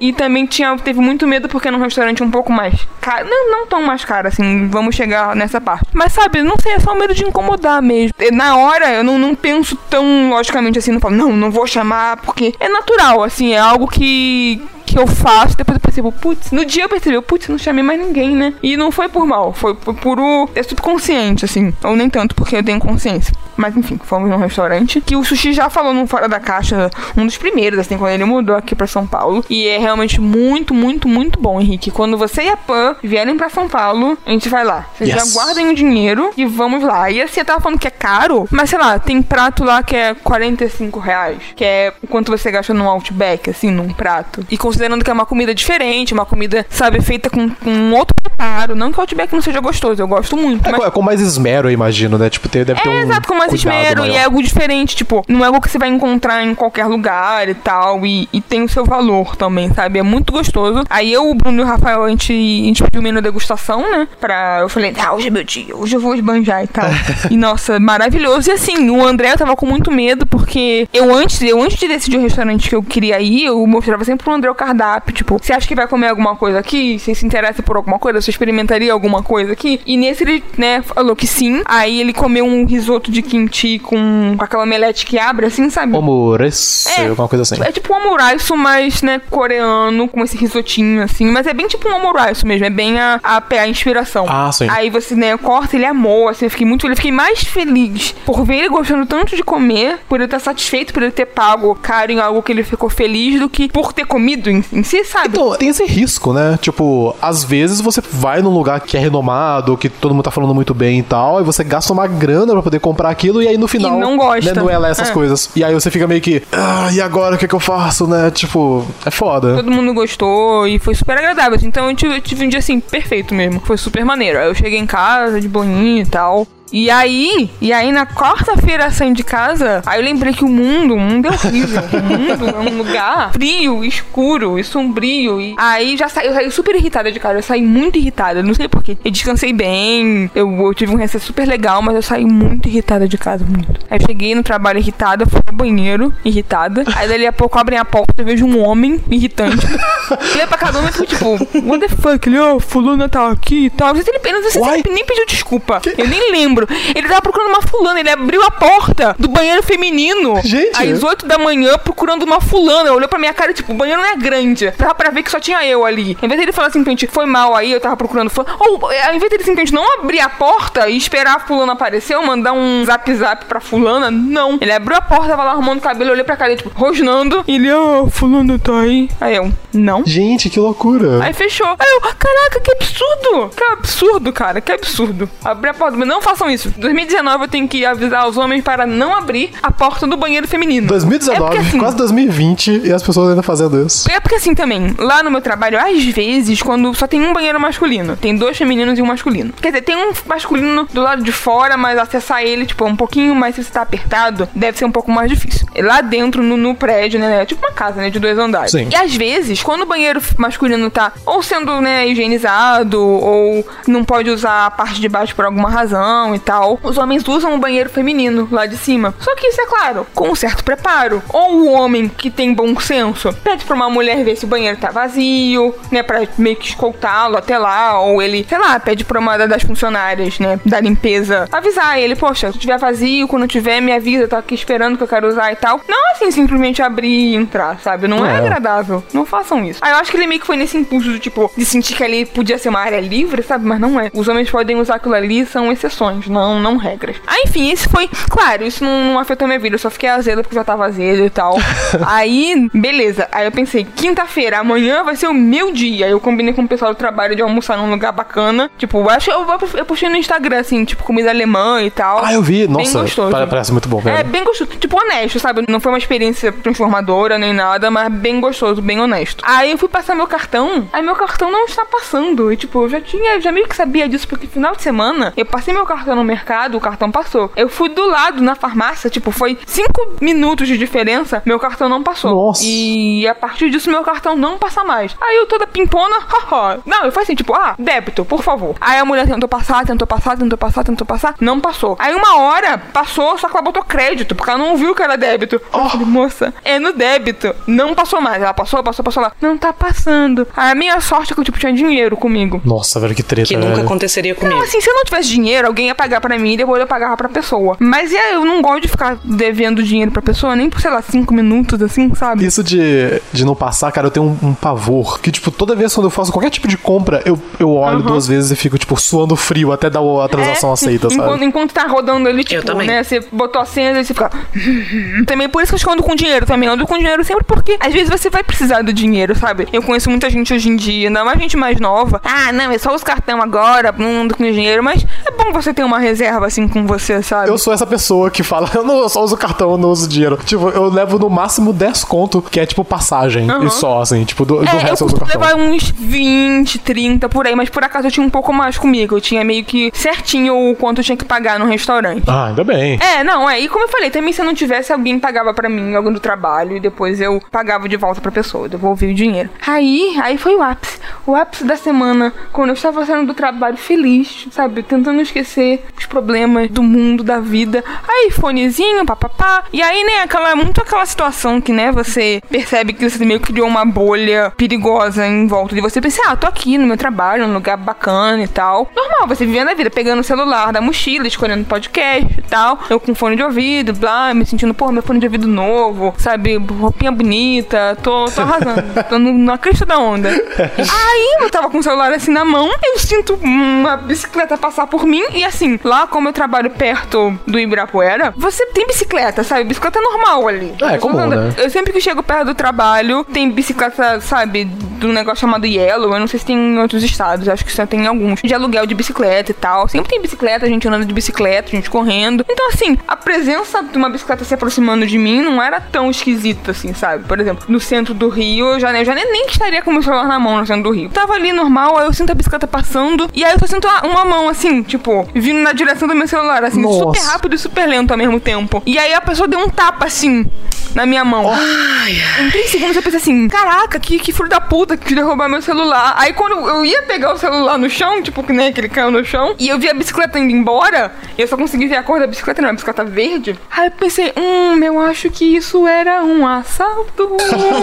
E 0.00 0.12
também 0.12 0.46
tinha, 0.46 0.76
teve 0.78 1.00
muito 1.00 1.26
medo 1.26 1.48
porque 1.48 1.68
era 1.68 1.76
um 1.76 1.80
restaurante 1.80 2.22
um 2.22 2.30
pouco 2.30 2.52
mais 2.52 2.86
caro. 3.00 3.28
Não, 3.28 3.50
não 3.50 3.66
tão 3.66 3.82
mais 3.82 4.04
caro, 4.04 4.28
assim, 4.28 4.68
vamos 4.68 4.94
chegar 4.94 5.34
nessa 5.34 5.60
parte. 5.60 5.86
Mas 5.92 6.12
sabe, 6.12 6.42
não 6.42 6.56
sei, 6.60 6.72
é 6.72 6.78
só 6.78 6.94
medo 6.94 7.14
de 7.14 7.24
incomodar 7.24 7.82
mesmo. 7.82 8.14
Na 8.32 8.56
hora, 8.56 8.92
eu 8.92 9.04
não, 9.04 9.18
não 9.18 9.34
penso 9.34 9.76
tão 9.88 10.30
logicamente 10.30 10.78
assim, 10.78 10.92
não 10.92 11.00
falo, 11.00 11.16
não, 11.16 11.36
não 11.36 11.50
vou 11.50 11.66
chamar, 11.66 12.18
porque 12.18 12.54
é 12.58 12.68
natural, 12.68 13.22
assim, 13.22 13.52
é 13.52 13.58
algo 13.58 13.86
que. 13.86 14.62
Que 14.88 14.98
eu 14.98 15.06
faço, 15.06 15.54
depois 15.54 15.76
eu 15.84 15.87
percebo, 16.02 16.12
putz, 16.12 16.50
no 16.52 16.64
dia 16.64 16.84
eu 16.84 16.88
percebi, 16.88 17.20
putz, 17.20 17.48
não 17.48 17.58
chamei 17.58 17.82
mais 17.82 18.00
ninguém, 18.00 18.30
né? 18.34 18.54
E 18.62 18.76
não 18.76 18.90
foi 18.90 19.08
por 19.08 19.26
mal, 19.26 19.52
foi 19.52 19.74
por 19.74 19.94
puro. 19.94 20.48
É 20.54 20.62
subconsciente, 20.62 21.44
assim. 21.44 21.72
Ou 21.84 21.96
nem 21.96 22.08
tanto, 22.08 22.34
porque 22.34 22.56
eu 22.56 22.62
tenho 22.64 22.78
consciência. 22.78 23.34
Mas 23.56 23.76
enfim, 23.76 23.98
fomos 24.04 24.30
num 24.30 24.36
restaurante 24.36 25.00
que 25.00 25.16
o 25.16 25.24
sushi 25.24 25.52
já 25.52 25.68
falou 25.68 25.92
no 25.92 26.06
Fora 26.06 26.28
da 26.28 26.38
Caixa, 26.38 26.90
um 27.16 27.26
dos 27.26 27.36
primeiros, 27.36 27.78
assim, 27.80 27.98
quando 27.98 28.12
ele 28.12 28.24
mudou 28.24 28.54
aqui 28.54 28.74
pra 28.74 28.86
São 28.86 29.04
Paulo. 29.06 29.44
E 29.50 29.66
é 29.66 29.78
realmente 29.78 30.20
muito, 30.20 30.72
muito, 30.72 31.08
muito 31.08 31.40
bom, 31.40 31.60
Henrique. 31.60 31.90
Quando 31.90 32.16
você 32.16 32.42
e 32.44 32.48
a 32.48 32.56
Pan 32.56 32.94
vierem 33.02 33.36
pra 33.36 33.48
São 33.48 33.68
Paulo, 33.68 34.16
a 34.24 34.30
gente 34.30 34.48
vai 34.48 34.64
lá. 34.64 34.86
Vocês 34.96 35.10
Yes. 35.10 35.34
já 35.34 35.34
guardem 35.34 35.68
o 35.70 35.74
dinheiro 35.74 36.30
e 36.36 36.44
vamos 36.44 36.84
lá. 36.84 37.10
E 37.10 37.20
assim, 37.20 37.40
eu 37.40 37.44
tava 37.46 37.60
falando 37.60 37.78
que 37.80 37.88
é 37.88 37.90
caro, 37.90 38.46
mas 38.50 38.70
sei 38.70 38.78
lá, 38.78 38.98
tem 38.98 39.20
prato 39.22 39.64
lá 39.64 39.82
que 39.82 39.96
é 39.96 40.14
45 40.14 41.00
reais. 41.00 41.38
Que 41.56 41.64
é 41.64 41.92
o 42.02 42.06
quanto 42.06 42.30
você 42.30 42.50
gasta 42.52 42.72
num 42.72 42.88
Outback, 42.88 43.50
assim, 43.50 43.70
num 43.70 43.88
prato. 43.92 44.46
E 44.50 44.56
considerando 44.56 45.02
que 45.04 45.10
é 45.10 45.12
uma 45.14 45.26
comida 45.26 45.52
diferente, 45.54 45.87
uma 46.12 46.24
comida, 46.24 46.66
sabe, 46.70 47.00
feita 47.00 47.28
com, 47.30 47.48
com 47.48 47.70
um 47.70 47.94
outro 47.94 48.14
preparo. 48.14 48.74
Não 48.74 48.92
que 48.92 48.98
o 48.98 49.00
Outback 49.00 49.32
não 49.32 49.42
seja 49.42 49.60
gostoso, 49.60 50.00
eu 50.00 50.08
gosto 50.08 50.36
muito. 50.36 50.66
É, 50.66 50.70
mas 50.70 50.80
com- 50.80 50.86
é 50.86 50.90
com 50.90 51.02
mais 51.02 51.20
esmero, 51.20 51.68
eu 51.68 51.72
imagino, 51.72 52.18
né? 52.18 52.30
Tipo, 52.30 52.48
ter, 52.48 52.64
deve 52.64 52.80
ter 52.80 52.88
um. 52.88 52.92
é, 52.92 53.02
exato, 53.02 53.28
com 53.28 53.34
mais 53.34 53.52
esmero 53.52 54.00
e 54.04 54.08
maior. 54.08 54.16
é 54.16 54.24
algo 54.24 54.42
diferente, 54.42 54.96
tipo, 54.96 55.24
não 55.28 55.42
é 55.42 55.46
algo 55.46 55.60
que 55.60 55.68
você 55.70 55.78
vai 55.78 55.88
encontrar 55.88 56.44
em 56.44 56.54
qualquer 56.54 56.86
lugar 56.86 57.48
e 57.48 57.54
tal, 57.54 58.04
e, 58.06 58.28
e 58.32 58.40
tem 58.40 58.62
o 58.62 58.68
seu 58.68 58.84
valor 58.84 59.36
também, 59.36 59.72
sabe? 59.72 59.98
É 59.98 60.02
muito 60.02 60.32
gostoso. 60.32 60.84
Aí 60.90 61.12
eu, 61.12 61.28
o 61.30 61.34
Bruno 61.34 61.60
e 61.60 61.64
o 61.64 61.66
Rafael, 61.66 62.04
a 62.04 62.08
gente, 62.08 62.32
a 62.32 62.66
gente 62.66 62.82
pediu 62.84 63.02
menu 63.02 63.20
degustação, 63.20 63.80
né? 63.90 64.08
Pra, 64.20 64.58
eu 64.60 64.68
falei, 64.68 64.94
ah, 64.98 65.14
hoje 65.14 65.28
é 65.28 65.30
meu 65.30 65.44
dia, 65.44 65.76
hoje 65.76 65.96
eu 65.96 66.00
vou 66.00 66.14
esbanjar 66.14 66.62
e 66.64 66.66
tal. 66.66 66.86
e 67.30 67.36
nossa, 67.36 67.78
maravilhoso. 67.78 68.50
E 68.50 68.52
assim, 68.52 68.90
o 68.90 69.04
André 69.04 69.36
tava 69.36 69.54
com 69.56 69.66
muito 69.66 69.90
medo, 69.90 70.26
porque 70.26 70.88
eu 70.92 71.14
antes, 71.14 71.40
eu 71.42 71.60
antes 71.60 71.78
de 71.78 71.88
decidir 71.88 72.16
o 72.18 72.22
restaurante 72.22 72.68
que 72.68 72.74
eu 72.74 72.82
queria 72.82 73.20
ir, 73.20 73.44
eu 73.46 73.66
mostrava 73.66 74.04
sempre 74.04 74.24
pro 74.24 74.32
André 74.34 74.50
o 74.50 74.54
cardápio, 74.54 75.12
tipo, 75.14 75.38
você 75.40 75.52
acha 75.52 75.66
que 75.66 75.74
vai 75.78 75.88
comer 75.88 76.08
alguma 76.08 76.36
coisa 76.36 76.58
aqui? 76.58 76.98
Você 76.98 77.14
se 77.14 77.24
interessa 77.26 77.62
por 77.62 77.76
alguma 77.76 77.98
coisa? 77.98 78.20
Você 78.20 78.30
experimentaria 78.30 78.92
alguma 78.92 79.22
coisa 79.22 79.52
aqui? 79.52 79.80
E 79.86 79.96
nesse 79.96 80.22
ele, 80.24 80.42
né, 80.56 80.82
falou 80.82 81.14
que 81.16 81.26
sim. 81.26 81.62
Aí 81.64 82.00
ele 82.00 82.12
comeu 82.12 82.44
um 82.44 82.64
risoto 82.66 83.10
de 83.10 83.22
kimchi 83.22 83.78
com, 83.78 84.34
com 84.36 84.44
aquela 84.44 84.62
omelete 84.64 85.06
que 85.06 85.18
abre, 85.18 85.46
assim, 85.46 85.70
sabe? 85.70 85.96
Omurice, 85.96 86.88
É. 87.00 87.06
alguma 87.08 87.28
coisa 87.28 87.42
assim. 87.42 87.62
É 87.62 87.72
tipo 87.72 87.92
um 87.92 87.96
omuraiço, 87.96 88.56
mas, 88.56 89.02
né, 89.02 89.20
coreano, 89.30 90.08
com 90.08 90.22
esse 90.24 90.36
risotinho, 90.36 91.02
assim. 91.02 91.26
Mas 91.30 91.46
é 91.46 91.54
bem 91.54 91.66
tipo 91.66 91.88
um 91.88 91.96
omuraiço 91.96 92.46
mesmo, 92.46 92.66
é 92.66 92.70
bem 92.70 92.98
a, 92.98 93.20
a, 93.22 93.42
a 93.60 93.68
inspiração. 93.68 94.26
Ah, 94.28 94.50
sim. 94.52 94.66
Aí 94.70 94.90
você, 94.90 95.14
né, 95.14 95.36
corta, 95.36 95.76
ele 95.76 95.84
amou, 95.86 96.28
assim, 96.28 96.46
eu 96.46 96.50
fiquei 96.50 96.66
muito 96.66 96.82
feliz. 96.82 96.92
Eu 96.92 96.96
fiquei 96.96 97.12
mais 97.12 97.42
feliz 97.44 98.14
por 98.24 98.44
ver 98.44 98.56
ele 98.58 98.68
gostando 98.68 99.06
tanto 99.06 99.36
de 99.36 99.42
comer, 99.42 99.98
por 100.08 100.16
ele 100.16 100.24
estar 100.24 100.38
satisfeito, 100.38 100.92
por 100.92 101.02
ele 101.02 101.12
ter 101.12 101.26
pago 101.26 101.74
caro 101.80 102.12
em 102.12 102.20
algo 102.20 102.42
que 102.42 102.52
ele 102.52 102.62
ficou 102.62 102.88
feliz, 102.90 103.40
do 103.40 103.48
que 103.48 103.68
por 103.68 103.92
ter 103.92 104.06
comido 104.06 104.50
em, 104.50 104.64
em 104.72 104.82
si, 104.82 105.04
sabe? 105.04 105.28
Então, 105.28 105.56
tem 105.58 105.68
esse 105.68 105.84
risco, 105.84 106.32
né? 106.32 106.58
Tipo, 106.60 107.14
às 107.20 107.44
vezes 107.44 107.80
você 107.80 108.00
vai 108.00 108.40
num 108.40 108.50
lugar 108.50 108.80
que 108.80 108.96
é 108.96 109.00
renomado, 109.00 109.76
que 109.76 109.88
todo 109.88 110.14
mundo 110.14 110.24
tá 110.24 110.30
falando 110.30 110.54
muito 110.54 110.72
bem 110.72 111.00
e 111.00 111.02
tal, 111.02 111.40
e 111.40 111.44
você 111.44 111.64
gasta 111.64 111.92
uma 111.92 112.06
grana 112.06 112.52
pra 112.52 112.62
poder 112.62 112.78
comprar 112.80 113.10
aquilo, 113.10 113.42
e 113.42 113.48
aí 113.48 113.58
no 113.58 113.68
final. 113.68 113.98
não 113.98 114.16
gosta. 114.16 114.54
Né, 114.54 114.60
não 114.60 114.70
é 114.70 114.78
lá 114.78 114.88
essas 114.88 115.10
É. 115.10 115.12
coisas. 115.12 115.50
E 115.56 115.64
aí 115.64 115.74
você 115.74 115.90
fica 115.90 116.06
meio 116.06 116.20
que. 116.20 116.42
Ah, 116.52 116.88
e 116.92 117.00
agora 117.00 117.34
o 117.34 117.38
que, 117.38 117.48
que 117.48 117.54
eu 117.54 117.60
faço, 117.60 118.06
né? 118.06 118.30
Tipo, 118.30 118.86
é 119.04 119.10
foda. 119.10 119.56
Todo 119.56 119.70
mundo 119.70 119.92
gostou 119.92 120.66
e 120.66 120.78
foi 120.78 120.94
super 120.94 121.18
agradável. 121.18 121.58
Então 121.62 121.88
eu 121.90 121.96
tive, 121.96 122.16
eu 122.16 122.20
tive 122.20 122.44
um 122.46 122.48
dia 122.48 122.58
assim, 122.60 122.80
perfeito 122.80 123.34
mesmo. 123.34 123.60
Foi 123.64 123.76
super 123.76 124.04
maneiro. 124.04 124.38
Aí 124.38 124.46
eu 124.46 124.54
cheguei 124.54 124.78
em 124.78 124.86
casa 124.86 125.40
de 125.40 125.48
boninha 125.48 126.02
e 126.02 126.06
tal. 126.06 126.46
E 126.72 126.90
aí, 126.90 127.50
e 127.60 127.72
aí 127.72 127.90
na 127.90 128.06
quarta-feira 128.06 128.90
saindo 128.90 129.16
de 129.16 129.24
casa, 129.24 129.82
aí 129.86 129.98
eu 129.98 130.04
lembrei 130.04 130.32
que 130.32 130.44
o 130.44 130.48
mundo, 130.48 130.94
o 130.94 131.00
mundo 131.00 131.28
é 131.28 131.30
horrível. 131.30 131.82
O 131.92 132.18
mundo 132.18 132.48
é 132.48 132.70
um 132.70 132.78
lugar 132.78 133.32
frio, 133.32 133.84
escuro 133.84 134.58
e 134.58 134.64
sombrio. 134.64 135.40
E 135.40 135.54
aí 135.58 135.96
já 135.96 136.08
saí, 136.08 136.26
eu 136.26 136.34
saí 136.34 136.50
super 136.50 136.74
irritada 136.74 137.10
de 137.10 137.18
casa. 137.18 137.38
Eu 137.38 137.42
saí 137.42 137.62
muito 137.62 137.98
irritada, 137.98 138.42
não 138.42 138.54
sei 138.54 138.68
porquê. 138.68 138.96
Eu 139.04 139.10
descansei 139.10 139.52
bem, 139.52 140.30
eu, 140.34 140.50
eu 140.60 140.74
tive 140.74 140.92
um 140.92 140.96
recesso 140.96 141.26
super 141.26 141.46
legal, 141.46 141.80
mas 141.80 141.94
eu 141.94 142.02
saí 142.02 142.24
muito 142.24 142.68
irritada 142.68 143.08
de 143.08 143.16
casa, 143.16 143.44
muito. 143.44 143.80
Aí 143.90 143.98
cheguei 144.04 144.34
no 144.34 144.42
trabalho 144.42 144.78
irritada, 144.78 145.26
fui 145.26 145.40
ao 145.46 145.54
banheiro, 145.54 146.12
irritada. 146.24 146.84
Aí 146.96 147.08
dali 147.08 147.26
a 147.26 147.32
pouco 147.32 147.58
abrem 147.58 147.78
a 147.78 147.84
porta, 147.84 148.14
eu 148.18 148.26
vejo 148.26 148.44
um 148.46 148.62
homem 148.62 149.02
irritante. 149.10 149.66
Olhei 150.34 150.46
pra 150.46 150.58
cada 150.58 150.80
um 150.80 150.88
e 150.88 150.92
fui 150.92 151.06
tipo, 151.06 151.30
what 151.64 151.80
the 151.80 151.88
fuck? 151.88 152.28
Ele, 152.28 152.38
ó, 152.38 152.58
fulana 152.58 153.08
tá 153.08 153.30
aqui 153.30 153.66
e 153.66 153.70
tal. 153.70 153.88
Não 153.88 153.96
sei 153.96 154.04
se 154.04 154.10
ele, 154.10 154.32
não 154.32 154.42
sei 154.42 154.50
se 154.50 154.58
Uai. 154.58 154.80
ele 154.80 154.94
nem 154.94 155.04
pediu 155.04 155.26
desculpa. 155.26 155.80
Eu 155.96 156.08
nem 156.08 156.32
lembro. 156.32 156.57
Ele 156.94 157.08
tava 157.08 157.22
procurando 157.22 157.48
uma 157.48 157.62
fulana, 157.62 158.00
ele 158.00 158.10
abriu 158.10 158.42
a 158.42 158.50
porta 158.50 159.14
do 159.18 159.28
banheiro 159.28 159.62
feminino. 159.62 160.40
Gente. 160.42 160.76
Às 160.76 161.02
8 161.02 161.26
da 161.26 161.38
manhã 161.38 161.76
procurando 161.78 162.22
uma 162.22 162.40
fulana. 162.40 162.92
Olhou 162.92 163.08
pra 163.08 163.18
minha 163.18 163.34
cara, 163.34 163.52
tipo, 163.52 163.72
o 163.72 163.74
banheiro 163.74 164.00
não 164.00 164.08
é 164.08 164.16
grande. 164.16 164.72
Dava 164.76 164.94
pra 164.94 165.10
ver 165.10 165.22
que 165.22 165.30
só 165.30 165.40
tinha 165.40 165.64
eu 165.64 165.84
ali. 165.84 166.16
Em 166.22 166.28
vez 166.28 166.40
dele 166.40 166.52
falar 166.52 166.70
simplesmente, 166.70 167.06
foi 167.06 167.26
mal 167.26 167.54
aí, 167.54 167.72
eu 167.72 167.80
tava 167.80 167.96
procurando 167.96 168.30
fulana. 168.30 168.56
Ou, 168.58 168.90
é, 168.90 169.06
ao 169.06 169.14
invés 169.14 169.30
dele 169.30 169.44
simplesmente 169.44 169.74
não 169.74 170.00
abrir 170.00 170.20
a 170.20 170.28
porta 170.28 170.88
e 170.88 170.96
esperar 170.96 171.36
a 171.36 171.40
fulana 171.40 171.72
aparecer 171.72 172.16
ou 172.16 172.24
mandar 172.24 172.52
um 172.52 172.84
zap 172.84 173.14
zap 173.14 173.44
pra 173.46 173.60
fulana, 173.60 174.10
não. 174.10 174.58
Ele 174.60 174.72
abriu 174.72 174.96
a 174.96 175.00
porta, 175.00 175.28
tava 175.28 175.44
lá 175.44 175.52
arrumando 175.52 175.78
o 175.78 175.82
cabelo, 175.82 176.10
olhei 176.10 176.24
pra 176.24 176.36
cara, 176.36 176.56
tipo, 176.56 176.70
rosnando. 176.74 177.44
E 177.46 177.54
ele, 177.54 177.70
ah, 177.70 178.08
fulana 178.10 178.58
tá 178.58 178.80
aí. 178.80 179.08
Aí 179.20 179.36
eu, 179.36 179.52
não. 179.72 180.02
Gente, 180.04 180.50
que 180.50 180.58
loucura. 180.58 181.22
Aí 181.22 181.32
fechou. 181.32 181.66
Aí 181.66 181.88
eu, 181.94 182.00
caraca, 182.00 182.60
que 182.60 182.72
absurdo! 182.72 183.50
Que 183.56 183.64
absurdo, 183.64 184.32
cara, 184.32 184.60
que 184.60 184.72
absurdo. 184.72 185.28
Abrir 185.44 185.70
a 185.70 185.74
porta, 185.74 185.96
mas 185.96 186.08
não 186.08 186.20
façam 186.20 186.47
isso. 186.48 186.72
2019 186.76 187.44
eu 187.44 187.48
tenho 187.48 187.68
que 187.68 187.84
avisar 187.84 188.28
os 188.28 188.36
homens 188.36 188.62
para 188.62 188.86
não 188.86 189.14
abrir 189.14 189.50
a 189.62 189.70
porta 189.70 190.06
do 190.06 190.16
banheiro 190.16 190.46
feminino. 190.46 190.86
2019, 190.88 191.38
É 191.42 191.46
porque, 191.46 191.58
assim, 191.58 191.78
quase 191.78 191.96
2020, 191.96 192.82
e 192.84 192.92
as 192.92 193.02
pessoas 193.02 193.30
ainda 193.30 193.42
fazendo 193.42 193.84
isso. 193.86 194.10
É 194.10 194.20
porque 194.20 194.36
assim 194.36 194.54
também, 194.54 194.94
lá 194.98 195.22
no 195.22 195.30
meu 195.30 195.40
trabalho, 195.40 195.78
às 195.78 196.04
vezes, 196.04 196.62
quando 196.62 196.94
só 196.94 197.06
tem 197.06 197.20
um 197.22 197.32
banheiro 197.32 197.60
masculino, 197.60 198.16
tem 198.16 198.36
dois 198.36 198.56
femininos 198.56 198.98
e 198.98 199.02
um 199.02 199.06
masculino. 199.06 199.52
Quer 199.60 199.68
dizer, 199.68 199.82
tem 199.82 199.96
um 199.96 200.12
masculino 200.26 200.88
do 200.92 201.00
lado 201.00 201.22
de 201.22 201.32
fora, 201.32 201.76
mas 201.76 201.98
acessar 201.98 202.42
ele, 202.42 202.66
tipo, 202.66 202.84
é 202.84 202.88
um 202.88 202.96
pouquinho 202.96 203.34
mais, 203.34 203.54
se 203.54 203.64
você 203.64 203.70
tá 203.70 203.82
apertado, 203.82 204.48
deve 204.54 204.78
ser 204.78 204.84
um 204.84 204.92
pouco 204.92 205.10
mais 205.10 205.28
difícil. 205.30 205.66
Lá 205.76 206.00
dentro, 206.00 206.42
no, 206.42 206.56
no 206.56 206.74
prédio, 206.74 207.20
né, 207.20 207.42
é 207.42 207.46
tipo 207.46 207.64
uma 207.64 207.72
casa, 207.72 208.00
né, 208.00 208.10
de 208.10 208.18
dois 208.18 208.38
andares. 208.38 208.70
Sim. 208.70 208.88
E 208.90 208.96
às 208.96 209.14
vezes, 209.14 209.62
quando 209.62 209.82
o 209.82 209.86
banheiro 209.86 210.20
masculino 210.36 210.90
tá 210.90 211.12
ou 211.26 211.42
sendo, 211.42 211.80
né, 211.80 212.06
higienizado, 212.08 213.00
ou 213.00 213.66
não 213.86 214.04
pode 214.04 214.30
usar 214.30 214.66
a 214.66 214.70
parte 214.70 215.00
de 215.00 215.08
baixo 215.08 215.34
por 215.34 215.44
alguma 215.44 215.70
razão 215.70 216.34
e 216.38 216.40
tal, 216.40 216.78
os 216.82 216.96
homens 216.96 217.26
usam 217.26 217.54
o 217.54 217.58
banheiro 217.58 217.90
feminino 217.90 218.48
lá 218.50 218.66
de 218.66 218.76
cima. 218.76 219.14
Só 219.20 219.34
que 219.34 219.46
isso 219.48 219.60
é 219.60 219.66
claro, 219.66 220.06
com 220.14 220.30
um 220.30 220.34
certo 220.34 220.64
preparo. 220.64 221.22
Ou 221.28 221.60
o 221.60 221.72
homem 221.72 222.08
que 222.08 222.30
tem 222.30 222.54
bom 222.54 222.78
senso 222.80 223.32
pede 223.44 223.64
pra 223.64 223.74
uma 223.76 223.90
mulher 223.90 224.24
ver 224.24 224.36
se 224.36 224.44
o 224.44 224.48
banheiro 224.48 224.76
tá 224.78 224.90
vazio, 224.90 225.74
né, 225.90 226.02
pra 226.02 226.26
meio 226.38 226.56
que 226.56 226.68
escoltá-lo 226.68 227.36
até 227.36 227.58
lá, 227.58 228.00
ou 228.00 228.22
ele, 228.22 228.46
sei 228.48 228.58
lá, 228.58 228.78
pede 228.80 229.04
pra 229.04 229.18
uma 229.20 229.36
das 229.36 229.62
funcionárias, 229.62 230.38
né, 230.38 230.58
da 230.64 230.80
limpeza 230.80 231.46
avisar 231.50 231.98
ele, 231.98 232.14
poxa, 232.14 232.52
se 232.52 232.58
tiver 232.58 232.78
vazio, 232.78 233.26
quando 233.26 233.46
tiver, 233.48 233.80
me 233.80 233.92
avisa, 233.92 234.24
eu 234.24 234.28
tô 234.28 234.36
aqui 234.36 234.54
esperando 234.54 234.96
que 234.96 235.02
eu 235.02 235.08
quero 235.08 235.26
usar 235.28 235.52
e 235.52 235.56
tal. 235.56 235.80
Não 235.88 236.12
assim, 236.12 236.30
simplesmente 236.30 236.80
abrir 236.82 237.32
e 237.32 237.34
entrar, 237.34 237.80
sabe? 237.80 238.06
Não 238.06 238.24
é, 238.24 238.34
É. 238.34 238.38
agradável. 238.38 239.02
Não 239.12 239.24
façam 239.26 239.64
isso. 239.64 239.80
Aí 239.82 239.90
eu 239.92 239.96
acho 239.98 240.10
que 240.10 240.16
ele 240.16 240.26
meio 240.26 240.40
que 240.40 240.46
foi 240.46 240.56
nesse 240.56 240.76
impulso 240.76 241.08
do 241.10 241.18
tipo, 241.18 241.50
de 241.56 241.64
sentir 241.64 241.94
que 241.96 242.04
ali 242.04 242.24
podia 242.26 242.58
ser 242.58 242.68
uma 242.68 242.80
área 242.80 243.00
livre, 243.00 243.42
sabe? 243.42 243.66
Mas 243.66 243.80
não 243.80 243.98
é. 243.98 244.10
Os 244.14 244.28
homens 244.28 244.48
podem 244.50 244.76
usar 244.76 244.96
aquilo 244.96 245.14
ali, 245.14 245.44
são 245.46 245.72
exceções, 245.72 246.27
não, 246.28 246.60
não 246.60 246.76
regras. 246.76 247.16
Ah, 247.26 247.36
enfim, 247.44 247.70
esse 247.70 247.88
foi. 247.88 248.08
Claro, 248.30 248.64
isso 248.64 248.84
não, 248.84 249.12
não 249.12 249.18
afetou 249.18 249.46
minha 249.48 249.58
vida. 249.58 249.74
Eu 249.74 249.78
só 249.78 249.90
fiquei 249.90 250.08
azeda 250.08 250.42
porque 250.42 250.54
já 250.54 250.64
tava 250.64 250.84
azedo 250.86 251.24
e 251.24 251.30
tal. 251.30 251.56
Aí, 252.06 252.68
beleza. 252.72 253.28
Aí 253.32 253.44
eu 253.46 253.52
pensei, 253.52 253.84
quinta-feira, 253.84 254.58
amanhã 254.58 255.02
vai 255.04 255.16
ser 255.16 255.26
o 255.28 255.34
meu 255.34 255.72
dia. 255.72 256.08
Eu 256.08 256.20
combinei 256.20 256.52
com 256.54 256.62
o 256.62 256.68
pessoal 256.68 256.92
do 256.92 256.96
trabalho 256.96 257.34
de 257.34 257.42
almoçar 257.42 257.76
num 257.76 257.90
lugar 257.90 258.12
bacana. 258.12 258.70
Tipo, 258.78 258.98
eu 258.98 259.10
acho 259.10 259.26
que 259.26 259.32
eu, 259.32 259.46
eu, 259.74 259.84
postei 259.84 260.08
no 260.08 260.16
Instagram, 260.16 260.60
assim, 260.60 260.84
tipo, 260.84 261.02
comida 261.04 261.30
alemã 261.30 261.82
e 261.82 261.90
tal. 261.90 262.24
Ah, 262.24 262.32
eu 262.32 262.42
vi. 262.42 262.66
Bem 262.66 262.68
Nossa, 262.68 263.00
gostoso. 263.02 263.30
pare- 263.30 263.46
parece 263.46 263.72
muito 263.72 263.88
bom, 263.88 263.98
É 264.00 264.02
velho. 264.02 264.28
bem 264.28 264.44
gostoso, 264.44 264.70
tipo 264.78 264.98
honesto, 265.00 265.38
sabe? 265.38 265.64
Não 265.68 265.80
foi 265.80 265.92
uma 265.92 265.98
experiência 265.98 266.52
transformadora 266.52 267.38
nem 267.38 267.52
nada, 267.52 267.90
mas 267.90 268.08
bem 268.12 268.40
gostoso, 268.40 268.80
bem 268.82 269.00
honesto. 269.00 269.42
Aí 269.46 269.70
eu 269.70 269.78
fui 269.78 269.88
passar 269.88 270.14
meu 270.14 270.26
cartão, 270.26 270.88
aí 270.92 271.02
meu 271.02 271.14
cartão 271.14 271.50
não 271.50 271.64
está 271.64 271.84
passando. 271.84 272.52
E 272.52 272.56
tipo, 272.56 272.82
eu 272.82 272.88
já 272.88 273.00
tinha, 273.00 273.40
já 273.40 273.50
meio 273.52 273.66
que 273.68 273.74
sabia 273.76 274.08
disso, 274.08 274.26
porque 274.28 274.46
final 274.46 274.74
de 274.74 274.82
semana 274.82 275.32
eu 275.36 275.44
passei 275.46 275.72
meu 275.74 275.84
cartão 275.84 276.14
no 276.18 276.24
mercado, 276.24 276.76
o 276.76 276.80
cartão 276.80 277.10
passou. 277.10 277.50
Eu 277.56 277.68
fui 277.68 277.88
do 277.88 278.06
lado 278.08 278.42
na 278.42 278.54
farmácia, 278.54 279.08
tipo, 279.10 279.30
foi 279.30 279.58
cinco 279.66 280.16
minutos 280.20 280.66
de 280.68 280.76
diferença, 280.76 281.42
meu 281.46 281.58
cartão 281.58 281.88
não 281.88 282.02
passou. 282.02 282.30
Nossa. 282.34 282.62
E 282.64 283.26
a 283.26 283.34
partir 283.34 283.70
disso 283.70 283.90
meu 283.90 284.02
cartão 284.02 284.36
não 284.36 284.58
passa 284.58 284.84
mais. 284.84 285.14
Aí 285.20 285.36
eu 285.36 285.46
toda 285.46 285.66
pimpona, 285.66 286.16
haha. 286.28 286.78
Não, 286.84 287.04
eu 287.04 287.12
falei 287.12 287.24
assim, 287.24 287.34
tipo, 287.34 287.54
ah, 287.54 287.74
débito, 287.78 288.24
por 288.24 288.42
favor. 288.42 288.74
Aí 288.80 288.98
a 288.98 289.04
mulher 289.04 289.26
tentou 289.26 289.48
passar, 289.48 289.84
tentou 289.86 290.06
passar, 290.06 290.36
tentou 290.36 290.58
passar, 290.58 290.84
tentou 290.84 291.06
passar, 291.06 291.34
não 291.40 291.60
passou. 291.60 291.96
Aí 291.98 292.14
uma 292.14 292.38
hora 292.38 292.78
passou, 292.92 293.38
só 293.38 293.48
que 293.48 293.56
ela 293.56 293.62
botou 293.64 293.82
crédito, 293.84 294.34
porque 294.34 294.50
ela 294.50 294.58
não 294.58 294.76
viu 294.76 294.94
que 294.94 295.02
era 295.02 295.16
débito. 295.16 295.60
Eu 295.72 295.88
falei, 295.88 296.06
moça, 296.06 296.52
é 296.64 296.78
no 296.78 296.92
débito. 296.92 297.54
Não 297.66 297.94
passou 297.94 298.20
mais. 298.20 298.42
Ela 298.42 298.54
passou, 298.54 298.82
passou, 298.82 299.04
passou 299.04 299.22
lá. 299.22 299.32
Não 299.40 299.56
tá 299.56 299.72
passando. 299.72 300.46
Aí 300.56 300.72
a 300.72 300.74
minha 300.74 301.00
sorte 301.00 301.32
é 301.32 301.34
que 301.34 301.40
eu, 301.40 301.44
tipo, 301.44 301.58
tinha 301.58 301.72
dinheiro 301.72 302.16
comigo. 302.16 302.60
Nossa, 302.64 302.98
velho, 303.00 303.14
que 303.14 303.22
treta, 303.22 303.48
Que 303.48 303.56
nunca 303.56 303.74
velho. 303.74 303.84
aconteceria 303.86 304.32
Não, 304.34 304.40
comigo. 304.40 304.62
assim, 304.62 304.80
se 304.80 304.88
eu 304.90 304.94
não 304.94 305.04
tivesse 305.04 305.28
dinheiro, 305.28 305.66
alguém 305.66 305.86
ia 305.86 305.94
pagar 305.94 306.07
pra 306.20 306.38
mim 306.38 306.54
e 306.54 306.56
depois 306.56 306.80
eu 306.80 306.86
pagava 306.86 307.16
pra 307.16 307.28
pessoa. 307.28 307.76
Mas 307.78 308.12
é, 308.12 308.34
eu 308.34 308.44
não 308.44 308.62
gosto 308.62 308.82
de 308.82 308.88
ficar 308.88 309.18
devendo 309.24 309.82
dinheiro 309.82 310.10
pra 310.10 310.22
pessoa, 310.22 310.56
nem 310.56 310.68
por, 310.70 310.80
sei 310.80 310.90
lá, 310.90 311.02
cinco 311.02 311.34
minutos, 311.34 311.80
assim, 311.82 312.14
sabe? 312.14 312.44
Isso 312.44 312.62
de, 312.62 313.20
de 313.32 313.44
não 313.44 313.54
passar, 313.54 313.90
cara, 313.92 314.06
eu 314.06 314.10
tenho 314.10 314.26
um, 314.26 314.48
um 314.48 314.54
pavor. 314.54 315.20
Que, 315.20 315.30
tipo, 315.30 315.50
toda 315.50 315.74
vez 315.74 315.94
quando 315.94 316.06
eu 316.06 316.10
faço 316.10 316.32
qualquer 316.32 316.50
tipo 316.50 316.68
de 316.68 316.76
compra, 316.76 317.22
eu, 317.24 317.38
eu 317.58 317.70
olho 317.72 318.02
duas 318.02 318.26
vezes 318.26 318.50
e 318.50 318.56
fico, 318.56 318.78
tipo, 318.78 318.98
suando 319.00 319.36
frio 319.36 319.72
até 319.72 319.90
dar 319.90 320.00
a 320.00 320.28
transação 320.28 320.70
É, 320.70 320.72
aceita, 320.72 321.08
enquanto, 321.08 321.30
sabe? 321.30 321.44
Enquanto 321.44 321.72
tá 321.72 321.86
rodando 321.86 322.28
ali, 322.28 322.44
tipo, 322.44 322.74
né? 322.74 323.02
Você 323.02 323.20
botou 323.32 323.60
a 323.60 323.64
senha 323.64 323.90
e 323.92 324.04
você 324.04 324.14
fica. 324.14 324.30
também 325.26 325.48
por 325.48 325.62
isso 325.62 325.70
que 325.70 325.74
eu 325.74 325.78
escondo 325.78 326.02
com 326.02 326.14
dinheiro 326.14 326.46
também. 326.46 326.68
Eu 326.68 326.74
ando 326.74 326.86
com 326.86 326.96
dinheiro 326.96 327.22
sempre 327.24 327.44
porque 327.44 327.76
às 327.80 327.92
vezes 327.92 328.08
você 328.08 328.30
vai 328.30 328.42
precisar 328.42 328.82
do 328.82 328.92
dinheiro, 328.92 329.34
sabe? 329.34 329.68
Eu 329.72 329.82
conheço 329.82 330.10
muita 330.10 330.28
gente 330.30 330.52
hoje 330.52 330.68
em 330.68 330.76
dia, 330.76 331.08
ainda 331.08 331.24
mais 331.24 331.38
gente 331.38 331.56
mais 331.56 331.80
nova. 331.80 332.20
Ah, 332.24 332.52
não, 332.52 332.70
é 332.70 332.78
só 332.78 332.94
os 332.94 333.02
cartão 333.02 333.40
agora, 333.40 333.94
não 333.96 334.22
ando 334.22 334.36
com 334.36 334.42
dinheiro. 334.44 334.82
Mas 334.82 335.04
é 335.24 335.30
bom 335.30 335.52
você 335.52 335.72
ter 335.72 335.84
uma 335.88 335.98
reserva 335.98 336.46
assim 336.46 336.68
com 336.68 336.86
você, 336.86 337.22
sabe? 337.22 337.48
Eu 337.48 337.58
sou 337.58 337.72
essa 337.72 337.86
pessoa 337.86 338.30
que 338.30 338.42
fala, 338.42 338.70
eu, 338.74 338.84
não, 338.84 338.98
eu 338.98 339.08
só 339.08 339.22
uso 339.22 339.36
cartão, 339.36 339.72
eu 339.72 339.78
não 339.78 339.90
uso 339.90 340.08
dinheiro. 340.08 340.38
Tipo, 340.44 340.68
eu 340.70 340.88
levo 340.88 341.18
no 341.18 341.28
máximo 341.30 341.72
10 341.72 342.04
conto, 342.04 342.40
que 342.42 342.60
é 342.60 342.66
tipo 342.66 342.84
passagem. 342.84 343.46
E 343.64 343.70
só, 343.70 344.02
assim, 344.02 344.24
tipo, 344.24 344.44
do, 344.44 344.58
do 344.58 344.66
É, 344.68 344.74
eu 344.74 344.78
resto 344.78 345.02
eu 345.02 345.06
uso 345.06 345.16
costumo 345.16 345.26
cartão. 345.40 345.58
levar 345.58 345.70
uns 345.72 345.90
20, 345.90 346.78
30 346.80 347.28
por 347.28 347.46
aí, 347.46 347.54
mas 347.54 347.68
por 347.68 347.82
acaso 347.82 348.06
eu 348.06 348.10
tinha 348.10 348.24
um 348.26 348.30
pouco 348.30 348.52
mais 348.52 348.76
comigo. 348.78 349.16
Eu 349.16 349.20
tinha 349.20 349.42
meio 349.44 349.64
que 349.64 349.90
certinho 349.94 350.70
o 350.70 350.76
quanto 350.76 350.98
eu 350.98 351.04
tinha 351.04 351.16
que 351.16 351.24
pagar 351.24 351.58
no 351.58 351.66
restaurante. 351.66 352.24
Ah, 352.26 352.46
ainda 352.46 352.62
bem. 352.64 352.98
É, 353.00 353.24
não, 353.24 353.48
é. 353.48 353.60
E 353.60 353.68
como 353.68 353.84
eu 353.84 353.88
falei, 353.88 354.10
também 354.10 354.32
se 354.32 354.40
eu 354.40 354.44
não 354.44 354.54
tivesse, 354.54 354.92
alguém 354.92 355.18
pagava 355.18 355.52
pra 355.54 355.68
mim 355.68 355.94
algo 355.94 356.10
do 356.10 356.20
trabalho 356.20 356.76
e 356.76 356.80
depois 356.80 357.20
eu 357.20 357.40
pagava 357.50 357.88
de 357.88 357.96
volta 357.96 358.20
pra 358.20 358.30
pessoa, 358.30 358.64
eu 358.64 358.68
devolvia 358.68 359.10
o 359.10 359.14
dinheiro. 359.14 359.48
Aí, 359.66 360.18
aí 360.22 360.36
foi 360.38 360.54
o 360.54 360.62
ápice. 360.62 360.98
O 361.26 361.34
ápice 361.34 361.64
da 361.64 361.76
semana, 361.76 362.32
quando 362.52 362.70
eu 362.70 362.74
estava 362.74 363.04
saindo 363.04 363.26
do 363.28 363.34
trabalho 363.34 363.76
feliz, 363.76 364.46
sabe, 364.50 364.82
tentando 364.82 365.20
esquecer 365.20 365.77
os 365.98 366.06
problemas 366.06 366.70
do 366.70 366.82
mundo, 366.82 367.22
da 367.22 367.40
vida. 367.40 367.84
Aí, 368.08 368.30
fonezinho, 368.30 369.04
papapá. 369.04 369.64
E 369.72 369.82
aí, 369.82 370.04
né, 370.04 370.22
aquela, 370.22 370.54
muito 370.54 370.80
aquela 370.80 371.04
situação 371.06 371.60
que, 371.60 371.72
né, 371.72 371.90
você 371.92 372.42
percebe 372.48 372.92
que 372.92 373.08
você 373.08 373.24
meio 373.24 373.40
que 373.40 373.52
criou 373.52 373.68
uma 373.68 373.84
bolha 373.84 374.52
perigosa 374.56 375.26
em 375.26 375.46
volta 375.46 375.74
de 375.74 375.80
você. 375.80 376.00
Pensa, 376.00 376.22
ah, 376.26 376.36
tô 376.36 376.46
aqui 376.46 376.78
no 376.78 376.86
meu 376.86 376.96
trabalho, 376.96 377.46
num 377.46 377.54
lugar 377.54 377.76
bacana 377.76 378.42
e 378.42 378.48
tal. 378.48 378.90
Normal, 378.94 379.28
você 379.28 379.44
vivendo 379.44 379.68
a 379.68 379.74
vida, 379.74 379.90
pegando 379.90 380.20
o 380.20 380.24
celular 380.24 380.72
da 380.72 380.80
mochila, 380.80 381.26
escolhendo 381.26 381.64
podcast 381.64 382.38
e 382.38 382.42
tal. 382.42 382.78
Eu 382.88 383.00
com 383.00 383.14
fone 383.14 383.36
de 383.36 383.42
ouvido, 383.42 383.92
blá, 383.92 384.32
me 384.34 384.44
sentindo, 384.46 384.74
pô, 384.74 384.90
meu 384.92 385.02
fone 385.02 385.20
de 385.20 385.26
ouvido 385.26 385.46
novo, 385.46 386.14
sabe? 386.18 386.56
Roupinha 386.56 387.12
bonita, 387.12 387.96
tô, 388.02 388.26
tô 388.26 388.40
arrasando. 388.40 388.82
tô 389.08 389.18
no, 389.18 389.36
na 389.36 389.58
crista 389.58 389.84
da 389.84 389.98
onda. 389.98 390.28
Aí 390.28 391.36
eu 391.40 391.50
tava 391.50 391.70
com 391.70 391.78
o 391.78 391.82
celular 391.82 392.12
assim 392.12 392.30
na 392.30 392.44
mão, 392.44 392.70
eu 392.82 392.98
sinto 392.98 393.38
uma 393.42 393.96
bicicleta 393.96 394.56
passar 394.56 394.86
por 394.86 395.04
mim 395.04 395.22
e 395.32 395.44
assim, 395.44 395.67
lá 395.82 396.06
como 396.06 396.28
eu 396.28 396.32
trabalho 396.32 396.70
perto 396.70 397.36
do 397.46 397.58
Ibirapuera, 397.58 398.32
você 398.36 398.66
tem 398.66 398.86
bicicleta, 398.86 399.42
sabe? 399.42 399.64
Bicicleta 399.64 400.00
normal 400.00 400.48
ali. 400.48 400.74
É, 400.80 400.94
é 400.94 400.98
comum, 400.98 401.26
né? 401.26 401.54
Eu 401.56 401.70
sempre 401.70 401.92
que 401.92 402.00
chego 402.00 402.22
perto 402.22 402.46
do 402.46 402.54
trabalho, 402.54 403.24
tem 403.24 403.50
bicicleta, 403.50 404.20
sabe, 404.20 404.64
do 404.64 405.08
negócio 405.12 405.40
chamado 405.40 405.66
Yellow, 405.66 406.12
eu 406.12 406.20
não 406.20 406.26
sei 406.26 406.38
se 406.38 406.46
tem 406.46 406.56
em 406.56 406.78
outros 406.78 407.02
estados, 407.02 407.48
acho 407.48 407.64
que 407.64 407.72
só 407.72 407.86
tem 407.86 408.00
em 408.00 408.06
alguns, 408.06 408.40
de 408.42 408.52
aluguel 408.54 408.86
de 408.86 408.94
bicicleta 408.94 409.50
e 409.50 409.54
tal. 409.54 409.88
Sempre 409.88 410.10
tem 410.10 410.20
bicicleta, 410.20 410.66
a 410.66 410.68
gente 410.68 410.86
andando 410.86 411.06
de 411.06 411.14
bicicleta, 411.14 411.68
a 411.68 411.76
gente 411.76 411.90
correndo. 411.90 412.44
Então, 412.48 412.68
assim, 412.68 412.98
a 413.06 413.16
presença 413.16 413.82
de 413.82 413.96
uma 413.96 414.10
bicicleta 414.10 414.44
se 414.44 414.54
aproximando 414.54 415.06
de 415.06 415.18
mim 415.18 415.40
não 415.40 415.62
era 415.62 415.80
tão 415.80 416.10
esquisita, 416.10 416.72
assim, 416.72 416.92
sabe? 416.94 417.24
Por 417.24 417.38
exemplo, 417.40 417.64
no 417.68 417.80
centro 417.80 418.12
do 418.14 418.28
Rio, 418.28 418.74
eu 418.74 418.80
já, 418.80 418.92
eu 418.92 419.04
já 419.04 419.14
nem, 419.14 419.30
nem 419.30 419.46
estaria 419.46 419.82
com 419.82 419.90
o 419.90 419.92
meu 419.92 420.02
celular 420.02 420.26
na 420.26 420.38
mão 420.38 420.58
no 420.58 420.66
centro 420.66 420.84
do 420.84 420.90
Rio. 420.90 421.08
Tava 421.10 421.34
ali 421.34 421.52
normal, 421.52 421.98
aí 421.98 422.06
eu 422.06 422.12
sinto 422.12 422.30
a 422.30 422.34
bicicleta 422.34 422.66
passando, 422.66 423.28
e 423.34 423.44
aí 423.44 423.52
eu 423.52 423.58
só 423.58 423.66
sinto 423.66 423.88
uma 424.04 424.24
mão, 424.24 424.48
assim, 424.48 424.82
tipo, 424.82 425.28
vindo 425.34 425.57
na 425.62 425.72
direção 425.72 426.08
do 426.08 426.14
meu 426.14 426.28
celular, 426.28 426.64
assim, 426.64 426.80
Nossa. 426.80 426.98
super 426.98 427.20
rápido 427.20 427.54
e 427.54 427.58
super 427.58 427.86
lento 427.86 428.10
ao 428.10 428.18
mesmo 428.18 428.40
tempo. 428.40 428.82
E 428.86 428.98
aí 428.98 429.14
a 429.14 429.20
pessoa 429.20 429.48
deu 429.48 429.58
um 429.58 429.68
tapa, 429.68 430.06
assim, 430.06 430.50
na 430.94 431.06
minha 431.06 431.24
mão. 431.24 431.48
Ai, 431.48 432.16
Em 432.40 432.50
três 432.50 432.70
segundos 432.70 432.96
eu 432.96 433.02
pensei 433.02 433.20
assim, 433.20 433.48
caraca, 433.48 433.98
que, 434.00 434.18
que 434.18 434.32
filho 434.32 434.48
da 434.48 434.60
puta 434.60 434.96
que 434.96 435.14
derrubar 435.14 435.48
meu 435.48 435.62
celular. 435.62 436.14
Aí 436.16 436.32
quando 436.32 436.68
eu 436.68 436.84
ia 436.84 437.02
pegar 437.02 437.32
o 437.34 437.38
celular 437.38 437.78
no 437.78 437.88
chão, 437.90 438.22
tipo, 438.22 438.42
que 438.42 438.52
nem 438.52 438.68
aquele 438.68 438.88
caiu 438.88 439.10
no 439.10 439.24
chão, 439.24 439.54
e 439.58 439.68
eu 439.68 439.78
vi 439.78 439.88
a 439.88 439.94
bicicleta 439.94 440.38
indo 440.38 440.52
embora, 440.52 441.12
e 441.36 441.42
eu 441.42 441.48
só 441.48 441.56
consegui 441.56 441.86
ver 441.86 441.96
a 441.96 442.02
cor 442.02 442.20
da 442.20 442.26
bicicleta, 442.26 442.62
não, 442.62 442.70
a 442.70 442.72
bicicleta 442.72 443.04
verde. 443.04 443.58
Aí 443.70 443.86
eu 443.86 443.92
pensei, 443.92 444.32
hum, 444.36 444.82
eu 444.82 444.98
acho 445.00 445.30
que 445.30 445.56
isso 445.56 445.86
era 445.86 446.22
um 446.22 446.46
assalto. 446.46 447.36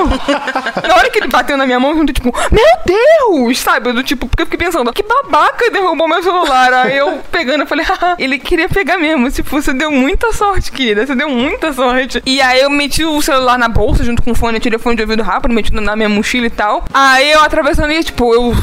na 0.88 0.96
hora 0.96 1.10
que 1.10 1.20
ele 1.20 1.28
bateu 1.28 1.58
na 1.58 1.66
minha 1.66 1.80
mão, 1.80 1.98
eu 1.98 2.06
tipo, 2.06 2.34
meu 2.52 2.66
Deus, 2.86 3.60
sabe? 3.60 3.92
Do 3.92 4.04
tipo, 4.04 4.28
porque 4.28 4.44
eu 4.44 4.48
fiquei 4.48 4.66
pensando, 4.66 4.92
que 4.92 5.04
babaca 5.04 5.70
derrubou 5.72 6.08
meu 6.08 6.24
celular. 6.24 6.74
Aí 6.74 6.98
eu 6.98 7.20
pegando, 7.32 7.65
eu 7.66 7.68
falei, 7.68 7.86
ah, 7.90 8.16
ele 8.18 8.40
queria 8.40 8.70
pegar 8.70 8.98
mesmo. 8.98 9.30
Tipo, 9.30 9.50
você 9.50 9.74
deu 9.74 9.92
muita 9.92 10.32
sorte, 10.32 10.72
querida, 10.72 11.06
você 11.06 11.16
deu 11.16 11.30
muita 11.30 11.74
sorte. 11.74 12.22
E 12.26 12.42
aí 12.42 12.62
eu 12.62 12.70
meti 12.70 13.04
o 13.04 13.22
celular 13.22 13.58
na 13.58 13.68
bolsa 13.68 14.04
junto 14.04 14.22
com 14.22 14.32
o 14.32 14.36
fone, 14.36 14.60
tirei 14.60 14.78
o 14.78 14.80
fone 14.80 14.96
de 14.96 15.02
ouvido 15.02 15.24
rápido, 15.24 15.54
meti 15.54 15.74
na 15.74 15.96
minha 15.96 16.10
mochila 16.10 16.46
e 16.46 16.50
tal. 16.50 16.86
Aí 16.94 17.32
eu 17.32 17.42
atravessando 17.42 17.92
e, 17.92 18.04
tipo, 18.04 18.34
eu 18.34 18.54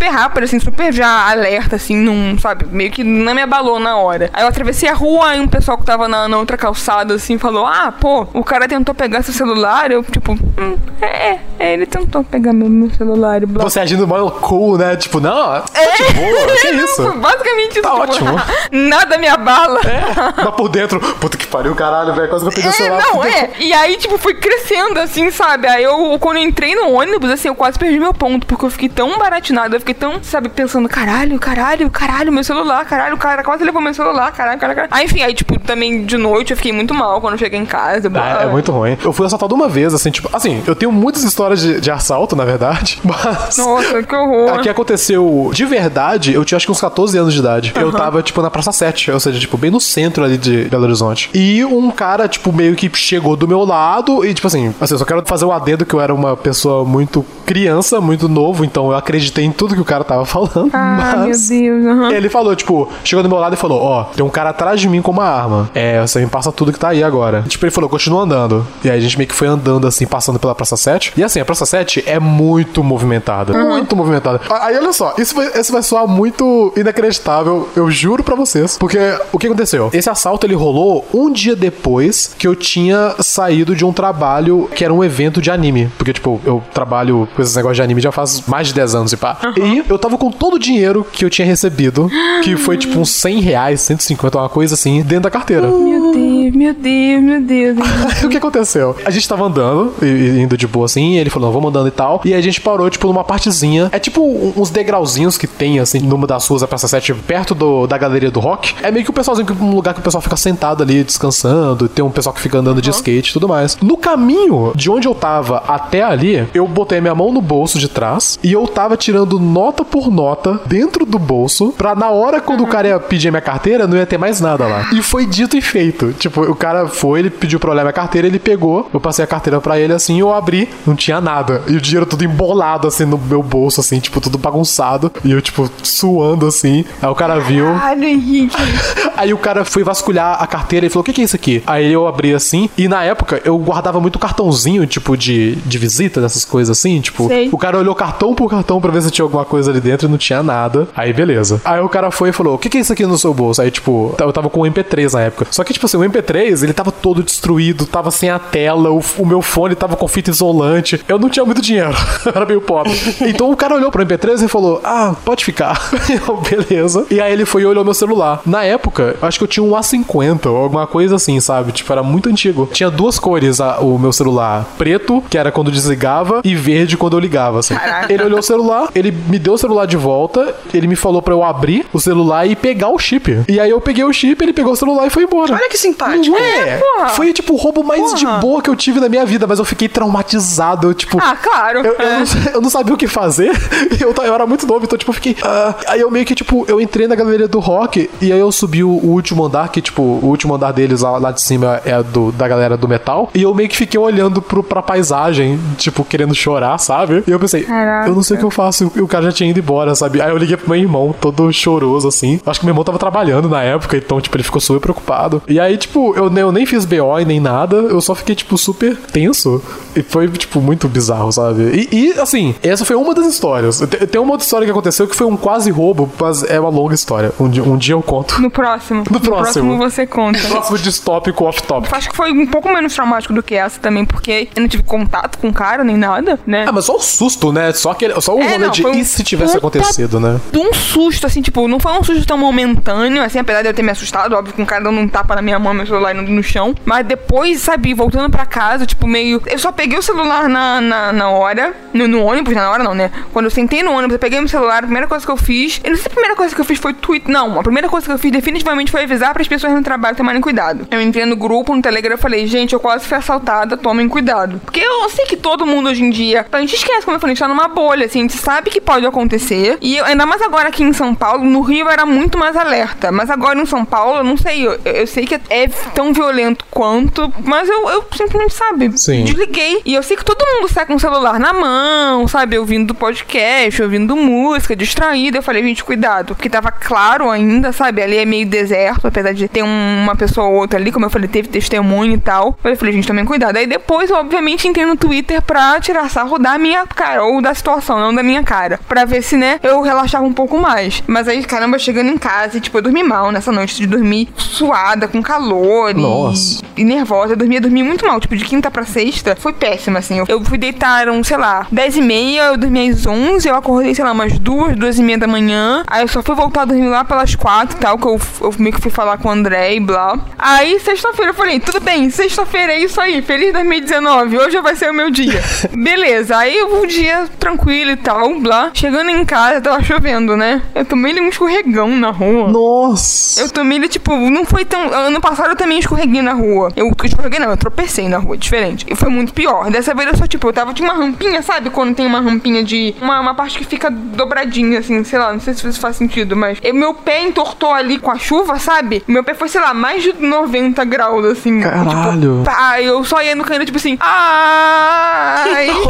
super 0.00 0.08
rápido, 0.08 0.44
assim, 0.44 0.58
super 0.58 0.92
já 0.92 1.28
alerta, 1.30 1.76
assim, 1.76 1.94
num, 1.94 2.38
sabe, 2.38 2.64
meio 2.70 2.90
que 2.90 3.04
não 3.04 3.34
me 3.34 3.42
abalou 3.42 3.78
na 3.78 3.96
hora. 3.96 4.30
Aí 4.32 4.42
eu 4.42 4.48
atravessei 4.48 4.88
a 4.88 4.94
rua 4.94 5.36
e 5.36 5.40
um 5.40 5.46
pessoal 5.46 5.76
que 5.76 5.84
tava 5.84 6.08
na, 6.08 6.26
na 6.26 6.38
outra 6.38 6.56
calçada, 6.56 7.14
assim, 7.14 7.36
falou: 7.36 7.66
Ah, 7.66 7.92
pô, 7.92 8.26
o 8.32 8.42
cara 8.42 8.66
tentou 8.66 8.94
pegar 8.94 9.22
seu 9.22 9.34
celular. 9.34 9.90
Eu, 9.90 10.02
tipo, 10.02 10.32
hum, 10.32 10.76
é, 11.02 11.38
é, 11.58 11.74
ele 11.74 11.84
tentou 11.84 12.24
pegar 12.24 12.52
meu, 12.52 12.68
meu 12.68 12.90
celular 12.90 13.42
e 13.42 13.46
blá. 13.46 13.62
Você 13.62 13.78
agindo 13.78 14.06
mal 14.08 14.30
cool, 14.30 14.78
né? 14.78 14.96
Tipo, 14.96 15.20
não, 15.20 15.56
é, 15.56 15.60
de 15.60 16.14
boa, 16.14 16.56
que 16.56 16.68
isso? 16.82 17.12
Basicamente 17.18 17.72
isso. 17.72 17.82
Tá 17.82 17.90
tipo, 17.90 18.02
ótimo. 18.02 18.29
Nada 18.70 19.18
me 19.18 19.28
abala. 19.28 19.80
É, 19.80 20.42
mas 20.44 20.54
por 20.54 20.68
dentro, 20.68 21.00
puta 21.16 21.36
que 21.36 21.46
pariu, 21.46 21.74
caralho, 21.74 22.14
velho, 22.14 22.28
quase 22.28 22.44
que 22.44 22.50
eu 22.50 22.54
peguei 22.54 22.70
é, 22.70 22.72
o 22.72 22.76
celular. 22.76 23.02
Não, 23.02 23.24
é. 23.24 23.50
E 23.58 23.72
aí, 23.72 23.96
tipo, 23.96 24.18
fui 24.18 24.34
crescendo, 24.34 24.98
assim, 25.00 25.30
sabe? 25.30 25.66
Aí 25.66 25.84
eu, 25.84 26.16
quando 26.18 26.38
eu 26.38 26.42
entrei 26.44 26.74
no 26.74 26.92
ônibus, 26.92 27.30
assim, 27.30 27.48
eu 27.48 27.54
quase 27.54 27.78
perdi 27.78 27.98
meu 27.98 28.14
ponto, 28.14 28.46
porque 28.46 28.64
eu 28.64 28.70
fiquei 28.70 28.88
tão 28.88 29.18
baratinada, 29.18 29.76
eu 29.76 29.80
fiquei 29.80 29.94
tão, 29.94 30.22
sabe, 30.22 30.48
pensando, 30.48 30.88
caralho, 30.88 31.38
caralho, 31.38 31.90
caralho, 31.90 32.32
meu 32.32 32.44
celular, 32.44 32.84
caralho, 32.84 33.14
o 33.14 33.18
cara 33.18 33.42
quase 33.42 33.64
levou 33.64 33.80
meu 33.80 33.94
celular, 33.94 34.32
caralho, 34.32 34.58
caralho, 34.58 34.76
caralho. 34.76 34.94
Aí, 34.94 35.04
enfim, 35.04 35.22
aí, 35.22 35.34
tipo, 35.34 35.58
também 35.60 36.04
de 36.04 36.16
noite 36.16 36.50
eu 36.52 36.56
fiquei 36.56 36.72
muito 36.72 36.94
mal 36.94 37.20
quando 37.20 37.34
eu 37.34 37.38
cheguei 37.38 37.58
em 37.58 37.66
casa. 37.66 38.10
Ah, 38.14 38.42
é 38.42 38.46
muito 38.46 38.70
ruim. 38.72 38.96
Eu 39.02 39.12
fui 39.12 39.26
assaltado 39.26 39.54
uma 39.54 39.68
vez, 39.68 39.94
assim, 39.94 40.10
tipo, 40.10 40.28
assim, 40.34 40.62
eu 40.66 40.74
tenho 40.74 40.92
muitas 40.92 41.24
histórias 41.24 41.60
de, 41.60 41.80
de 41.80 41.90
assalto, 41.90 42.36
na 42.36 42.44
verdade, 42.44 43.00
mas. 43.04 43.56
Nossa, 43.56 44.02
que 44.02 44.14
horror. 44.14 44.54
Aqui 44.54 44.68
aconteceu, 44.68 45.50
de 45.52 45.64
verdade, 45.64 46.32
eu 46.32 46.44
tinha 46.44 46.56
acho 46.56 46.66
que 46.66 46.72
uns 46.72 46.80
14 46.80 47.16
anos 47.16 47.32
de 47.32 47.40
idade. 47.40 47.72
Uhum. 47.74 47.82
Eu 47.82 47.92
tava, 47.92 48.19
tipo, 48.22 48.40
na 48.42 48.50
Praça 48.50 48.72
7, 48.72 49.10
ou 49.10 49.20
seja, 49.20 49.38
tipo, 49.38 49.56
bem 49.56 49.70
no 49.70 49.80
centro 49.80 50.24
ali 50.24 50.36
de 50.36 50.64
Belo 50.64 50.84
Horizonte. 50.84 51.30
E 51.34 51.64
um 51.64 51.90
cara, 51.90 52.28
tipo, 52.28 52.52
meio 52.52 52.74
que 52.74 52.90
chegou 52.94 53.36
do 53.36 53.46
meu 53.46 53.64
lado 53.64 54.24
e, 54.24 54.32
tipo 54.34 54.46
assim, 54.46 54.74
assim, 54.80 54.94
eu 54.94 54.98
só 54.98 55.04
quero 55.04 55.22
fazer 55.26 55.44
o 55.44 55.48
um 55.48 55.52
adendo 55.52 55.84
que 55.84 55.94
eu 55.94 56.00
era 56.00 56.14
uma 56.14 56.36
pessoa 56.36 56.84
muito 56.84 57.24
criança, 57.44 58.00
muito 58.00 58.28
novo, 58.28 58.64
então 58.64 58.90
eu 58.90 58.96
acreditei 58.96 59.44
em 59.44 59.52
tudo 59.52 59.74
que 59.74 59.80
o 59.80 59.84
cara 59.84 60.04
tava 60.04 60.24
falando. 60.24 60.70
Ah, 60.72 60.96
mas 61.26 61.50
meu 61.50 61.60
Deus. 61.60 61.84
Uhum. 61.84 62.10
Ele 62.10 62.28
falou, 62.28 62.54
tipo, 62.54 62.88
chegou 63.04 63.22
do 63.22 63.28
meu 63.28 63.38
lado 63.38 63.54
e 63.54 63.56
falou: 63.56 63.80
Ó, 63.80 64.02
oh, 64.02 64.04
tem 64.14 64.24
um 64.24 64.28
cara 64.28 64.50
atrás 64.50 64.80
de 64.80 64.88
mim 64.88 65.02
com 65.02 65.10
uma 65.10 65.24
arma. 65.24 65.70
É, 65.74 66.00
você 66.00 66.20
me 66.20 66.26
passa 66.26 66.52
tudo 66.52 66.72
que 66.72 66.78
tá 66.78 66.88
aí 66.88 67.02
agora. 67.02 67.42
Tipo, 67.48 67.64
ele 67.64 67.72
falou: 67.72 67.90
continua 67.90 68.22
andando. 68.22 68.66
E 68.84 68.90
aí 68.90 68.98
a 68.98 69.00
gente 69.00 69.16
meio 69.16 69.28
que 69.28 69.34
foi 69.34 69.48
andando 69.48 69.86
assim, 69.86 70.06
passando 70.06 70.38
pela 70.38 70.54
Praça 70.54 70.76
7. 70.76 71.14
E 71.16 71.24
assim, 71.24 71.40
a 71.40 71.44
Praça 71.44 71.66
7 71.66 72.04
é 72.06 72.18
muito 72.18 72.82
movimentada. 72.84 73.52
Uhum. 73.52 73.70
Muito 73.70 73.96
movimentada. 73.96 74.40
Aí 74.60 74.76
olha 74.76 74.92
só, 74.92 75.14
isso 75.18 75.34
vai, 75.34 75.50
isso 75.58 75.72
vai 75.72 75.82
soar 75.82 76.06
muito 76.06 76.72
inacreditável, 76.76 77.68
eu 77.74 77.90
juro 77.90 78.09
pra 78.22 78.34
vocês. 78.34 78.76
Porque 78.78 78.98
o 79.32 79.38
que 79.38 79.46
aconteceu? 79.46 79.90
Esse 79.92 80.10
assalto 80.10 80.46
ele 80.46 80.54
rolou 80.54 81.06
um 81.12 81.32
dia 81.32 81.54
depois 81.54 82.34
que 82.38 82.46
eu 82.46 82.56
tinha 82.56 83.14
saído 83.20 83.74
de 83.74 83.84
um 83.84 83.92
trabalho 83.92 84.68
que 84.74 84.84
era 84.84 84.92
um 84.92 85.02
evento 85.04 85.40
de 85.40 85.50
anime. 85.50 85.90
Porque, 85.96 86.12
tipo, 86.12 86.40
eu 86.44 86.62
trabalho 86.72 87.28
com 87.34 87.42
esses 87.42 87.54
negócios 87.54 87.76
de 87.76 87.82
anime 87.82 88.00
já 88.00 88.12
faz 88.12 88.42
mais 88.46 88.68
de 88.68 88.74
10 88.74 88.94
anos 88.94 89.12
e 89.12 89.16
pá. 89.16 89.38
Uhum. 89.44 89.66
E 89.66 89.84
eu 89.88 89.98
tava 89.98 90.16
com 90.16 90.30
todo 90.30 90.54
o 90.54 90.58
dinheiro 90.58 91.06
que 91.12 91.24
eu 91.24 91.30
tinha 91.30 91.46
recebido, 91.46 92.10
que 92.42 92.56
foi 92.56 92.76
tipo 92.76 92.98
uns 92.98 93.10
100 93.10 93.40
reais, 93.40 93.80
150, 93.80 94.38
uma 94.38 94.48
coisa 94.48 94.74
assim, 94.74 95.02
dentro 95.02 95.24
da 95.24 95.30
carteira. 95.30 95.68
Meu 95.68 96.12
Deus, 96.12 96.54
meu 96.54 96.74
Deus, 96.74 97.22
meu 97.22 97.40
Deus. 97.40 97.78
o 98.24 98.28
que 98.28 98.36
aconteceu? 98.36 98.96
A 99.04 99.10
gente 99.10 99.28
tava 99.28 99.44
andando, 99.44 99.94
e, 100.02 100.40
indo 100.40 100.56
de 100.56 100.66
boa 100.66 100.86
assim, 100.86 101.16
ele 101.16 101.30
falou, 101.30 101.52
vamos 101.52 101.68
andando 101.68 101.88
e 101.88 101.92
tal. 101.92 102.20
E 102.24 102.34
a 102.34 102.40
gente 102.40 102.60
parou, 102.60 102.88
tipo, 102.90 103.06
numa 103.06 103.24
partezinha. 103.24 103.88
É 103.92 103.98
tipo 103.98 104.22
uns 104.56 104.70
degrauzinhos 104.70 105.36
que 105.36 105.46
tem, 105.46 105.78
assim, 105.78 106.00
numa 106.00 106.26
das 106.26 106.46
ruas 106.46 106.62
da 106.62 106.68
Praça 106.68 106.88
7, 106.88 107.14
perto 107.14 107.54
do, 107.54 107.86
da 107.86 107.98
galeria 108.00 108.30
do 108.30 108.40
rock. 108.40 108.74
É 108.82 108.90
meio 108.90 109.04
que 109.04 109.10
o 109.10 109.14
pessoalzinho, 109.14 109.46
um 109.60 109.74
lugar 109.74 109.94
que 109.94 110.00
o 110.00 110.02
pessoal 110.02 110.20
fica 110.20 110.36
sentado 110.36 110.82
ali, 110.82 111.04
descansando. 111.04 111.88
Tem 111.88 112.04
um 112.04 112.10
pessoal 112.10 112.34
que 112.34 112.40
fica 112.40 112.58
andando 112.58 112.82
de 112.82 112.90
skate 112.90 113.30
e 113.30 113.32
tudo 113.32 113.48
mais. 113.48 113.76
No 113.80 113.96
caminho 113.96 114.72
de 114.74 114.90
onde 114.90 115.06
eu 115.06 115.14
tava 115.14 115.62
até 115.68 116.02
ali, 116.02 116.48
eu 116.54 116.66
botei 116.66 117.00
minha 117.00 117.14
mão 117.14 117.32
no 117.32 117.40
bolso 117.40 117.78
de 117.78 117.88
trás 117.88 118.38
e 118.42 118.52
eu 118.52 118.66
tava 118.66 118.96
tirando 118.96 119.38
nota 119.38 119.84
por 119.84 120.10
nota 120.10 120.60
dentro 120.66 121.04
do 121.04 121.18
bolso 121.18 121.72
pra 121.76 121.94
na 121.94 122.10
hora 122.10 122.40
quando 122.40 122.60
uhum. 122.60 122.66
o 122.66 122.68
cara 122.68 122.88
ia 122.88 122.98
pedir 122.98 123.28
a 123.28 123.30
minha 123.30 123.40
carteira, 123.40 123.86
não 123.86 123.96
ia 123.96 124.06
ter 124.06 124.18
mais 124.18 124.40
nada 124.40 124.66
lá. 124.66 124.90
E 124.92 125.02
foi 125.02 125.26
dito 125.26 125.56
e 125.56 125.60
feito. 125.60 126.12
Tipo, 126.18 126.42
o 126.42 126.54
cara 126.54 126.88
foi, 126.88 127.20
ele 127.20 127.30
pediu 127.30 127.60
pra 127.60 127.70
olhar 127.70 127.82
minha 127.82 127.92
carteira, 127.92 128.26
ele 128.26 128.38
pegou, 128.38 128.88
eu 128.92 129.00
passei 129.00 129.24
a 129.24 129.28
carteira 129.28 129.60
pra 129.60 129.78
ele 129.78 129.92
assim, 129.92 130.20
eu 130.20 130.32
abri, 130.32 130.68
não 130.86 130.94
tinha 130.94 131.20
nada. 131.20 131.62
E 131.68 131.76
o 131.76 131.80
dinheiro 131.80 132.06
tudo 132.06 132.24
embolado 132.24 132.88
assim 132.88 133.04
no 133.04 133.18
meu 133.18 133.42
bolso, 133.42 133.80
assim, 133.80 134.00
tipo, 134.00 134.20
tudo 134.20 134.38
bagunçado. 134.38 135.12
E 135.24 135.32
eu, 135.32 135.40
tipo, 135.40 135.70
suando 135.82 136.46
assim. 136.46 136.84
Aí 137.00 137.08
o 137.08 137.14
cara 137.14 137.38
viu. 137.38 137.66
Caralho, 137.80 138.04
Henrique. 138.04 138.56
Aí 139.16 139.32
o 139.32 139.38
cara 139.38 139.64
foi 139.64 139.82
vasculhar 139.82 140.42
a 140.42 140.46
carteira 140.46 140.84
e 140.84 140.90
falou: 140.90 141.00
O 141.00 141.04
que, 141.04 141.14
que 141.14 141.22
é 141.22 141.24
isso 141.24 141.34
aqui? 141.34 141.62
Aí 141.66 141.90
eu 141.90 142.06
abri 142.06 142.34
assim. 142.34 142.68
E 142.76 142.86
na 142.86 143.02
época 143.02 143.40
eu 143.42 143.56
guardava 143.56 143.98
muito 144.00 144.18
cartãozinho, 144.18 144.86
tipo, 144.86 145.16
de, 145.16 145.56
de 145.56 145.78
visita, 145.78 146.20
dessas 146.20 146.44
coisas 146.44 146.76
assim. 146.76 147.00
Tipo, 147.00 147.28
Sei. 147.28 147.48
o 147.50 147.56
cara 147.56 147.78
olhou 147.78 147.94
cartão 147.94 148.34
por 148.34 148.50
cartão 148.50 148.80
pra 148.80 148.90
ver 148.90 149.02
se 149.02 149.10
tinha 149.10 149.24
alguma 149.24 149.44
coisa 149.46 149.70
ali 149.70 149.80
dentro 149.80 150.06
e 150.06 150.10
não 150.10 150.18
tinha 150.18 150.42
nada. 150.42 150.88
Aí 150.94 151.12
beleza. 151.12 151.60
Aí 151.64 151.80
o 151.80 151.88
cara 151.88 152.10
foi 152.10 152.28
e 152.28 152.32
falou: 152.32 152.54
O 152.54 152.58
que, 152.58 152.68
que 152.68 152.76
é 152.76 152.80
isso 152.82 152.92
aqui 152.92 153.06
no 153.06 153.16
seu 153.16 153.32
bolso? 153.32 153.62
Aí, 153.62 153.70
tipo, 153.70 154.14
eu 154.18 154.32
tava 154.32 154.50
com 154.50 154.60
o 154.60 154.64
MP3 154.64 155.14
na 155.14 155.22
época. 155.22 155.46
Só 155.50 155.64
que, 155.64 155.72
tipo 155.72 155.86
assim, 155.86 155.96
o 155.96 156.00
MP3, 156.00 156.62
ele 156.62 156.74
tava 156.74 156.92
todo 156.92 157.22
destruído, 157.22 157.86
tava 157.86 158.10
sem 158.10 158.28
a 158.28 158.38
tela, 158.38 158.90
o, 158.90 159.02
o 159.18 159.26
meu 159.26 159.40
fone 159.40 159.74
tava 159.74 159.96
com 159.96 160.06
fita 160.06 160.30
isolante. 160.30 161.00
Eu 161.08 161.18
não 161.18 161.30
tinha 161.30 161.44
muito 161.46 161.62
dinheiro. 161.62 161.94
era 162.34 162.44
meio 162.44 162.60
pobre. 162.60 162.92
Então 163.22 163.50
o 163.50 163.56
cara 163.56 163.74
olhou 163.74 163.90
pro 163.90 164.04
MP3 164.04 164.44
e 164.44 164.48
falou: 164.48 164.80
Ah, 164.84 165.14
pode 165.24 165.44
ficar. 165.46 165.80
eu, 166.28 166.36
beleza. 166.36 167.06
E 167.10 167.20
aí 167.20 167.32
ele 167.32 167.46
foi 167.46 167.69
olhou 167.70 167.84
meu 167.84 167.94
celular. 167.94 168.40
Na 168.46 168.64
época, 168.64 169.16
acho 169.22 169.38
que 169.38 169.44
eu 169.44 169.48
tinha 169.48 169.64
um 169.64 169.70
A50 169.70 170.46
ou 170.46 170.56
alguma 170.56 170.86
coisa 170.86 171.16
assim, 171.16 171.38
sabe? 171.40 171.72
Tipo, 171.72 171.92
era 171.92 172.02
muito 172.02 172.28
antigo. 172.28 172.68
Tinha 172.72 172.90
duas 172.90 173.18
cores 173.18 173.60
a, 173.60 173.78
o 173.80 173.98
meu 173.98 174.12
celular: 174.12 174.66
preto, 174.78 175.22
que 175.28 175.36
era 175.38 175.50
quando 175.52 175.70
desligava, 175.70 176.40
e 176.44 176.54
verde 176.54 176.96
quando 176.96 177.14
eu 177.16 177.20
ligava. 177.20 177.58
Assim. 177.60 177.74
Ele 178.08 178.22
olhou 178.24 178.38
o 178.38 178.42
celular, 178.42 178.88
ele 178.94 179.10
me 179.10 179.38
deu 179.38 179.54
o 179.54 179.58
celular 179.58 179.86
de 179.86 179.96
volta, 179.96 180.54
ele 180.72 180.86
me 180.86 180.96
falou 180.96 181.20
pra 181.22 181.34
eu 181.34 181.42
abrir 181.42 181.86
o 181.92 181.98
celular 182.00 182.46
e 182.46 182.54
pegar 182.56 182.88
o 182.88 182.98
chip. 182.98 183.44
E 183.48 183.58
aí 183.60 183.70
eu 183.70 183.80
peguei 183.80 184.04
o 184.04 184.12
chip, 184.12 184.42
ele 184.42 184.52
pegou 184.52 184.72
o 184.72 184.76
celular 184.76 185.06
e 185.06 185.10
foi 185.10 185.24
embora. 185.24 185.54
Olha 185.54 185.68
que 185.68 185.78
simpático. 185.78 186.26
Não 186.36 186.38
é? 186.38 186.78
porra. 186.78 187.08
Foi 187.10 187.32
tipo 187.32 187.52
o 187.54 187.56
roubo 187.56 187.82
mais 187.84 188.00
Porra. 188.00 188.16
de 188.16 188.40
boa 188.40 188.62
que 188.62 188.70
eu 188.70 188.76
tive 188.76 189.00
na 189.00 189.08
minha 189.08 189.24
vida, 189.24 189.46
mas 189.46 189.58
eu 189.58 189.64
fiquei 189.64 189.88
traumatizado. 189.88 190.88
Eu, 190.88 190.94
tipo. 190.94 191.18
Ah, 191.20 191.36
claro. 191.36 191.80
Eu, 191.80 191.92
eu 191.94 192.00
É. 192.00 192.18
não, 192.18 192.52
eu 192.54 192.60
não 192.60 192.70
sabia 192.70 192.94
o 192.94 192.96
que 192.96 193.06
fazer. 193.06 193.50
Eu, 194.00 194.14
eu 194.24 194.34
era 194.34 194.46
muito 194.46 194.66
novo, 194.66 194.84
então, 194.84 194.96
tipo, 194.98 195.10
eu 195.10 195.14
fiquei. 195.14 195.36
ah. 195.42 195.74
aí 195.86 196.00
eu 196.00 196.10
meio 196.10 196.24
que, 196.24 196.34
tipo, 196.34 196.64
eu 196.68 196.80
entrei 196.80 197.06
na 197.06 197.14
galeria 197.14 197.46
do 197.46 197.58
rock 197.60 198.10
e 198.20 198.32
aí 198.32 198.38
eu 198.38 198.50
subi 198.50 198.82
o, 198.82 198.90
o 198.90 199.06
último 199.10 199.44
andar, 199.44 199.68
que, 199.68 199.80
tipo, 199.80 200.02
o 200.02 200.26
último 200.26 200.54
andar 200.54 200.72
deles 200.72 201.02
lá, 201.02 201.16
lá 201.18 201.30
de 201.30 201.40
cima 201.40 201.80
é 201.84 202.02
do, 202.02 202.32
da 202.32 202.48
galera 202.48 202.76
do 202.76 202.88
metal. 202.88 203.30
E 203.34 203.42
eu 203.42 203.54
meio 203.54 203.68
que 203.68 203.76
fiquei 203.76 203.98
olhando 203.98 204.42
pro, 204.42 204.62
pra 204.62 204.82
paisagem, 204.82 205.58
tipo, 205.76 206.04
querendo 206.04 206.34
chorar, 206.34 206.78
sabe? 206.78 207.22
E 207.26 207.30
eu 207.30 207.38
pensei, 207.38 207.62
Caraca. 207.62 208.08
eu 208.08 208.14
não 208.14 208.22
sei 208.22 208.36
o 208.36 208.40
que 208.40 208.46
eu 208.46 208.50
faço. 208.50 208.90
E 208.94 209.00
o 209.00 209.08
cara 209.08 209.24
já 209.24 209.32
tinha 209.32 209.50
ido 209.50 209.58
embora, 209.58 209.94
sabe? 209.94 210.20
Aí 210.20 210.30
eu 210.30 210.36
liguei 210.36 210.56
pro 210.56 210.70
meu 210.70 210.78
irmão, 210.78 211.14
todo 211.18 211.52
choroso, 211.52 212.08
assim. 212.08 212.40
Acho 212.44 212.60
que 212.60 212.66
meu 212.66 212.72
irmão 212.72 212.84
tava 212.84 212.98
trabalhando 212.98 213.48
na 213.48 213.62
época, 213.62 213.96
então, 213.96 214.20
tipo, 214.20 214.36
ele 214.36 214.44
ficou 214.44 214.60
super 214.60 214.80
preocupado. 214.80 215.42
E 215.48 215.58
aí, 215.60 215.76
tipo, 215.76 216.14
eu, 216.16 216.30
eu 216.34 216.52
nem 216.52 216.66
fiz 216.66 216.84
BO 216.84 217.18
e 217.20 217.24
nem 217.24 217.40
nada, 217.40 217.76
eu 217.76 218.00
só 218.00 218.14
fiquei, 218.14 218.34
tipo, 218.34 218.56
super 218.56 218.96
tenso. 218.96 219.62
E 219.94 220.02
foi, 220.02 220.28
tipo, 220.28 220.60
muito 220.60 220.88
bizarro, 220.88 221.30
sabe? 221.32 221.88
E, 221.90 222.12
e, 222.14 222.20
assim, 222.20 222.54
essa 222.62 222.84
foi 222.84 222.96
uma 222.96 223.14
das 223.14 223.26
histórias. 223.26 223.80
Tem, 223.80 224.06
tem 224.06 224.20
uma 224.20 224.32
outra 224.32 224.44
história 224.44 224.64
que 224.64 224.70
aconteceu 224.70 225.06
que 225.06 225.16
foi 225.16 225.26
um 225.26 225.36
quase 225.36 225.70
roubo, 225.70 226.10
mas 226.18 226.42
é 226.44 226.58
uma 226.60 226.68
longa 226.70 226.94
história. 226.94 227.32
Um 227.38 227.48
dia, 227.48 227.62
um 227.62 227.76
dia 227.76 227.94
eu 227.94 228.02
conto. 228.02 228.40
No 228.40 228.50
próximo. 228.50 229.04
No 229.10 229.20
próximo. 229.20 229.76
você 229.76 230.06
conta. 230.06 230.38
Próximo 230.50 230.78
distópico 230.78 231.44
off-topic. 231.44 231.92
Acho 231.92 232.10
que 232.10 232.16
foi 232.16 232.32
um 232.32 232.46
pouco 232.46 232.68
menos 232.72 232.94
traumático 232.94 233.32
do 233.32 233.42
que 233.42 233.54
essa 233.54 233.80
também, 233.80 234.04
porque 234.04 234.48
eu 234.54 234.62
não 234.62 234.68
tive 234.68 234.82
contato 234.82 235.38
com 235.38 235.48
o 235.48 235.52
cara 235.52 235.84
nem 235.84 235.96
nada, 235.96 236.38
né? 236.46 236.64
Ah, 236.66 236.72
mas 236.72 236.84
só 236.84 236.96
o 236.96 237.00
susto, 237.00 237.52
né? 237.52 237.72
Só, 237.72 237.92
aquele, 237.92 238.18
só 238.20 238.34
o 238.34 238.40
É, 238.40 238.52
rolê 238.52 238.58
não, 238.58 238.70
de 238.70 238.86
um 238.86 238.92
e 238.92 239.04
se 239.04 239.22
tivesse 239.22 239.56
acontecido, 239.56 240.18
né? 240.20 240.40
de 240.50 240.58
um 240.58 240.72
susto, 240.72 241.26
assim, 241.26 241.40
tipo, 241.42 241.66
não 241.68 241.78
foi 241.78 241.92
um 241.92 242.02
susto 242.02 242.24
tão 242.26 242.38
momentâneo, 242.38 243.22
assim, 243.22 243.38
apesar 243.38 243.62
de 243.62 243.68
eu 243.68 243.74
ter 243.74 243.82
me 243.82 243.90
assustado, 243.90 244.34
óbvio, 244.34 244.54
com 244.54 244.62
um 244.62 244.66
cara 244.66 244.84
dando 244.84 244.98
um 244.98 245.08
tapa 245.08 245.34
na 245.34 245.42
minha 245.42 245.58
mão, 245.58 245.72
meu 245.74 245.86
celular 245.86 246.14
no, 246.14 246.22
no 246.22 246.42
chão. 246.42 246.74
Mas 246.84 247.06
depois, 247.06 247.60
sabe, 247.60 247.94
voltando 247.94 248.30
pra 248.30 248.44
casa, 248.46 248.86
tipo, 248.86 249.06
meio. 249.06 249.42
Eu 249.46 249.58
só 249.58 249.72
peguei 249.80 249.98
o 249.98 250.02
celular 250.02 250.46
na, 250.46 250.78
na, 250.78 251.10
na 251.10 251.30
hora, 251.30 251.74
no, 251.94 252.06
no 252.06 252.22
ônibus, 252.22 252.54
na 252.54 252.70
hora 252.70 252.84
não, 252.84 252.92
né? 252.94 253.10
Quando 253.32 253.46
eu 253.46 253.50
sentei 253.50 253.82
no 253.82 253.92
ônibus, 253.92 254.12
eu 254.12 254.18
peguei 254.18 254.38
meu 254.38 254.46
celular, 254.46 254.80
a 254.80 254.82
primeira 254.82 255.06
coisa 255.08 255.24
que 255.24 255.32
eu 255.32 255.38
fiz. 255.38 255.80
Eu 255.82 255.88
não 255.88 255.96
sei 255.96 256.02
se 256.02 256.08
a 256.08 256.10
primeira 256.10 256.36
coisa 256.36 256.54
que 256.54 256.60
eu 256.60 256.64
fiz 256.66 256.78
foi 256.78 256.92
tweet. 256.92 257.30
Não, 257.30 257.58
a 257.58 257.62
primeira 257.62 257.88
coisa 257.88 258.06
que 258.06 258.12
eu 258.12 258.18
fiz 258.18 258.30
definitivamente 258.30 258.90
foi 258.92 259.04
avisar 259.04 259.32
para 259.32 259.40
as 259.40 259.48
pessoas 259.48 259.72
no 259.72 259.82
trabalho 259.82 260.14
tomarem 260.18 260.38
cuidado. 260.42 260.86
Eu 260.90 261.00
entrei 261.00 261.24
no 261.24 261.34
grupo, 261.34 261.74
no 261.74 261.80
Telegram, 261.80 262.12
eu 262.12 262.18
falei, 262.18 262.46
gente, 262.46 262.74
eu 262.74 262.80
quase 262.80 263.06
fui 263.06 263.16
assaltada, 263.16 263.74
tomem 263.78 264.06
cuidado. 264.06 264.60
Porque 264.66 264.80
eu 264.80 265.08
sei 265.08 265.24
que 265.24 265.34
todo 265.36 265.64
mundo 265.64 265.88
hoje 265.88 266.04
em 266.04 266.10
dia. 266.10 266.44
A 266.52 266.60
gente 266.60 266.74
esquece, 266.76 267.06
como 267.06 267.16
eu 267.16 267.20
falei, 267.20 267.32
a 267.32 267.34
gente 267.34 267.42
tá 267.42 267.48
numa 267.48 267.68
bolha, 267.68 268.04
assim, 268.04 268.18
a 268.18 268.22
gente 268.22 268.36
sabe 268.36 268.68
que 268.68 268.82
pode 268.82 269.06
acontecer. 269.06 269.78
E 269.80 269.96
eu- 269.96 270.04
ainda 270.04 270.26
mais 270.26 270.42
agora 270.42 270.68
aqui 270.68 270.82
em 270.82 270.92
São 270.92 271.14
Paulo, 271.14 271.42
no 271.42 271.62
Rio 271.62 271.88
era 271.88 272.04
muito 272.04 272.36
mais 272.36 272.54
alerta. 272.54 273.10
Mas 273.10 273.30
agora 273.30 273.58
em 273.58 273.64
São 273.64 273.82
Paulo, 273.82 274.18
eu 274.18 274.24
não 274.24 274.36
sei, 274.36 274.66
eu, 274.66 274.78
eu 274.84 275.06
sei 275.06 275.24
que 275.24 275.40
é 275.48 275.68
tão 275.94 276.12
violento 276.12 276.66
quanto, 276.70 277.32
mas 277.44 277.66
eu, 277.66 277.88
eu 277.88 278.04
simplesmente, 278.14 278.52
sabe, 278.52 278.98
Sim. 278.98 279.24
desliguei. 279.24 279.69
E 279.84 279.94
eu 279.94 280.02
sei 280.02 280.16
que 280.16 280.24
todo 280.24 280.44
mundo 280.54 280.68
sai 280.72 280.86
com 280.86 280.94
o 280.94 281.00
celular 281.00 281.38
na 281.38 281.52
mão, 281.52 282.26
sabe, 282.28 282.58
ouvindo 282.58 282.94
podcast, 282.94 283.82
ouvindo 283.82 284.16
música, 284.16 284.74
distraído. 284.76 285.38
Eu 285.38 285.42
falei, 285.42 285.62
gente, 285.62 285.84
cuidado, 285.84 286.34
porque 286.34 286.48
tava 286.50 286.70
claro 286.70 287.30
ainda, 287.30 287.72
sabe, 287.72 288.02
ali 288.02 288.16
é 288.16 288.24
meio 288.24 288.46
deserto, 288.46 289.06
apesar 289.06 289.32
de 289.32 289.48
ter 289.48 289.62
um- 289.62 290.02
uma 290.02 290.16
pessoa 290.16 290.46
ou 290.46 290.54
outra 290.54 290.78
ali, 290.78 290.90
como 290.92 291.06
eu 291.06 291.10
falei, 291.10 291.28
teve 291.28 291.48
testemunho 291.48 292.14
e 292.14 292.18
tal. 292.18 292.58
Eu 292.64 292.76
falei, 292.76 292.94
gente, 292.94 293.06
tomem 293.06 293.24
cuidado. 293.24 293.56
Aí 293.56 293.66
depois, 293.66 294.10
eu, 294.10 294.16
obviamente, 294.16 294.66
entrei 294.68 294.84
no 294.86 294.96
Twitter 294.96 295.40
pra 295.42 295.80
tirar 295.80 296.08
sarro 296.10 296.38
da 296.38 296.58
minha 296.58 296.86
cara, 296.86 297.24
ou 297.24 297.40
da 297.42 297.54
situação, 297.54 297.98
não 297.98 298.14
da 298.14 298.22
minha 298.22 298.42
cara. 298.42 298.78
Pra 298.88 299.04
ver 299.04 299.22
se, 299.22 299.36
né, 299.36 299.58
eu 299.62 299.80
relaxava 299.82 300.24
um 300.24 300.32
pouco 300.32 300.58
mais. 300.58 301.02
Mas 301.06 301.28
aí, 301.28 301.42
caramba, 301.44 301.78
chegando 301.78 302.10
em 302.10 302.18
casa, 302.18 302.56
e, 302.58 302.60
tipo, 302.60 302.76
eu 302.78 302.82
dormi 302.82 303.02
mal 303.02 303.30
nessa 303.32 303.52
noite 303.52 303.76
de 303.76 303.86
dormir 303.86 304.28
suada, 304.36 305.06
com 305.08 305.22
calor 305.22 305.90
e- 305.90 305.94
Nossa. 305.94 306.62
e 306.76 306.84
nervosa. 306.84 307.32
Eu 307.32 307.36
dormia, 307.36 307.58
eu 307.58 307.62
dormia 307.62 307.84
muito 307.84 308.06
mal. 308.06 308.20
Tipo, 308.20 308.36
de 308.36 308.44
quinta 308.44 308.70
pra 308.70 308.84
sexta, 308.84 309.36
foi 309.36 309.52
péssima, 309.60 309.98
assim. 309.98 310.18
Eu, 310.18 310.24
eu 310.26 310.42
fui 310.42 310.56
deitar, 310.56 311.08
um, 311.10 311.22
sei 311.22 311.36
lá, 311.36 311.66
10 311.70 311.98
e 311.98 312.00
meia, 312.00 312.42
eu 312.46 312.56
dormi 312.56 312.88
às 312.88 313.06
11, 313.06 313.46
eu 313.46 313.54
acordei, 313.54 313.94
sei 313.94 314.04
lá, 314.04 314.12
umas 314.12 314.38
duas, 314.38 314.74
duas 314.74 314.98
e 314.98 315.02
meia 315.02 315.18
da 315.18 315.26
manhã. 315.26 315.84
Aí 315.86 316.02
eu 316.02 316.08
só 316.08 316.22
fui 316.22 316.34
voltar 316.34 316.62
a 316.62 316.64
dormir 316.64 316.88
lá 316.88 317.04
pelas 317.04 317.34
quatro 317.34 317.76
e 317.76 317.80
tal, 317.80 317.98
que 317.98 318.06
eu, 318.06 318.20
eu 318.40 318.54
meio 318.58 318.74
que 318.74 318.80
fui 318.80 318.90
falar 318.90 319.18
com 319.18 319.28
o 319.28 319.30
André 319.30 319.74
e 319.74 319.80
blá. 319.80 320.18
Aí, 320.38 320.80
sexta-feira, 320.80 321.32
eu 321.32 321.34
falei, 321.34 321.60
tudo 321.60 321.80
bem, 321.80 322.08
sexta-feira 322.08 322.72
é 322.72 322.80
isso 322.80 323.00
aí, 323.00 323.20
feliz 323.20 323.52
2019, 323.52 324.38
hoje 324.38 324.60
vai 324.60 324.74
ser 324.74 324.90
o 324.90 324.94
meu 324.94 325.10
dia. 325.10 325.42
Beleza, 325.72 326.36
aí 326.36 326.62
um 326.62 326.86
dia 326.86 327.28
tranquilo 327.38 327.90
e 327.90 327.96
tal, 327.96 328.40
blá. 328.40 328.70
Chegando 328.72 329.10
em 329.10 329.24
casa, 329.24 329.60
tava 329.60 329.82
chovendo, 329.82 330.36
né? 330.36 330.62
Eu 330.74 330.84
tomei 330.84 331.20
um 331.20 331.28
escorregão 331.28 331.88
na 331.96 332.10
rua. 332.10 332.48
Nossa! 332.48 333.42
Eu 333.42 333.50
tomei 333.50 333.78
ele, 333.78 333.88
tipo, 333.88 334.14
não 334.30 334.44
foi 334.44 334.64
tão. 334.64 334.92
Ano 334.92 335.20
passado 335.20 335.50
eu 335.50 335.56
também 335.56 335.78
escorreguei 335.78 336.22
na 336.22 336.32
rua. 336.32 336.72
Eu 336.76 336.90
escorreguei, 337.04 337.38
não, 337.38 337.50
eu 337.50 337.56
tropecei 337.56 338.08
na 338.08 338.18
rua, 338.18 338.36
diferente. 338.36 338.86
E 338.88 338.94
foi 338.94 339.10
muito 339.10 339.34
pior. 339.34 339.49
Dessa 339.70 339.94
vez 339.94 340.08
eu 340.08 340.16
só, 340.16 340.26
tipo, 340.26 340.48
eu 340.48 340.52
tava 340.52 340.72
de 340.72 340.82
uma 340.82 340.94
rampinha, 340.94 341.42
sabe? 341.42 341.70
Quando 341.70 341.94
tem 341.94 342.06
uma 342.06 342.20
rampinha 342.20 342.62
de. 342.62 342.94
Uma, 343.00 343.20
uma 343.20 343.34
parte 343.34 343.58
que 343.58 343.64
fica 343.64 343.90
dobradinha, 343.90 344.78
assim, 344.78 345.02
sei 345.04 345.18
lá, 345.18 345.32
não 345.32 345.40
sei 345.40 345.54
se 345.54 345.66
isso 345.68 345.80
faz 345.80 345.96
sentido, 345.96 346.36
mas. 346.36 346.58
Meu 346.72 346.94
pé 346.94 347.22
entortou 347.22 347.72
ali 347.72 347.98
com 347.98 348.10
a 348.10 348.18
chuva, 348.18 348.58
sabe? 348.58 349.02
Meu 349.06 349.24
pé 349.24 349.34
foi, 349.34 349.48
sei 349.48 349.60
lá, 349.60 349.74
mais 349.74 350.02
de 350.02 350.12
90 350.14 350.84
graus, 350.84 351.24
assim. 351.24 351.60
Caralho. 351.60 352.38
Tipo, 352.38 352.44
pá, 352.44 352.80
eu 352.80 353.02
só 353.04 353.22
ia 353.22 353.34
no 353.34 353.44
canto, 353.44 353.64
tipo 353.64 353.78
assim. 353.78 353.96
Ai! 354.00 355.68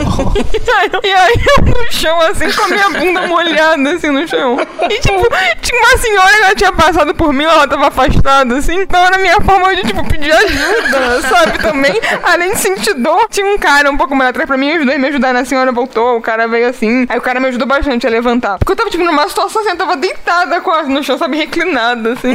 e 1.05 1.13
aí 1.13 1.35
eu 1.59 1.65
no 1.65 1.93
chão, 1.93 2.21
assim, 2.23 2.51
com 2.51 2.65
a 2.65 2.69
minha 2.69 2.91
bunda 2.91 3.27
molhada, 3.27 3.91
assim, 3.93 4.11
no 4.11 4.27
chão. 4.27 4.59
E, 4.89 5.01
tipo, 5.01 5.29
tinha 5.61 5.81
uma 5.81 5.99
senhora 5.99 6.31
que 6.31 6.43
ela 6.43 6.55
tinha 6.55 6.73
passado 6.73 7.15
por 7.15 7.33
mim, 7.33 7.45
ela 7.45 7.67
tava 7.67 7.89
afastada, 7.89 8.57
assim. 8.57 8.81
Então 8.81 9.05
era 9.05 9.17
a 9.17 9.19
minha 9.19 9.41
forma 9.41 9.75
de, 9.75 9.83
tipo, 9.83 10.07
pedir 10.09 10.33
ajuda, 10.33 11.23
sabe? 11.29 11.59
Também, 11.59 12.01
além 12.23 12.53
de 12.53 12.59
sentir 12.59 12.95
dor, 12.95 13.27
tinha 13.31 13.50
um 13.51 13.59
cara 13.59 13.91
um 13.91 13.97
pouco 13.97 14.15
mais 14.15 14.31
atrás 14.31 14.47
pra 14.47 14.57
mim, 14.57 14.71
ajudou 14.73 14.99
me 14.99 15.09
ajudar. 15.09 15.35
A 15.37 15.45
senhora 15.45 15.73
voltou, 15.73 16.17
o 16.17 16.21
cara 16.21 16.47
veio 16.47 16.69
assim. 16.69 17.07
Aí 17.09 17.19
o 17.19 17.23
cara 17.23 17.41
me 17.41 17.49
ajudou 17.49 17.67
bastante 17.67 18.07
a 18.07 18.11
levantar. 18.11 18.59
Porque 18.59 18.73
eu 18.73 18.77
tava, 18.77 18.91
tipo, 18.91 19.05
numa 19.05 19.29
situação 19.29 19.63
assim, 19.63 19.71
eu 19.71 19.77
tava 19.77 19.97
deitada 19.97 20.61
quase 20.61 20.91
no 20.91 21.03
chão, 21.03 21.17
sabe? 21.19 21.37
Reclinada, 21.37 22.13
assim. 22.13 22.35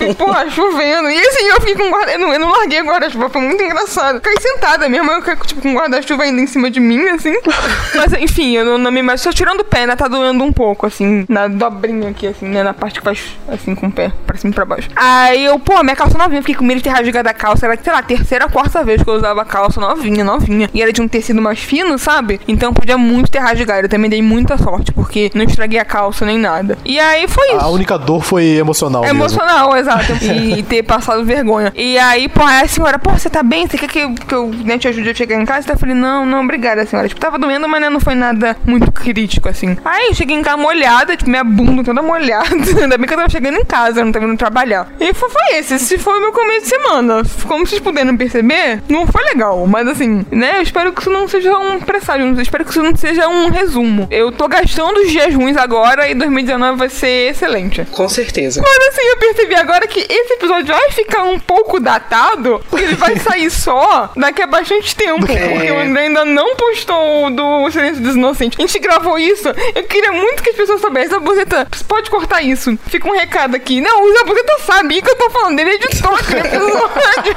E, 0.00 0.14
porra, 0.14 0.48
chovendo. 0.50 1.10
E 1.10 1.18
assim, 1.18 1.44
eu 1.46 1.60
fiquei 1.60 1.74
com 1.74 1.90
guarda... 1.90 2.12
Eu 2.12 2.18
não, 2.18 2.32
eu 2.32 2.40
não 2.40 2.50
larguei 2.50 2.80
o 2.80 2.84
guarda-chuva, 2.84 3.28
foi 3.28 3.40
muito 3.40 3.62
engraçado. 3.62 4.16
Fiquei 4.16 4.40
sentada 4.40 4.88
mesmo, 4.88 5.10
eu 5.10 5.22
fiquei, 5.22 5.36
tipo, 5.46 5.60
com 5.60 5.74
guarda-chuva 5.74 6.24
ainda 6.24 6.40
em 6.40 6.46
cima 6.46 6.70
de 6.70 6.80
mim, 6.80 7.08
assim. 7.08 7.34
Mas, 7.94 8.12
enfim, 8.14 8.56
eu 8.56 8.64
não, 8.64 8.78
não 8.78 8.90
me... 8.90 9.02
Mas 9.02 9.20
só 9.20 9.32
tirando 9.32 9.60
o 9.60 9.64
pé, 9.64 9.86
né? 9.86 9.96
Tá 9.96 10.08
doendo 10.08 10.44
um 10.44 10.52
pouco, 10.52 10.86
assim, 10.86 11.24
na 11.28 11.48
dobrinha 11.48 12.10
aqui, 12.10 12.26
assim, 12.26 12.46
né? 12.46 12.62
Na 12.62 12.74
parte 12.74 12.98
que 12.98 13.04
faz, 13.04 13.36
assim, 13.48 13.74
com 13.74 13.86
o 13.86 13.92
pé, 13.92 14.12
pra 14.26 14.36
cima 14.36 14.50
e 14.50 14.54
pra 14.54 14.64
baixo. 14.64 14.88
Aí 14.94 15.44
eu, 15.44 15.58
pô, 15.58 15.82
minha 15.82 15.96
calça 15.96 16.18
novinha, 16.18 16.42
fiquei 16.42 16.54
com 16.54 16.64
medo 16.64 16.78
de 16.78 16.84
ter 16.84 16.90
rasgado 16.90 17.28
a 17.28 17.34
calça. 17.34 17.66
Era, 17.66 17.78
sei 17.82 17.92
lá, 17.92 17.98
a 17.98 18.02
terceira, 18.02 18.48
quarta 18.48 18.84
vez 18.84 19.02
que 19.02 19.08
eu 19.08 19.14
usava 19.14 19.44
calça 19.44 19.80
novinha, 19.80 20.24
novinha. 20.24 20.51
E 20.72 20.82
era 20.82 20.92
de 20.92 21.00
um 21.00 21.08
tecido 21.08 21.40
mais 21.40 21.58
fino, 21.58 21.98
sabe? 21.98 22.40
Então 22.46 22.72
podia 22.72 22.98
muito 22.98 23.30
ter 23.30 23.38
rasgado. 23.38 23.86
Eu 23.86 23.88
também 23.88 24.10
dei 24.10 24.22
muita 24.22 24.56
sorte, 24.58 24.92
porque 24.92 25.30
não 25.34 25.44
estraguei 25.44 25.78
a 25.78 25.84
calça 25.84 26.24
nem 26.24 26.38
nada. 26.38 26.78
E 26.84 26.98
aí 26.98 27.26
foi 27.28 27.46
isso. 27.48 27.64
A 27.64 27.68
única 27.68 27.98
dor 27.98 28.22
foi 28.22 28.56
emocional 28.56 29.04
É 29.04 29.08
emocional, 29.08 29.76
exato. 29.76 30.12
E, 30.22 30.60
e 30.60 30.62
ter 30.62 30.82
passado 30.82 31.24
vergonha. 31.24 31.72
E 31.76 31.98
aí, 31.98 32.28
pô, 32.28 32.42
aí 32.42 32.64
a 32.64 32.68
senhora, 32.68 32.98
pô, 32.98 33.10
você 33.10 33.28
tá 33.28 33.42
bem? 33.42 33.66
Você 33.66 33.76
quer 33.76 33.88
que 33.88 33.98
eu, 33.98 34.14
que 34.14 34.34
eu 34.34 34.48
né, 34.48 34.78
te 34.78 34.88
ajude 34.88 35.10
a 35.10 35.14
chegar 35.14 35.40
em 35.40 35.44
casa? 35.44 35.70
Eu 35.70 35.78
falei, 35.78 35.94
não, 35.94 36.24
não, 36.24 36.42
obrigada, 36.42 36.86
senhora. 36.86 37.08
Tipo, 37.08 37.20
tava 37.20 37.38
doendo, 37.38 37.68
mas 37.68 37.80
né, 37.80 37.90
não 37.90 38.00
foi 38.00 38.14
nada 38.14 38.56
muito 38.64 38.90
crítico, 38.92 39.48
assim. 39.48 39.76
Aí 39.84 40.08
eu 40.08 40.14
cheguei 40.14 40.36
em 40.36 40.42
casa 40.42 40.56
molhada, 40.56 41.16
tipo, 41.16 41.28
minha 41.28 41.44
bunda 41.44 41.82
toda 41.84 42.02
molhada. 42.02 42.48
Ainda 42.80 42.96
bem 42.96 43.06
que 43.06 43.14
eu 43.14 43.18
tava 43.18 43.28
chegando 43.28 43.58
em 43.58 43.64
casa, 43.64 44.00
eu 44.00 44.04
não 44.04 44.12
tava 44.12 44.26
indo 44.26 44.36
trabalhar. 44.36 44.88
E 45.00 45.12
foi, 45.12 45.28
foi 45.28 45.58
esse. 45.58 45.74
Esse 45.74 45.98
foi 45.98 46.18
o 46.18 46.20
meu 46.20 46.32
começo 46.32 46.62
de 46.62 46.68
semana. 46.68 47.22
Como 47.46 47.66
vocês 47.66 47.80
puderam 47.80 48.16
perceber, 48.16 48.82
não 48.88 49.06
foi 49.06 49.22
legal. 49.24 49.66
Mas 49.66 49.86
assim, 49.88 50.24
né, 50.42 50.58
eu 50.58 50.62
espero 50.62 50.92
que 50.92 51.00
isso 51.00 51.10
não 51.10 51.28
seja 51.28 51.56
um 51.56 51.78
presságio. 51.78 52.26
Eu 52.26 52.42
espero 52.42 52.64
que 52.64 52.70
isso 52.72 52.82
não 52.82 52.96
seja 52.96 53.28
um 53.28 53.48
resumo. 53.48 54.08
Eu 54.10 54.32
tô 54.32 54.48
gastando 54.48 54.98
os 54.98 55.08
dias 55.08 55.32
ruins 55.32 55.56
agora 55.56 56.08
e 56.08 56.14
2019 56.16 56.78
vai 56.78 56.88
ser 56.88 57.30
excelente. 57.30 57.84
Com 57.92 58.08
certeza. 58.08 58.60
Mas 58.60 58.88
assim, 58.88 59.06
eu 59.06 59.16
percebi 59.18 59.54
agora 59.54 59.86
que 59.86 60.00
esse 60.00 60.32
episódio 60.34 60.74
vai 60.74 60.90
ficar 60.90 61.22
um 61.22 61.38
pouco 61.38 61.78
datado, 61.78 62.60
porque 62.68 62.84
ele 62.84 62.96
vai 62.96 63.16
sair 63.22 63.50
só 63.50 64.10
daqui 64.16 64.42
a 64.42 64.46
bastante 64.48 64.96
tempo. 64.96 65.30
É. 65.30 65.48
Porque 65.48 65.70
o 65.70 65.78
André 65.78 66.02
ainda 66.02 66.24
não 66.24 66.56
postou 66.56 67.26
o 67.26 67.30
do 67.30 67.70
Silêncio 67.70 68.02
dos 68.02 68.16
Inocentes. 68.16 68.58
A 68.58 68.62
gente 68.62 68.78
gravou 68.80 69.16
isso. 69.16 69.48
Eu 69.76 69.84
queria 69.84 70.10
muito 70.10 70.42
que 70.42 70.50
as 70.50 70.56
pessoas 70.56 70.80
soubessem. 70.80 71.10
Zabuzeta, 71.10 71.68
você 71.70 71.84
pode 71.84 72.10
cortar 72.10 72.42
isso. 72.42 72.76
Fica 72.86 73.08
um 73.08 73.12
recado 73.12 73.54
aqui. 73.54 73.80
Não, 73.80 74.02
o 74.02 74.12
Zabuzeta 74.18 74.58
sabe 74.66 74.98
o 74.98 75.02
que 75.02 75.10
eu 75.10 75.16
tô 75.16 75.30
falando. 75.30 75.60
Ele 75.60 75.70
é 75.70 75.74
editor 75.74 76.14
aqui 76.14 76.34
no 76.34 76.68
episódio. 76.68 77.36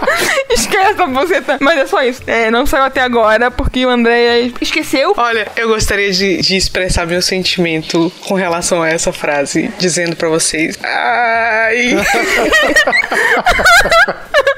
Esquece, 0.49 0.93
Zabuzeta. 0.93 1.57
Mas 1.61 1.77
é 1.77 1.85
só 1.85 2.01
isso. 2.01 2.23
É, 2.25 2.49
não 2.49 2.65
saiu 2.65 2.83
até 2.83 2.94
agora, 2.99 3.51
porque 3.51 3.85
o 3.85 3.89
André 3.89 4.51
esqueceu. 4.61 5.13
Olha, 5.17 5.47
eu 5.55 5.67
gostaria 5.67 6.11
de, 6.11 6.37
de 6.37 6.55
expressar 6.55 7.05
meu 7.05 7.21
sentimento 7.21 8.11
com 8.21 8.33
relação 8.33 8.81
a 8.81 8.89
essa 8.89 9.11
frase, 9.11 9.71
dizendo 9.77 10.15
pra 10.15 10.29
vocês: 10.29 10.77
Ai. 10.83 11.95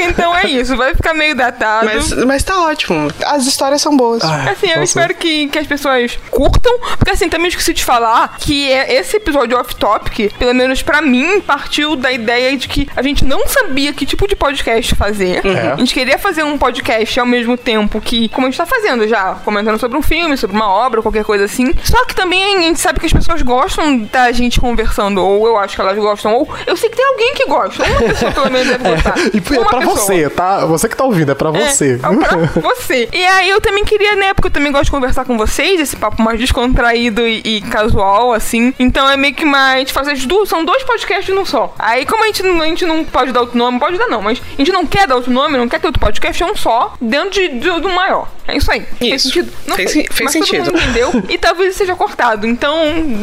então 0.00 0.36
é 0.36 0.46
isso, 0.46 0.76
vai 0.76 0.94
ficar 0.94 1.14
meio 1.14 1.34
datado. 1.34 1.86
Mas, 1.86 2.12
mas 2.24 2.42
tá 2.42 2.62
ótimo. 2.62 3.10
As 3.26 3.46
histórias 3.46 3.80
são 3.80 3.96
boas. 3.96 4.22
Ai, 4.22 4.50
Assim, 4.50 4.70
eu 4.70 4.82
espero 4.82 5.14
que, 5.14 5.48
que 5.48 5.58
as 5.58 5.66
pessoas 5.66 6.18
curtam, 6.30 6.72
porque 6.98 7.10
assim, 7.10 7.28
também 7.28 7.48
esqueci 7.48 7.72
de 7.72 7.84
falar 7.84 8.36
que 8.38 8.70
é- 8.70 8.94
esse 8.94 9.16
episódio 9.16 9.58
off-topic, 9.58 10.32
pelo 10.38 10.54
menos 10.54 10.82
pra 10.82 11.00
mim, 11.02 11.40
partiu 11.40 11.96
da 11.96 12.12
ideia 12.12 12.56
de 12.56 12.68
que 12.68 12.88
a 12.94 13.02
gente 13.02 13.24
não 13.24 13.46
sabia 13.48 13.92
que 13.92 14.06
tipo 14.06 14.26
de 14.28 14.36
podcast 14.36 14.94
fazer. 14.94 15.44
É. 15.46 15.72
A 15.72 15.76
gente 15.76 15.92
queria 15.94 16.18
fazer 16.18 16.42
um 16.42 16.56
podcast 16.58 17.18
ao 17.18 17.26
mesmo 17.26 17.56
tempo 17.56 18.00
que, 18.00 18.28
como 18.28 18.46
a 18.46 18.50
gente 18.50 18.58
tá 18.58 18.66
fazendo 18.66 19.06
já, 19.08 19.34
comentando 19.44 19.78
sobre 19.78 19.96
um 19.98 20.02
filme, 20.02 20.36
sobre 20.36 20.56
uma 20.56 20.68
obra, 20.68 21.02
qualquer 21.02 21.24
coisa 21.24 21.44
assim. 21.44 21.72
Só 21.82 22.04
que 22.06 22.14
também 22.14 22.56
a 22.56 22.60
gente 22.62 22.80
sabe 22.80 23.00
que 23.00 23.06
as 23.06 23.12
pessoas 23.12 23.42
gostam 23.42 23.98
da 23.98 24.30
gente 24.32 24.60
conversando, 24.60 25.18
ou 25.24 25.46
eu 25.46 25.58
acho 25.58 25.74
que 25.74 25.80
elas 25.80 25.98
gostam, 25.98 26.34
ou 26.34 26.48
eu 26.66 26.76
sei 26.76 26.88
que 26.90 26.96
tem 26.96 27.06
alguém 27.06 27.34
que 27.34 27.46
gosta, 27.46 27.82
ou 27.82 27.88
uma 27.90 28.00
pessoa 28.02 28.32
pelo 28.32 28.50
menos 28.50 28.68
deve 28.68 28.90
gostar. 28.90 29.13
E 29.32 29.38
é 29.38 29.40
pra 29.64 29.78
pessoa. 29.80 29.96
você, 29.96 30.30
tá? 30.30 30.64
Você 30.66 30.88
que 30.88 30.96
tá 30.96 31.04
ouvindo, 31.04 31.32
é 31.32 31.34
pra 31.34 31.50
você. 31.50 31.94
É, 31.94 31.98
pra 31.98 32.60
você. 32.62 33.08
E 33.12 33.24
aí 33.24 33.48
eu 33.50 33.60
também 33.60 33.84
queria, 33.84 34.14
né, 34.16 34.34
porque 34.34 34.48
eu 34.48 34.52
também 34.52 34.70
gosto 34.72 34.84
de 34.86 34.90
conversar 34.90 35.24
com 35.24 35.36
vocês, 35.36 35.80
esse 35.80 35.96
papo 35.96 36.22
mais 36.22 36.38
descontraído 36.38 37.26
e, 37.26 37.40
e 37.44 37.60
casual, 37.62 38.32
assim. 38.32 38.72
Então 38.78 39.08
é 39.08 39.16
meio 39.16 39.34
que 39.34 39.44
mais 39.44 39.90
fazer 39.90 40.12
as 40.12 40.24
duas, 40.26 40.48
são 40.48 40.64
dois 40.64 40.82
podcasts 40.82 41.34
num 41.34 41.44
só. 41.44 41.74
Aí 41.78 42.04
como 42.06 42.22
a 42.24 42.26
gente, 42.26 42.42
não- 42.42 42.60
a 42.62 42.66
gente 42.66 42.84
não 42.84 43.04
pode 43.04 43.32
dar 43.32 43.40
outro 43.40 43.56
nome, 43.58 43.78
pode 43.78 43.98
dar 43.98 44.08
não, 44.08 44.22
mas 44.22 44.40
a 44.40 44.56
gente 44.56 44.72
não 44.72 44.86
quer 44.86 45.06
dar 45.06 45.16
outro 45.16 45.30
nome, 45.32 45.56
não 45.58 45.68
quer 45.68 45.80
ter 45.80 45.86
outro 45.86 46.00
podcast, 46.00 46.42
é 46.42 46.46
um 46.46 46.56
só, 46.56 46.94
dentro 47.00 47.30
de, 47.30 47.48
de- 47.48 47.80
do 47.80 47.88
maior. 47.88 48.28
É 48.46 48.56
isso 48.58 48.70
aí. 48.70 48.82
Fez 48.98 49.14
Isso. 49.14 49.28
sentido? 49.28 49.52
Não 49.66 49.74
Fez 49.74 49.92
fez 49.92 50.06
mas 50.10 50.18
todo 50.18 50.44
sentido. 50.44 50.64
mundo 50.66 50.76
entendeu 50.78 51.22
e 51.30 51.38
talvez 51.38 51.74
seja 51.76 51.96
cortado. 51.96 52.46
Então, 52.46 52.76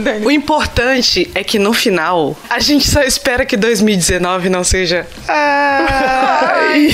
dane. 0.03 0.25
O 0.25 0.31
importante 0.31 1.29
é 1.35 1.43
que 1.43 1.59
no 1.59 1.73
final, 1.73 2.35
a 2.49 2.59
gente 2.59 2.87
só 2.89 3.01
espera 3.03 3.45
que 3.45 3.55
2019 3.55 4.49
não 4.49 4.63
seja. 4.63 5.05
Ai. 5.89 6.89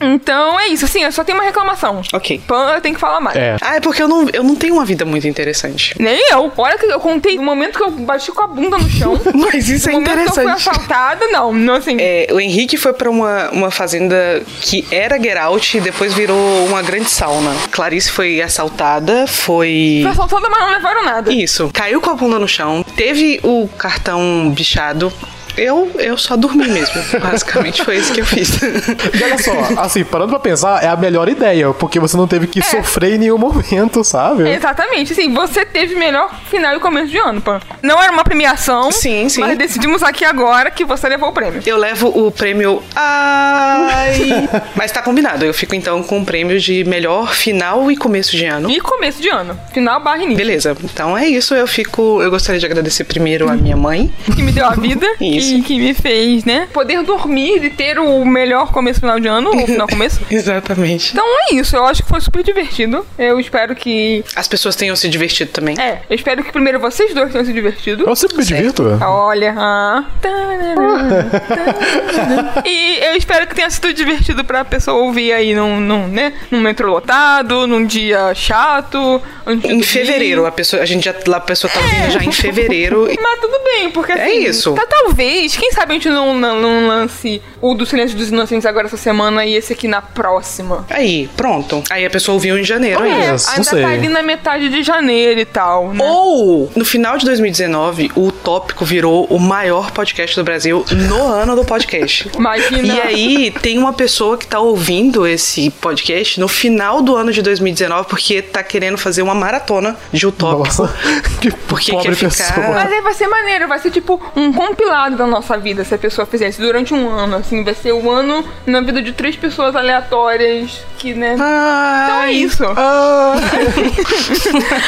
Então 0.00 0.58
é 0.58 0.68
isso, 0.68 0.84
assim, 0.84 1.02
eu 1.02 1.12
só 1.12 1.24
tenho 1.24 1.38
uma 1.38 1.44
reclamação. 1.44 2.02
ok. 2.12 2.40
Pan, 2.46 2.72
eu 2.74 2.80
tenho 2.80 2.94
que 2.94 3.00
falar 3.00 3.20
mais. 3.20 3.36
É. 3.36 3.56
Ah, 3.60 3.76
é 3.76 3.80
porque 3.80 4.02
eu 4.02 4.08
não, 4.08 4.28
eu 4.32 4.42
não 4.42 4.54
tenho 4.54 4.74
uma 4.74 4.84
vida 4.84 5.04
muito 5.04 5.26
interessante. 5.26 5.94
Nem 5.98 6.30
eu. 6.30 6.52
Olha 6.56 6.76
que 6.78 6.86
eu 6.86 7.00
contei 7.00 7.38
o 7.38 7.42
momento 7.42 7.76
que 7.78 7.82
eu 7.84 7.90
bati 7.90 8.30
com 8.32 8.42
a 8.42 8.46
bunda 8.46 8.76
no 8.78 8.88
chão. 8.88 9.18
Mas 9.34 9.68
isso 9.68 9.88
é 9.88 9.92
momento 9.92 10.12
que 10.12 10.20
eu 10.28 10.32
fui 10.32 10.42
interessante. 10.44 10.68
assaltada, 10.70 11.26
não. 11.28 11.52
Não, 11.52 11.74
assim. 11.74 11.96
É, 11.98 12.26
o 12.32 12.40
Henrique 12.40 12.76
foi 12.76 12.92
pra 12.92 13.10
uma, 13.10 13.50
uma 13.50 13.70
fazenda 13.70 14.42
que 14.60 14.84
era 14.90 15.16
Get 15.20 15.36
Out 15.36 15.76
e 15.76 15.80
depois 15.80 16.12
virou 16.14 16.66
uma 16.66 16.82
grande 16.82 17.10
sauna. 17.10 17.54
Clarice 17.70 18.10
foi 18.10 18.40
assaltada, 18.40 19.26
foi. 19.26 20.00
Foi 20.02 20.10
assaltada, 20.10 20.48
mas 20.48 20.60
não 20.60 20.70
levaram 20.72 21.04
nada. 21.04 21.32
Isso. 21.32 21.70
Caiu 21.72 22.00
com 22.00 22.10
a 22.10 22.14
bunda 22.14 22.38
no 22.38 22.48
chão, 22.48 22.84
teve 22.96 23.40
o 23.42 23.68
cartão 23.78 24.50
bichado. 24.54 25.12
Eu, 25.56 25.90
eu 25.98 26.16
só 26.16 26.36
dormi 26.36 26.68
mesmo. 26.68 26.94
Basicamente 27.20 27.84
foi 27.84 27.96
isso 27.96 28.12
que 28.12 28.20
eu 28.20 28.26
fiz. 28.26 28.60
E 28.62 29.22
olha 29.22 29.38
só, 29.38 29.52
assim, 29.80 30.04
parando 30.04 30.30
pra 30.30 30.38
pensar, 30.38 30.82
é 30.82 30.88
a 30.88 30.96
melhor 30.96 31.28
ideia, 31.28 31.72
porque 31.72 31.98
você 32.00 32.16
não 32.16 32.26
teve 32.26 32.46
que 32.46 32.62
sofrer 32.62 33.14
em 33.14 33.18
nenhum 33.18 33.38
momento, 33.38 34.02
sabe? 34.04 34.48
Exatamente, 34.48 35.12
assim, 35.12 35.32
você 35.32 35.64
teve 35.64 35.94
melhor 35.94 36.30
final 36.50 36.76
e 36.76 36.80
começo 36.80 37.08
de 37.08 37.18
ano, 37.18 37.40
Pan. 37.40 37.60
Não 37.82 38.02
era 38.02 38.12
uma 38.12 38.24
premiação. 38.24 38.90
Sim, 38.90 39.28
sim. 39.28 39.40
Mas 39.40 39.56
decidimos 39.58 40.02
aqui 40.02 40.24
agora 40.24 40.70
que 40.70 40.84
você 40.84 41.08
levou 41.08 41.28
o 41.28 41.32
prêmio. 41.32 41.62
Eu 41.64 41.76
levo 41.76 42.08
o 42.08 42.30
prêmio. 42.30 42.82
Ai! 42.94 44.48
Mas 44.74 44.90
tá 44.90 45.02
combinado. 45.02 45.44
Eu 45.44 45.54
fico 45.54 45.74
então 45.74 46.02
com 46.02 46.20
o 46.20 46.24
prêmio 46.24 46.58
de 46.58 46.84
melhor 46.84 47.32
final 47.32 47.90
e 47.90 47.96
começo 47.96 48.36
de 48.36 48.44
ano. 48.44 48.70
E 48.70 48.80
começo 48.80 49.20
de 49.20 49.28
ano. 49.28 49.58
Final 49.72 50.00
barra 50.00 50.18
início. 50.18 50.36
Beleza, 50.36 50.76
então 50.82 51.16
é 51.16 51.26
isso. 51.26 51.54
Eu 51.54 51.66
fico. 51.66 52.22
Eu 52.22 52.30
gostaria 52.30 52.58
de 52.58 52.66
agradecer 52.66 53.04
primeiro 53.04 53.48
a 53.48 53.54
minha 53.54 53.76
mãe. 53.76 54.12
Que 54.34 54.42
me 54.42 54.52
deu 54.52 54.66
a 54.66 54.74
vida. 54.74 55.06
Isso. 55.20 55.43
Que 55.64 55.78
me 55.78 55.94
fez, 55.94 56.44
né? 56.44 56.68
Poder 56.72 57.02
dormir 57.02 57.64
e 57.64 57.70
ter 57.70 57.98
o 57.98 58.24
melhor 58.24 58.72
começo 58.72 59.00
final 59.00 59.18
de 59.20 59.28
ano. 59.28 59.50
Ou 59.54 59.66
final 59.66 59.88
começo. 59.88 60.20
Exatamente. 60.30 61.12
Então 61.12 61.24
é 61.26 61.54
isso, 61.54 61.76
eu 61.76 61.84
acho 61.84 62.02
que 62.02 62.08
foi 62.08 62.20
super 62.20 62.42
divertido. 62.42 63.04
Eu 63.18 63.38
espero 63.40 63.74
que. 63.74 64.24
As 64.34 64.48
pessoas 64.48 64.76
tenham 64.76 64.96
se 64.96 65.08
divertido 65.08 65.50
também. 65.50 65.76
É, 65.78 66.02
eu 66.08 66.16
espero 66.16 66.42
que 66.42 66.52
primeiro 66.52 66.78
vocês 66.78 67.14
dois 67.14 67.32
tenham 67.32 67.44
se 67.44 67.52
divertido. 67.52 68.04
Eu 68.06 68.16
sempre 68.16 68.38
me 68.38 68.44
divirto. 68.44 68.84
Olha, 69.00 69.54
ah. 69.56 70.04
E 72.64 72.98
eu 73.04 73.16
espero 73.16 73.46
que 73.46 73.54
tenha 73.54 73.70
sido 73.70 73.92
divertido 73.92 74.44
pra 74.44 74.64
pessoa 74.64 75.02
ouvir 75.02 75.32
aí 75.32 75.54
num, 75.54 75.80
num, 75.80 76.08
né, 76.08 76.32
num 76.50 76.60
metrô 76.60 76.90
lotado, 76.90 77.66
num 77.66 77.84
dia 77.84 78.34
chato. 78.34 79.20
Em 79.46 79.82
fevereiro, 79.82 80.46
a 80.46 80.52
pessoa, 80.52 80.82
a 80.82 80.86
gente 80.86 81.04
já, 81.04 81.10
a 81.10 81.40
pessoa 81.40 81.70
tá 81.70 81.80
ouvindo 81.80 82.10
já 82.10 82.24
em 82.24 82.32
fevereiro. 82.32 83.08
Mas 83.20 83.40
tudo 83.40 83.58
bem, 83.64 83.90
porque 83.90 84.12
assim. 84.12 84.22
É 84.22 84.34
isso. 84.34 84.72
Tá, 84.72 84.86
talvez, 84.86 85.33
quem 85.48 85.72
sabe 85.72 85.92
a 85.92 85.94
gente 85.94 86.08
não, 86.08 86.34
não, 86.34 86.60
não 86.60 86.86
lance 86.88 87.40
o 87.60 87.74
do 87.74 87.84
Silêncio 87.86 88.16
dos 88.16 88.28
Inocentes 88.28 88.66
agora 88.66 88.86
essa 88.86 88.96
semana 88.96 89.44
e 89.44 89.54
esse 89.54 89.72
aqui 89.72 89.88
na 89.88 90.00
próxima. 90.02 90.84
Aí, 90.90 91.28
pronto. 91.36 91.82
Aí 91.90 92.04
a 92.04 92.10
pessoa 92.10 92.34
ouviu 92.34 92.58
em 92.58 92.64
janeiro 92.64 93.00
É, 93.04 93.04
ainda. 93.04 93.16
É, 93.24 93.26
não 93.32 93.48
ainda 93.50 93.64
sei. 93.64 93.82
tá 93.82 93.88
ali 93.88 94.08
na 94.08 94.22
metade 94.22 94.68
de 94.68 94.82
janeiro 94.82 95.40
e 95.40 95.44
tal. 95.44 95.92
Né? 95.92 95.98
Ou, 96.04 96.70
no 96.76 96.84
final 96.84 97.16
de 97.18 97.24
2019, 97.26 98.10
o 98.16 98.30
Tópico 98.30 98.84
virou 98.84 99.24
o 99.26 99.38
maior 99.38 99.90
podcast 99.90 100.36
do 100.36 100.44
Brasil 100.44 100.84
no 100.90 101.26
ano 101.26 101.56
do 101.56 101.64
podcast. 101.64 102.28
Imagina. 102.36 102.94
E 102.94 103.00
aí, 103.00 103.50
tem 103.50 103.78
uma 103.78 103.92
pessoa 103.92 104.36
que 104.38 104.46
tá 104.46 104.60
ouvindo 104.60 105.26
esse 105.26 105.70
podcast 105.70 106.38
no 106.40 106.48
final 106.48 107.00
do 107.02 107.16
ano 107.16 107.32
de 107.32 107.42
2019 107.42 108.08
porque 108.08 108.42
tá 108.42 108.62
querendo 108.62 108.98
fazer 108.98 109.22
uma 109.22 109.34
maratona 109.34 109.96
de 110.12 110.26
Utópico. 110.26 110.64
Nossa, 110.64 110.94
que 111.40 111.50
Porque 111.50 111.92
pobre 111.92 112.14
quer 112.16 112.30
ficar- 112.30 112.54
pessoa. 112.54 112.74
Mas 112.74 112.92
aí 112.92 113.00
vai 113.00 113.14
ser 113.14 113.26
maneiro, 113.26 113.68
vai 113.68 113.78
ser 113.78 113.90
tipo 113.90 114.20
um 114.36 114.52
compilado 114.52 115.16
da 115.24 115.30
nossa 115.30 115.56
vida 115.56 115.82
se 115.84 115.94
a 115.94 115.98
pessoa 115.98 116.26
fizer 116.26 116.48
isso 116.48 116.60
durante 116.60 116.92
um 116.92 117.08
ano, 117.08 117.36
assim, 117.36 117.64
vai 117.64 117.74
ser 117.74 117.92
um 117.92 118.10
ano 118.10 118.44
na 118.66 118.80
vida 118.80 119.00
de 119.02 119.12
três 119.12 119.36
pessoas 119.36 119.74
aleatórias 119.74 120.84
que, 120.98 121.14
né? 121.14 121.34
Então 121.34 121.46
é 121.46 122.10
Ai, 122.10 122.34
isso. 122.34 122.64
Ah, 122.76 123.34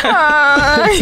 Ai. 0.84 0.98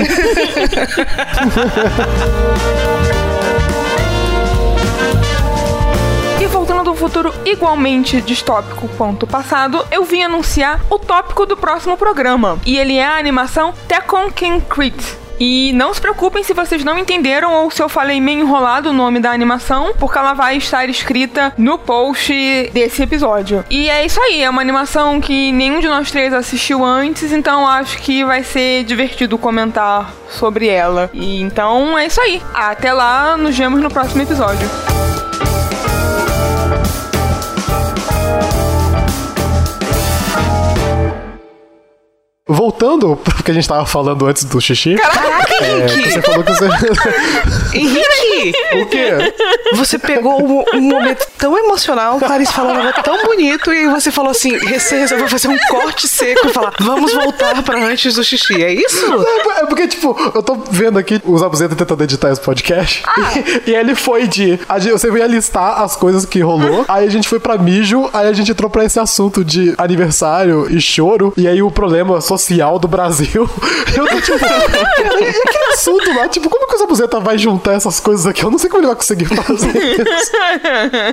E 6.40 6.46
voltando 6.46 6.84
do 6.84 6.94
futuro 6.94 7.34
igualmente 7.44 8.20
distópico 8.20 8.88
quanto 8.96 9.24
o 9.24 9.26
passado, 9.26 9.84
eu 9.90 10.04
vim 10.04 10.22
anunciar 10.22 10.80
o 10.90 10.98
tópico 10.98 11.46
do 11.46 11.56
próximo 11.56 11.96
programa. 11.96 12.58
E 12.64 12.76
ele 12.78 12.96
é 12.96 13.04
a 13.04 13.18
animação 13.18 13.74
Tekken 13.88 14.60
Concrete. 14.60 15.23
E 15.38 15.72
não 15.74 15.92
se 15.92 16.00
preocupem 16.00 16.42
se 16.42 16.54
vocês 16.54 16.84
não 16.84 16.98
entenderam 16.98 17.52
ou 17.52 17.70
se 17.70 17.82
eu 17.82 17.88
falei 17.88 18.20
meio 18.20 18.40
enrolado 18.40 18.90
o 18.90 18.92
nome 18.92 19.20
da 19.20 19.30
animação, 19.30 19.92
porque 19.98 20.18
ela 20.18 20.34
vai 20.34 20.56
estar 20.56 20.88
escrita 20.88 21.52
no 21.56 21.78
post 21.78 22.32
desse 22.72 23.02
episódio. 23.02 23.64
E 23.70 23.88
é 23.88 24.04
isso 24.04 24.20
aí, 24.20 24.42
é 24.42 24.50
uma 24.50 24.62
animação 24.62 25.20
que 25.20 25.52
nenhum 25.52 25.80
de 25.80 25.88
nós 25.88 26.10
três 26.10 26.32
assistiu 26.32 26.84
antes, 26.84 27.32
então 27.32 27.66
acho 27.68 27.98
que 27.98 28.24
vai 28.24 28.42
ser 28.42 28.84
divertido 28.84 29.38
comentar 29.38 30.12
sobre 30.28 30.68
ela. 30.68 31.10
E 31.12 31.40
então 31.40 31.98
é 31.98 32.06
isso 32.06 32.20
aí. 32.20 32.42
Até 32.52 32.92
lá, 32.92 33.36
nos 33.36 33.56
vemos 33.56 33.80
no 33.80 33.90
próximo 33.90 34.22
episódio. 34.22 34.68
Voltando 42.46 43.16
pro 43.16 43.42
que 43.42 43.50
a 43.50 43.54
gente 43.54 43.66
tava 43.66 43.86
falando 43.86 44.26
antes 44.26 44.44
do 44.44 44.60
xixi. 44.60 44.96
Caraca, 44.96 45.64
é, 45.64 45.78
Henrique! 45.78 46.10
você 46.12 46.20
falou 46.22 46.44
que 46.44 46.52
você. 46.52 46.68
Henrique! 47.74 48.52
o 48.74 48.86
quê? 48.86 49.34
Você 49.76 49.98
pegou 49.98 50.42
um, 50.42 50.62
um 50.74 50.80
momento 50.82 51.26
tão 51.38 51.56
emocional, 51.56 52.18
Clarice 52.18 52.52
falou 52.52 52.72
um 52.72 52.76
negócio 52.76 53.02
tão 53.02 53.24
bonito, 53.24 53.72
e 53.72 53.88
você 53.88 54.10
falou 54.10 54.30
assim: 54.30 54.58
você 54.58 54.98
resolveu 54.98 55.26
fazer 55.26 55.48
um 55.48 55.56
corte 55.70 56.06
seco 56.06 56.46
e 56.46 56.52
falar, 56.52 56.74
vamos 56.80 57.14
voltar 57.14 57.62
pra 57.62 57.78
antes 57.82 58.14
do 58.14 58.22
xixi. 58.22 58.62
É 58.62 58.74
isso? 58.74 59.06
É 59.62 59.64
porque, 59.64 59.88
tipo, 59.88 60.14
eu 60.34 60.42
tô 60.42 60.54
vendo 60.70 60.98
aqui 60.98 61.22
o 61.24 61.38
Zabuzeta 61.38 61.74
tentando 61.74 62.04
editar 62.04 62.30
esse 62.30 62.42
podcast. 62.42 63.02
E, 63.66 63.70
e 63.72 63.74
ele 63.74 63.94
foi 63.94 64.28
de. 64.28 64.60
a 64.68 64.78
gente- 64.78 64.92
você 64.92 65.10
ia 65.10 65.26
listar 65.26 65.80
as 65.82 65.96
coisas 65.96 66.26
que 66.26 66.40
rolou. 66.40 66.84
aí 66.88 67.06
a 67.06 67.10
gente 67.10 67.26
foi 67.26 67.40
pra 67.40 67.56
mijo. 67.56 68.10
Aí 68.12 68.28
a 68.28 68.32
gente 68.34 68.50
entrou 68.50 68.68
pra 68.68 68.84
esse 68.84 69.00
assunto 69.00 69.42
de 69.42 69.74
aniversário 69.78 70.66
e 70.70 70.78
choro. 70.78 71.32
E 71.38 71.48
aí 71.48 71.62
o 71.62 71.70
problema 71.70 72.20
social 72.38 72.78
do 72.78 72.88
Brasil. 72.88 73.48
Eu 73.96 74.06
tô 74.06 74.20
tipo. 74.20 74.44
aquele 74.44 75.72
assunto 75.72 76.14
lá? 76.14 76.28
Tipo, 76.28 76.48
como 76.50 76.66
que 76.66 76.74
o 76.74 76.78
Zabuzeta 76.78 77.20
vai 77.20 77.38
juntar 77.38 77.74
essas 77.74 78.00
coisas 78.00 78.26
aqui? 78.26 78.42
Eu 78.42 78.50
não 78.50 78.58
sei 78.58 78.68
como 78.68 78.80
ele 78.80 78.88
vai 78.88 78.96
conseguir 78.96 79.26
fazer 79.26 79.76
isso. 79.76 80.32